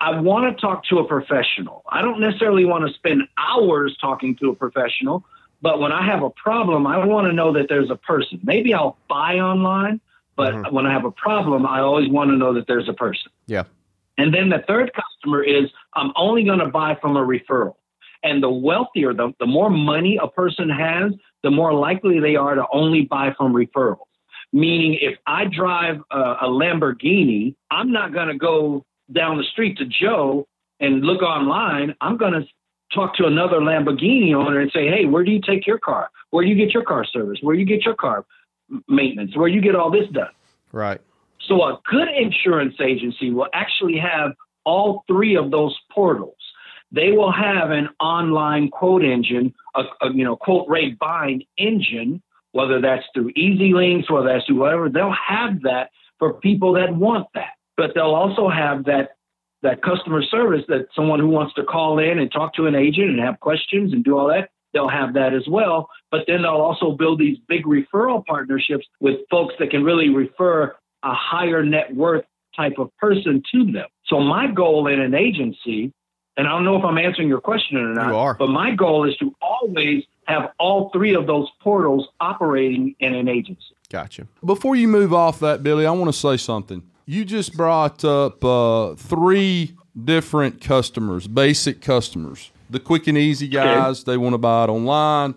I 0.00 0.18
want 0.18 0.54
to 0.54 0.60
talk 0.60 0.84
to 0.86 0.98
a 0.98 1.04
professional. 1.04 1.82
I 1.88 2.02
don't 2.02 2.20
necessarily 2.20 2.64
want 2.64 2.86
to 2.88 2.94
spend 2.94 3.22
hours 3.38 3.96
talking 4.00 4.36
to 4.36 4.50
a 4.50 4.54
professional, 4.54 5.24
but 5.60 5.78
when 5.80 5.92
I 5.92 6.04
have 6.04 6.22
a 6.22 6.30
problem, 6.30 6.86
I 6.86 7.04
want 7.04 7.26
to 7.26 7.32
know 7.32 7.52
that 7.52 7.68
there's 7.68 7.90
a 7.90 7.96
person. 7.96 8.40
Maybe 8.42 8.74
I'll 8.74 8.96
buy 9.08 9.38
online, 9.38 10.00
but 10.36 10.54
mm-hmm. 10.54 10.74
when 10.74 10.86
I 10.86 10.92
have 10.92 11.04
a 11.04 11.10
problem, 11.10 11.66
I 11.66 11.80
always 11.80 12.08
want 12.08 12.30
to 12.30 12.36
know 12.36 12.54
that 12.54 12.66
there's 12.66 12.88
a 12.88 12.92
person. 12.92 13.30
Yeah. 13.46 13.64
And 14.16 14.32
then 14.32 14.48
the 14.48 14.62
third 14.66 14.92
customer 14.92 15.42
is 15.42 15.70
I'm 15.94 16.12
only 16.16 16.44
going 16.44 16.60
to 16.60 16.68
buy 16.68 16.96
from 17.00 17.16
a 17.16 17.24
referral. 17.24 17.76
And 18.24 18.42
the 18.42 18.50
wealthier, 18.50 19.12
the, 19.12 19.32
the 19.38 19.46
more 19.46 19.70
money 19.70 20.18
a 20.20 20.26
person 20.26 20.68
has, 20.70 21.12
the 21.42 21.50
more 21.50 21.72
likely 21.72 22.18
they 22.18 22.36
are 22.36 22.54
to 22.54 22.64
only 22.72 23.02
buy 23.02 23.34
from 23.36 23.52
referrals. 23.52 24.06
Meaning, 24.52 24.98
if 25.00 25.18
I 25.26 25.44
drive 25.44 25.96
a, 26.10 26.18
a 26.18 26.48
Lamborghini, 26.48 27.54
I'm 27.70 27.92
not 27.92 28.12
going 28.12 28.28
to 28.28 28.38
go 28.38 28.84
down 29.12 29.36
the 29.36 29.44
street 29.44 29.76
to 29.78 29.84
Joe 29.84 30.48
and 30.80 31.02
look 31.02 31.22
online. 31.22 31.94
I'm 32.00 32.16
going 32.16 32.32
to 32.32 32.44
talk 32.94 33.14
to 33.16 33.26
another 33.26 33.58
Lamborghini 33.58 34.34
owner 34.34 34.60
and 34.60 34.70
say, 34.72 34.86
hey, 34.86 35.04
where 35.04 35.24
do 35.24 35.30
you 35.30 35.40
take 35.40 35.66
your 35.66 35.78
car? 35.78 36.08
Where 36.30 36.44
do 36.44 36.50
you 36.50 36.56
get 36.56 36.72
your 36.72 36.84
car 36.84 37.04
service? 37.04 37.38
Where 37.42 37.54
do 37.54 37.60
you 37.60 37.66
get 37.66 37.84
your 37.84 37.94
car 37.94 38.24
maintenance? 38.88 39.36
Where 39.36 39.48
do 39.48 39.54
you 39.54 39.60
get 39.60 39.74
all 39.74 39.90
this 39.90 40.08
done? 40.12 40.32
Right. 40.72 41.00
So 41.46 41.62
a 41.62 41.80
good 41.90 42.08
insurance 42.08 42.74
agency 42.80 43.30
will 43.30 43.48
actually 43.52 43.98
have 43.98 44.32
all 44.64 45.04
three 45.06 45.36
of 45.36 45.50
those 45.50 45.76
portals. 45.92 46.36
They 46.94 47.12
will 47.12 47.32
have 47.32 47.70
an 47.70 47.88
online 48.00 48.70
quote 48.70 49.04
engine, 49.04 49.54
a, 49.74 49.82
a 50.02 50.12
you 50.12 50.24
know 50.24 50.36
quote 50.36 50.68
rate 50.68 50.98
bind 50.98 51.44
engine, 51.58 52.22
whether 52.52 52.80
that's 52.80 53.04
through 53.14 53.32
EZLynx, 53.32 54.10
whether 54.10 54.28
that's 54.28 54.46
through 54.46 54.60
whatever. 54.60 54.88
They'll 54.88 55.12
have 55.12 55.62
that 55.62 55.90
for 56.18 56.34
people 56.34 56.74
that 56.74 56.94
want 56.94 57.26
that, 57.34 57.54
but 57.76 57.92
they'll 57.94 58.14
also 58.14 58.48
have 58.48 58.84
that 58.84 59.16
that 59.62 59.82
customer 59.82 60.22
service 60.22 60.62
that 60.68 60.86
someone 60.94 61.20
who 61.20 61.28
wants 61.28 61.54
to 61.54 61.64
call 61.64 61.98
in 61.98 62.18
and 62.18 62.30
talk 62.30 62.54
to 62.54 62.66
an 62.66 62.74
agent 62.74 63.10
and 63.10 63.20
have 63.20 63.40
questions 63.40 63.92
and 63.92 64.04
do 64.04 64.18
all 64.18 64.28
that 64.28 64.50
they'll 64.74 64.88
have 64.88 65.14
that 65.14 65.32
as 65.32 65.46
well. 65.48 65.88
But 66.10 66.22
then 66.26 66.42
they'll 66.42 66.50
also 66.50 66.92
build 66.92 67.18
these 67.18 67.38
big 67.48 67.64
referral 67.64 68.24
partnerships 68.26 68.86
with 69.00 69.20
folks 69.30 69.54
that 69.58 69.70
can 69.70 69.84
really 69.84 70.10
refer 70.10 70.74
a 71.02 71.14
higher 71.14 71.64
net 71.64 71.94
worth 71.94 72.24
type 72.54 72.74
of 72.78 72.94
person 72.98 73.42
to 73.52 73.72
them. 73.72 73.86
So 74.06 74.20
my 74.20 74.48
goal 74.48 74.86
in 74.88 75.00
an 75.00 75.14
agency, 75.14 75.92
and 76.36 76.46
I 76.46 76.50
don't 76.50 76.64
know 76.64 76.76
if 76.76 76.84
I'm 76.84 76.98
answering 76.98 77.28
your 77.28 77.40
question 77.40 77.76
or 77.76 77.94
not, 77.94 78.08
you 78.08 78.16
are. 78.16 78.34
but 78.34 78.48
my 78.48 78.74
goal 78.74 79.08
is 79.08 79.16
to 79.18 79.34
always 79.40 80.04
have 80.26 80.50
all 80.58 80.90
three 80.90 81.14
of 81.14 81.26
those 81.26 81.48
portals 81.60 82.08
operating 82.20 82.94
in 82.98 83.14
an 83.14 83.28
agency. 83.28 83.74
Gotcha. 83.90 84.26
Before 84.44 84.74
you 84.74 84.88
move 84.88 85.12
off 85.12 85.38
that, 85.40 85.62
Billy, 85.62 85.86
I 85.86 85.90
want 85.92 86.12
to 86.12 86.18
say 86.18 86.36
something. 86.36 86.82
You 87.06 87.24
just 87.24 87.56
brought 87.56 88.04
up 88.04 88.44
uh, 88.44 88.94
three 88.94 89.76
different 90.02 90.60
customers, 90.60 91.26
basic 91.28 91.80
customers. 91.80 92.50
The 92.70 92.80
quick 92.80 93.06
and 93.06 93.16
easy 93.16 93.46
guys, 93.46 94.00
okay. 94.00 94.12
they 94.12 94.16
want 94.16 94.32
to 94.32 94.38
buy 94.38 94.64
it 94.64 94.70
online. 94.70 95.34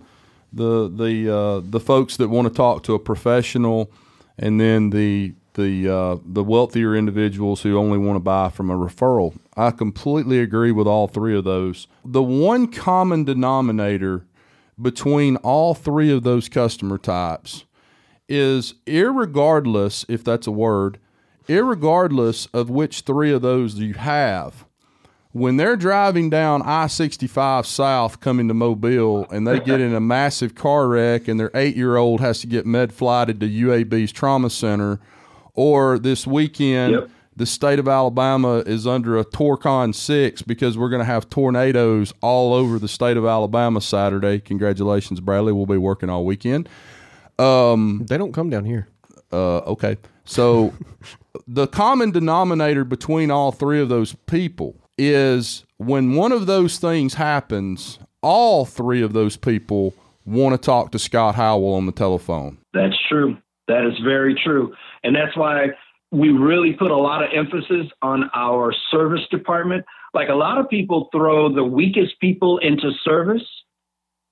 The 0.53 0.89
the 0.89 1.35
uh, 1.35 1.61
the 1.63 1.79
folks 1.79 2.17
that 2.17 2.29
want 2.29 2.47
to 2.47 2.53
talk 2.53 2.83
to 2.83 2.93
a 2.93 2.99
professional, 2.99 3.91
and 4.39 4.59
then 4.59 4.91
the 4.91 5.33
the 5.57 5.89
uh, 5.89 6.17
the 6.23 6.43
wealthier 6.43 6.95
individuals 6.95 7.63
who 7.63 7.77
only 7.77 7.97
want 7.97 8.15
to 8.15 8.21
buy 8.21 8.49
from 8.49 8.69
a 8.69 8.77
referral. 8.77 9.35
I 9.57 9.71
completely 9.71 10.39
agree 10.39 10.71
with 10.71 10.87
all 10.87 11.09
three 11.09 11.35
of 11.35 11.43
those. 11.43 11.87
The 12.05 12.23
one 12.23 12.67
common 12.67 13.25
denominator 13.25 14.25
between 14.81 15.35
all 15.37 15.73
three 15.73 16.11
of 16.11 16.23
those 16.23 16.47
customer 16.47 16.97
types 16.97 17.65
is 18.29 18.75
irregardless 18.85 20.05
if 20.07 20.23
that's 20.23 20.47
a 20.47 20.51
word, 20.51 20.99
irregardless 21.47 22.47
of 22.53 22.69
which 22.69 23.01
three 23.01 23.33
of 23.33 23.41
those 23.41 23.75
you 23.75 23.95
have, 23.95 24.65
when 25.31 25.57
they're 25.57 25.75
driving 25.75 26.29
down 26.29 26.61
I 26.61 26.87
65 26.87 27.65
South 27.65 28.19
coming 28.19 28.47
to 28.47 28.53
Mobile 28.53 29.27
and 29.31 29.47
they 29.47 29.59
get 29.59 29.81
in 29.81 29.95
a 29.95 29.99
massive 29.99 30.53
car 30.53 30.87
wreck 30.87 31.27
and 31.27 31.39
their 31.39 31.51
eight 31.55 31.75
year 31.75 31.97
old 31.97 32.21
has 32.21 32.41
to 32.41 32.47
get 32.47 32.65
med 32.65 32.93
flighted 32.93 33.39
to 33.39 33.47
UAB's 33.47 34.11
trauma 34.11 34.49
center 34.49 34.99
or 35.57 35.99
this 35.99 36.25
weekend, 36.25 36.93
yep. 36.93 37.09
the 37.35 37.45
state 37.45 37.79
of 37.79 37.87
Alabama 37.87 38.59
is 38.59 38.87
under 38.87 39.17
a 39.17 39.25
Torcon 39.25 39.93
6 39.93 40.43
because 40.43 40.77
we're 40.77 40.89
going 40.89 41.01
to 41.01 41.05
have 41.05 41.29
tornadoes 41.29 42.13
all 42.21 42.53
over 42.53 42.79
the 42.79 42.87
state 42.87 43.17
of 43.17 43.25
Alabama 43.25 43.81
Saturday. 43.81 44.39
Congratulations, 44.39 45.19
Bradley. 45.19 45.51
We'll 45.51 45.65
be 45.65 45.77
working 45.77 46.09
all 46.09 46.23
weekend. 46.23 46.69
Um, 47.37 48.05
they 48.07 48.17
don't 48.17 48.31
come 48.31 48.49
down 48.49 48.63
here. 48.63 48.87
Uh, 49.33 49.57
okay. 49.59 49.97
So 50.23 50.73
the 51.47 51.67
common 51.67 52.11
denominator 52.11 52.85
between 52.85 53.31
all 53.31 53.51
three 53.51 53.81
of 53.81 53.89
those 53.89 54.15
people 54.27 54.75
is 54.97 55.65
when 55.77 56.15
one 56.15 56.31
of 56.31 56.45
those 56.45 56.77
things 56.77 57.15
happens, 57.15 57.99
all 58.21 58.65
three 58.65 59.01
of 59.01 59.13
those 59.13 59.37
people 59.37 59.93
want 60.25 60.53
to 60.53 60.63
talk 60.63 60.91
to 60.91 60.99
Scott 60.99 61.35
Howell 61.35 61.73
on 61.73 61.85
the 61.85 61.91
telephone. 61.91 62.57
That's 62.73 62.95
true. 63.09 63.37
That 63.67 63.85
is 63.85 63.99
very 64.03 64.39
true. 64.43 64.75
And 65.07 65.15
that's 65.15 65.35
why 65.37 65.67
we 66.11 66.29
really 66.29 66.73
put 66.73 66.91
a 66.91 66.95
lot 66.97 67.23
of 67.23 67.29
emphasis 67.33 67.87
on 68.01 68.29
our 68.35 68.73
service 68.91 69.25
department. 69.31 69.85
like 70.13 70.29
a 70.29 70.35
lot 70.35 70.57
of 70.57 70.69
people 70.69 71.09
throw 71.11 71.47
the 71.53 71.63
weakest 71.63 72.19
people 72.19 72.57
into 72.59 72.91
service. 73.03 73.43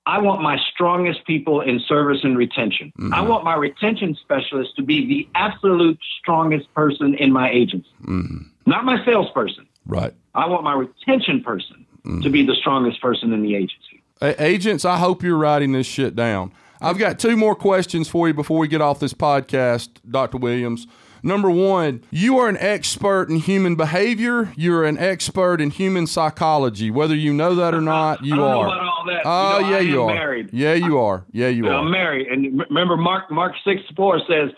I 0.06 0.18
want 0.20 0.40
my 0.42 0.56
strongest 0.72 1.24
people 1.26 1.60
in 1.60 1.80
service 1.80 2.20
and 2.22 2.36
retention. 2.38 2.92
Mm-hmm. 2.98 3.12
I 3.14 3.20
want 3.22 3.44
my 3.44 3.54
retention 3.56 4.16
specialist 4.20 4.76
to 4.76 4.82
be 4.82 5.06
the 5.06 5.28
absolute 5.34 5.98
strongest 6.20 6.72
person 6.74 7.14
in 7.14 7.32
my 7.32 7.50
agency, 7.50 7.88
Mm-hmm. 8.04 8.42
not 8.66 8.84
my 8.84 9.04
salesperson. 9.04 9.66
Right. 9.86 10.14
I 10.34 10.46
want 10.46 10.62
my 10.64 10.74
retention 10.74 11.42
person 11.42 11.84
Mm-hmm. 12.04 12.20
to 12.22 12.30
be 12.30 12.46
the 12.46 12.54
strongest 12.54 13.00
person 13.02 13.32
in 13.32 13.42
the 13.42 13.56
agency. 13.56 14.00
Agents, 14.22 14.84
I 14.84 14.96
hope 14.98 15.24
you're 15.24 15.36
writing 15.36 15.72
this 15.72 15.88
shit 15.88 16.14
down. 16.14 16.52
I've 16.80 16.98
got 16.98 17.18
two 17.18 17.36
more 17.36 17.54
questions 17.54 18.08
for 18.08 18.28
you 18.28 18.34
before 18.34 18.58
we 18.58 18.68
get 18.68 18.80
off 18.80 19.00
this 19.00 19.14
podcast, 19.14 19.88
Dr. 20.08 20.38
Williams. 20.38 20.86
Number 21.22 21.50
one, 21.50 22.02
you 22.10 22.38
are 22.38 22.48
an 22.48 22.56
expert 22.58 23.28
in 23.30 23.36
human 23.36 23.74
behavior. 23.74 24.52
You're 24.56 24.84
an 24.84 24.96
expert 24.98 25.60
in 25.60 25.70
human 25.70 26.06
psychology. 26.06 26.90
Whether 26.90 27.16
you 27.16 27.32
know 27.32 27.54
that 27.56 27.74
or 27.74 27.80
not, 27.80 28.24
you 28.24 28.34
I 28.34 28.36
don't 28.36 28.46
know 28.50 28.60
are. 28.60 28.66
about 28.66 28.80
all 28.80 29.04
that. 29.06 29.22
Oh, 29.24 29.58
You 29.58 29.62
know, 29.64 29.70
yeah, 29.70 29.78
you 29.80 30.02
are. 30.02 30.14
married. 30.14 30.50
Yeah, 30.52 30.74
you 30.74 30.98
are. 30.98 31.24
Yeah, 31.32 31.48
you 31.48 31.66
I'm 31.68 31.86
are. 31.86 31.90
married, 31.90 32.28
and 32.28 32.62
remember, 32.70 32.96
Mark 32.96 33.30
Mark 33.30 33.54
six 33.64 33.80
four 33.96 34.20
says, 34.28 34.50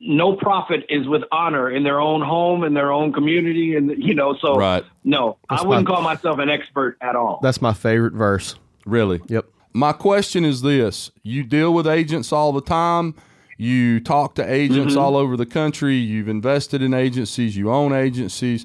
"No 0.00 0.34
prophet 0.34 0.84
is 0.88 1.06
with 1.06 1.22
honor 1.30 1.70
in 1.70 1.84
their 1.84 2.00
own 2.00 2.22
home, 2.22 2.64
in 2.64 2.74
their 2.74 2.90
own 2.90 3.12
community, 3.12 3.76
and 3.76 3.92
you 4.02 4.14
know." 4.14 4.34
So, 4.40 4.56
Right. 4.56 4.84
no, 5.04 5.36
That's 5.48 5.62
I 5.62 5.66
wouldn't 5.66 5.86
my- 5.88 5.94
call 5.94 6.02
myself 6.02 6.38
an 6.40 6.48
expert 6.50 6.96
at 7.00 7.14
all. 7.14 7.38
That's 7.42 7.62
my 7.62 7.74
favorite 7.74 8.14
verse. 8.14 8.56
Really? 8.84 9.20
Yep. 9.28 9.44
My 9.72 9.92
question 9.92 10.44
is 10.44 10.62
this 10.62 11.10
You 11.22 11.42
deal 11.42 11.72
with 11.72 11.86
agents 11.86 12.32
all 12.32 12.52
the 12.52 12.60
time. 12.60 13.14
You 13.56 14.00
talk 14.00 14.36
to 14.36 14.52
agents 14.52 14.94
mm-hmm. 14.94 15.02
all 15.02 15.16
over 15.16 15.36
the 15.36 15.46
country. 15.46 15.96
You've 15.96 16.28
invested 16.28 16.80
in 16.80 16.94
agencies. 16.94 17.56
You 17.56 17.70
own 17.70 17.92
agencies. 17.92 18.64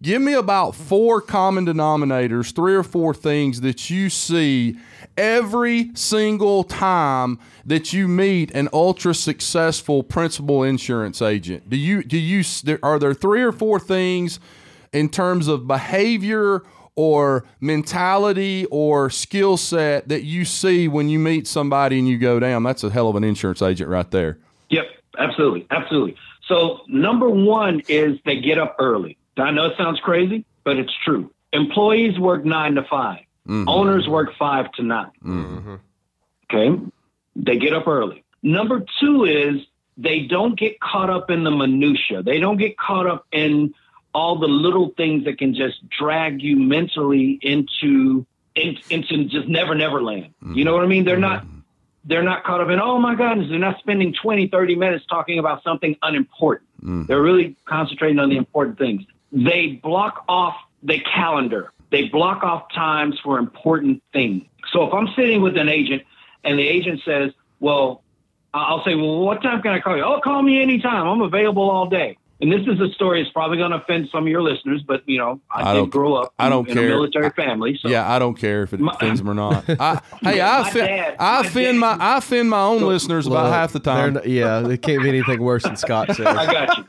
Give 0.00 0.22
me 0.22 0.34
about 0.34 0.76
four 0.76 1.20
common 1.20 1.66
denominators, 1.66 2.54
three 2.54 2.76
or 2.76 2.84
four 2.84 3.12
things 3.12 3.62
that 3.62 3.90
you 3.90 4.08
see 4.08 4.76
every 5.16 5.90
single 5.94 6.62
time 6.62 7.40
that 7.66 7.92
you 7.92 8.06
meet 8.06 8.52
an 8.52 8.68
ultra 8.72 9.12
successful 9.12 10.04
principal 10.04 10.62
insurance 10.62 11.20
agent. 11.20 11.68
Do 11.68 11.76
you 11.76 12.04
do 12.04 12.16
you 12.16 12.44
are 12.80 13.00
there 13.00 13.12
three 13.12 13.42
or 13.42 13.50
four 13.50 13.80
things 13.80 14.38
in 14.92 15.08
terms 15.08 15.48
of 15.48 15.66
behavior 15.66 16.62
or 16.98 17.44
mentality 17.60 18.66
or 18.72 19.08
skill 19.08 19.56
set 19.56 20.08
that 20.08 20.24
you 20.24 20.44
see 20.44 20.88
when 20.88 21.08
you 21.08 21.16
meet 21.16 21.46
somebody 21.46 21.96
and 21.96 22.08
you 22.08 22.18
go, 22.18 22.40
damn, 22.40 22.64
that's 22.64 22.82
a 22.82 22.90
hell 22.90 23.08
of 23.08 23.14
an 23.14 23.22
insurance 23.22 23.62
agent 23.62 23.88
right 23.88 24.10
there. 24.10 24.36
Yep, 24.70 24.86
absolutely, 25.16 25.64
absolutely. 25.70 26.16
So 26.48 26.80
number 26.88 27.30
one 27.30 27.82
is 27.86 28.18
they 28.24 28.40
get 28.40 28.58
up 28.58 28.74
early. 28.80 29.16
I 29.36 29.52
know 29.52 29.66
it 29.66 29.76
sounds 29.78 30.00
crazy, 30.00 30.44
but 30.64 30.76
it's 30.76 30.92
true. 31.04 31.30
Employees 31.52 32.18
work 32.18 32.44
nine 32.44 32.74
to 32.74 32.82
5 32.82 33.18
mm-hmm. 33.20 33.68
Owners 33.68 34.08
work 34.08 34.30
five 34.36 34.72
to 34.72 34.82
9 34.82 35.10
mm-hmm. 35.24 35.74
Okay, 36.52 36.82
they 37.36 37.58
get 37.58 37.74
up 37.74 37.86
early. 37.86 38.24
Number 38.42 38.84
two 38.98 39.24
is 39.24 39.60
they 39.96 40.22
don't 40.22 40.58
get 40.58 40.80
caught 40.80 41.10
up 41.10 41.30
in 41.30 41.44
the 41.44 41.52
minutia. 41.52 42.24
They 42.24 42.40
don't 42.40 42.56
get 42.56 42.76
caught 42.76 43.06
up 43.06 43.24
in 43.30 43.72
all 44.14 44.38
the 44.38 44.48
little 44.48 44.90
things 44.96 45.24
that 45.24 45.38
can 45.38 45.54
just 45.54 45.88
drag 45.88 46.42
you 46.42 46.56
mentally 46.56 47.38
into 47.42 48.26
in, 48.54 48.76
into 48.90 49.24
just 49.24 49.48
never 49.48 49.74
never 49.74 50.02
land. 50.02 50.34
You 50.54 50.64
know 50.64 50.74
what 50.74 50.84
I 50.84 50.86
mean? 50.86 51.04
They're 51.04 51.18
not 51.18 51.44
mm-hmm. 51.44 51.60
they're 52.04 52.22
not 52.22 52.44
caught 52.44 52.60
up 52.60 52.70
in 52.70 52.80
oh 52.80 52.98
my 52.98 53.14
goodness 53.14 53.48
they're 53.50 53.58
not 53.58 53.78
spending 53.78 54.14
20 54.14 54.48
30 54.48 54.74
minutes 54.76 55.04
talking 55.08 55.38
about 55.38 55.62
something 55.62 55.96
unimportant. 56.02 56.68
Mm-hmm. 56.80 57.04
They're 57.04 57.22
really 57.22 57.56
concentrating 57.66 58.18
on 58.18 58.30
the 58.30 58.36
important 58.36 58.78
things. 58.78 59.02
They 59.32 59.80
block 59.82 60.24
off 60.28 60.56
the 60.82 61.00
calendar. 61.00 61.72
They 61.90 62.08
block 62.08 62.42
off 62.42 62.72
times 62.72 63.18
for 63.22 63.38
important 63.38 64.02
things. 64.12 64.44
So 64.72 64.86
if 64.86 64.92
i'm 64.92 65.08
sitting 65.16 65.42
with 65.42 65.56
an 65.56 65.68
agent 65.68 66.02
and 66.44 66.58
the 66.58 66.66
agent 66.66 67.00
says 67.04 67.32
well 67.60 68.02
i'll 68.52 68.84
say 68.84 68.94
well 68.94 69.20
what 69.20 69.42
time 69.42 69.62
can 69.62 69.72
i 69.72 69.80
call 69.80 69.96
you? 69.96 70.02
Oh 70.02 70.20
call 70.20 70.42
me 70.42 70.60
anytime. 70.60 71.06
I'm 71.06 71.20
available 71.20 71.70
all 71.70 71.88
day 71.88 72.16
and 72.40 72.52
this 72.52 72.60
is 72.66 72.80
a 72.80 72.88
story 72.92 73.22
that's 73.22 73.32
probably 73.32 73.56
going 73.58 73.70
to 73.72 73.78
offend 73.78 74.08
some 74.12 74.22
of 74.24 74.28
your 74.28 74.42
listeners 74.42 74.82
but 74.86 75.02
you 75.06 75.18
know 75.18 75.40
i, 75.50 75.70
I 75.70 75.74
did 75.74 75.90
grow 75.90 76.14
up 76.14 76.32
I 76.38 76.48
don't 76.48 76.68
in 76.68 76.74
care. 76.74 76.86
a 76.86 76.88
military 76.88 77.30
family 77.30 77.78
so 77.80 77.88
Yeah, 77.88 78.08
I 78.10 78.18
don't 78.18 78.36
care 78.38 78.62
if 78.62 78.72
it 78.72 78.80
My- 78.80 78.92
offends 78.94 79.20
them 79.20 79.30
or 79.30 79.34
not. 79.34 79.64
I, 79.80 80.00
hey, 80.22 80.40
I 80.40 80.62
my 80.62 80.68
offend, 80.68 80.86
dad- 80.88 81.16
I 81.18 81.40
offend 81.40 81.80
my 81.80 81.92
dad- 81.96 82.00
I 82.02 82.18
offend 82.18 82.50
my 82.50 82.62
own 82.62 82.82
listeners 82.82 83.26
about 83.26 83.44
Look, 83.44 83.52
half 83.54 83.72
the 83.72 83.80
time. 83.80 84.14
they're 84.14 84.28
yeah, 84.28 84.66
it 84.68 84.82
can't 84.82 85.02
be 85.02 85.08
anything 85.08 85.40
worse 85.42 85.64
than 85.64 85.76
Scott 85.76 86.10
I 86.20 86.46
got 86.52 86.78
you. 86.78 86.84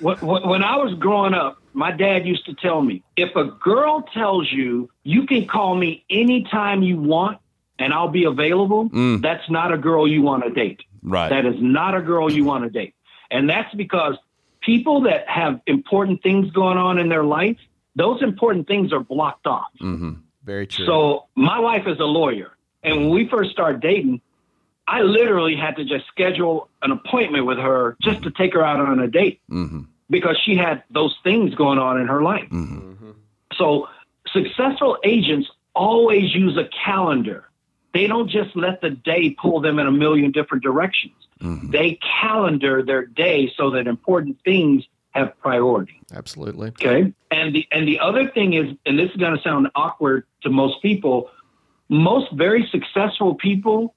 When- 0.00 0.16
when 0.18 0.48
when 0.48 0.62
I 0.64 0.76
was 0.76 0.94
growing 0.94 1.34
up, 1.34 1.58
my 1.72 1.90
dad 1.90 2.26
used 2.26 2.44
to 2.46 2.54
tell 2.54 2.80
me 2.82 3.02
if 3.16 3.34
a 3.36 3.44
girl 3.44 4.02
tells 4.14 4.50
you 4.52 4.88
you 5.04 5.26
can 5.26 5.46
call 5.46 5.74
me 5.74 6.04
anytime 6.10 6.82
you 6.82 6.96
want 6.98 7.38
and 7.78 7.92
I'll 7.92 8.08
be 8.08 8.24
available, 8.24 8.88
Mm. 8.90 9.20
that's 9.20 9.48
not 9.50 9.72
a 9.72 9.76
girl 9.78 10.08
you 10.08 10.22
want 10.22 10.42
to 10.44 10.50
date. 10.50 10.80
Right. 11.02 11.28
That 11.28 11.44
is 11.44 11.56
not 11.60 11.94
a 11.94 12.00
girl 12.00 12.32
you 12.32 12.44
want 12.44 12.64
to 12.64 12.70
date. 12.70 12.94
And 13.30 13.48
that's 13.50 13.72
because 13.74 14.16
people 14.66 15.02
that 15.02 15.26
have 15.28 15.60
important 15.66 16.22
things 16.22 16.50
going 16.50 16.76
on 16.76 16.98
in 16.98 17.08
their 17.08 17.24
life, 17.24 17.56
those 17.94 18.20
important 18.22 18.66
things 18.66 18.92
are 18.92 19.00
blocked 19.00 19.46
off. 19.46 19.70
mm-hmm. 19.80 20.12
Very 20.44 20.66
true. 20.66 20.86
So 20.86 21.24
my 21.34 21.58
wife 21.58 21.86
is 21.86 21.98
a 21.98 22.04
lawyer, 22.04 22.50
and 22.84 22.96
when 22.98 23.10
we 23.10 23.28
first 23.28 23.50
started 23.50 23.80
dating, 23.80 24.20
I 24.86 25.00
literally 25.00 25.56
had 25.56 25.74
to 25.76 25.84
just 25.84 26.06
schedule 26.06 26.68
an 26.82 26.92
appointment 26.92 27.46
with 27.46 27.58
her 27.58 27.96
just 28.00 28.22
to 28.22 28.30
take 28.30 28.52
her 28.54 28.64
out 28.64 28.78
on 28.78 29.00
a 29.00 29.08
date 29.08 29.40
Mm-hmm. 29.50 29.80
because 30.08 30.36
she 30.44 30.54
had 30.56 30.84
those 30.90 31.16
things 31.24 31.54
going 31.56 31.78
on 31.80 32.00
in 32.00 32.06
her 32.06 32.22
life. 32.22 32.48
Mm-hmm. 32.50 33.10
So 33.56 33.88
successful 34.32 34.98
agents 35.02 35.48
always 35.74 36.32
use 36.32 36.56
a 36.56 36.68
calendar. 36.84 37.48
They 37.96 38.06
don't 38.06 38.28
just 38.28 38.54
let 38.54 38.82
the 38.82 38.90
day 38.90 39.30
pull 39.30 39.62
them 39.62 39.78
in 39.78 39.86
a 39.86 39.90
million 39.90 40.30
different 40.30 40.62
directions. 40.62 41.14
Mm-hmm. 41.40 41.70
They 41.70 41.98
calendar 42.20 42.82
their 42.82 43.06
day 43.06 43.50
so 43.56 43.70
that 43.70 43.86
important 43.86 44.36
things 44.44 44.84
have 45.12 45.32
priority. 45.40 45.98
Absolutely. 46.12 46.68
Okay. 46.68 47.14
And 47.30 47.54
the 47.54 47.66
and 47.72 47.88
the 47.88 48.00
other 48.00 48.28
thing 48.28 48.52
is, 48.52 48.76
and 48.84 48.98
this 48.98 49.10
is 49.12 49.16
going 49.16 49.34
to 49.34 49.42
sound 49.42 49.68
awkward 49.74 50.26
to 50.42 50.50
most 50.50 50.82
people, 50.82 51.30
most 51.88 52.30
very 52.32 52.68
successful 52.70 53.34
people 53.34 53.94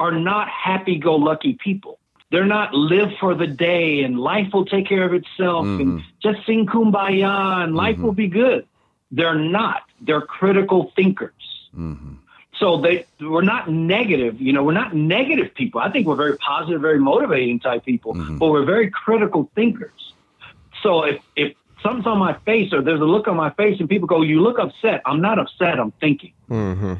are 0.00 0.12
not 0.12 0.48
happy-go-lucky 0.48 1.58
people. 1.62 1.98
They're 2.30 2.46
not 2.46 2.72
live 2.72 3.10
for 3.20 3.34
the 3.34 3.46
day 3.46 4.02
and 4.02 4.18
life 4.18 4.48
will 4.54 4.64
take 4.64 4.88
care 4.88 5.04
of 5.04 5.12
itself 5.12 5.66
and 5.66 6.00
mm-hmm. 6.00 6.06
just 6.22 6.46
sing 6.46 6.64
kumbaya 6.64 7.62
and 7.64 7.76
life 7.76 7.96
mm-hmm. 7.96 8.04
will 8.04 8.12
be 8.14 8.28
good. 8.28 8.66
They're 9.10 9.34
not. 9.38 9.82
They're 10.00 10.22
critical 10.22 10.90
thinkers. 10.96 11.68
Mm-hmm. 11.76 12.14
So 12.62 12.80
they 12.80 13.06
we're 13.20 13.42
not 13.42 13.68
negative, 13.68 14.40
you 14.40 14.52
know, 14.52 14.62
we're 14.62 14.72
not 14.72 14.94
negative 14.94 15.52
people. 15.52 15.80
I 15.80 15.90
think 15.90 16.06
we're 16.06 16.14
very 16.14 16.36
positive, 16.38 16.80
very 16.80 17.00
motivating 17.00 17.58
type 17.58 17.84
people, 17.84 18.14
but 18.14 18.50
we're 18.50 18.64
very 18.64 18.88
critical 18.88 19.50
thinkers. 19.56 20.14
So 20.80 21.02
if 21.02 21.20
if 21.34 21.56
something's 21.82 22.06
on 22.06 22.18
my 22.18 22.34
face 22.46 22.72
or 22.72 22.80
there's 22.80 23.00
a 23.00 23.04
look 23.04 23.26
on 23.26 23.36
my 23.36 23.50
face 23.50 23.80
and 23.80 23.88
people 23.88 24.06
go, 24.06 24.22
"You 24.22 24.40
look 24.40 24.60
upset," 24.60 25.02
I'm 25.04 25.20
not 25.20 25.40
upset. 25.40 25.80
I'm 25.80 25.90
thinking. 25.90 26.34
Mm-hmm. 26.48 26.94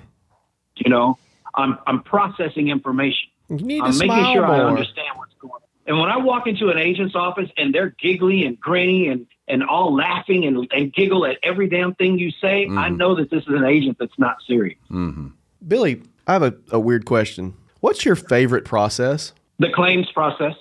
You 0.79 0.91
know, 0.91 1.17
I'm 1.55 1.79
I'm 1.87 2.03
processing 2.03 2.69
information. 2.69 3.29
You 3.49 3.59
need 3.59 3.79
to 3.79 3.85
I'm 3.85 3.99
making 3.99 4.09
smile 4.09 4.33
sure 4.33 4.45
I 4.45 4.61
understand 4.65 5.17
what's 5.17 5.35
going 5.39 5.53
on. 5.53 5.61
And 5.87 6.01
when 6.01 6.11
I 6.11 6.17
walk 6.17 6.49
into 6.49 6.71
an 6.71 6.79
agent's 6.79 7.15
office 7.15 7.51
and 7.57 7.73
they're 7.73 7.95
giggly 8.01 8.45
and 8.47 8.61
grinny 8.61 9.13
and 9.13 9.29
and 9.47 9.63
all 9.63 9.95
laughing 9.95 10.45
and, 10.45 10.67
and 10.73 10.93
giggle 10.93 11.25
at 11.25 11.39
every 11.45 11.69
damn 11.69 11.95
thing 11.95 12.19
you 12.19 12.33
say, 12.33 12.67
I 12.69 12.89
know 12.89 13.15
that 13.15 13.31
this 13.31 13.43
is 13.43 13.49
an 13.49 13.65
agent 13.65 13.99
that's 14.01 14.19
not 14.19 14.39
serious. 14.45 14.79
Mm-hmm. 14.91 15.29
Billy, 15.67 16.03
I 16.27 16.33
have 16.33 16.43
a, 16.43 16.55
a 16.71 16.81
weird 16.81 17.05
question. 17.05 17.55
What's 17.81 18.05
your 18.05 18.17
favorite 18.17 18.65
process? 18.65 19.33
The 19.59 19.71
claims 19.71 20.11
process. 20.13 20.55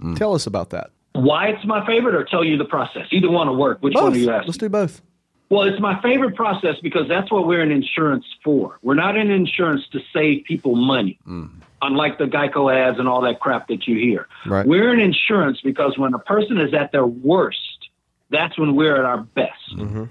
Mm. 0.00 0.16
Tell 0.16 0.34
us 0.34 0.46
about 0.46 0.70
that. 0.70 0.90
Why 1.12 1.48
it's 1.48 1.64
my 1.64 1.84
favorite, 1.86 2.14
or 2.14 2.24
tell 2.24 2.42
you 2.42 2.56
the 2.56 2.64
process. 2.64 3.06
Either 3.10 3.30
one 3.30 3.48
will 3.48 3.56
work. 3.56 3.78
Which 3.80 3.94
one 3.94 4.12
are 4.12 4.16
you 4.16 4.30
asking? 4.30 4.46
Let's 4.46 4.58
do 4.58 4.68
both. 4.68 5.02
Well, 5.50 5.64
it's 5.64 5.80
my 5.80 6.00
favorite 6.00 6.34
process 6.34 6.76
because 6.82 7.06
that's 7.08 7.30
what 7.30 7.46
we're 7.46 7.60
in 7.60 7.70
insurance 7.70 8.24
for. 8.42 8.78
We're 8.80 8.94
not 8.94 9.18
in 9.18 9.30
insurance 9.30 9.86
to 9.92 10.00
save 10.10 10.44
people 10.44 10.76
money, 10.76 11.18
mm. 11.28 11.50
unlike 11.82 12.16
the 12.16 12.24
Geico 12.24 12.74
ads 12.74 12.98
and 12.98 13.06
all 13.06 13.20
that 13.20 13.40
crap 13.40 13.68
that 13.68 13.86
you 13.86 13.96
hear. 13.96 14.28
Right. 14.46 14.66
We're 14.66 14.94
in 14.94 14.98
insurance 14.98 15.60
because 15.60 15.98
when 15.98 16.14
a 16.14 16.18
person 16.18 16.58
is 16.58 16.72
at 16.72 16.90
their 16.92 17.06
worst, 17.06 17.90
that's 18.30 18.58
when 18.58 18.74
we're 18.74 18.96
at 18.96 19.04
our 19.04 19.18
best. 19.18 19.76
Mm-hmm. 19.76 20.04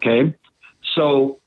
Okay, 0.00 0.34
so 0.94 1.40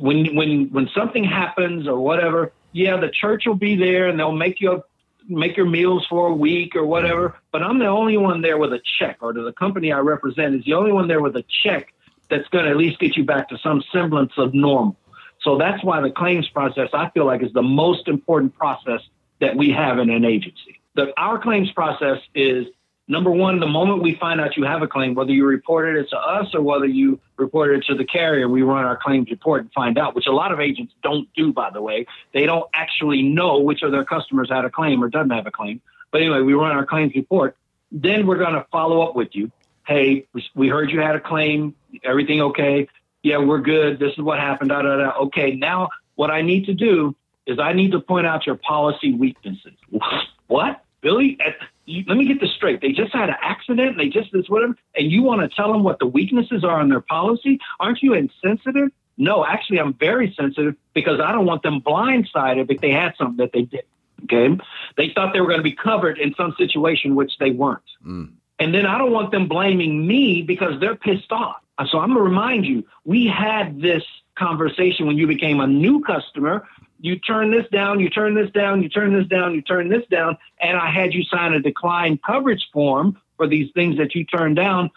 when 0.00 0.34
when 0.34 0.70
when 0.70 0.88
something 0.94 1.24
happens 1.24 1.86
or 1.86 1.98
whatever, 1.98 2.52
yeah, 2.72 2.96
the 2.96 3.10
church 3.10 3.44
will 3.46 3.54
be 3.54 3.76
there 3.76 4.08
and 4.08 4.18
they'll 4.18 4.32
make 4.32 4.60
you 4.60 4.82
make 5.28 5.56
your 5.56 5.66
meals 5.66 6.06
for 6.08 6.28
a 6.28 6.34
week 6.34 6.74
or 6.74 6.84
whatever. 6.84 7.36
But 7.52 7.62
I'm 7.62 7.78
the 7.78 7.86
only 7.86 8.16
one 8.16 8.40
there 8.40 8.58
with 8.58 8.72
a 8.72 8.80
check, 8.98 9.18
or 9.20 9.32
the 9.32 9.52
company 9.52 9.92
I 9.92 9.98
represent 9.98 10.54
is 10.54 10.64
the 10.64 10.74
only 10.74 10.92
one 10.92 11.06
there 11.06 11.20
with 11.20 11.36
a 11.36 11.44
check 11.62 11.92
that's 12.30 12.48
going 12.48 12.64
to 12.64 12.70
at 12.70 12.76
least 12.76 12.98
get 12.98 13.16
you 13.16 13.24
back 13.24 13.48
to 13.50 13.58
some 13.58 13.82
semblance 13.92 14.32
of 14.38 14.54
normal. 14.54 14.96
So 15.42 15.58
that's 15.58 15.82
why 15.82 16.00
the 16.00 16.10
claims 16.10 16.48
process 16.48 16.88
I 16.92 17.10
feel 17.10 17.26
like 17.26 17.42
is 17.42 17.52
the 17.52 17.62
most 17.62 18.08
important 18.08 18.54
process 18.56 19.00
that 19.40 19.56
we 19.56 19.70
have 19.70 19.98
in 19.98 20.10
an 20.10 20.24
agency. 20.24 20.80
The, 20.94 21.12
our 21.18 21.38
claims 21.38 21.70
process 21.72 22.18
is 22.34 22.66
number 23.10 23.30
one, 23.30 23.60
the 23.60 23.66
moment 23.66 24.02
we 24.02 24.14
find 24.14 24.40
out 24.40 24.56
you 24.56 24.64
have 24.64 24.82
a 24.82 24.88
claim, 24.88 25.14
whether 25.14 25.32
you 25.32 25.44
reported 25.44 25.96
it 25.96 26.08
to 26.10 26.16
us 26.16 26.54
or 26.54 26.62
whether 26.62 26.86
you 26.86 27.20
reported 27.36 27.80
it 27.80 27.86
to 27.86 27.94
the 27.94 28.04
carrier, 28.04 28.48
we 28.48 28.62
run 28.62 28.84
our 28.84 28.96
claims 28.96 29.28
report 29.30 29.62
and 29.62 29.72
find 29.72 29.98
out, 29.98 30.14
which 30.14 30.26
a 30.26 30.32
lot 30.32 30.52
of 30.52 30.60
agents 30.60 30.94
don't 31.02 31.28
do, 31.34 31.52
by 31.52 31.70
the 31.70 31.82
way. 31.82 32.06
They 32.32 32.46
don't 32.46 32.68
actually 32.72 33.22
know 33.22 33.58
which 33.58 33.82
of 33.82 33.90
their 33.90 34.04
customers 34.04 34.48
had 34.50 34.64
a 34.64 34.70
claim 34.70 35.02
or 35.02 35.08
doesn't 35.08 35.30
have 35.30 35.46
a 35.46 35.50
claim. 35.50 35.80
But 36.12 36.22
anyway, 36.22 36.40
we 36.40 36.54
run 36.54 36.70
our 36.70 36.86
claims 36.86 37.12
report. 37.14 37.56
Then 37.92 38.26
we're 38.26 38.38
going 38.38 38.54
to 38.54 38.64
follow 38.70 39.02
up 39.02 39.16
with 39.16 39.28
you. 39.32 39.50
Hey, 39.86 40.26
we 40.54 40.68
heard 40.68 40.90
you 40.90 41.00
had 41.00 41.16
a 41.16 41.20
claim. 41.20 41.74
Everything 42.04 42.40
okay? 42.40 42.88
Yeah, 43.22 43.38
we're 43.38 43.60
good. 43.60 43.98
This 43.98 44.12
is 44.12 44.20
what 44.20 44.38
happened. 44.38 44.70
Da, 44.70 44.82
da, 44.82 44.96
da. 44.96 45.12
Okay, 45.24 45.56
now 45.56 45.88
what 46.14 46.30
I 46.30 46.42
need 46.42 46.66
to 46.66 46.74
do 46.74 47.16
is 47.46 47.58
I 47.58 47.72
need 47.72 47.90
to 47.92 48.00
point 48.00 48.26
out 48.26 48.46
your 48.46 48.54
policy 48.54 49.12
weaknesses. 49.12 49.72
What? 50.46 50.84
Billy, 51.00 51.38
you, 51.86 52.04
let 52.06 52.16
me 52.16 52.26
get 52.26 52.40
this 52.40 52.52
straight. 52.52 52.80
They 52.80 52.92
just 52.92 53.12
had 53.12 53.28
an 53.28 53.36
accident. 53.40 53.96
They 53.96 54.08
just 54.08 54.32
this 54.32 54.48
whatever, 54.48 54.76
and 54.94 55.10
you 55.10 55.22
want 55.22 55.40
to 55.40 55.54
tell 55.54 55.72
them 55.72 55.82
what 55.82 55.98
the 55.98 56.06
weaknesses 56.06 56.64
are 56.64 56.80
in 56.80 56.88
their 56.88 57.00
policy? 57.00 57.58
Aren't 57.78 58.02
you 58.02 58.14
insensitive? 58.14 58.90
No, 59.16 59.44
actually, 59.44 59.80
I'm 59.80 59.94
very 59.94 60.34
sensitive 60.38 60.76
because 60.94 61.20
I 61.20 61.32
don't 61.32 61.46
want 61.46 61.62
them 61.62 61.80
blindsided 61.80 62.70
if 62.70 62.80
they 62.80 62.90
had 62.90 63.14
something 63.18 63.36
that 63.38 63.52
they 63.52 63.62
did. 63.62 63.84
Okay, 64.24 64.56
they 64.96 65.10
thought 65.14 65.32
they 65.32 65.40
were 65.40 65.46
going 65.46 65.60
to 65.60 65.64
be 65.64 65.74
covered 65.74 66.18
in 66.18 66.34
some 66.34 66.54
situation 66.58 67.14
which 67.14 67.32
they 67.38 67.50
weren't, 67.50 67.82
mm. 68.06 68.30
and 68.58 68.74
then 68.74 68.84
I 68.84 68.98
don't 68.98 69.12
want 69.12 69.30
them 69.30 69.48
blaming 69.48 70.06
me 70.06 70.42
because 70.42 70.78
they're 70.78 70.94
pissed 70.94 71.32
off. 71.32 71.56
So 71.90 71.98
I'm 71.98 72.08
going 72.08 72.18
to 72.18 72.22
remind 72.22 72.66
you, 72.66 72.84
we 73.04 73.26
had 73.26 73.80
this 73.80 74.02
conversation 74.34 75.06
when 75.06 75.16
you 75.16 75.26
became 75.26 75.60
a 75.60 75.66
new 75.66 76.02
customer 76.02 76.66
you 77.00 77.18
turn 77.18 77.50
this 77.50 77.66
down, 77.72 78.00
you 78.00 78.10
turn 78.10 78.34
this 78.34 78.50
down, 78.50 78.82
you 78.82 78.88
turn 78.88 79.14
this 79.14 79.26
down, 79.26 79.54
you 79.54 79.62
turn 79.62 79.88
this 79.88 80.06
down, 80.10 80.36
and 80.60 80.76
I 80.76 80.90
had 80.90 81.14
you 81.14 81.24
sign 81.24 81.54
a 81.54 81.60
decline 81.60 82.18
coverage 82.24 82.68
form 82.72 83.18
for 83.36 83.46
these 83.46 83.70
things 83.72 83.96
that 83.98 84.14
you 84.14 84.24
turned 84.24 84.56
down. 84.56 84.90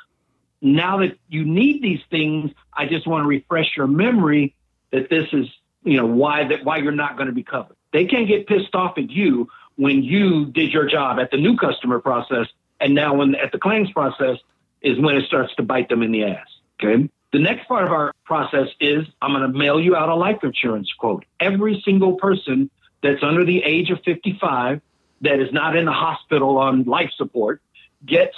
Now 0.62 0.98
that 1.00 1.18
you 1.30 1.46
need 1.46 1.82
these 1.82 2.02
things, 2.10 2.52
I 2.74 2.86
just 2.86 3.08
want 3.08 3.24
to 3.24 3.28
refresh 3.28 3.76
your 3.76 3.88
memory 3.88 4.56
that 4.92 5.10
this 5.10 5.28
is, 5.34 5.48
you 5.84 5.98
know, 5.98 6.06
why 6.06 6.48
that 6.48 6.64
why 6.64 6.78
you're 6.78 6.92
not 6.92 7.16
going 7.16 7.28
to 7.28 7.34
be 7.34 7.44
covered. 7.44 7.76
They 7.92 8.06
can't 8.06 8.28
get 8.28 8.48
pissed 8.48 8.76
off 8.76 8.98
at 8.98 9.10
you 9.10 9.50
when 9.76 10.04
you 10.04 10.46
did 10.46 10.72
your 10.72 10.86
job 10.86 11.20
at 11.20 11.32
the 11.32 11.38
new 11.38 11.58
customer 11.58 12.00
process, 12.00 12.48
and 12.80 12.94
now 12.94 13.16
when 13.16 13.36
at 13.36 13.52
the 13.52 13.60
claims 13.60 13.92
process 13.92 14.38
is 14.82 15.00
when 15.00 15.16
it 15.16 15.26
starts 15.26 15.56
to 15.56 15.64
bite 15.64 15.90
them 15.90 16.04
in 16.04 16.12
the 16.12 16.26
ass. 16.26 16.48
Okay. 16.82 17.10
The 17.34 17.40
next 17.40 17.68
part 17.68 17.84
of 17.84 17.92
our 17.92 18.14
process 18.26 18.68
is 18.80 19.08
I'm 19.20 19.32
going 19.32 19.52
to 19.52 19.58
mail 19.58 19.82
you 19.82 19.96
out 19.96 20.08
a 20.08 20.14
life 20.14 20.44
insurance 20.44 20.94
quote. 21.00 21.26
Every 21.40 21.82
single 21.84 22.14
person 22.14 22.70
that's 23.02 23.24
under 23.24 23.44
the 23.44 23.64
age 23.64 23.90
of 23.90 24.02
55 24.06 24.82
that 25.22 25.40
is 25.40 25.52
not 25.52 25.76
in 25.76 25.86
the 25.86 25.92
hospital 25.92 26.60
on 26.60 26.84
life 26.84 27.10
support 27.18 27.60
gets 28.06 28.38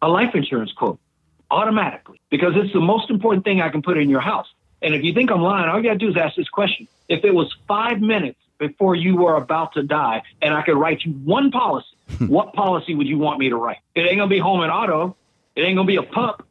a 0.00 0.08
life 0.08 0.32
insurance 0.36 0.72
quote 0.72 1.00
automatically 1.50 2.20
because 2.30 2.52
it's 2.54 2.72
the 2.72 2.80
most 2.80 3.10
important 3.10 3.44
thing 3.44 3.60
I 3.60 3.68
can 3.68 3.82
put 3.82 3.98
in 3.98 4.08
your 4.08 4.20
house. 4.20 4.46
And 4.80 4.94
if 4.94 5.02
you 5.02 5.12
think 5.12 5.32
I'm 5.32 5.42
lying, 5.42 5.68
all 5.68 5.78
you 5.78 5.82
got 5.82 5.94
to 5.94 5.98
do 5.98 6.10
is 6.10 6.16
ask 6.16 6.36
this 6.36 6.48
question. 6.48 6.86
If 7.08 7.24
it 7.24 7.34
was 7.34 7.52
five 7.66 8.00
minutes 8.00 8.38
before 8.58 8.94
you 8.94 9.16
were 9.16 9.34
about 9.34 9.72
to 9.72 9.82
die 9.82 10.22
and 10.40 10.54
I 10.54 10.62
could 10.62 10.76
write 10.76 11.04
you 11.04 11.12
one 11.12 11.50
policy, 11.50 11.88
hmm. 12.16 12.28
what 12.28 12.52
policy 12.52 12.94
would 12.94 13.08
you 13.08 13.18
want 13.18 13.40
me 13.40 13.48
to 13.48 13.56
write? 13.56 13.78
It 13.96 14.02
ain't 14.02 14.18
going 14.18 14.28
to 14.28 14.34
be 14.34 14.38
home 14.38 14.60
and 14.60 14.70
auto. 14.70 15.16
It 15.56 15.62
ain't 15.62 15.76
going 15.76 15.88
to 15.88 15.90
be 15.90 15.96
a 15.96 16.04
pup. 16.04 16.46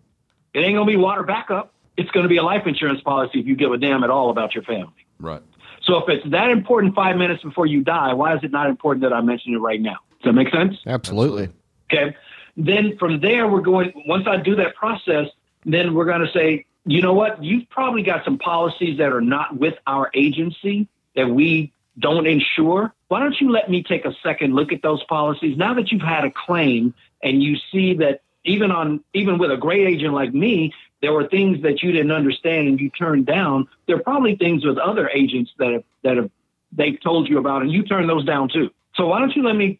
It 0.53 0.59
ain't 0.59 0.75
going 0.75 0.87
to 0.87 0.91
be 0.91 0.97
water 0.97 1.23
backup 1.23 1.71
it's 1.97 2.11
going 2.11 2.23
to 2.23 2.29
be 2.29 2.37
a 2.37 2.43
life 2.43 2.63
insurance 2.65 3.01
policy 3.01 3.39
if 3.39 3.45
you 3.45 3.55
give 3.55 3.71
a 3.71 3.77
damn 3.77 4.03
at 4.03 4.09
all 4.09 4.29
about 4.29 4.53
your 4.53 4.63
family. 4.63 5.05
Right. 5.19 5.41
So 5.83 5.97
if 5.97 6.09
it's 6.09 6.29
that 6.31 6.49
important 6.49 6.95
five 6.95 7.15
minutes 7.15 7.43
before 7.43 7.65
you 7.65 7.83
die, 7.83 8.13
why 8.13 8.35
is 8.35 8.43
it 8.43 8.51
not 8.51 8.69
important 8.69 9.03
that 9.03 9.13
I 9.13 9.21
mention 9.21 9.53
it 9.53 9.59
right 9.59 9.79
now? 9.81 9.97
Does 10.21 10.25
that 10.25 10.33
make 10.33 10.49
sense? 10.49 10.77
Absolutely. 10.85 11.49
Okay. 11.91 12.15
Then 12.57 12.97
from 12.97 13.21
there, 13.21 13.47
we're 13.47 13.61
going, 13.61 13.93
once 14.07 14.25
I 14.27 14.37
do 14.37 14.55
that 14.55 14.75
process, 14.75 15.27
then 15.65 15.93
we're 15.93 16.05
going 16.05 16.25
to 16.25 16.31
say, 16.31 16.65
you 16.85 17.01
know 17.01 17.13
what? 17.13 17.43
You've 17.43 17.69
probably 17.69 18.03
got 18.03 18.23
some 18.23 18.37
policies 18.37 18.97
that 18.97 19.11
are 19.11 19.21
not 19.21 19.57
with 19.57 19.75
our 19.85 20.09
agency 20.13 20.87
that 21.15 21.29
we 21.29 21.71
don't 21.99 22.27
insure. 22.27 22.93
Why 23.07 23.19
don't 23.19 23.39
you 23.39 23.51
let 23.51 23.69
me 23.69 23.83
take 23.83 24.05
a 24.05 24.13
second 24.23 24.55
look 24.55 24.71
at 24.71 24.81
those 24.81 25.03
policies? 25.05 25.57
Now 25.57 25.73
that 25.75 25.91
you've 25.91 26.01
had 26.01 26.25
a 26.25 26.31
claim 26.31 26.93
and 27.23 27.41
you 27.41 27.57
see 27.71 27.95
that 27.95 28.21
even 28.43 28.71
on 28.71 29.03
even 29.13 29.37
with 29.39 29.51
a 29.51 29.57
great 29.57 29.87
agent 29.87 30.13
like 30.13 30.33
me, 30.33 30.73
there 31.01 31.13
were 31.13 31.27
things 31.27 31.61
that 31.63 31.83
you 31.83 31.91
didn't 31.91 32.11
understand 32.11 32.67
and 32.67 32.79
you 32.79 32.89
turned 32.89 33.25
down. 33.25 33.67
There 33.87 33.95
are 33.95 34.03
probably 34.03 34.35
things 34.35 34.65
with 34.65 34.77
other 34.77 35.09
agents 35.09 35.51
that 35.59 35.71
have, 35.71 35.83
that 36.03 36.17
have 36.17 36.31
they've 36.71 36.99
told 37.01 37.29
you 37.29 37.37
about 37.37 37.61
and 37.61 37.71
you 37.71 37.83
turn 37.83 38.07
those 38.07 38.25
down 38.25 38.49
too. 38.49 38.69
So 38.95 39.07
why 39.07 39.19
don't 39.19 39.35
you 39.35 39.43
let 39.43 39.55
me 39.55 39.79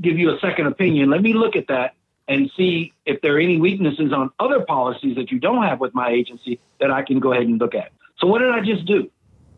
give 0.00 0.18
you 0.18 0.34
a 0.34 0.38
second 0.40 0.66
opinion? 0.66 1.10
Let 1.10 1.22
me 1.22 1.34
look 1.34 1.56
at 1.56 1.68
that 1.68 1.94
and 2.28 2.50
see 2.56 2.92
if 3.04 3.20
there 3.20 3.36
are 3.36 3.38
any 3.38 3.58
weaknesses 3.58 4.12
on 4.12 4.30
other 4.38 4.64
policies 4.64 5.16
that 5.16 5.30
you 5.30 5.38
don't 5.38 5.62
have 5.62 5.80
with 5.80 5.94
my 5.94 6.10
agency 6.10 6.58
that 6.80 6.90
I 6.90 7.02
can 7.02 7.20
go 7.20 7.32
ahead 7.32 7.46
and 7.46 7.58
look 7.58 7.74
at. 7.74 7.92
So 8.18 8.26
what 8.26 8.40
did 8.40 8.50
I 8.50 8.60
just 8.60 8.84
do? 8.86 9.10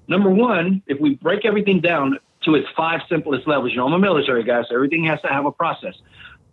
Number 0.06 0.30
one, 0.30 0.82
if 0.86 1.00
we 1.00 1.14
break 1.14 1.44
everything 1.44 1.80
down 1.80 2.18
to 2.42 2.54
its 2.54 2.68
five 2.76 3.00
simplest 3.08 3.46
levels, 3.46 3.72
you 3.72 3.78
know, 3.78 3.86
I'm 3.86 3.92
a 3.92 3.98
military 3.98 4.42
guy, 4.42 4.62
so 4.68 4.74
everything 4.74 5.04
has 5.04 5.20
to 5.22 5.28
have 5.28 5.46
a 5.46 5.52
process. 5.52 5.94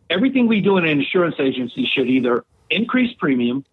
Everything 0.10 0.48
we 0.48 0.62
do 0.62 0.78
in 0.78 0.86
an 0.86 1.00
insurance 1.00 1.36
agency 1.39 1.86
should 1.86 2.08
either 2.08 2.46
increase 2.70 3.14
premium, 3.18 3.66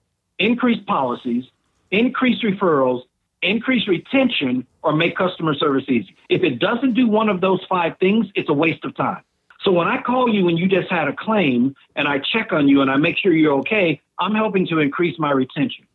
increase 0.42 0.82
policies, 0.86 1.44
increase 1.90 2.42
referrals, 2.42 3.02
increase 3.42 3.86
retention, 3.86 4.66
or 4.82 4.92
make 4.92 5.16
customer 5.16 5.54
service 5.54 5.84
easy. 5.88 6.14
If 6.28 6.42
it 6.42 6.58
doesn't 6.58 6.94
do 6.94 7.06
one 7.06 7.28
of 7.28 7.40
those 7.40 7.60
five 7.68 7.96
things, 7.98 8.26
it's 8.34 8.48
a 8.48 8.52
waste 8.52 8.84
of 8.84 8.96
time. 8.96 9.22
So 9.62 9.70
when 9.70 9.86
I 9.86 10.02
call 10.02 10.28
you 10.28 10.44
when 10.44 10.56
you 10.56 10.68
just 10.68 10.90
had 10.90 11.06
a 11.06 11.12
claim 11.12 11.76
and 11.94 12.08
I 12.08 12.18
check 12.18 12.52
on 12.52 12.66
you 12.66 12.80
and 12.82 12.90
I 12.90 12.96
make 12.96 13.16
sure 13.16 13.32
you're 13.32 13.58
okay, 13.60 14.00
I'm 14.18 14.34
helping 14.34 14.66
to 14.68 14.80
increase 14.80 15.16
my 15.18 15.30
retention. 15.30 15.86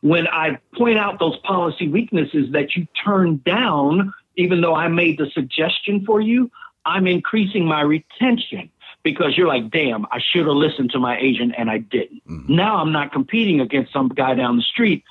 When 0.00 0.28
I 0.28 0.58
point 0.74 0.98
out 0.98 1.18
those 1.18 1.36
policy 1.38 1.88
weaknesses 1.88 2.52
that 2.52 2.76
you 2.76 2.86
turned 3.04 3.42
down, 3.42 4.12
even 4.36 4.60
though 4.60 4.74
I 4.74 4.86
made 4.86 5.18
the 5.18 5.26
suggestion 5.34 6.04
for 6.04 6.20
you, 6.20 6.50
I'm 6.84 7.08
increasing 7.08 7.64
my 7.64 7.82
retention 7.82 8.70
because 9.02 9.36
you're 9.36 9.48
like, 9.48 9.70
damn, 9.70 10.06
I 10.06 10.20
should 10.20 10.46
have 10.46 10.56
listened 10.56 10.90
to 10.92 10.98
my 10.98 11.18
agent 11.18 11.54
and 11.56 11.70
I 11.70 11.78
didn't. 11.78 12.22
Mm-hmm. 12.28 12.54
Now 12.54 12.76
I'm 12.76 12.92
not 12.92 13.12
competing 13.12 13.60
against 13.60 13.92
some 13.92 14.08
guy 14.08 14.34
down 14.34 14.56
the 14.56 14.62
street. 14.62 15.04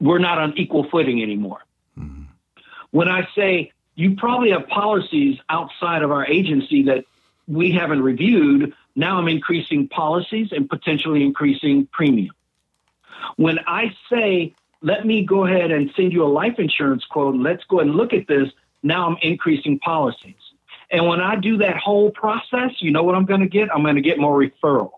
We're 0.00 0.18
not 0.18 0.38
on 0.38 0.56
equal 0.56 0.88
footing 0.90 1.22
anymore. 1.22 1.60
Mm-hmm. 1.98 2.24
When 2.90 3.08
I 3.08 3.28
say 3.36 3.72
you 3.94 4.16
probably 4.16 4.50
have 4.50 4.66
policies 4.68 5.38
outside 5.48 6.02
of 6.02 6.10
our 6.10 6.26
agency 6.26 6.84
that 6.84 7.04
we 7.46 7.70
haven't 7.70 8.02
reviewed, 8.02 8.72
now 8.96 9.18
I'm 9.18 9.28
increasing 9.28 9.88
policies 9.88 10.48
and 10.52 10.68
potentially 10.68 11.22
increasing 11.22 11.86
premium. 11.92 12.34
When 13.36 13.58
I 13.66 13.94
say, 14.10 14.54
let 14.82 15.06
me 15.06 15.24
go 15.24 15.46
ahead 15.46 15.70
and 15.70 15.90
send 15.96 16.12
you 16.12 16.24
a 16.24 16.28
life 16.28 16.58
insurance 16.58 17.04
quote, 17.04 17.34
and 17.34 17.42
let's 17.42 17.64
go 17.64 17.80
and 17.80 17.94
look 17.94 18.12
at 18.12 18.26
this, 18.26 18.48
now 18.82 19.08
I'm 19.08 19.16
increasing 19.22 19.78
policies. 19.78 20.34
And 20.94 21.08
when 21.08 21.20
I 21.20 21.34
do 21.34 21.56
that 21.56 21.76
whole 21.76 22.12
process, 22.12 22.70
you 22.78 22.92
know 22.92 23.02
what 23.02 23.16
I'm 23.16 23.24
going 23.24 23.40
to 23.40 23.48
get? 23.48 23.68
I'm 23.74 23.82
going 23.82 23.96
to 23.96 24.00
get 24.00 24.16
more 24.16 24.38
referrals 24.38 24.92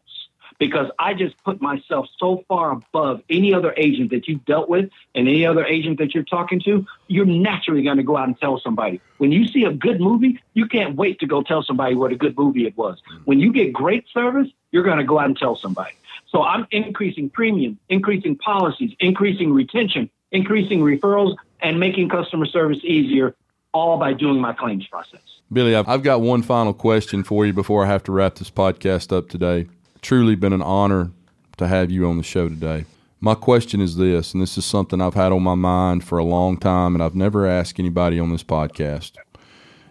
because 0.59 0.90
I 0.98 1.14
just 1.14 1.43
put 1.43 1.62
myself 1.62 2.06
so 2.18 2.44
far 2.48 2.73
above 2.73 3.23
any 3.31 3.55
other 3.55 3.73
agent 3.78 4.10
that 4.10 4.28
you've 4.28 4.44
dealt 4.44 4.68
with 4.68 4.90
and 5.14 5.27
any 5.27 5.47
other 5.47 5.64
agent 5.64 5.97
that 6.01 6.14
you're 6.14 6.23
talking 6.23 6.60
to. 6.66 6.85
You're 7.09 7.24
naturally 7.24 7.82
going 7.82 7.97
to 7.97 8.02
go 8.02 8.18
out 8.18 8.28
and 8.28 8.39
tell 8.39 8.60
somebody. 8.62 9.01
When 9.16 9.32
you 9.32 9.48
see 9.48 9.64
a 9.64 9.73
good 9.73 9.98
movie, 9.98 10.39
you 10.52 10.66
can't 10.66 10.97
wait 10.97 11.18
to 11.20 11.27
go 11.27 11.43
tell 11.43 11.62
somebody 11.62 11.94
what 11.94 12.12
a 12.12 12.16
good 12.16 12.36
movie 12.36 12.66
it 12.66 12.77
was. 12.77 13.01
Mm. 13.10 13.20
When 13.24 13.40
you 13.40 13.51
get 13.51 13.73
great 13.73 14.05
service, 14.12 14.48
you're 14.73 14.85
going 14.85 14.98
to 14.98 15.05
go 15.05 15.18
out 15.18 15.28
and 15.28 15.39
tell 15.39 15.56
somebody. 15.56 15.94
So 16.28 16.43
I'm 16.43 16.66
increasing 16.73 17.31
premium, 17.31 17.78
increasing 17.89 18.36
policies, 18.36 18.90
increasing 19.01 19.51
retention, 19.51 20.10
increasing 20.31 20.81
referrals, 20.81 21.36
and 21.60 21.81
making 21.81 22.10
customer 22.10 22.44
service 22.44 22.81
easier, 22.85 23.35
all 23.77 23.98
by 23.98 24.12
doing 24.12 24.40
my 24.40 24.53
claims 24.53 24.86
process. 24.86 25.20
Billy, 25.53 25.77
I've, 25.77 26.03
got 26.03 26.23
one 26.23 26.43
final 26.43 26.74
question 26.74 27.23
for 27.23 27.47
you 27.47 27.53
before 27.53 27.85
I 27.85 27.89
have 27.89 28.03
to 28.05 28.12
wrap 28.12 28.36
this 28.36 28.51
podcast 28.51 29.16
up 29.16 29.28
today. 29.28 29.69
Truly 30.03 30.35
been 30.35 30.53
an 30.53 30.62
honor 30.62 31.12
to 31.59 31.69
have 31.69 31.90
you 31.90 32.09
on 32.09 32.16
the 32.16 32.24
show 32.24 32.48
today. 32.48 32.85
My 33.20 33.35
question 33.35 33.81
is 33.81 33.97
this, 33.97 34.32
and 34.32 34.43
this 34.43 34.59
is 34.59 34.65
something 34.65 35.01
I've 35.01 35.15
had 35.15 35.32
on 35.32 35.43
my 35.43 35.55
mind 35.55 36.05
for 36.05 36.19
a 36.19 36.24
long 36.24 36.57
time, 36.57 36.94
and 36.94 37.03
I've 37.03 37.15
never 37.15 37.47
asked 37.47 37.78
anybody 37.78 38.19
on 38.19 38.31
this 38.31 38.43
podcast. 38.43 39.12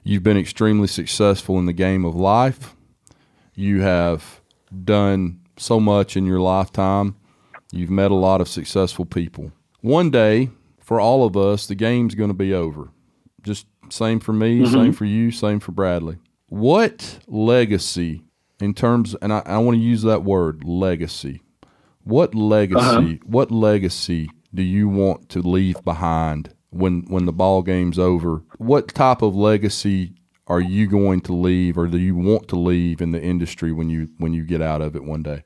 You've 0.04 0.24
been 0.24 0.38
extremely 0.38 0.88
successful 0.88 1.58
in 1.58 1.66
the 1.66 1.74
game 1.74 2.06
of 2.06 2.16
life. 2.16 2.76
You 3.56 3.82
have 3.82 4.42
done 4.84 5.40
so 5.58 5.80
much 5.80 6.18
in 6.18 6.26
your 6.26 6.40
lifetime. 6.40 7.16
You've 7.72 7.90
met 7.90 8.12
a 8.12 8.16
lot 8.16 8.42
of 8.42 8.48
successful 8.48 9.06
people. 9.06 9.52
One 9.82 10.12
day, 10.12 10.50
for 10.80 11.00
all 11.00 11.26
of 11.26 11.36
us, 11.36 11.66
the 11.66 11.76
game's 11.76 12.14
going 12.14 12.30
to 12.30 12.36
be 12.36 12.54
over. 12.54 12.90
Just 13.42 13.66
same 13.90 14.20
for 14.20 14.34
me, 14.34 14.60
mm-hmm. 14.60 14.74
same 14.74 14.94
for 14.94 15.06
you, 15.06 15.32
same 15.32 15.60
for 15.60 15.72
Bradley. 15.72 16.18
What 16.48 17.20
legacy, 17.28 18.22
in 18.60 18.74
terms, 18.74 19.16
and 19.22 19.34
I, 19.34 19.42
I 19.46 19.58
want 19.58 19.78
to 19.78 19.82
use 19.82 20.04
that 20.04 20.24
word, 20.24 20.64
legacy. 20.64 21.42
What 22.04 22.36
legacy? 22.36 22.80
Uh-huh. 22.80 23.16
What 23.26 23.52
legacy 23.52 24.30
do 24.54 24.62
you 24.62 24.88
want 24.88 25.30
to 25.30 25.42
leave 25.42 25.84
behind 25.84 26.54
when 26.70 27.06
when 27.08 27.26
the 27.26 27.34
ball 27.34 27.62
game's 27.62 27.98
over? 27.98 28.44
What 28.58 28.90
type 28.90 29.22
of 29.22 29.36
legacy 29.36 30.14
are 30.48 30.62
you 30.62 30.88
going 30.88 31.22
to 31.22 31.34
leave 31.34 31.78
or 31.78 31.88
do 31.88 31.98
you 31.98 32.16
want 32.16 32.48
to 32.50 32.56
leave 32.56 33.02
in 33.02 33.12
the 33.12 33.22
industry 33.22 33.72
when 33.72 33.90
you 33.90 34.10
when 34.18 34.34
you 34.34 34.44
get 34.44 34.62
out 34.62 34.82
of 34.82 34.96
it 34.96 35.04
one 35.04 35.24
day? 35.24 35.44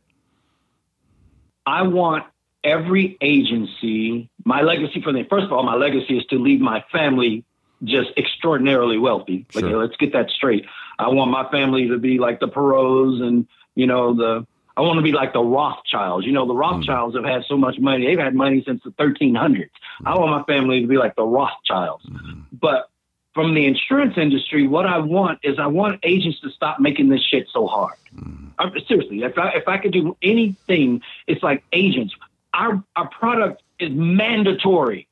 I 1.66 1.84
want 1.84 2.26
every 2.64 3.18
agency, 3.22 4.30
my 4.44 4.62
legacy 4.62 5.02
for 5.02 5.14
them, 5.14 5.26
first 5.30 5.46
of 5.46 5.54
all, 5.54 5.64
my 5.64 5.76
legacy 5.76 6.18
is 6.18 6.26
to 6.26 6.36
leave 6.36 6.60
my 6.60 6.84
family 6.92 7.46
just 7.84 8.10
extraordinarily 8.18 8.98
wealthy. 8.98 9.46
Like, 9.54 9.66
Sure. 9.66 9.78
let's 9.82 9.96
get 9.98 10.14
that 10.14 10.30
straight. 10.30 10.66
I 10.98 11.10
want 11.10 11.32
my 11.32 11.50
family 11.50 11.88
to 11.88 11.98
be 11.98 12.20
like 12.20 12.40
the 12.40 12.48
Perot's 12.48 13.22
and, 13.22 13.48
you 13.76 13.88
know, 13.88 14.14
the, 14.14 14.46
I 14.76 14.82
want 14.82 14.98
to 14.98 15.04
be 15.04 15.12
like 15.12 15.34
the 15.34 15.42
Rothschilds. 15.42 16.26
You 16.26 16.32
know, 16.32 16.46
the 16.46 16.54
hmm. 16.54 16.60
Rothschilds 16.60 17.16
have 17.16 17.26
had 17.26 17.44
so 17.48 17.58
much 17.58 17.80
money. 17.80 18.06
They've 18.06 18.20
had 18.20 18.36
money 18.36 18.64
since 18.66 18.82
the 18.84 18.92
1300s. 18.92 19.70
I 20.06 20.18
want 20.18 20.32
my 20.32 20.44
family 20.54 20.82
to 20.82 20.88
be 20.88 20.98
like 20.98 21.16
the 21.16 21.24
Rothschilds. 21.24 22.06
Mm-hmm. 22.06 22.42
But 22.54 22.90
from 23.34 23.54
the 23.54 23.66
insurance 23.66 24.18
industry, 24.18 24.68
what 24.68 24.86
I 24.86 25.00
want 25.00 25.40
is 25.44 25.60
I 25.60 25.68
want 25.68 26.00
agents 26.04 26.40
to 26.42 26.50
stop 26.50 26.80
making 26.80 27.10
this 27.10 27.22
shit 27.22 27.48
so 27.52 27.68
hard. 27.68 27.98
Mm-hmm. 28.16 28.48
I'm- 28.58 28.74
seriously, 28.88 29.24
if 29.24 29.38
I 29.38 29.50
if 29.52 29.68
I 29.68 29.78
could 29.78 29.94
do 29.94 30.16
anything, 30.22 31.02
it's 31.28 31.44
like 31.44 31.64
agents. 31.74 32.14
Our 32.54 32.82
our 32.96 33.10
product 33.10 33.62
is 33.80 33.92
mandatory. 33.92 35.08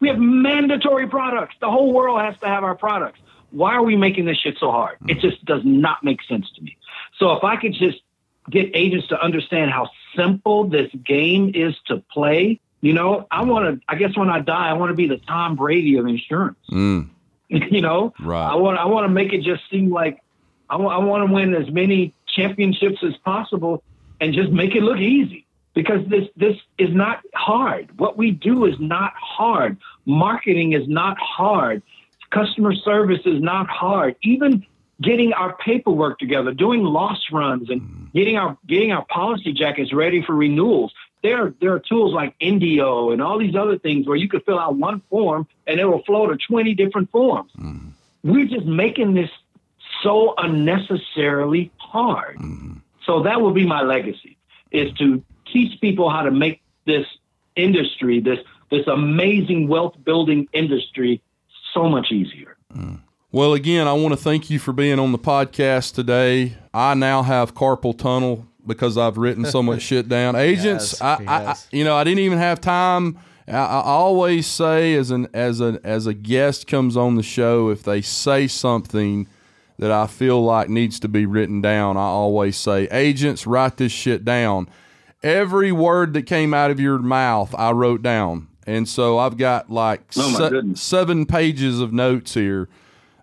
We 0.00 0.08
have 0.08 0.18
mandatory 0.18 1.06
products. 1.06 1.54
The 1.60 1.70
whole 1.70 1.92
world 1.92 2.20
has 2.20 2.38
to 2.40 2.48
have 2.48 2.64
our 2.64 2.74
products. 2.74 3.20
Why 3.50 3.74
are 3.74 3.82
we 3.82 3.96
making 3.96 4.24
this 4.24 4.38
shit 4.38 4.56
so 4.58 4.70
hard? 4.70 4.96
It 5.06 5.20
just 5.20 5.44
does 5.44 5.62
not 5.64 6.02
make 6.02 6.22
sense 6.22 6.50
to 6.56 6.62
me. 6.62 6.76
So 7.18 7.32
if 7.32 7.44
I 7.44 7.56
could 7.56 7.74
just 7.74 7.98
get 8.48 8.70
agents 8.74 9.08
to 9.08 9.22
understand 9.22 9.70
how 9.70 9.90
simple 10.16 10.68
this 10.68 10.90
game 11.04 11.52
is 11.54 11.74
to 11.86 12.02
play, 12.12 12.60
you 12.80 12.94
know, 12.94 13.26
I 13.30 13.42
want 13.44 13.80
to. 13.80 13.84
I 13.88 13.96
guess 13.96 14.16
when 14.16 14.30
I 14.30 14.40
die, 14.40 14.70
I 14.70 14.72
want 14.72 14.90
to 14.90 14.94
be 14.94 15.06
the 15.06 15.18
Tom 15.18 15.56
Brady 15.56 15.98
of 15.98 16.06
insurance. 16.06 16.58
Mm, 16.70 17.10
you 17.48 17.82
know, 17.82 18.14
Right. 18.20 18.50
I 18.52 18.54
want 18.54 18.78
I 18.78 18.86
want 18.86 19.04
to 19.04 19.10
make 19.10 19.32
it 19.34 19.42
just 19.42 19.62
seem 19.70 19.90
like 19.90 20.22
I 20.70 20.76
want 20.76 20.94
I 20.94 21.04
want 21.04 21.28
to 21.28 21.34
win 21.34 21.54
as 21.54 21.70
many 21.70 22.14
championships 22.26 23.02
as 23.02 23.14
possible 23.18 23.82
and 24.20 24.32
just 24.32 24.50
make 24.50 24.74
it 24.74 24.82
look 24.82 24.98
easy 24.98 25.46
because 25.74 26.06
this 26.08 26.28
this 26.36 26.56
is 26.78 26.90
not 26.92 27.22
hard. 27.34 27.98
What 27.98 28.16
we 28.16 28.30
do 28.30 28.66
is 28.66 28.74
not 28.78 29.12
hard. 29.16 29.76
Marketing 30.06 30.72
is 30.72 30.88
not 30.88 31.18
hard. 31.18 31.82
Customer 32.30 32.74
service 32.74 33.20
is 33.24 33.40
not 33.40 33.68
hard. 33.68 34.16
Even 34.22 34.66
getting 35.00 35.32
our 35.32 35.56
paperwork 35.56 36.18
together, 36.18 36.52
doing 36.52 36.82
loss 36.82 37.20
runs 37.32 37.70
and 37.70 37.80
mm. 37.80 38.12
getting 38.12 38.36
our 38.36 38.56
getting 38.66 38.92
our 38.92 39.04
policy 39.06 39.52
jackets 39.52 39.92
ready 39.92 40.22
for 40.22 40.34
renewals. 40.34 40.92
There, 41.22 41.52
there 41.60 41.74
are 41.74 41.80
tools 41.80 42.14
like 42.14 42.34
Indio 42.40 43.10
and 43.10 43.20
all 43.20 43.38
these 43.38 43.54
other 43.54 43.78
things 43.78 44.06
where 44.06 44.16
you 44.16 44.26
could 44.26 44.42
fill 44.46 44.58
out 44.58 44.76
one 44.76 45.02
form 45.10 45.46
and 45.66 45.78
it 45.78 45.84
will 45.84 46.02
flow 46.04 46.26
to 46.26 46.36
20 46.36 46.74
different 46.74 47.10
forms. 47.10 47.52
Mm. 47.58 47.90
We're 48.22 48.46
just 48.46 48.64
making 48.64 49.12
this 49.14 49.28
so 50.02 50.34
unnecessarily 50.38 51.70
hard. 51.76 52.38
Mm-hmm. 52.38 52.78
So 53.04 53.22
that 53.24 53.40
will 53.42 53.52
be 53.52 53.66
my 53.66 53.82
legacy 53.82 54.38
is 54.70 54.92
to 54.94 55.22
teach 55.52 55.80
people 55.80 56.10
how 56.10 56.22
to 56.22 56.30
make 56.30 56.62
this 56.86 57.06
industry, 57.56 58.20
this 58.20 58.38
this 58.70 58.86
amazing 58.86 59.68
wealth 59.68 59.94
building 60.04 60.48
industry 60.52 61.20
so 61.74 61.88
much 61.88 62.12
easier. 62.12 62.56
Mm. 62.74 63.00
Well, 63.32 63.54
again, 63.54 63.86
I 63.86 63.92
want 63.92 64.12
to 64.12 64.16
thank 64.16 64.50
you 64.50 64.58
for 64.58 64.72
being 64.72 64.98
on 64.98 65.12
the 65.12 65.18
podcast 65.18 65.94
today. 65.94 66.56
I 66.74 66.94
now 66.94 67.22
have 67.22 67.54
carpal 67.54 67.96
tunnel 67.96 68.46
because 68.66 68.98
I've 68.98 69.18
written 69.18 69.44
so 69.44 69.62
much 69.62 69.82
shit 69.90 70.08
down. 70.08 70.34
Agents, 70.34 70.94
Yes, 70.94 71.00
I, 71.00 71.24
I, 71.26 71.44
I, 71.50 71.56
you 71.70 71.84
know, 71.84 71.96
I 71.96 72.04
didn't 72.04 72.20
even 72.20 72.38
have 72.38 72.60
time. 72.60 73.18
I, 73.46 73.52
I 73.52 73.82
always 73.82 74.46
say, 74.46 74.94
as 74.94 75.10
an 75.10 75.28
as 75.32 75.60
a 75.60 75.80
as 75.84 76.06
a 76.06 76.14
guest 76.14 76.66
comes 76.66 76.96
on 76.96 77.16
the 77.16 77.22
show, 77.22 77.70
if 77.70 77.82
they 77.82 78.00
say 78.00 78.46
something 78.46 79.28
that 79.78 79.90
I 79.90 80.06
feel 80.06 80.42
like 80.42 80.68
needs 80.68 81.00
to 81.00 81.08
be 81.08 81.24
written 81.24 81.60
down, 81.60 81.96
I 81.96 82.00
always 82.00 82.56
say, 82.56 82.86
agents, 82.90 83.46
write 83.46 83.78
this 83.78 83.92
shit 83.92 84.24
down. 84.24 84.68
Every 85.22 85.70
word 85.72 86.14
that 86.14 86.22
came 86.22 86.54
out 86.54 86.70
of 86.70 86.80
your 86.80 86.98
mouth, 86.98 87.54
I 87.58 87.72
wrote 87.72 88.02
down. 88.02 88.48
And 88.66 88.88
so 88.88 89.18
I've 89.18 89.36
got 89.36 89.70
like 89.70 90.02
Oh, 90.16 90.32
se- 90.50 90.74
seven 90.74 91.26
pages 91.26 91.80
of 91.80 91.92
notes 91.92 92.34
here. 92.34 92.68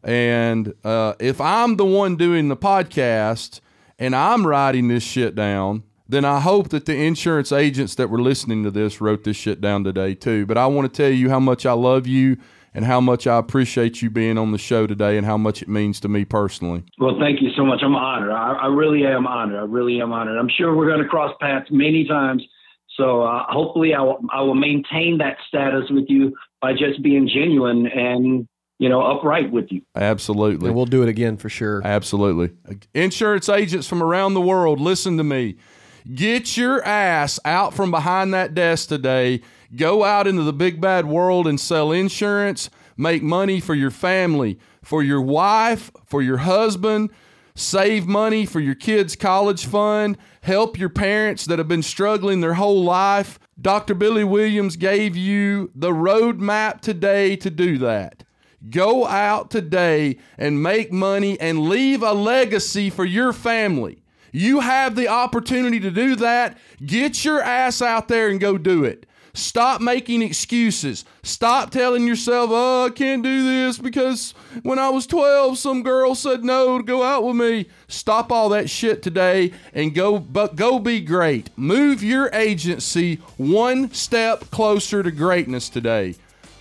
And 0.04 0.74
uh, 0.84 1.14
if 1.20 1.42
I'm 1.42 1.78
the 1.78 1.86
one 1.86 2.16
doing 2.16 2.50
the 2.50 2.58
podcast 2.58 3.60
and 3.98 4.16
I'm 4.16 4.46
writing 4.46 4.88
this 4.88 5.04
shit 5.04 5.36
down, 5.36 5.84
then 6.08 6.24
I 6.24 6.40
hope 6.40 6.70
that 6.70 6.86
the 6.86 6.96
insurance 6.96 7.52
agents 7.52 7.96
that 7.96 8.10
were 8.10 8.22
listening 8.22 8.64
to 8.64 8.72
this 8.72 9.02
wrote 9.02 9.24
this 9.24 9.36
shit 9.36 9.60
down 9.60 9.84
today 9.84 10.14
too. 10.16 10.46
But 10.46 10.58
I 10.58 10.68
want 10.68 10.92
to 10.92 10.96
tell 11.04 11.12
you 11.12 11.30
how 11.30 11.40
much 11.40 11.66
I 11.66 11.74
love 11.74 12.08
you 12.08 12.38
and 12.74 12.86
how 12.86 13.02
much 13.02 13.28
I 13.28 13.38
appreciate 13.38 14.02
you 14.02 14.10
being 14.10 14.38
on 14.38 14.52
the 14.52 14.58
show 14.58 14.88
today 14.88 15.18
and 15.18 15.26
how 15.26 15.38
much 15.38 15.62
it 15.62 15.68
means 15.68 16.00
to 16.02 16.08
me 16.08 16.26
personally. 16.26 16.84
Well, 17.00 17.18
thank 17.20 17.42
you 17.42 17.50
so 17.56 17.66
much. 17.66 17.82
I'm 17.84 17.96
honored. 17.96 18.32
I, 18.32 18.54
I 18.54 18.68
really 18.68 19.06
am 19.06 19.26
honored. 19.26 19.58
I 19.58 19.64
really 19.64 20.00
am 20.02 20.12
honored. 20.12 20.38
I'm 20.38 20.50
sure 20.50 20.76
we're 20.76 20.88
going 20.88 21.02
to 21.02 21.08
cross 21.08 21.34
paths 21.42 21.68
many 21.72 22.08
times. 22.08 22.44
So 22.96 23.24
uh, 23.24 23.44
hopefully, 23.48 23.94
I 23.94 24.02
will, 24.02 24.20
I 24.34 24.42
will 24.42 24.56
maintain 24.56 25.20
that 25.20 25.38
status 25.48 25.84
with 25.90 26.06
you 26.08 26.36
by 26.62 26.74
just 26.74 27.02
being 27.04 27.30
genuine 27.32 27.88
and 27.88 28.48
you 28.80 28.90
know 28.90 29.02
upright 29.02 29.52
with 29.52 29.66
you. 29.70 29.82
Absolutely. 29.96 30.68
And 30.68 30.76
we'll 30.76 30.86
do 30.86 31.04
it 31.04 31.10
again 31.10 31.38
for 31.38 31.50
sure. 31.50 31.82
Absolutely. 31.86 32.56
Insurance 32.94 33.50
agents 33.50 33.88
from 33.88 34.02
around 34.02 34.34
the 34.34 34.42
world, 34.42 34.82
listen 34.82 35.18
to 35.18 35.24
me. 35.24 35.58
Get 36.14 36.58
your 36.58 36.84
ass 36.86 37.40
out 37.46 37.74
from 37.74 37.92
behind 37.92 38.34
that 38.34 38.54
desk 38.54 38.90
today. 38.90 39.42
Go 39.76 40.04
out 40.04 40.28
into 40.28 40.44
the 40.44 40.54
big 40.54 40.80
bad 40.80 41.06
world 41.06 41.48
and 41.48 41.60
sell 41.60 41.92
insurance. 41.92 42.70
Make 42.96 43.22
money 43.22 43.60
for 43.60 43.76
your 43.76 43.92
family, 43.92 44.60
for 44.82 45.04
your 45.04 45.22
wife, 45.22 45.92
for 46.06 46.22
your 46.22 46.38
husband. 46.38 47.12
Save 47.56 48.06
money 48.08 48.46
for 48.46 48.60
your 48.60 48.76
kids' 48.76 49.16
college 49.16 49.66
fund. 49.66 50.18
Help 50.42 50.78
your 50.78 50.90
parents 50.90 51.46
that 51.46 51.58
have 51.58 51.68
been 51.68 51.84
struggling 51.84 52.40
their 52.40 52.54
whole 52.54 52.84
life. 52.84 53.40
Dr. 53.60 53.96
Billy 53.96 54.24
Williams 54.24 54.76
gave 54.76 55.18
you 55.18 55.72
the 55.74 55.92
roadmap 55.92 56.82
today 56.82 57.36
to 57.38 57.50
do 57.50 57.78
that. 57.80 58.24
Go 58.70 59.06
out 59.08 59.50
today 59.50 60.18
and 60.38 60.62
make 60.62 60.92
money 60.92 61.40
and 61.40 61.68
leave 61.68 62.04
a 62.04 62.14
legacy 62.14 62.90
for 62.90 63.06
your 63.06 63.34
family. 63.34 64.04
You 64.32 64.60
have 64.60 64.96
the 64.96 65.08
opportunity 65.08 65.80
to 65.80 65.90
do 65.90 66.16
that. 66.18 66.58
Get 66.86 67.26
your 67.26 67.42
ass 67.42 67.82
out 67.82 68.08
there 68.08 68.30
and 68.30 68.40
go 68.40 68.58
do 68.58 68.84
it. 68.84 69.06
Stop 69.38 69.82
making 69.82 70.24
excuses. 70.24 71.06
Stop 71.22 71.70
telling 71.70 72.08
yourself, 72.08 72.50
oh, 72.52 72.86
I 72.86 72.90
can't 72.90 73.22
do 73.22 73.44
this 73.46 73.78
because 73.78 74.34
when 74.64 74.80
I 74.80 74.90
was 74.90 75.06
12, 75.06 75.60
some 75.60 75.84
girl 75.84 76.16
said 76.16 76.44
no 76.44 76.80
to 76.80 76.84
go 76.84 77.04
out 77.04 77.24
with 77.24 77.36
me. 77.36 77.68
Stop 77.88 78.32
all 78.32 78.50
that 78.50 78.68
shit 78.68 79.04
today 79.04 79.52
and 79.76 79.94
go, 79.94 80.18
but 80.18 80.56
go 80.56 80.80
be 80.80 81.02
great. 81.02 81.52
Move 81.56 82.02
your 82.02 82.32
agency 82.34 83.18
one 83.38 83.92
step 83.94 84.50
closer 84.50 85.04
to 85.04 85.12
greatness 85.12 85.70
today. 85.70 86.16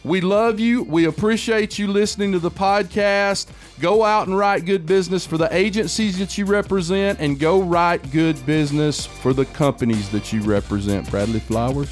We 0.05 0.21
love 0.21 0.61
you. 0.61 0.85
We 0.85 1.07
appreciate 1.07 1.81
you 1.81 1.89
listening 1.89 2.31
to 2.33 2.39
the 2.39 2.51
podcast. 2.51 3.49
Go 3.81 4.05
out 4.05 4.29
and 4.29 4.39
write 4.39 4.65
good 4.65 4.87
business 4.87 5.27
for 5.27 5.37
the 5.37 5.53
agencies 5.53 6.19
that 6.19 6.39
you 6.39 6.45
represent 6.45 7.19
and 7.19 7.41
go 7.41 7.61
write 7.61 8.13
good 8.13 8.45
business 8.47 9.05
for 9.05 9.33
the 9.33 9.47
companies 9.47 10.09
that 10.11 10.33
you 10.33 10.43
represent. 10.43 11.11
Bradley 11.11 11.41
Flowers, 11.41 11.89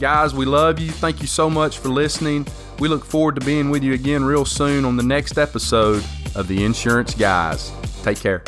Guys, 0.00 0.34
we 0.34 0.46
love 0.46 0.80
you. 0.80 0.90
Thank 0.90 1.20
you 1.20 1.26
so 1.26 1.48
much 1.48 1.78
for 1.78 1.88
listening. 1.88 2.46
We 2.78 2.88
look 2.88 3.04
forward 3.04 3.36
to 3.36 3.44
being 3.44 3.70
with 3.70 3.84
you 3.84 3.92
again 3.92 4.24
real 4.24 4.44
soon 4.44 4.84
on 4.84 4.96
the 4.96 5.02
next 5.02 5.38
episode 5.38 6.04
of 6.34 6.48
The 6.48 6.64
Insurance 6.64 7.14
Guys. 7.14 7.70
Take 8.02 8.18
care. 8.18 8.42